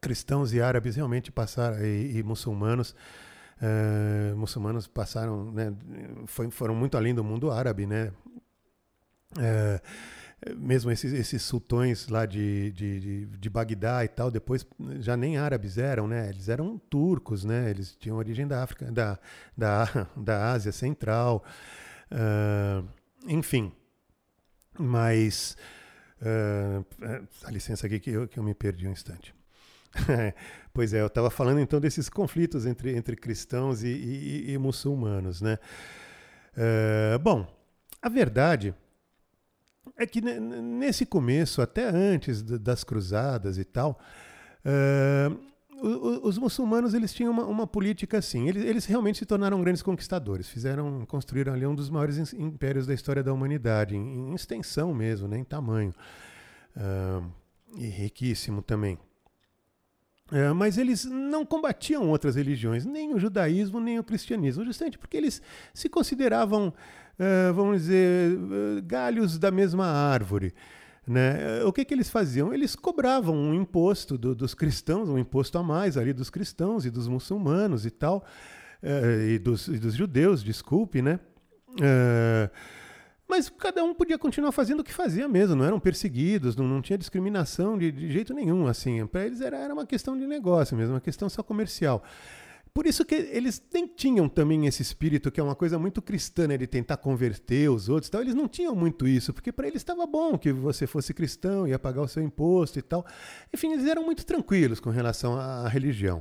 cristãos 0.00 0.52
e 0.52 0.60
árabes 0.60 0.96
realmente 0.96 1.30
passaram, 1.30 1.78
e, 1.84 2.18
e 2.18 2.22
muçulmanos 2.22 2.94
Uh, 3.62 4.36
muçulmanos 4.36 4.88
passaram, 4.88 5.52
né, 5.52 5.72
foi, 6.26 6.50
foram 6.50 6.74
muito 6.74 6.96
além 6.96 7.14
do 7.14 7.22
mundo 7.22 7.52
árabe, 7.52 7.86
né, 7.86 8.10
é, 9.38 9.80
mesmo 10.56 10.90
esses, 10.90 11.12
esses 11.12 11.42
sultões 11.42 12.08
lá 12.08 12.26
de, 12.26 12.70
de, 12.72 13.00
de, 13.00 13.26
de, 13.26 13.50
Bagdá 13.50 14.04
e 14.04 14.08
tal, 14.08 14.30
depois 14.30 14.66
já 15.00 15.16
nem 15.16 15.38
árabes 15.38 15.78
eram, 15.78 16.06
né? 16.06 16.28
Eles 16.28 16.48
eram 16.48 16.78
turcos, 16.90 17.44
né? 17.44 17.70
Eles 17.70 17.96
tinham 17.96 18.16
origem 18.16 18.46
da 18.46 18.62
África, 18.62 18.90
da, 18.90 19.18
da, 19.56 19.88
da 20.16 20.52
Ásia 20.52 20.72
Central, 20.72 21.42
uh, 22.12 22.86
enfim. 23.26 23.72
Mas, 24.78 25.56
uh, 26.20 26.84
dá 27.42 27.50
licença 27.50 27.86
aqui 27.86 28.00
que 28.00 28.10
eu, 28.10 28.28
que 28.28 28.38
eu 28.38 28.42
me 28.42 28.54
perdi 28.54 28.86
um 28.86 28.92
instante. 28.92 29.34
pois 30.74 30.92
é, 30.92 31.00
eu 31.00 31.06
estava 31.06 31.30
falando 31.30 31.60
então 31.60 31.80
desses 31.80 32.08
conflitos 32.08 32.66
entre, 32.66 32.96
entre 32.96 33.14
cristãos 33.14 33.84
e, 33.84 33.88
e, 33.88 34.52
e 34.52 34.58
muçulmanos, 34.58 35.40
né? 35.40 35.58
Uh, 36.56 37.18
bom, 37.20 37.46
a 38.02 38.08
verdade 38.08 38.74
é 39.96 40.06
que 40.06 40.20
nesse 40.20 41.06
começo, 41.06 41.62
até 41.62 41.88
antes 41.88 42.42
das 42.42 42.82
cruzadas 42.82 43.58
e 43.58 43.64
tal, 43.64 43.98
uh, 44.64 45.54
os 46.22 46.38
muçulmanos 46.38 46.94
eles 46.94 47.12
tinham 47.12 47.30
uma, 47.30 47.44
uma 47.44 47.66
política 47.66 48.18
assim. 48.18 48.48
Eles, 48.48 48.64
eles, 48.64 48.86
realmente 48.86 49.18
se 49.18 49.26
tornaram 49.26 49.60
grandes 49.60 49.82
conquistadores. 49.82 50.48
Fizeram, 50.48 51.04
construíram 51.06 51.52
ali 51.52 51.66
um 51.66 51.74
dos 51.74 51.90
maiores 51.90 52.32
impérios 52.32 52.86
da 52.86 52.94
história 52.94 53.22
da 53.22 53.32
humanidade, 53.32 53.94
em, 53.94 54.30
em 54.30 54.34
extensão 54.34 54.94
mesmo, 54.94 55.28
né, 55.28 55.38
em 55.38 55.44
tamanho. 55.44 55.92
Uh, 56.76 57.30
e 57.76 57.86
riquíssimo 57.86 58.62
também. 58.62 58.98
Mas 60.56 60.78
eles 60.78 61.04
não 61.04 61.44
combatiam 61.44 62.08
outras 62.08 62.34
religiões, 62.34 62.84
nem 62.84 63.14
o 63.14 63.18
judaísmo, 63.18 63.78
nem 63.78 63.98
o 63.98 64.04
cristianismo, 64.04 64.64
justamente 64.64 64.98
porque 64.98 65.16
eles 65.16 65.40
se 65.72 65.88
consideravam 65.88 66.72
vamos 67.54 67.82
dizer, 67.82 68.32
uh, 68.32 68.82
galhos 68.84 69.38
da 69.38 69.50
mesma 69.50 69.86
árvore. 69.86 70.54
Né? 71.06 71.62
O 71.64 71.72
que, 71.72 71.84
que 71.84 71.92
eles 71.92 72.08
faziam? 72.08 72.52
Eles 72.52 72.74
cobravam 72.74 73.36
um 73.36 73.54
imposto 73.54 74.16
do, 74.16 74.34
dos 74.34 74.54
cristãos, 74.54 75.08
um 75.08 75.18
imposto 75.18 75.58
a 75.58 75.62
mais 75.62 75.96
ali 75.96 76.12
dos 76.12 76.30
cristãos 76.30 76.86
e 76.86 76.90
dos 76.90 77.06
muçulmanos 77.08 77.84
e 77.84 77.90
tal, 77.90 78.24
e, 78.82 79.38
dos, 79.38 79.68
e, 79.68 79.78
dos, 79.78 79.94
judeus, 79.94 80.42
desculpe, 80.42 81.02
né? 81.02 81.20
mas 83.28 83.50
cada 83.50 83.84
um 83.84 83.94
podia 83.94 84.18
continuar 84.18 84.52
fazendo 84.52 84.80
o 84.80 84.84
que 84.84 84.92
fazia 84.92 85.28
mesmo, 85.28 85.56
não 85.56 85.64
eram 85.64 85.80
perseguidos, 85.80 86.56
não, 86.56 86.66
não 86.66 86.80
tinha 86.80 86.96
discriminação 86.96 87.76
de, 87.76 87.90
de 87.90 88.10
jeito 88.10 88.32
nenhum. 88.32 88.66
assim 88.66 89.06
Para 89.06 89.26
eles 89.26 89.40
era, 89.40 89.58
era 89.58 89.74
uma 89.74 89.84
questão 89.84 90.16
de 90.16 90.26
negócio 90.26 90.76
mesmo, 90.76 90.94
uma 90.94 91.00
questão 91.00 91.28
só 91.28 91.42
comercial. 91.42 92.02
Por 92.74 92.86
isso 92.86 93.04
que 93.04 93.14
eles 93.14 93.62
nem 93.72 93.86
tinham 93.86 94.28
também 94.28 94.66
esse 94.66 94.82
espírito, 94.82 95.30
que 95.30 95.38
é 95.38 95.42
uma 95.44 95.54
coisa 95.54 95.78
muito 95.78 96.02
cristã, 96.02 96.48
né, 96.48 96.58
de 96.58 96.66
tentar 96.66 96.96
converter 96.96 97.70
os 97.70 97.88
outros. 97.88 98.10
Tal. 98.10 98.20
Eles 98.20 98.34
não 98.34 98.48
tinham 98.48 98.74
muito 98.74 99.06
isso, 99.06 99.32
porque 99.32 99.52
para 99.52 99.68
eles 99.68 99.80
estava 99.80 100.04
bom 100.06 100.36
que 100.36 100.52
você 100.52 100.84
fosse 100.84 101.14
cristão, 101.14 101.68
ia 101.68 101.78
pagar 101.78 102.02
o 102.02 102.08
seu 102.08 102.20
imposto 102.20 102.76
e 102.76 102.82
tal. 102.82 103.06
Enfim, 103.52 103.74
eles 103.74 103.86
eram 103.86 104.04
muito 104.04 104.26
tranquilos 104.26 104.80
com 104.80 104.90
relação 104.90 105.38
à 105.38 105.68
religião. 105.68 106.20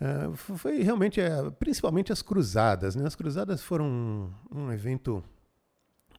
Uh, 0.00 0.34
foi 0.34 0.82
realmente, 0.82 1.20
uh, 1.20 1.52
principalmente 1.52 2.12
as 2.12 2.20
cruzadas. 2.20 2.96
Né? 2.96 3.06
As 3.06 3.14
cruzadas 3.14 3.62
foram 3.62 3.86
um, 3.86 4.58
um 4.58 4.72
evento 4.72 5.22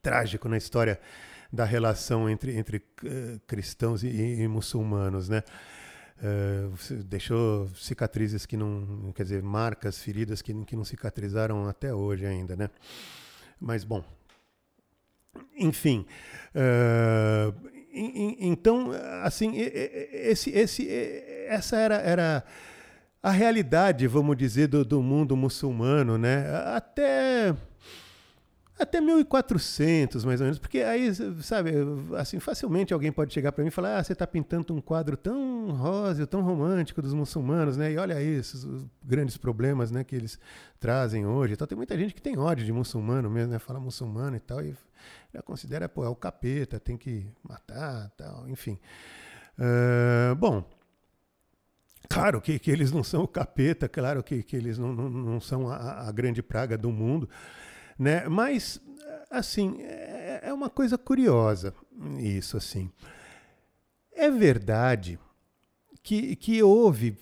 trágico 0.01 0.47
na 0.47 0.55
história 0.55 0.97
da 1.51 1.65
relação 1.65 2.29
entre, 2.29 2.57
entre 2.57 2.77
uh, 2.77 3.39
cristãos 3.45 4.01
e, 4.01 4.07
e, 4.07 4.47
muçulmanos, 4.47 5.27
né? 5.27 5.43
Uh, 6.23 7.03
deixou 7.03 7.67
cicatrizes 7.75 8.45
que 8.45 8.55
não, 8.55 9.11
quer 9.13 9.23
dizer, 9.23 9.43
marcas, 9.43 9.99
feridas 9.99 10.41
que, 10.41 10.53
que 10.63 10.73
não 10.73 10.85
cicatrizaram 10.85 11.67
até 11.67 11.93
hoje 11.93 12.25
ainda, 12.25 12.55
né? 12.55 12.69
Mas 13.59 13.83
bom, 13.83 14.01
enfim, 15.57 16.05
uh, 16.55 17.53
então, 17.93 18.91
assim, 19.21 19.57
esse, 19.57 20.49
esse, 20.51 20.87
essa 21.47 21.75
era, 21.75 21.95
era 21.97 22.43
a 23.21 23.29
realidade, 23.29 24.07
vamos 24.07 24.35
dizer, 24.37 24.67
do, 24.67 24.83
do 24.83 25.03
mundo 25.03 25.35
muçulmano, 25.35 26.17
né? 26.17 26.45
Até 26.73 27.53
até 28.77 28.99
1400, 28.99 30.25
mais 30.25 30.41
ou 30.41 30.45
menos, 30.45 30.57
porque 30.57 30.79
aí, 30.79 31.13
sabe, 31.41 31.71
assim, 32.17 32.39
facilmente 32.39 32.93
alguém 32.93 33.11
pode 33.11 33.33
chegar 33.33 33.51
para 33.51 33.63
mim 33.63 33.67
e 33.67 33.71
falar: 33.71 33.97
ah, 33.97 34.03
você 34.03 34.13
está 34.13 34.25
pintando 34.25 34.73
um 34.73 34.81
quadro 34.81 35.15
tão 35.15 35.71
rosa, 35.71 36.25
tão 36.25 36.41
romântico 36.41 37.01
dos 37.01 37.13
muçulmanos, 37.13 37.77
né? 37.77 37.91
E 37.91 37.97
olha 37.97 38.15
aí 38.15 38.27
esses 38.27 38.65
grandes 39.03 39.37
problemas, 39.37 39.91
né, 39.91 40.03
que 40.03 40.15
eles 40.15 40.39
trazem 40.79 41.25
hoje. 41.25 41.53
Então, 41.53 41.67
tem 41.67 41.75
muita 41.75 41.97
gente 41.97 42.13
que 42.13 42.21
tem 42.21 42.37
ódio 42.37 42.65
de 42.65 42.73
muçulmano 42.73 43.29
mesmo, 43.29 43.53
né? 43.53 43.59
Fala 43.59 43.79
muçulmano 43.79 44.35
e 44.35 44.39
tal, 44.39 44.61
e 44.61 44.75
já 45.33 45.41
considera, 45.41 45.87
pô, 45.87 46.03
é 46.03 46.09
o 46.09 46.15
capeta, 46.15 46.79
tem 46.79 46.97
que 46.97 47.27
matar, 47.43 48.09
tal, 48.17 48.49
enfim. 48.49 48.79
Uh, 49.57 50.35
bom, 50.35 50.63
Claro 52.09 52.41
que, 52.41 52.59
que 52.59 52.69
eles 52.69 52.91
não 52.91 53.03
são 53.03 53.23
o 53.23 53.27
capeta, 53.27 53.87
claro 53.87 54.21
que, 54.21 54.43
que 54.43 54.55
eles 54.55 54.77
não, 54.77 54.93
não, 54.93 55.09
não 55.09 55.39
são 55.39 55.69
a, 55.69 56.07
a 56.07 56.11
grande 56.11 56.43
praga 56.43 56.77
do 56.77 56.91
mundo, 56.91 57.29
né? 57.97 58.27
Mas, 58.27 58.81
assim, 59.29 59.81
é, 59.81 60.41
é 60.43 60.53
uma 60.53 60.69
coisa 60.69 60.97
curiosa 60.97 61.73
isso, 62.19 62.57
assim. 62.57 62.91
É 64.11 64.29
verdade 64.29 65.19
que, 66.01 66.35
que 66.35 66.61
houve, 66.61 67.17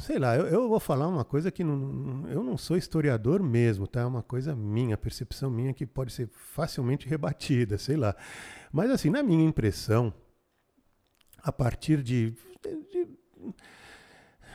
sei 0.00 0.18
lá, 0.18 0.36
eu, 0.36 0.46
eu, 0.46 0.68
vou 0.68 0.80
falar 0.80 1.08
uma 1.08 1.24
coisa 1.24 1.50
que 1.50 1.64
não, 1.64 2.26
eu 2.28 2.42
não 2.42 2.56
sou 2.56 2.76
historiador 2.76 3.42
mesmo, 3.42 3.86
tá? 3.86 4.00
É 4.00 4.06
uma 4.06 4.22
coisa 4.22 4.54
minha, 4.54 4.96
percepção 4.96 5.50
minha 5.50 5.74
que 5.74 5.86
pode 5.86 6.12
ser 6.12 6.28
facilmente 6.28 7.08
rebatida, 7.08 7.76
sei 7.78 7.96
lá. 7.96 8.14
Mas 8.72 8.90
assim, 8.90 9.10
na 9.10 9.22
minha 9.22 9.44
impressão, 9.44 10.12
a 11.38 11.52
partir 11.52 12.02
de, 12.02 12.34
de 12.62 13.08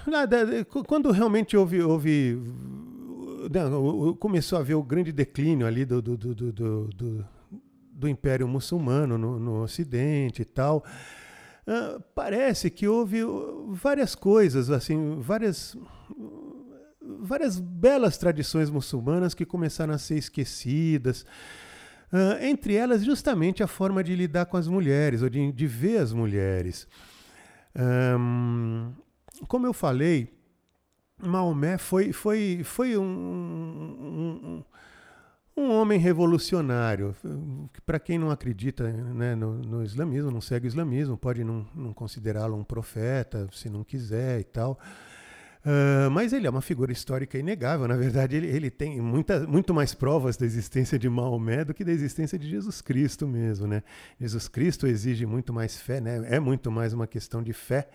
nada, 0.07 0.65
quando 0.87 1.11
realmente 1.11 1.55
houve, 1.55 1.81
houve 1.81 2.41
começou 4.19 4.57
a 4.57 4.61
haver 4.61 4.75
o 4.75 4.83
grande 4.83 5.11
declínio 5.11 5.65
ali 5.67 5.85
do, 5.85 6.01
do, 6.01 6.17
do, 6.17 6.51
do, 6.51 7.25
do, 7.93 8.09
Império 8.09 8.47
Muçulmano 8.47 9.17
no, 9.17 9.39
no 9.39 9.63
Ocidente 9.63 10.41
e 10.41 10.45
tal, 10.45 10.83
Uh, 11.61 12.01
parece 12.15 12.71
que 12.71 12.87
houve 12.87 13.19
várias 13.69 14.15
coisas, 14.15 14.71
assim, 14.71 15.19
várias, 15.19 15.77
várias 17.19 17.59
belas 17.59 18.17
tradições 18.17 18.69
muçulmanas 18.69 19.35
que 19.35 19.45
começaram 19.45 19.93
a 19.93 19.97
ser 19.97 20.17
esquecidas. 20.17 21.21
Uh, 22.11 22.43
entre 22.43 22.73
elas, 22.73 23.05
justamente 23.05 23.61
a 23.61 23.67
forma 23.67 24.03
de 24.03 24.15
lidar 24.15 24.47
com 24.47 24.57
as 24.57 24.67
mulheres, 24.67 25.21
ou 25.21 25.29
de, 25.29 25.51
de 25.51 25.67
ver 25.67 25.97
as 25.97 26.11
mulheres. 26.11 26.87
Um, 27.75 28.91
como 29.47 29.67
eu 29.67 29.71
falei, 29.71 30.33
Maomé 31.23 31.77
foi, 31.77 32.11
foi, 32.11 32.61
foi 32.63 32.97
um, 32.97 33.03
um, 33.03 34.63
um 35.55 35.71
homem 35.71 35.99
revolucionário. 35.99 37.15
Para 37.85 37.99
quem 37.99 38.17
não 38.17 38.31
acredita 38.31 38.91
né, 38.91 39.35
no, 39.35 39.57
no, 39.59 39.83
islamismo, 39.83 40.31
não 40.31 40.41
segue 40.41 40.67
o 40.67 40.69
islamismo, 40.69 41.17
pode 41.17 41.43
não, 41.43 41.67
não 41.75 41.93
considerá-lo 41.93 42.57
um 42.57 42.63
profeta, 42.63 43.47
se 43.51 43.69
não 43.69 43.83
quiser 43.83 44.39
e 44.39 44.43
tal. 44.43 44.79
Uh, 45.63 46.09
mas 46.09 46.33
ele 46.33 46.47
é 46.47 46.49
uma 46.49 46.61
figura 46.61 46.91
histórica 46.91 47.37
inegável. 47.37 47.87
Na 47.87 47.95
verdade, 47.95 48.35
ele, 48.35 48.47
ele 48.47 48.71
tem 48.71 48.99
muita, 48.99 49.45
muito 49.45 49.73
mais 49.73 49.93
provas 49.93 50.35
da 50.35 50.45
existência 50.45 50.97
de 50.97 51.07
Maomé 51.07 51.63
do 51.63 51.73
que 51.73 51.83
da 51.83 51.91
existência 51.91 52.37
de 52.37 52.49
Jesus 52.49 52.81
Cristo 52.81 53.27
mesmo. 53.27 53.67
Né? 53.67 53.83
Jesus 54.19 54.47
Cristo 54.47 54.87
exige 54.87 55.25
muito 55.25 55.53
mais 55.53 55.79
fé, 55.79 56.01
né? 56.01 56.25
é 56.25 56.39
muito 56.39 56.71
mais 56.71 56.93
uma 56.93 57.05
questão 57.05 57.43
de 57.43 57.53
fé 57.53 57.87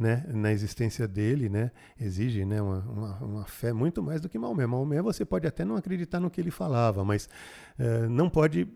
né, 0.00 0.24
na 0.28 0.50
existência 0.50 1.06
dele, 1.06 1.50
né, 1.50 1.70
exige 2.00 2.42
né, 2.46 2.62
uma, 2.62 2.78
uma, 2.78 3.18
uma, 3.18 3.44
fé 3.44 3.70
muito 3.70 4.02
mais 4.02 4.22
do 4.22 4.30
que 4.30 4.38
Maomé. 4.38 4.66
Maomé 4.66 5.02
você 5.02 5.26
pode 5.26 5.46
até 5.46 5.62
não 5.62 5.76
acreditar 5.76 6.18
no 6.18 6.30
que 6.30 6.40
ele 6.40 6.50
falava, 6.50 7.04
mas 7.04 7.28
uh, 7.78 8.08
não 8.08 8.30
pode 8.30 8.66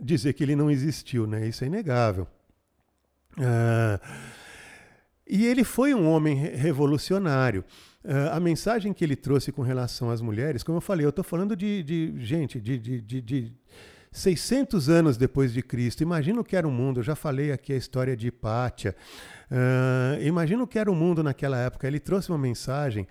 dizer 0.00 0.34
que 0.34 0.44
ele 0.44 0.54
não 0.54 0.70
existiu, 0.70 1.26
né, 1.26 1.48
isso 1.48 1.64
é 1.64 1.66
inegável. 1.66 2.28
Uh, 3.36 4.00
e 5.28 5.44
ele 5.46 5.64
foi 5.64 5.92
um 5.94 6.08
homem 6.08 6.36
revolucionário. 6.36 7.64
Uh, 8.04 8.30
a 8.32 8.38
mensagem 8.38 8.92
que 8.92 9.04
ele 9.04 9.16
trouxe 9.16 9.50
com 9.50 9.62
relação 9.62 10.10
às 10.10 10.20
mulheres, 10.20 10.62
como 10.62 10.78
eu 10.78 10.82
falei, 10.82 11.04
eu 11.04 11.10
estou 11.10 11.24
falando 11.24 11.56
de, 11.56 11.82
de, 11.82 12.14
gente, 12.24 12.60
de, 12.60 12.78
de, 12.78 13.00
de, 13.00 13.20
de 13.20 13.52
600 14.12 14.88
anos 14.88 15.16
depois 15.16 15.52
de 15.52 15.60
Cristo. 15.60 16.02
Imagina 16.02 16.40
o 16.40 16.44
que 16.44 16.56
era 16.56 16.66
o 16.66 16.70
mundo. 16.70 17.00
Eu 17.00 17.04
já 17.04 17.16
falei 17.16 17.52
aqui 17.52 17.72
a 17.72 17.76
história 17.76 18.16
de 18.16 18.28
Hipátia. 18.28 18.94
Uh, 19.50 20.22
imagina 20.22 20.62
o 20.62 20.66
que 20.66 20.78
era 20.78 20.90
o 20.90 20.94
mundo 20.94 21.22
naquela 21.22 21.58
época. 21.58 21.86
Ele 21.86 21.98
trouxe 21.98 22.30
uma 22.30 22.38
mensagem. 22.38 23.06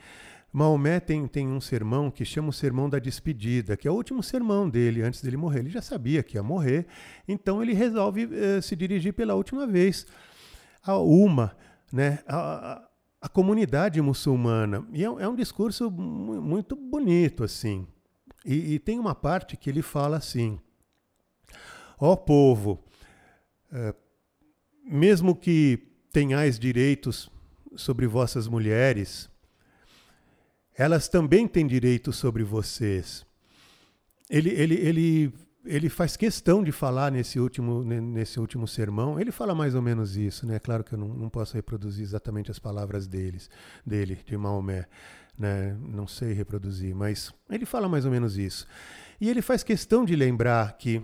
Maomé 0.51 0.99
tem, 0.99 1.27
tem 1.27 1.47
um 1.47 1.59
sermão 1.59 2.09
que 2.09 2.23
chama 2.23 2.49
o 2.49 2.53
Sermão 2.53 2.89
da 2.89 2.99
Despedida, 2.99 3.75
que 3.75 3.87
é 3.87 3.91
o 3.91 3.93
último 3.93 4.23
sermão 4.23 4.69
dele 4.69 5.01
antes 5.01 5.21
dele 5.21 5.37
morrer. 5.37 5.59
Ele 5.59 5.69
já 5.69 5.81
sabia 5.81 6.23
que 6.23 6.37
ia 6.37 6.43
morrer, 6.43 6.87
então 7.27 7.61
ele 7.61 7.73
resolve 7.73 8.25
uh, 8.25 8.61
se 8.61 8.75
dirigir 8.75 9.13
pela 9.13 9.35
última 9.35 9.67
vez 9.67 10.07
a 10.81 10.97
uma, 10.97 11.55
né, 11.91 12.19
a, 12.27 12.87
a 13.21 13.29
comunidade 13.29 14.01
muçulmana. 14.01 14.87
E 14.93 15.03
é, 15.03 15.07
é 15.07 15.27
um 15.27 15.35
discurso 15.35 15.91
muito 15.91 16.75
bonito, 16.75 17.43
assim. 17.43 17.85
E, 18.45 18.75
e, 18.75 18.79
tem 18.79 18.97
uma 18.97 19.13
parte 19.13 19.57
que 19.57 19.69
ele 19.69 19.81
fala 19.81 20.17
assim: 20.17 20.57
Ó 21.99 22.15
povo, 22.15 22.83
é, 23.71 23.93
mesmo 24.85 25.35
que 25.35 25.86
tenhais 26.17 26.57
direitos 26.57 27.29
sobre 27.75 28.07
vossas 28.07 28.47
mulheres, 28.47 29.29
elas 30.75 31.07
também 31.07 31.47
têm 31.47 31.67
direitos 31.67 32.15
sobre 32.15 32.43
vocês. 32.43 33.23
Ele, 34.27 34.49
ele, 34.49 34.73
ele, 34.73 35.33
ele 35.63 35.89
faz 35.89 36.17
questão 36.17 36.63
de 36.63 36.71
falar 36.71 37.11
nesse 37.11 37.39
último, 37.39 37.83
nesse 37.83 38.39
último 38.39 38.67
sermão. 38.67 39.19
Ele 39.19 39.31
fala 39.31 39.53
mais 39.53 39.75
ou 39.75 39.81
menos 39.83 40.17
isso, 40.17 40.47
né? 40.47 40.57
Claro 40.57 40.83
que 40.83 40.95
eu 40.95 40.97
não, 40.97 41.09
não 41.09 41.29
posso 41.29 41.53
reproduzir 41.53 42.03
exatamente 42.03 42.49
as 42.49 42.57
palavras 42.57 43.05
deles, 43.05 43.47
dele, 43.85 44.17
de 44.25 44.35
Maomé. 44.35 44.87
Né? 45.37 45.77
Não 45.79 46.07
sei 46.07 46.33
reproduzir, 46.33 46.95
mas 46.95 47.31
ele 47.47 47.63
fala 47.63 47.87
mais 47.87 48.05
ou 48.05 48.11
menos 48.11 48.39
isso. 48.39 48.65
E 49.21 49.29
ele 49.29 49.43
faz 49.43 49.61
questão 49.61 50.03
de 50.03 50.15
lembrar 50.15 50.79
que 50.79 50.99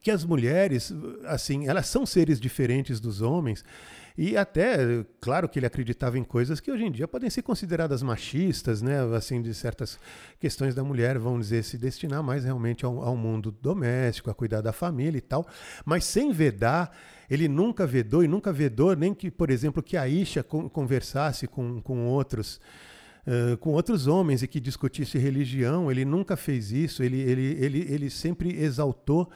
que 0.00 0.10
as 0.10 0.24
mulheres, 0.24 0.92
assim, 1.24 1.66
elas 1.68 1.86
são 1.86 2.06
seres 2.06 2.40
diferentes 2.40 3.00
dos 3.00 3.20
homens. 3.20 3.64
E 4.20 4.36
até, 4.36 5.04
claro 5.20 5.48
que 5.48 5.60
ele 5.60 5.66
acreditava 5.66 6.18
em 6.18 6.24
coisas 6.24 6.58
que 6.58 6.72
hoje 6.72 6.84
em 6.84 6.90
dia 6.90 7.06
podem 7.06 7.30
ser 7.30 7.42
consideradas 7.42 8.02
machistas, 8.02 8.82
né? 8.82 8.98
Assim, 9.14 9.40
de 9.40 9.54
certas 9.54 9.96
questões 10.40 10.74
da 10.74 10.82
mulher, 10.82 11.20
vão 11.20 11.38
dizer, 11.38 11.62
se 11.62 11.78
destinar 11.78 12.20
mais 12.20 12.42
realmente 12.42 12.84
ao, 12.84 13.00
ao 13.00 13.16
mundo 13.16 13.52
doméstico, 13.62 14.28
a 14.28 14.34
cuidar 14.34 14.60
da 14.60 14.72
família 14.72 15.18
e 15.18 15.20
tal. 15.20 15.46
Mas 15.84 16.04
sem 16.04 16.32
vedar, 16.32 16.90
ele 17.30 17.46
nunca 17.46 17.86
vedou 17.86 18.24
e 18.24 18.26
nunca 18.26 18.52
vedou 18.52 18.96
nem 18.96 19.14
que, 19.14 19.30
por 19.30 19.50
exemplo, 19.50 19.80
que 19.80 19.96
a 19.96 20.08
Isha 20.08 20.42
conversasse 20.42 21.46
com, 21.46 21.80
com 21.80 22.06
outros. 22.06 22.60
Uh, 23.24 23.58
com 23.58 23.72
outros 23.72 24.06
homens 24.06 24.42
e 24.42 24.48
que 24.48 24.58
discutisse 24.58 25.18
religião, 25.18 25.90
ele 25.90 26.02
nunca 26.02 26.34
fez 26.34 26.72
isso, 26.72 27.02
ele, 27.02 27.20
ele, 27.20 27.58
ele, 27.60 27.86
ele 27.92 28.10
sempre 28.10 28.58
exaltou 28.58 29.30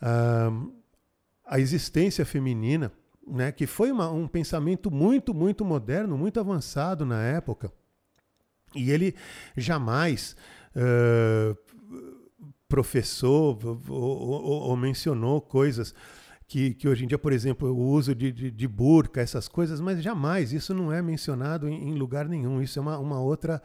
a 0.00 1.60
existência 1.60 2.24
feminina, 2.24 2.92
né, 3.26 3.50
que 3.50 3.66
foi 3.66 3.90
uma, 3.90 4.10
um 4.10 4.28
pensamento 4.28 4.90
muito, 4.90 5.34
muito 5.34 5.64
moderno, 5.64 6.16
muito 6.16 6.38
avançado 6.38 7.04
na 7.04 7.22
época. 7.22 7.72
E 8.74 8.90
ele 8.90 9.14
jamais 9.56 10.36
uh, 10.74 11.56
professou 12.68 13.58
ou, 13.62 13.80
ou, 13.88 14.62
ou, 14.68 14.76
mencionou 14.76 15.40
coisas 15.40 15.94
que, 16.46 16.74
que 16.74 16.88
hoje 16.88 17.04
em 17.04 17.08
dia, 17.08 17.18
por 17.18 17.32
exemplo, 17.32 17.72
o 17.72 17.88
uso 17.88 18.14
de, 18.14 18.30
de, 18.30 18.50
de 18.50 18.68
burca, 18.68 19.20
essas 19.20 19.48
coisas, 19.48 19.80
mas 19.80 20.02
jamais 20.02 20.52
isso 20.52 20.74
não 20.74 20.92
é 20.92 21.00
mencionado 21.00 21.68
em, 21.68 21.90
em 21.90 21.94
lugar 21.94 22.28
nenhum. 22.28 22.60
Isso 22.60 22.78
é 22.78 22.82
uma, 22.82 22.98
uma 22.98 23.20
outra 23.20 23.62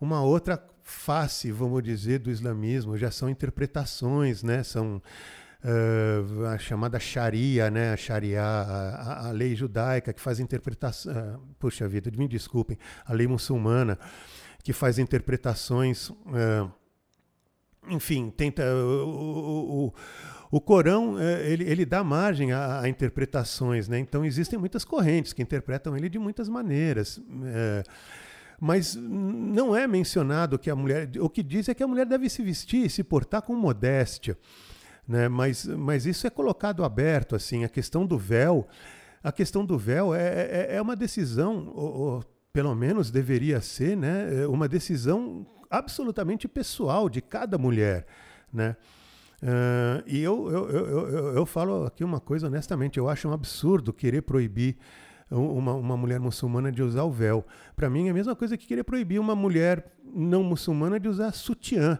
uma 0.00 0.22
outra 0.22 0.62
face, 0.82 1.50
vamos 1.50 1.82
dizer, 1.82 2.18
do 2.18 2.30
islamismo. 2.30 2.98
Já 2.98 3.10
são 3.10 3.28
interpretações, 3.28 4.42
né? 4.42 4.62
São 4.62 5.00
uh, 5.64 6.46
a 6.46 6.58
chamada 6.58 7.00
Sharia, 7.00 7.70
né, 7.70 7.92
a 7.92 7.96
Sharia, 7.96 8.42
a, 8.42 9.28
a, 9.28 9.30
lei 9.30 9.56
judaica 9.56 10.12
que 10.12 10.20
faz 10.20 10.38
interpretação, 10.38 11.12
uh, 11.12 11.40
puxa 11.58 11.88
vida, 11.88 12.10
me 12.16 12.28
desculpem, 12.28 12.78
a 13.04 13.12
lei 13.12 13.26
muçulmana 13.26 13.98
que 14.62 14.72
faz 14.72 14.98
interpretações, 14.98 16.10
uh, 16.10 16.70
enfim, 17.88 18.30
tenta 18.30 18.62
o, 18.74 19.86
o, 19.86 19.94
o 20.50 20.60
Corão 20.60 21.20
ele, 21.20 21.64
ele 21.64 21.84
dá 21.84 22.02
margem 22.02 22.52
a, 22.52 22.80
a, 22.80 22.88
interpretações, 22.88 23.88
né? 23.88 23.98
Então 23.98 24.24
existem 24.24 24.58
muitas 24.58 24.84
correntes 24.84 25.34
que 25.34 25.42
interpretam 25.42 25.94
ele 25.94 26.08
de 26.08 26.18
muitas 26.18 26.48
maneiras. 26.48 27.20
mas 28.58 28.94
não 28.94 29.76
é 29.76 29.86
mencionado 29.86 30.58
que 30.58 30.70
a 30.70 30.74
mulher. 30.74 31.10
O 31.20 31.28
que 31.28 31.42
diz 31.42 31.68
é 31.68 31.74
que 31.74 31.82
a 31.82 31.86
mulher 31.86 32.06
deve 32.06 32.30
se 32.30 32.42
vestir, 32.42 32.88
se 32.88 33.04
portar 33.04 33.42
com 33.42 33.54
modéstia 33.54 34.38
né? 35.06 35.28
Mas, 35.28 35.66
mas 35.66 36.06
isso 36.06 36.26
é 36.26 36.30
colocado 36.30 36.84
aberto, 36.84 37.36
assim, 37.36 37.64
a 37.64 37.68
questão 37.68 38.06
do 38.06 38.18
véu, 38.18 38.66
a 39.22 39.32
questão 39.32 39.64
do 39.64 39.78
véu 39.78 40.14
é, 40.14 40.26
é, 40.26 40.76
é 40.76 40.82
uma 40.82 40.96
decisão, 40.96 41.72
ou, 41.74 41.94
ou, 41.94 42.24
pelo 42.52 42.74
menos 42.74 43.10
deveria 43.10 43.60
ser, 43.60 43.96
né? 43.96 44.42
É 44.42 44.46
uma 44.46 44.68
decisão 44.68 45.46
absolutamente 45.70 46.46
pessoal 46.46 47.08
de 47.08 47.20
cada 47.20 47.58
mulher, 47.58 48.06
né? 48.52 48.76
Uh, 49.42 50.02
e 50.06 50.22
eu, 50.22 50.50
eu, 50.50 50.70
eu, 50.70 51.08
eu, 51.08 51.34
eu 51.34 51.46
falo 51.46 51.84
aqui 51.84 52.02
uma 52.02 52.20
coisa 52.20 52.46
honestamente, 52.46 52.98
eu 52.98 53.08
acho 53.10 53.28
um 53.28 53.32
absurdo 53.32 53.92
querer 53.92 54.22
proibir 54.22 54.76
uma, 55.30 55.74
uma 55.74 55.96
mulher 55.96 56.20
muçulmana 56.20 56.70
de 56.70 56.82
usar 56.82 57.02
o 57.02 57.10
véu. 57.10 57.44
Para 57.74 57.90
mim 57.90 58.06
é 58.06 58.10
a 58.10 58.14
mesma 58.14 58.34
coisa 58.34 58.56
que 58.56 58.66
querer 58.66 58.84
proibir 58.84 59.18
uma 59.18 59.34
mulher 59.34 59.92
não 60.02 60.42
muçulmana 60.42 60.98
de 60.98 61.08
usar 61.08 61.32
sutiã 61.32 61.98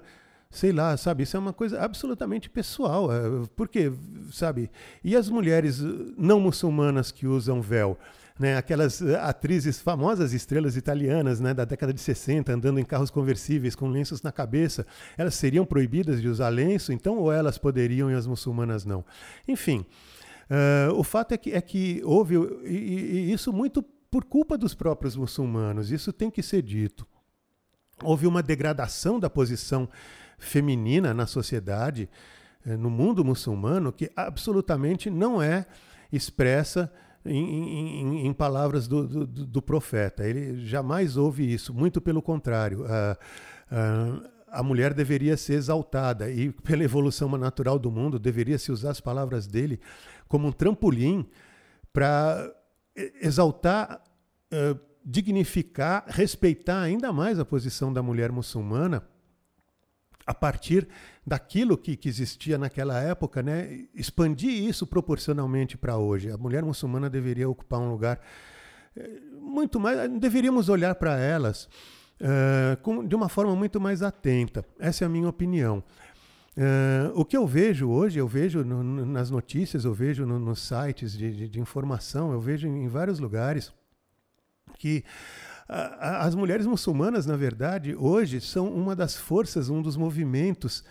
sei 0.55 0.72
lá, 0.72 0.97
sabe? 0.97 1.24
Isso 1.24 1.36
é 1.36 1.40
uma 1.40 1.52
coisa 1.52 1.81
absolutamente 1.81 2.48
pessoal. 2.48 3.12
É, 3.12 3.18
porque, 3.56 3.93
sabe? 4.32 4.70
E 5.02 5.16
as 5.16 5.28
mulheres 5.28 5.81
não 6.16 6.40
muçulmanas 6.40 7.10
que 7.10 7.26
usam 7.26 7.60
véu? 7.60 7.98
Né, 8.36 8.56
aquelas 8.56 9.01
atrizes 9.01 9.81
famosas, 9.81 10.32
estrelas 10.32 10.76
italianas 10.76 11.39
né, 11.39 11.55
da 11.55 11.64
década 11.64 11.93
de 11.93 12.01
60, 12.01 12.52
andando 12.52 12.81
em 12.81 12.85
carros 12.85 13.09
conversíveis 13.09 13.76
com 13.76 13.89
lenços 13.89 14.22
na 14.22 14.32
cabeça, 14.32 14.85
elas 15.16 15.36
seriam 15.36 15.64
proibidas 15.64 16.20
de 16.20 16.28
usar 16.28 16.48
lenço, 16.48 16.93
então, 16.93 17.16
ou 17.16 17.31
elas 17.31 17.59
poderiam 17.59 18.10
e 18.10 18.14
as 18.14 18.26
muçulmanas 18.26 18.85
não? 18.85 19.05
Enfim, 19.47 19.86
uh, 20.51 20.93
o 20.94 21.05
fato 21.05 21.31
é 21.31 21.36
que, 21.36 21.52
é 21.52 21.60
que 21.60 22.02
houve, 22.05 22.35
e, 22.64 23.28
e 23.28 23.32
isso 23.32 23.52
muito 23.52 23.85
por 24.10 24.24
culpa 24.24 24.59
dos 24.59 24.74
próprios 24.74 25.14
muçulmanos, 25.14 25.93
isso 25.93 26.12
tem 26.12 26.28
que 26.28 26.43
ser 26.43 26.60
dito. 26.60 27.06
Houve 28.02 28.26
uma 28.26 28.43
degradação 28.43 29.20
da 29.20 29.31
posição 29.31 29.89
feminina 30.44 31.12
na 31.12 31.26
sociedade, 31.26 32.08
eh, 32.66 32.76
no 32.76 32.90
mundo 32.90 33.24
muçulmano, 33.24 33.92
que 33.92 34.10
absolutamente 34.14 35.10
não 35.10 35.42
é 35.42 35.66
expressa 36.12 36.92
em, 37.24 37.36
em, 37.36 38.26
em 38.26 38.32
palavras 38.32 38.86
do, 38.86 39.06
do, 39.06 39.26
do, 39.26 39.62
profeta. 39.62 40.26
Ele 40.26 40.64
jamais 40.64 41.16
ouve 41.16 41.52
isso, 41.52 41.72
muito 41.72 42.00
pelo 42.00 42.20
contrário. 42.20 42.84
A, 42.86 43.18
a, 43.70 44.60
a 44.60 44.62
mulher 44.62 44.94
deveria 44.94 45.36
ser 45.36 45.54
exaltada 45.54 46.30
e, 46.30 46.52
pela 46.52 46.84
evolução 46.84 47.28
natural 47.36 47.78
do 47.78 47.90
mundo, 47.90 48.18
deveria 48.18 48.58
se 48.58 48.70
usar 48.70 48.90
as 48.90 49.00
palavras 49.00 49.46
dele 49.46 49.80
como 50.28 50.48
um 50.48 50.52
trampolim 50.52 51.26
para 51.92 52.52
exaltar, 53.20 54.02
uh, 54.52 54.78
dignificar, 55.04 56.04
respeitar 56.08 56.80
ainda 56.80 57.12
mais 57.12 57.38
a 57.38 57.44
posição 57.44 57.92
da 57.92 58.02
mulher 58.02 58.30
muçulmana 58.30 59.02
a 60.26 60.34
partir 60.34 60.88
daquilo 61.26 61.76
que, 61.76 61.96
que, 61.96 62.09
existia 62.09 62.56
naquela 62.59 63.01
época, 63.01 63.42
né, 63.42 63.86
expandir 63.94 64.64
isso 64.64 64.86
proporcionalmente 64.86 65.76
para 65.76 65.96
hoje. 65.96 66.30
A 66.30 66.36
mulher 66.36 66.62
muçulmana 66.62 67.10
deveria 67.10 67.48
ocupar 67.48 67.80
um 67.80 67.90
lugar 67.90 68.20
eh, 68.96 69.20
muito 69.40 69.78
mais. 69.78 70.10
Deveríamos 70.18 70.68
olhar 70.68 70.94
para 70.94 71.18
elas 71.18 71.68
uh, 72.20 72.76
com, 72.82 73.06
de 73.06 73.14
uma 73.14 73.28
forma 73.28 73.55
muito 73.55 73.80
mais 73.80 74.02
atenta. 74.02 74.64
Essa 74.78 75.05
é 75.05 75.06
a 75.06 75.09
minha 75.09 75.28
opinião. 75.28 75.82
Uh, 76.56 77.10
o 77.14 77.24
que 77.24 77.36
eu 77.36 77.46
vejo 77.46 77.88
hoje, 77.88 78.18
eu 78.18 78.28
vejo 78.28 78.64
no, 78.64 78.82
no, 78.82 79.05
nas 79.05 79.28
notícias, 79.30 79.84
eu 79.84 79.92
vejo 79.92 80.24
no, 80.24 80.38
nos 80.38 80.60
sites 80.60 81.12
de, 81.12 81.32
de, 81.32 81.48
de, 81.48 81.60
informação, 81.60 82.32
eu 82.32 82.40
vejo 82.40 82.68
em, 82.68 82.84
em 82.84 82.88
vários 82.88 83.18
lugares 83.18 83.72
que 84.78 85.05
as 85.69 86.35
mulheres 86.35 86.66
muçulmanas, 86.66 87.24
na 87.24 87.36
verdade, 87.36 87.95
hoje 87.95 88.41
são 88.41 88.69
uma 88.69 88.95
das 88.95 89.16
forças, 89.16 89.69
um 89.69 89.81
dos 89.81 89.97
movimentos 89.97 90.85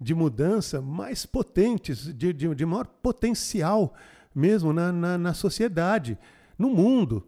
de 0.00 0.14
mudança 0.14 0.80
mais 0.80 1.24
potentes, 1.24 2.04
de, 2.14 2.32
de, 2.32 2.54
de 2.54 2.66
maior 2.66 2.86
potencial 2.86 3.94
mesmo 4.34 4.72
na, 4.72 4.92
na, 4.92 5.18
na 5.18 5.34
sociedade, 5.34 6.18
no 6.58 6.70
mundo. 6.70 7.26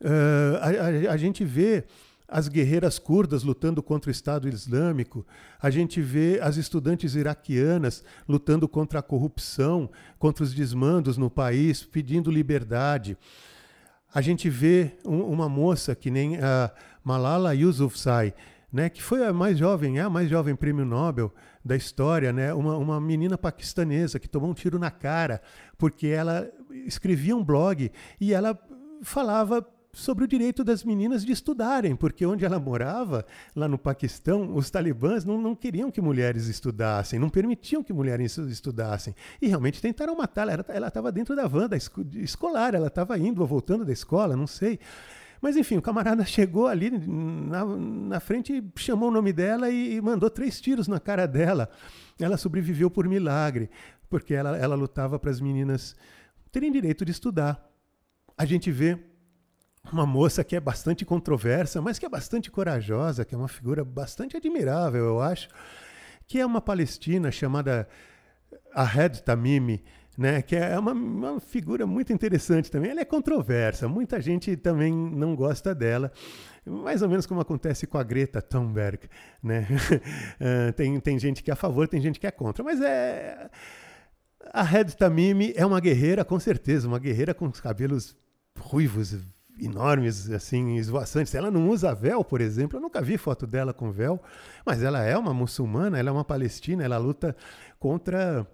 Uh, 0.00 0.56
a, 0.60 1.10
a, 1.10 1.12
a, 1.14 1.16
gente 1.16 1.44
vê 1.44 1.84
as 2.28 2.48
guerreiras 2.48 2.98
curdas 2.98 3.42
lutando 3.42 3.82
contra 3.82 4.08
o 4.08 4.12
Estado 4.12 4.48
Islâmico, 4.48 5.26
a 5.60 5.70
gente 5.70 6.00
vê 6.00 6.38
as 6.42 6.56
estudantes 6.56 7.14
iraquianas 7.14 8.04
lutando 8.28 8.68
contra 8.68 8.98
a 8.98 9.02
corrupção, 9.02 9.90
contra 10.18 10.44
os 10.44 10.52
desmandos 10.52 11.16
no 11.16 11.30
país, 11.30 11.82
pedindo 11.82 12.30
liberdade 12.30 13.16
a 14.14 14.20
gente 14.20 14.48
vê 14.48 14.92
um, 15.04 15.22
uma 15.22 15.48
moça 15.48 15.94
que 15.94 16.08
nem 16.08 16.36
a 16.36 16.70
Malala 17.02 17.52
Yousafzai, 17.52 18.32
né, 18.72 18.88
que 18.88 19.02
foi 19.02 19.26
a 19.26 19.32
mais 19.32 19.58
jovem, 19.58 19.98
é 19.98 20.02
a 20.02 20.10
mais 20.10 20.30
jovem 20.30 20.54
prêmio 20.54 20.84
Nobel 20.84 21.34
da 21.64 21.74
história, 21.74 22.32
né, 22.32 22.54
uma, 22.54 22.76
uma 22.76 23.00
menina 23.00 23.36
paquistanesa 23.36 24.20
que 24.20 24.28
tomou 24.28 24.50
um 24.50 24.54
tiro 24.54 24.78
na 24.78 24.90
cara 24.90 25.42
porque 25.76 26.06
ela 26.06 26.48
escrevia 26.86 27.36
um 27.36 27.42
blog 27.42 27.90
e 28.20 28.32
ela 28.32 28.56
falava 29.02 29.66
sobre 29.94 30.24
o 30.24 30.28
direito 30.28 30.62
das 30.62 30.84
meninas 30.84 31.24
de 31.24 31.32
estudarem, 31.32 31.96
porque 31.96 32.26
onde 32.26 32.44
ela 32.44 32.58
morava, 32.58 33.24
lá 33.54 33.66
no 33.66 33.78
Paquistão, 33.78 34.54
os 34.54 34.70
talibãs 34.70 35.24
não, 35.24 35.40
não 35.40 35.54
queriam 35.54 35.90
que 35.90 36.00
mulheres 36.00 36.48
estudassem, 36.48 37.18
não 37.18 37.30
permitiam 37.30 37.82
que 37.82 37.92
mulheres 37.92 38.36
estudassem. 38.36 39.14
E 39.40 39.46
realmente 39.46 39.80
tentaram 39.80 40.16
matá-la. 40.16 40.64
Ela 40.68 40.88
estava 40.88 41.10
dentro 41.10 41.34
da 41.34 41.46
van 41.46 41.68
da 41.68 41.76
escolar, 41.76 42.74
ela 42.74 42.88
estava 42.88 43.18
indo 43.18 43.40
ou 43.40 43.46
voltando 43.46 43.84
da 43.84 43.92
escola, 43.92 44.36
não 44.36 44.46
sei. 44.46 44.78
Mas 45.40 45.56
enfim, 45.56 45.76
o 45.76 45.82
camarada 45.82 46.24
chegou 46.24 46.66
ali 46.66 46.90
na, 46.90 47.64
na 47.64 48.20
frente, 48.20 48.64
chamou 48.76 49.10
o 49.10 49.12
nome 49.12 49.32
dela 49.32 49.70
e, 49.70 49.96
e 49.96 50.00
mandou 50.00 50.30
três 50.30 50.60
tiros 50.60 50.88
na 50.88 50.98
cara 50.98 51.26
dela. 51.26 51.68
Ela 52.18 52.36
sobreviveu 52.36 52.90
por 52.90 53.06
milagre, 53.06 53.68
porque 54.08 54.34
ela, 54.34 54.56
ela 54.56 54.74
lutava 54.74 55.18
para 55.18 55.30
as 55.30 55.40
meninas 55.40 55.94
terem 56.50 56.72
direito 56.72 57.04
de 57.04 57.12
estudar. 57.12 57.70
A 58.38 58.44
gente 58.44 58.70
vê 58.70 58.98
uma 59.92 60.06
moça 60.06 60.42
que 60.42 60.56
é 60.56 60.60
bastante 60.60 61.04
controversa, 61.04 61.80
mas 61.80 61.98
que 61.98 62.06
é 62.06 62.08
bastante 62.08 62.50
corajosa, 62.50 63.24
que 63.24 63.34
é 63.34 63.38
uma 63.38 63.48
figura 63.48 63.84
bastante 63.84 64.36
admirável, 64.36 65.04
eu 65.04 65.20
acho, 65.20 65.48
que 66.26 66.38
é 66.38 66.46
uma 66.46 66.60
palestina 66.60 67.30
chamada 67.30 67.88
Ahed 68.74 69.22
Tamimi, 69.22 69.84
né, 70.16 70.42
que 70.42 70.54
é 70.54 70.78
uma, 70.78 70.92
uma, 70.92 71.40
figura 71.40 71.86
muito 71.86 72.12
interessante 72.12 72.70
também. 72.70 72.90
Ela 72.90 73.00
é 73.00 73.04
controversa, 73.04 73.88
muita 73.88 74.20
gente 74.20 74.56
também 74.56 74.92
não 74.92 75.34
gosta 75.34 75.74
dela, 75.74 76.12
mais 76.64 77.02
ou 77.02 77.08
menos 77.08 77.26
como 77.26 77.40
acontece 77.40 77.86
com 77.86 77.98
a 77.98 78.02
Greta 78.02 78.40
Thunberg. 78.40 79.08
Né? 79.42 79.66
uh, 79.70 80.72
tem, 80.74 80.98
tem 81.00 81.18
gente 81.18 81.42
que 81.42 81.50
é 81.50 81.54
a 81.54 81.56
favor, 81.56 81.88
tem 81.88 82.00
gente 82.00 82.20
que 82.20 82.26
é 82.26 82.30
contra, 82.30 82.62
mas 82.62 82.80
é. 82.80 83.50
A 84.52 84.62
Red 84.62 84.84
Tamimi 84.98 85.54
é 85.56 85.64
uma 85.64 85.80
guerreira, 85.80 86.22
com 86.22 86.38
certeza, 86.38 86.86
uma 86.86 86.98
guerreira 86.98 87.32
com 87.32 87.48
os 87.48 87.60
cabelos 87.60 88.14
ruivos, 88.58 89.16
enormes, 89.58 90.30
assim, 90.30 90.76
esvoaçantes. 90.76 91.34
Ela 91.34 91.50
não 91.50 91.68
usa 91.68 91.94
véu, 91.94 92.24
por 92.24 92.40
exemplo. 92.40 92.78
Eu 92.78 92.82
nunca 92.82 93.00
vi 93.00 93.16
foto 93.16 93.46
dela 93.46 93.72
com 93.72 93.90
véu, 93.90 94.20
mas 94.64 94.82
ela 94.82 95.02
é 95.02 95.16
uma 95.16 95.32
muçulmana, 95.32 95.98
ela 95.98 96.08
é 96.08 96.12
uma 96.12 96.24
palestina, 96.24 96.82
ela 96.84 96.98
luta 96.98 97.36
contra, 97.78 98.46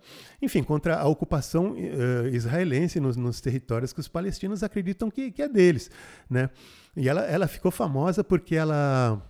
enfim, 0.43 0.63
contra 0.63 0.99
a 0.99 1.07
ocupação 1.07 1.73
uh, 1.73 2.27
israelense 2.33 2.99
nos, 2.99 3.17
nos, 3.17 3.41
territórios 3.41 3.93
que 3.93 4.01
os 4.01 4.09
palestinos 4.09 4.63
acreditam 4.63 5.11
que, 5.11 5.31
que 5.31 5.43
é 5.43 5.49
deles, 5.49 5.91
né? 6.29 6.51
E 6.97 7.09
ela, 7.09 7.23
ela 7.23 7.47
ficou 7.47 7.71
famosa 7.71 8.25
porque 8.25 8.57
ela 8.57 9.23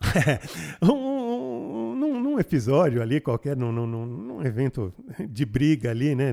um, 0.82 1.29
num 2.00 2.38
episódio 2.38 3.02
ali 3.02 3.20
qualquer, 3.20 3.56
num, 3.56 3.72
num, 3.72 3.86
num, 3.86 4.44
evento 4.44 4.92
de 5.28 5.44
briga 5.44 5.90
ali, 5.90 6.14
né, 6.14 6.32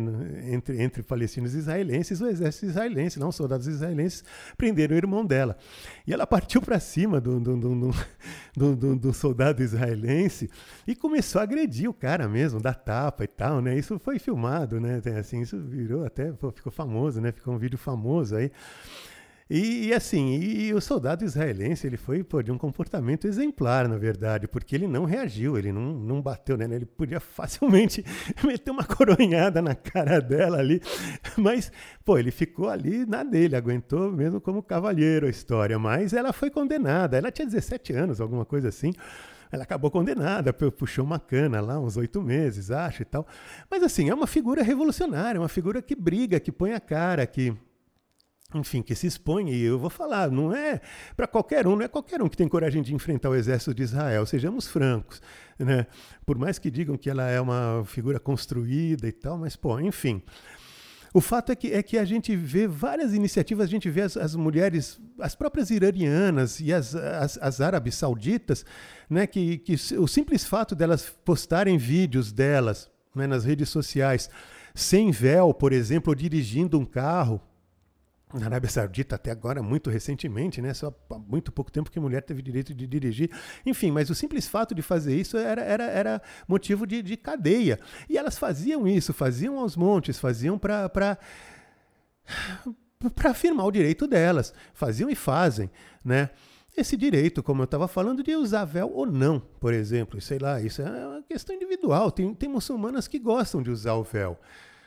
entre, 0.51 0.81
entre 0.81 1.03
palestinos 1.03 1.53
e 1.53 1.57
israelenses, 1.57 2.21
o 2.21 2.27
exército 2.27 2.67
israelense, 2.67 3.19
não 3.19 3.31
soldados 3.31 3.67
israelenses, 3.67 4.23
prenderam 4.57 4.95
o 4.95 4.97
irmão 4.97 5.25
dela. 5.25 5.57
E 6.05 6.13
ela 6.13 6.25
partiu 6.25 6.61
para 6.61 6.79
cima 6.79 7.19
do, 7.19 7.39
do, 7.39 7.57
do, 7.57 7.91
do, 8.55 8.75
do, 8.75 8.95
do 8.95 9.13
soldado 9.13 9.61
israelense 9.61 10.49
e 10.87 10.95
começou 10.95 11.39
a 11.39 11.43
agredir 11.43 11.89
o 11.89 11.93
cara 11.93 12.27
mesmo, 12.27 12.59
da 12.59 12.73
tapa 12.73 13.23
e 13.23 13.27
tal, 13.27 13.61
né? 13.61 13.77
Isso 13.77 13.99
foi 13.99 14.19
filmado, 14.19 14.79
né? 14.79 15.01
Assim, 15.19 15.41
isso 15.41 15.59
virou 15.59 16.05
até, 16.05 16.31
ficou 16.53 16.71
famoso, 16.71 17.19
né? 17.19 17.31
Ficou 17.31 17.53
um 17.53 17.57
vídeo 17.57 17.77
famoso 17.77 18.35
aí. 18.35 18.51
E, 19.49 19.87
e, 19.87 19.93
assim, 19.93 20.35
e, 20.35 20.73
o 20.73 20.81
soldado 20.81 21.23
israelense 21.23 21.87
ele 21.87 21.95
foi 21.95 22.21
pô, 22.21 22.41
de 22.41 22.51
um 22.51 22.57
comportamento 22.57 23.25
exemplar, 23.25 23.87
na 23.87 23.97
verdade, 23.97 24.45
porque 24.45 24.75
ele 24.75 24.87
não 24.87 25.05
reagiu, 25.05 25.57
ele 25.57 25.71
não, 25.71 25.93
não 25.93 26.21
bateu, 26.21 26.57
né? 26.57 26.65
Ele 26.69 26.85
podia 26.85 27.19
facilmente 27.19 28.03
meter 28.43 28.71
uma 28.71 28.83
coronhada 28.83 29.61
na 29.61 29.73
cara 29.73 30.19
dela 30.19 30.57
ali, 30.57 30.81
mas, 31.37 31.71
pô, 32.03 32.17
ele 32.17 32.29
ficou 32.29 32.67
ali 32.67 33.05
na 33.05 33.23
dele, 33.23 33.55
aguentou 33.55 34.11
mesmo 34.11 34.41
como 34.41 34.61
cavalheiro 34.61 35.27
a 35.27 35.29
história, 35.29 35.79
mas 35.79 36.11
ela 36.11 36.33
foi 36.33 36.49
condenada, 36.49 37.17
ela 37.17 37.31
tinha 37.31 37.45
17 37.45 37.93
anos, 37.93 38.19
alguma 38.19 38.43
coisa 38.43 38.67
assim, 38.67 38.93
ela 39.49 39.63
acabou 39.63 39.89
condenada, 39.89 40.51
puxou 40.51 41.05
uma 41.05 41.19
cana 41.19 41.61
lá, 41.61 41.79
uns 41.79 41.95
oito 41.95 42.21
meses, 42.21 42.69
acho 42.69 43.01
e 43.01 43.05
tal. 43.05 43.25
Mas 43.71 43.81
assim, 43.81 44.09
é 44.09 44.13
uma 44.13 44.27
figura 44.27 44.61
revolucionária, 44.61 45.39
uma 45.39 45.47
figura 45.47 45.81
que 45.81 45.95
briga, 45.95 46.37
que 46.37 46.51
põe 46.51 46.73
a 46.73 46.81
cara, 46.81 47.25
que 47.25 47.55
enfim, 48.55 48.81
que 48.81 48.95
se 48.95 49.05
expõe, 49.07 49.51
e 49.51 49.61
eu 49.61 49.77
vou 49.77 49.89
falar, 49.89 50.31
não 50.31 50.55
é 50.55 50.79
para 51.17 51.27
qualquer 51.27 51.67
um, 51.67 51.75
não 51.75 51.83
é 51.83 51.87
qualquer 51.87 52.21
um 52.21 52.29
que 52.29 52.37
tem 52.37 52.47
coragem 52.47 52.81
de 52.81 52.93
enfrentar 52.95 53.29
o 53.29 53.35
exército 53.35 53.73
de 53.73 53.83
Israel, 53.83 54.25
sejamos 54.25 54.67
francos, 54.67 55.21
né? 55.59 55.85
Por 56.25 56.37
mais 56.37 56.57
que 56.57 56.71
digam 56.71 56.97
que 56.97 57.09
ela 57.09 57.27
é 57.29 57.41
uma 57.41 57.83
figura 57.85 58.19
construída 58.19 59.05
e 59.05 59.11
tal, 59.11 59.37
mas, 59.37 59.57
pô, 59.57 59.77
enfim. 59.79 60.21
O 61.13 61.19
fato 61.19 61.51
é 61.51 61.55
que, 61.55 61.73
é 61.73 61.83
que 61.83 61.97
a 61.97 62.05
gente 62.05 62.35
vê 62.35 62.67
várias 62.67 63.13
iniciativas, 63.13 63.65
a 63.65 63.69
gente 63.69 63.89
vê 63.89 64.01
as, 64.01 64.15
as 64.15 64.35
mulheres, 64.35 65.01
as 65.19 65.35
próprias 65.35 65.69
iranianas 65.69 66.59
e 66.61 66.73
as, 66.73 66.95
as, 66.95 67.37
as 67.41 67.59
árabes 67.59 67.95
sauditas, 67.95 68.65
né, 69.09 69.27
que, 69.27 69.57
que 69.57 69.75
o 69.97 70.07
simples 70.07 70.45
fato 70.45 70.73
delas 70.75 71.09
postarem 71.25 71.77
vídeos 71.77 72.31
delas 72.31 72.89
né, 73.15 73.27
nas 73.27 73.43
redes 73.43 73.67
sociais 73.67 74.29
sem 74.75 75.11
véu, 75.11 75.53
por 75.53 75.73
exemplo, 75.73 76.11
ou 76.11 76.15
dirigindo 76.15 76.79
um 76.79 76.85
carro, 76.85 77.41
na 78.33 78.45
Arábia 78.45 78.69
Saudita 78.69 79.15
até 79.15 79.31
agora, 79.31 79.63
muito 79.63 79.89
recentemente, 79.89 80.61
né? 80.61 80.73
Só 80.73 80.93
há 81.09 81.17
muito 81.17 81.51
pouco 81.51 81.71
tempo 81.71 81.89
que 81.89 81.99
mulher 81.99 82.21
teve 82.21 82.41
direito 82.41 82.73
de 82.73 82.85
dirigir. 82.85 83.31
Enfim, 83.65 83.89
mas 83.89 84.09
o 84.09 84.15
simples 84.15 84.47
fato 84.47 84.75
de 84.75 84.81
fazer 84.81 85.15
isso 85.15 85.37
era, 85.37 85.61
era, 85.61 85.85
era 85.85 86.21
motivo 86.47 86.85
de, 86.85 87.01
de 87.01 87.15
cadeia. 87.15 87.79
E 88.09 88.17
elas 88.17 88.37
faziam 88.37 88.85
isso, 88.87 89.13
faziam 89.13 89.57
aos 89.59 89.77
montes, 89.77 90.19
faziam 90.19 90.57
para 90.57 90.89
para 93.15 93.29
afirmar 93.31 93.65
o 93.65 93.71
direito 93.71 94.07
delas. 94.07 94.53
Faziam 94.73 95.09
e 95.09 95.15
fazem, 95.15 95.69
né? 96.03 96.29
Esse 96.75 96.95
direito, 96.95 97.41
como 97.41 97.61
eu 97.61 97.65
estava 97.65 97.87
falando, 97.87 98.21
de 98.21 98.35
usar 98.35 98.63
véu 98.65 98.91
ou 98.93 99.05
não, 99.05 99.39
por 99.39 99.73
exemplo, 99.73 100.21
sei 100.21 100.37
lá, 100.37 100.61
isso 100.61 100.81
é 100.81 101.07
uma 101.07 101.23
questão 101.23 101.55
individual. 101.55 102.11
Tem, 102.11 102.31
tem 102.35 102.47
muçulmanas 102.47 103.07
que 103.07 103.17
gostam 103.17 103.63
de 103.63 103.71
usar 103.71 103.93
o 103.93 104.03
véu. 104.03 104.37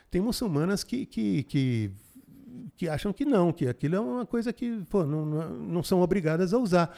Tem 0.09 0.21
muçulmanas 0.21 0.85
que, 0.85 1.05
que, 1.05 1.43
que 1.43 1.91
que 2.81 2.89
acham 2.89 3.13
que 3.13 3.23
não, 3.23 3.53
que 3.53 3.67
aquilo 3.67 3.95
é 3.95 3.99
uma 3.99 4.25
coisa 4.25 4.51
que 4.51 4.81
pô, 4.89 5.05
não, 5.05 5.23
não 5.23 5.83
são 5.83 6.01
obrigadas 6.01 6.51
a 6.51 6.57
usar. 6.57 6.97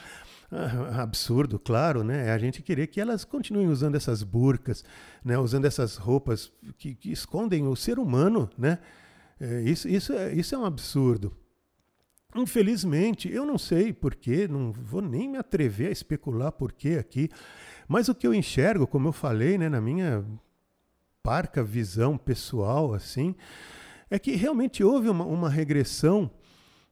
Ah, 0.50 1.02
absurdo, 1.02 1.60
claro, 1.60 2.06
né? 2.06 2.28
É 2.28 2.32
a 2.32 2.38
gente 2.38 2.62
querer 2.62 2.88
que 2.88 3.02
elas 3.02 3.26
continuem 3.26 3.68
usando 3.68 3.96
essas 3.96 4.24
burcas, 4.24 4.82
né? 5.26 5.38
usando 5.38 5.66
essas 5.66 5.98
roupas 5.98 6.54
que, 6.78 6.96
que 6.96 7.12
escondem 7.12 7.68
o 7.68 7.76
ser 7.76 8.00
humano, 8.00 8.50
né? 8.58 8.80
É, 9.38 9.62
isso, 9.64 9.90
isso, 9.90 10.14
é, 10.14 10.34
isso 10.34 10.56
é 10.56 10.58
um 10.58 10.64
absurdo. 10.64 11.36
Infelizmente, 12.34 13.30
eu 13.30 13.46
não 13.46 13.58
sei 13.58 13.92
porquê, 13.92 14.48
não 14.48 14.72
vou 14.72 15.02
nem 15.02 15.28
me 15.28 15.38
atrever 15.38 15.90
a 15.90 15.92
especular 15.92 16.54
porquê 16.54 16.96
aqui, 16.98 17.30
mas 17.90 18.08
o 18.08 18.16
que 18.16 18.26
eu 18.26 18.34
enxergo, 18.34 18.88
como 18.88 19.10
eu 19.10 19.14
falei, 19.14 19.58
né, 19.58 19.68
na 19.68 19.82
minha 19.82 20.24
parca 21.22 21.62
visão 21.62 22.18
pessoal, 22.18 22.94
assim, 22.94 23.36
é 24.14 24.20
que 24.20 24.36
realmente 24.36 24.84
houve 24.84 25.10
uma, 25.10 25.26
uma 25.26 25.50
regressão 25.50 26.30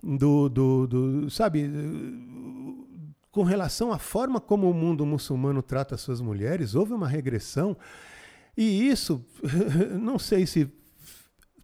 do, 0.01 0.49
do, 0.49 0.87
do, 0.87 1.29
sabe, 1.29 1.69
com 3.29 3.43
relação 3.43 3.91
à 3.93 3.99
forma 3.99 4.41
como 4.41 4.67
o 4.67 4.73
mundo 4.73 5.05
muçulmano 5.05 5.61
trata 5.61 5.95
suas 5.97 6.19
mulheres, 6.19 6.73
houve 6.73 6.93
uma 6.93 7.07
regressão. 7.07 7.77
E 8.57 8.89
isso, 8.89 9.23
não 10.01 10.17
sei 10.17 10.47
se 10.47 10.67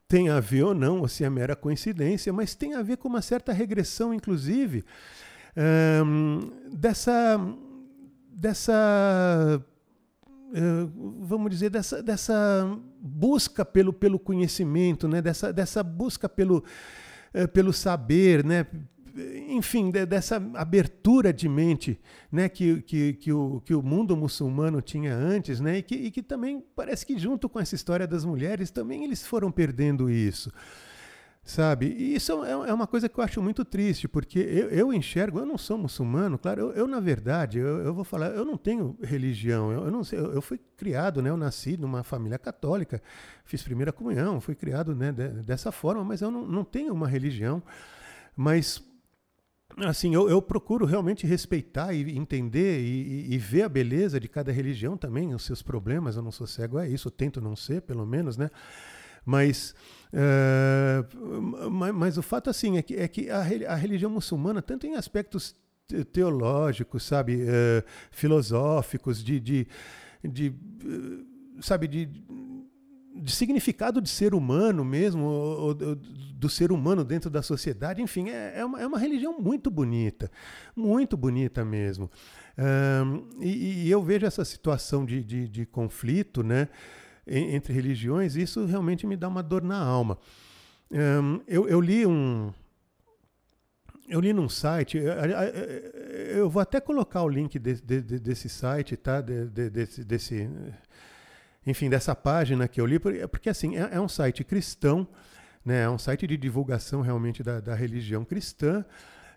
tem 0.07 0.29
a 0.29 0.39
ver 0.39 0.61
ou 0.61 0.75
não, 0.75 0.99
ou 0.99 1.07
se 1.07 1.23
é 1.23 1.29
mera 1.29 1.55
coincidência, 1.55 2.31
mas 2.31 2.53
tem 2.53 2.75
a 2.75 2.83
ver 2.83 2.97
com 2.97 3.07
uma 3.07 3.23
certa 3.23 3.51
regressão, 3.51 4.13
inclusive, 4.13 4.85
dessa, 6.71 7.41
dessa 8.31 9.59
eh, 10.53 10.87
vamos 10.93 11.49
dizer, 11.51 11.69
dessa, 11.69 12.01
dessa 12.01 12.79
busca 12.99 13.63
pelo, 13.63 13.93
pelo 13.93 14.19
conhecimento, 14.19 15.07
né? 15.07 15.21
dessa, 15.21 15.51
dessa 15.51 15.83
busca 15.83 16.27
pelo, 16.27 16.63
uh, 17.33 17.47
pelo 17.47 17.71
saber, 17.73 18.43
né? 18.43 18.65
enfim, 19.49 19.89
de, 19.89 20.05
dessa 20.05 20.35
abertura 20.53 21.33
de 21.33 21.49
mente 21.49 21.99
né? 22.31 22.47
que, 22.49 22.81
que, 22.83 23.13
que, 23.13 23.33
o, 23.33 23.61
que 23.61 23.73
o 23.73 23.81
mundo 23.81 24.15
muçulmano 24.15 24.81
tinha 24.81 25.15
antes, 25.15 25.59
né? 25.59 25.77
e, 25.79 25.81
que, 25.81 25.95
e 25.95 26.11
que 26.11 26.21
também 26.21 26.63
parece 26.75 27.05
que 27.05 27.17
junto 27.17 27.49
com 27.49 27.59
essa 27.59 27.75
história 27.75 28.07
das 28.07 28.23
mulheres, 28.23 28.69
também 28.69 29.03
eles 29.03 29.25
foram 29.25 29.51
perdendo 29.51 30.09
isso. 30.09 30.51
Sabe? 31.47 31.95
E 31.97 32.13
isso 32.13 32.43
é, 32.43 32.51
é 32.51 32.73
uma 32.73 32.85
coisa 32.85 33.07
que 33.07 33.17
eu 33.17 33.23
acho 33.23 33.41
muito 33.41 33.63
triste, 33.63 34.05
porque 34.05 34.37
eu, 34.37 34.67
eu 34.69 34.93
enxergo, 34.93 35.39
eu 35.39 35.45
não 35.45 35.57
sou 35.57 35.77
muçulmano, 35.77 36.37
claro, 36.37 36.59
eu, 36.59 36.71
eu 36.73 36.87
na 36.89 36.99
verdade, 36.99 37.57
eu, 37.57 37.85
eu, 37.85 37.93
vou 37.93 38.03
falar, 38.03 38.31
eu 38.31 38.43
não 38.43 38.57
tenho 38.57 38.97
religião, 39.01 39.71
eu, 39.71 39.89
não 39.89 40.03
sei, 40.03 40.19
eu, 40.19 40.41
fui 40.41 40.59
criado, 40.75 41.21
né, 41.21 41.29
eu 41.29 41.37
nasci 41.37 41.77
numa 41.77 42.03
família 42.03 42.37
católica, 42.37 43.01
fiz 43.45 43.63
primeira 43.63 43.93
comunhão, 43.93 44.41
fui 44.41 44.55
criado 44.55 44.93
né, 44.93 45.09
de, 45.13 45.29
dessa 45.41 45.71
forma, 45.71 46.03
mas 46.03 46.21
eu 46.21 46.29
não, 46.29 46.45
não 46.45 46.65
tenho 46.65 46.93
uma 46.93 47.07
religião, 47.07 47.63
mas 48.35 48.83
assim, 49.85 50.13
eu, 50.13 50.29
eu, 50.29 50.41
procuro 50.41 50.85
realmente 50.85 51.25
respeitar 51.25 51.93
e 51.93 52.17
entender 52.17 52.81
e, 52.81 53.33
e, 53.33 53.37
ver 53.37 53.61
a 53.61 53.69
beleza 53.69 54.19
de 54.19 54.27
cada 54.27 54.51
religião 54.51 54.97
também, 54.97 55.33
os 55.33 55.45
seus 55.45 55.61
problemas. 55.61 56.17
Eu 56.17 56.23
não 56.23 56.31
sou 56.31 56.47
cego 56.47 56.77
a 56.77 56.87
isso, 56.87 57.09
tento 57.11 57.39
não 57.39 57.55
ser, 57.55 57.83
pelo 57.83 58.05
menos, 58.05 58.35
né? 58.37 58.49
Mas 59.25 59.75
Uh, 60.13 61.69
mas, 61.69 61.93
mas, 61.93 62.17
o 62.17 62.21
fato 62.21 62.49
assim 62.49 62.77
é 62.77 62.81
que, 62.81 62.95
é 62.95 63.07
que 63.07 63.29
a, 63.29 63.39
a, 63.39 63.75
religião 63.75 64.09
muçulmana, 64.09 64.61
tanto 64.61 64.87
em 64.87 64.95
aspectos 64.95 65.53
teológicos, 66.11 67.03
sabe, 67.03 67.43
uh, 67.43 67.83
filosóficos, 68.11 69.23
de, 69.23 69.39
de, 69.39 69.67
de 70.23 70.49
uh, 70.49 71.61
sabe, 71.61 71.87
de, 71.87 72.05
de, 73.15 73.31
significado 73.31 74.01
de 74.01 74.09
ser 74.09 74.33
humano 74.33 74.83
mesmo, 74.85 75.25
ou, 75.25 75.59
ou, 75.67 75.75
do 75.75 76.49
ser 76.49 76.71
humano 76.71 77.03
dentro 77.03 77.29
da 77.29 77.41
sociedade, 77.41 78.01
enfim, 78.01 78.29
é, 78.29 78.59
é, 78.59 78.65
uma, 78.65 78.81
é 78.81 78.87
uma 78.87 78.99
religião 78.99 79.39
muito 79.39 79.69
bonita, 79.69 80.31
muito 80.75 81.17
bonita 81.17 81.65
mesmo. 81.65 82.09
E, 83.39 83.85
e, 83.85 83.91
eu 83.91 84.01
vejo 84.01 84.25
essa 84.25 84.43
situação 84.43 85.05
de, 85.05 85.23
de, 85.23 85.47
de 85.47 85.65
conflito, 85.65 86.43
né? 86.43 86.67
Entre 87.27 87.73
religiões, 87.73 88.35
isso 88.35 88.65
realmente 88.65 89.05
me 89.05 89.17
dá 89.17 89.27
uma 89.27 89.43
dor 89.43 89.61
na 89.61 89.77
alma. 89.77 90.17
Um, 90.89 91.41
eu, 91.47 91.67
eu, 91.67 91.81
li 91.81 92.05
um. 92.05 92.53
Eu 94.07 94.21
li 94.21 94.31
num 94.31 94.47
site, 94.47 94.97
eu 96.29 96.49
vou 96.49 96.61
até 96.61 96.79
colocar 96.79 97.23
o 97.23 97.29
link 97.29 97.59
de, 97.59 97.73
de, 97.81 98.01
de, 98.01 98.19
desse 98.19 98.47
site, 98.47 98.95
tá? 98.95 99.19
desse, 99.19 100.05
desse, 100.05 100.49
enfim, 101.65 101.89
dessa 101.89 102.15
página 102.15 102.69
que 102.69 102.79
eu 102.79 102.85
li, 102.85 102.99
porque, 102.99 103.27
porque 103.27 103.49
assim, 103.49 103.75
é, 103.75 103.89
é, 103.91 103.99
um 103.99 104.07
site 104.07 104.45
cristão, 104.45 105.05
né? 105.65 105.81
é 105.81 105.89
um 105.89 105.97
site 105.97 106.25
de 106.25 106.37
divulgação 106.37 107.01
realmente 107.01 107.43
da, 107.43 107.59
da 107.59 107.75
religião 107.75 108.23
cristã. 108.23 108.85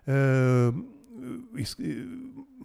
Uh, 0.07 1.01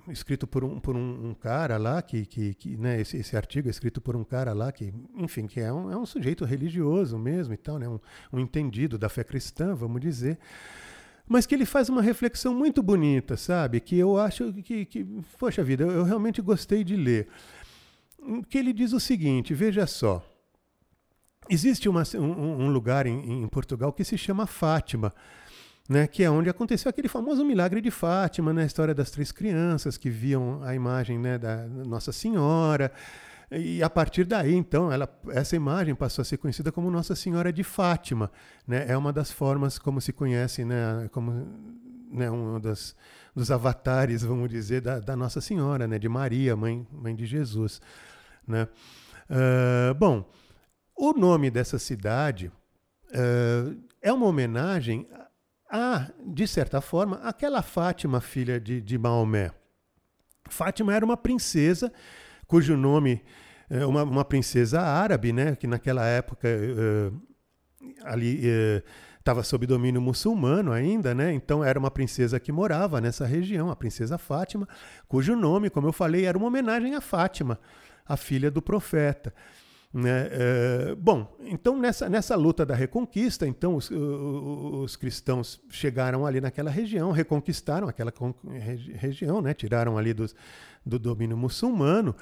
escrito 0.09 0.47
por 0.47 0.65
um, 0.65 0.79
por 0.79 0.97
um, 0.97 1.31
um 1.31 1.35
cara 1.35 1.77
lá, 1.77 2.01
que, 2.03 2.27
que, 2.27 2.55
que 2.55 2.77
né, 2.77 3.01
esse, 3.01 3.17
esse, 3.17 3.37
artigo 3.37 3.69
é 3.69 3.71
escrito 3.71 4.01
por 4.01 4.17
um 4.17 4.25
cara 4.25 4.53
lá 4.53 4.71
que, 4.73 4.93
enfim, 5.15 5.47
que 5.47 5.61
é 5.61 5.73
um, 5.73 5.91
é 5.91 5.97
um 5.97 6.07
sujeito 6.07 6.45
religioso 6.45 7.19
mesmo 7.19 7.55
e 7.55 7.57
tal, 7.57 7.79
né, 7.79 7.89
um, 7.89 7.99
um 8.33 8.41
entendido 8.41 8.99
da 8.99 9.09
fé 9.09 9.25
cristã, 9.25 9.75
vamos 9.75 10.01
dizer, 10.01 10.39
mas 11.29 11.45
que 11.45 11.55
ele 11.55 11.67
faz 11.67 11.89
uma 11.89 12.01
reflexão 12.01 12.55
muito 12.55 12.83
bonita, 12.83 13.37
sabe? 13.37 13.81
Que 13.81 13.99
eu 13.99 14.17
acho 14.17 14.53
que, 14.63 14.85
que 14.85 15.05
poxa 15.39 15.63
vida, 15.65 15.83
eu, 15.83 15.91
eu 15.91 16.05
realmente 16.05 16.41
gostei 16.41 16.85
de 16.85 16.95
ler. 16.95 17.29
Que 18.49 18.59
ele 18.59 18.73
diz 18.73 18.93
o 18.93 19.01
seguinte: 19.01 19.53
veja 19.53 19.87
só. 19.87 20.25
Existe 21.49 21.89
uma, 21.89 22.03
um, 22.17 22.65
um, 22.65 22.71
lugar 22.71 23.07
em, 23.07 23.43
em 23.43 23.49
Portugal 23.49 23.93
que 23.93 24.05
se 24.05 24.19
chama 24.19 24.47
Fátima 24.47 25.13
né, 25.89 26.07
que 26.07 26.23
é 26.23 26.31
onde 26.31 26.49
aconteceu 26.49 26.89
aquele 26.89 27.09
famoso 27.09 27.45
milagre 27.45 27.81
de 27.81 27.91
Fátima, 27.91 28.53
né, 28.53 28.63
a 28.63 28.67
história 28.67 28.95
das 28.95 29.11
três 29.11 29.31
crianças 29.31 29.97
que 29.97 30.11
viam 30.11 30.63
a 30.63 30.75
imagem 30.75 31.19
né, 31.19 31.39
da 31.39 31.67
Nossa 31.67 32.13
Senhora. 32.13 32.93
E 33.51 33.81
a 33.83 33.89
partir 33.89 34.25
daí, 34.25 34.55
então, 34.55 34.91
ela, 34.91 35.09
essa 35.29 35.55
imagem 35.55 35.95
passou 35.95 36.23
a 36.23 36.25
ser 36.25 36.37
conhecida 36.37 36.73
como 36.73 36.91
Nossa 36.91 37.15
Senhora 37.15 37.53
de 37.53 37.63
Fátima. 37.63 38.31
Né? 38.67 38.87
É 38.89 38.97
uma 38.97 39.13
das 39.13 39.31
formas 39.31 39.79
como 39.79 40.01
se 40.01 40.13
conhece, 40.13 40.65
né, 40.65 41.09
como 41.13 41.47
né, 42.11 42.29
um 42.31 42.59
dos 42.61 43.51
avatares, 43.51 44.23
vamos 44.23 44.49
dizer, 44.49 44.81
da, 44.81 44.99
da, 44.99 45.15
Nossa 45.15 45.41
Senhora, 45.41 45.87
né, 45.87 45.99
de 45.99 46.09
Maria, 46.09 46.57
mãe, 46.57 46.85
mãe 46.91 47.15
de 47.15 47.25
Jesus. 47.25 47.81
Né? 48.47 48.67
Uh, 49.31 49.95
bom, 49.95 50.29
o 50.97 51.13
nome 51.13 51.51
dessa 51.51 51.79
cidade 51.79 52.51
uh, 53.11 53.77
é 54.03 54.13
uma 54.13 54.27
homenagem 54.27 55.07
a, 55.71 56.11
de 56.25 56.47
certa 56.47 56.81
forma, 56.81 57.17
aquela 57.23 57.63
Fátima, 57.63 58.21
filha 58.21 58.61
de, 58.61 58.81
de 58.81 58.99
Maomé. 58.99 59.51
Fátima 60.49 60.95
era 60.95 61.05
uma 61.05 61.17
princesa 61.17 61.93
cujo 62.47 62.77
nome, 62.77 63.23
é, 63.69 63.85
uma, 63.85 64.05
uma 64.05 64.25
princesa 64.25 64.81
árabe, 64.81 65.33
né, 65.33 65.57
que 65.57 65.67
naquela 65.67 66.07
época 66.07 66.49
uh, 66.49 67.23
ali 68.05 68.41
estava 69.19 69.41
uh, 69.41 69.45
sob 69.45 69.67
domínio 69.67 70.01
muçulmano 70.01 70.73
ainda, 70.73 71.15
né? 71.15 71.33
Então 71.33 71.65
era 71.65 71.79
uma 71.79 71.91
princesa 71.91 72.39
que 72.39 72.53
morava 72.53 73.01
nessa 73.01 73.27
região, 73.27 73.71
a 73.71 73.77
princesa 73.77 74.17
Fátima, 74.17 74.69
cujo 75.09 75.35
nome, 75.35 75.69
como 75.69 75.89
eu 75.89 75.93
falei, 75.93 76.25
era 76.25 76.39
uma 76.39 76.47
homenagem 76.47 76.95
a 76.95 77.01
Fátima, 77.01 77.59
a 78.07 78.17
filha 78.17 78.51
do 78.51 78.63
profeta. 78.63 79.35
Né? 79.99 80.29
É, 80.31 80.95
bom, 80.95 81.27
então 81.41 81.75
nessa, 81.79 82.07
nessa 82.07 82.37
luta 82.37 82.67
da 82.67 82.75
reconquista, 82.75 83.49
então 83.49 83.77
os, 83.77 83.91
os, 83.91 84.95
cristãos 84.95 85.59
chegaram 85.71 86.27
ali 86.27 86.39
naquela 86.39 86.71
região, 86.71 87.13
reconquistaram 87.13 87.89
aquela 87.89 88.13
região, 88.95 89.41
né? 89.41 89.55
tiraram 89.55 89.97
ali 89.97 90.13
dos, 90.13 90.37
do 90.85 90.99
domínio 90.99 91.35
muçulmano, 91.35 92.15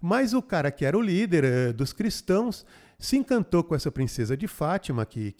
mas 0.00 0.32
o 0.32 0.40
cara 0.40 0.70
que 0.70 0.82
era 0.82 0.96
o 0.96 1.02
líder 1.02 1.44
é, 1.44 1.72
dos 1.74 1.92
cristãos 1.92 2.64
se 2.98 3.18
encantou 3.18 3.62
com 3.64 3.74
essa 3.74 3.92
princesa 3.92 4.34
de 4.34 4.48
Fátima 4.48 5.04
que 5.04 5.32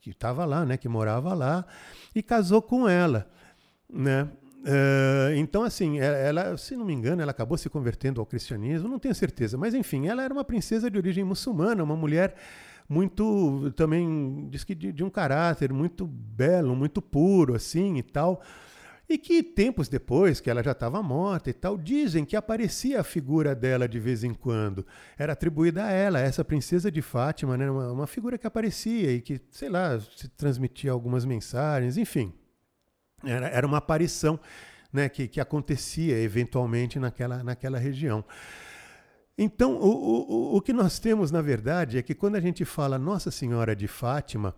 que 0.00 0.10
estava 0.10 0.44
lá, 0.44 0.64
né? 0.64 0.76
que 0.76 0.88
morava 0.88 1.34
lá, 1.34 1.66
e 2.14 2.22
casou 2.22 2.62
com 2.62 2.88
ela. 2.88 3.28
Né? 3.92 4.28
Uh, 4.60 5.34
então, 5.36 5.62
assim, 5.62 5.98
ela, 5.98 6.56
se 6.56 6.76
não 6.76 6.84
me 6.84 6.92
engano, 6.92 7.22
ela 7.22 7.30
acabou 7.30 7.56
se 7.56 7.70
convertendo 7.70 8.20
ao 8.20 8.26
cristianismo, 8.26 8.88
não 8.88 8.98
tenho 8.98 9.14
certeza, 9.14 9.56
mas 9.56 9.72
enfim, 9.72 10.06
ela 10.06 10.22
era 10.22 10.32
uma 10.32 10.44
princesa 10.44 10.90
de 10.90 10.98
origem 10.98 11.24
muçulmana, 11.24 11.82
uma 11.82 11.96
mulher 11.96 12.34
muito 12.88 13.70
também 13.76 14.48
diz 14.50 14.64
que 14.64 14.74
de, 14.74 14.92
de, 14.92 15.04
um 15.04 15.08
caráter 15.08 15.72
muito 15.72 16.06
belo, 16.06 16.74
muito 16.74 17.00
puro 17.00 17.54
assim 17.54 17.98
e 17.98 18.02
tal. 18.02 18.42
E 19.08 19.16
que 19.18 19.42
tempos 19.42 19.88
depois, 19.88 20.40
que 20.40 20.50
ela 20.50 20.62
já 20.62 20.72
estava 20.72 21.02
morta 21.02 21.50
e 21.50 21.52
tal, 21.52 21.76
dizem 21.76 22.24
que 22.24 22.36
aparecia 22.36 23.00
a 23.00 23.04
figura 23.04 23.54
dela 23.56 23.88
de 23.88 23.98
vez 23.98 24.22
em 24.22 24.34
quando. 24.34 24.86
Era 25.18 25.32
atribuída 25.32 25.84
a 25.84 25.90
ela, 25.90 26.20
essa 26.20 26.44
princesa 26.44 26.90
de 26.90 27.02
Fátima, 27.02 27.56
né? 27.56 27.68
uma, 27.70 27.92
uma 27.92 28.06
figura 28.06 28.38
que 28.38 28.46
aparecia 28.46 29.12
e 29.12 29.20
que, 29.20 29.40
sei 29.50 29.68
lá, 29.68 29.98
se 29.98 30.28
transmitia 30.28 30.92
algumas 30.92 31.24
mensagens, 31.24 31.96
enfim. 31.96 32.32
Era, 33.24 33.48
era 33.48 33.66
uma 33.66 33.78
aparição 33.78 34.38
né, 34.92 35.08
que, 35.08 35.28
que 35.28 35.40
acontecia 35.40 36.18
eventualmente 36.18 36.98
naquela, 36.98 37.42
naquela 37.42 37.78
região. 37.78 38.24
Então, 39.36 39.74
o, 39.76 40.52
o, 40.52 40.56
o 40.56 40.60
que 40.60 40.72
nós 40.72 40.98
temos, 40.98 41.30
na 41.30 41.40
verdade, 41.40 41.96
é 41.96 42.02
que 42.02 42.14
quando 42.14 42.36
a 42.36 42.40
gente 42.40 42.64
fala 42.64 42.98
Nossa 42.98 43.30
Senhora 43.30 43.74
de 43.74 43.88
Fátima, 43.88 44.54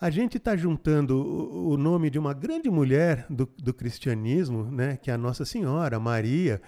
a 0.00 0.10
gente 0.10 0.36
está 0.36 0.56
juntando 0.56 1.16
o, 1.16 1.70
o, 1.70 1.76
nome 1.76 2.10
de 2.10 2.18
uma 2.18 2.34
grande 2.34 2.68
mulher 2.68 3.24
do, 3.30 3.46
do 3.46 3.72
cristianismo, 3.72 4.64
né, 4.64 4.96
que 4.96 5.10
é 5.10 5.14
a 5.14 5.18
Nossa 5.18 5.44
Senhora, 5.44 5.98
Maria, 6.00 6.60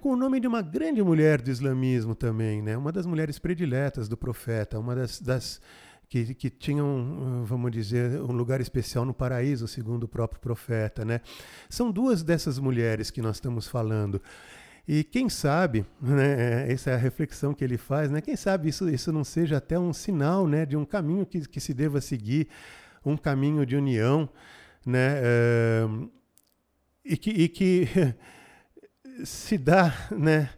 com 0.00 0.10
o 0.10 0.16
nome 0.16 0.40
de 0.40 0.46
uma 0.46 0.60
grande 0.60 1.02
mulher 1.02 1.40
do 1.40 1.50
islamismo 1.50 2.14
também, 2.14 2.60
né, 2.60 2.76
uma 2.76 2.92
das 2.92 3.06
mulheres 3.06 3.38
prediletas 3.38 4.08
do 4.08 4.16
profeta, 4.16 4.78
uma 4.78 4.94
das, 4.94 5.20
das 5.20 5.60
que, 6.08 6.34
que 6.34 6.50
tinham, 6.50 7.44
vamos 7.44 7.70
dizer, 7.72 8.20
um 8.20 8.32
lugar 8.32 8.60
especial 8.60 9.04
no 9.04 9.12
paraíso, 9.12 9.66
segundo 9.66 10.04
o 10.04 10.08
próprio 10.08 10.40
profeta. 10.40 11.04
Né? 11.04 11.20
São 11.68 11.90
duas 11.90 12.22
dessas 12.22 12.58
mulheres 12.58 13.10
que 13.10 13.20
nós 13.20 13.36
estamos 13.36 13.66
falando. 13.66 14.20
E 14.88 15.02
quem 15.02 15.28
sabe, 15.28 15.84
né, 16.00 16.70
essa 16.70 16.90
é 16.90 16.94
a 16.94 16.96
reflexão 16.98 17.52
que 17.52 17.64
ele 17.64 17.76
faz, 17.76 18.08
né, 18.08 18.20
quem 18.20 18.36
sabe 18.36 18.68
isso, 18.68 18.88
isso 18.88 19.12
não 19.12 19.24
seja 19.24 19.56
até 19.56 19.76
um 19.76 19.92
sinal 19.92 20.46
né, 20.46 20.64
de 20.64 20.76
um 20.76 20.84
caminho 20.84 21.26
que, 21.26 21.40
que 21.40 21.58
se 21.58 21.74
deva 21.74 22.00
seguir, 22.00 22.46
um 23.04 23.16
caminho 23.16 23.66
de 23.66 23.74
união, 23.74 24.28
né, 24.86 25.14
é, 25.16 25.88
e 27.04 27.16
que, 27.16 27.30
e 27.30 27.48
que 27.48 27.88
se 29.26 29.58
dá, 29.58 29.92
né, 30.12 30.50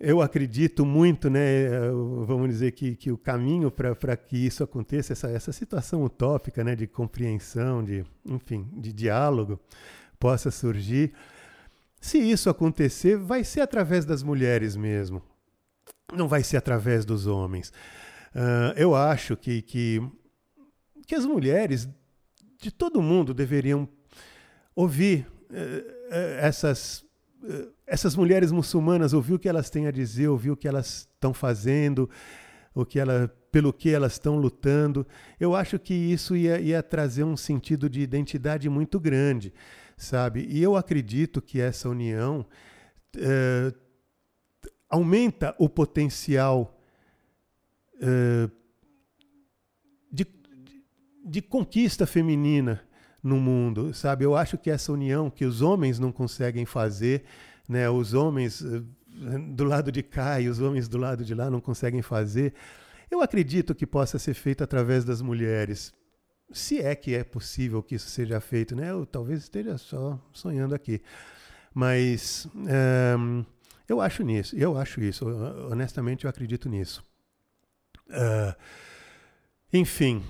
eu 0.00 0.22
acredito 0.22 0.86
muito, 0.86 1.28
né, 1.28 1.68
vamos 2.24 2.48
dizer 2.48 2.72
que, 2.72 2.96
que 2.96 3.12
o 3.12 3.18
caminho 3.18 3.70
para 3.70 4.16
que 4.16 4.34
isso 4.34 4.64
aconteça, 4.64 5.12
essa, 5.12 5.28
essa 5.28 5.52
situação 5.52 6.02
utópica 6.02 6.64
né, 6.64 6.74
de 6.74 6.86
compreensão, 6.86 7.84
de, 7.84 8.02
enfim, 8.24 8.66
de 8.72 8.94
diálogo, 8.94 9.60
possa 10.18 10.50
surgir, 10.50 11.12
se 12.00 12.18
isso 12.18 12.48
acontecer, 12.48 13.18
vai 13.18 13.44
ser 13.44 13.60
através 13.60 14.06
das 14.06 14.22
mulheres 14.22 14.74
mesmo. 14.74 15.22
Não 16.14 16.26
vai 16.26 16.42
ser 16.42 16.56
através 16.56 17.04
dos 17.04 17.26
homens. 17.26 17.68
Uh, 18.34 18.72
eu 18.74 18.94
acho 18.94 19.36
que, 19.36 19.60
que, 19.60 20.02
que 21.06 21.14
as 21.14 21.26
mulheres 21.26 21.86
de 22.58 22.70
todo 22.70 23.02
mundo 23.02 23.34
deveriam 23.34 23.86
ouvir 24.74 25.26
uh, 25.50 26.10
essas 26.38 27.04
mulheres 28.16 28.52
muçulmanas, 28.52 29.12
ouvir 29.12 29.34
o 29.34 29.38
que 29.38 29.48
elas 29.48 29.70
têm 29.70 29.86
a 29.86 29.90
dizer, 29.90 30.28
ouvir 30.28 30.50
o 30.50 30.56
que 30.56 30.68
elas 30.68 31.08
estão 31.12 31.32
fazendo, 31.32 32.08
o 32.74 32.84
que 32.84 32.98
ela, 32.98 33.32
pelo 33.50 33.72
que 33.72 33.90
elas 33.90 34.12
estão 34.12 34.36
lutando. 34.36 35.06
Eu 35.38 35.54
acho 35.54 35.78
que 35.78 35.94
isso 35.94 36.36
ia, 36.36 36.60
ia 36.60 36.82
trazer 36.82 37.24
um 37.24 37.36
sentido 37.36 37.88
de 37.88 38.00
identidade 38.00 38.68
muito 38.68 39.00
grande 39.00 39.52
sabe? 40.00 40.46
E 40.48 40.62
eu 40.62 40.76
acredito 40.76 41.42
que 41.42 41.60
essa 41.60 41.88
união 41.88 42.44
é, 43.16 43.72
aumenta 44.88 45.54
o 45.58 45.68
potencial 45.68 46.80
é, 48.00 48.50
de, 50.10 50.26
de 51.24 51.42
conquista 51.42 52.06
feminina 52.06 52.82
no 53.22 53.36
mundo, 53.36 53.92
sabe? 53.92 54.24
Eu 54.24 54.34
acho 54.34 54.56
que 54.56 54.70
essa 54.70 54.92
união 54.92 55.30
que 55.30 55.44
os 55.44 55.62
homens 55.62 55.98
não 55.98 56.10
conseguem 56.10 56.64
fazer, 56.64 57.24
né? 57.68 57.88
Os 57.88 58.14
homens 58.14 58.62
eh, 58.64 58.82
do 59.52 59.64
lado 59.64 59.92
de 59.92 60.02
cá 60.02 60.40
e 60.40 60.48
os 60.48 60.60
homens 60.60 60.88
do 60.88 60.98
lado 60.98 61.24
de 61.24 61.34
lá 61.34 61.50
não 61.50 61.60
conseguem 61.60 62.02
fazer. 62.02 62.54
Eu 63.10 63.20
acredito 63.20 63.74
que 63.74 63.86
possa 63.86 64.18
ser 64.18 64.34
feito 64.34 64.64
através 64.64 65.04
das 65.04 65.20
mulheres, 65.20 65.92
se 66.52 66.80
é 66.80 66.94
que 66.94 67.14
é 67.14 67.22
possível 67.22 67.82
que 67.82 67.94
isso 67.94 68.08
seja 68.08 68.40
feito, 68.40 68.74
né? 68.74 68.90
Eu 68.90 69.04
talvez 69.04 69.40
esteja 69.40 69.76
só 69.78 70.18
sonhando 70.32 70.74
aqui. 70.74 71.00
Mas 71.74 72.48
um, 73.18 73.44
eu 73.88 74.00
acho 74.00 74.22
nisso, 74.22 74.56
eu 74.56 74.76
acho 74.76 75.00
isso, 75.00 75.26
honestamente 75.70 76.24
eu 76.24 76.30
acredito 76.30 76.68
nisso. 76.68 77.02
Uh, 78.08 78.54
enfim, 79.72 80.22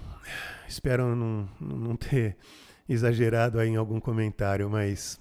espero 0.68 1.16
não, 1.16 1.48
não 1.58 1.96
ter 1.96 2.36
exagerado 2.92 3.58
aí 3.58 3.68
em 3.68 3.76
algum 3.76 4.00
comentário, 4.00 4.68
mas 4.68 5.20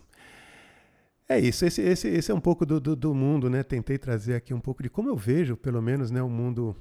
é 1.28 1.40
isso, 1.40 1.64
esse, 1.64 1.82
esse, 1.82 2.08
esse 2.08 2.32
é 2.32 2.34
um 2.34 2.40
pouco 2.40 2.66
do, 2.66 2.80
do, 2.80 2.96
do, 2.96 3.14
mundo, 3.14 3.50
né? 3.52 3.62
Tentei 3.62 4.00
trazer 4.00 4.34
aqui 4.34 4.52
um 4.52 4.60
pouco 4.60 4.82
de 4.82 4.90
como 4.90 5.10
eu 5.10 5.16
vejo, 5.16 5.56
pelo 5.56 5.80
menos, 5.80 6.10
né, 6.10 6.24
o 6.24 6.30
mundo 6.30 6.76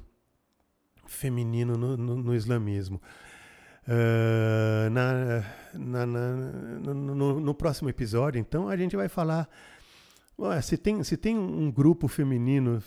feminino 1.07 1.77
no, 1.77 1.97
no, 1.99 2.17
no 2.17 2.35
islamismo. 2.35 3.01
Uh, 3.87 4.91
na, 4.91 5.45
na, 5.75 6.07
na 6.07 6.33
no, 6.95 7.41
no, 7.41 7.55
próximo 7.55 7.89
episódio, 7.89 8.39
então, 8.39 8.69
a 8.69 8.77
gente 8.77 8.97
vai 8.97 9.09
falar. 9.09 9.49
se, 10.63 10.79
tem, 10.79 11.03
se 11.03 11.17
tem 11.17 11.39
um 11.39 11.71
grupo 11.71 12.09
feminino 12.09 12.83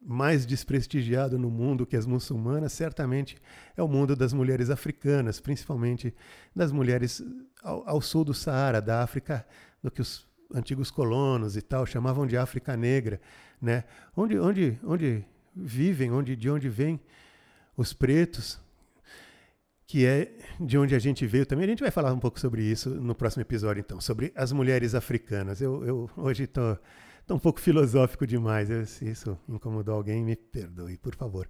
mais 0.00 0.46
desprestigiado 0.46 1.38
no 1.38 1.50
mundo 1.50 1.86
que 1.86 1.96
as 1.96 2.06
muçulmanas, 2.06 2.72
certamente 2.72 3.36
é 3.76 3.82
o 3.82 3.88
mundo 3.88 4.16
das 4.16 4.32
mulheres 4.32 4.70
africanas, 4.70 5.40
principalmente 5.40 6.14
das 6.56 6.72
mulheres 6.72 7.22
ao, 7.62 7.86
ao 7.88 8.00
sul 8.00 8.24
do 8.24 8.32
Saara, 8.32 8.80
da 8.80 9.02
África, 9.02 9.46
do 9.82 9.90
que 9.90 10.00
os 10.00 10.26
antigos 10.54 10.90
colonos 10.90 11.56
e 11.56 11.62
tal 11.62 11.84
chamavam 11.84 12.26
de 12.26 12.36
África 12.36 12.76
Negra, 12.76 13.20
né? 13.60 13.84
onde, 14.16 14.38
onde, 14.38 14.78
onde 14.82 15.24
vivem, 15.54 16.10
onde, 16.10 16.34
de 16.34 16.48
onde 16.48 16.68
vêm 16.68 16.98
os 17.76 17.92
pretos, 17.92 18.58
que 19.86 20.06
é 20.06 20.32
de 20.58 20.78
onde 20.78 20.94
a 20.94 20.98
gente 20.98 21.26
veio 21.26 21.44
também. 21.44 21.64
A 21.64 21.68
gente 21.68 21.82
vai 21.82 21.90
falar 21.90 22.12
um 22.12 22.18
pouco 22.18 22.38
sobre 22.38 22.62
isso 22.62 22.88
no 22.90 23.14
próximo 23.14 23.42
episódio, 23.42 23.80
então, 23.80 24.00
sobre 24.00 24.32
as 24.34 24.52
mulheres 24.52 24.94
africanas. 24.94 25.60
Eu, 25.60 25.84
eu 25.84 26.10
hoje 26.16 26.44
estou 26.44 26.78
um 27.28 27.38
pouco 27.38 27.60
filosófico 27.60 28.26
demais. 28.26 28.68
Se 28.88 29.08
isso 29.08 29.38
incomodou 29.48 29.94
alguém, 29.94 30.24
me 30.24 30.36
perdoe, 30.36 30.96
por 30.96 31.14
favor. 31.14 31.48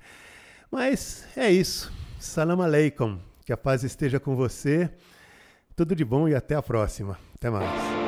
Mas 0.71 1.27
é 1.37 1.51
isso. 1.51 1.93
Salam 2.19 2.61
aleikum. 2.61 3.19
Que 3.45 3.53
a 3.53 3.57
paz 3.57 3.83
esteja 3.83 4.21
com 4.21 4.37
você. 4.37 4.91
Tudo 5.75 5.97
de 5.97 6.05
bom 6.05 6.29
e 6.29 6.35
até 6.35 6.55
a 6.55 6.63
próxima. 6.63 7.19
Até 7.35 7.51
mais. 7.51 8.00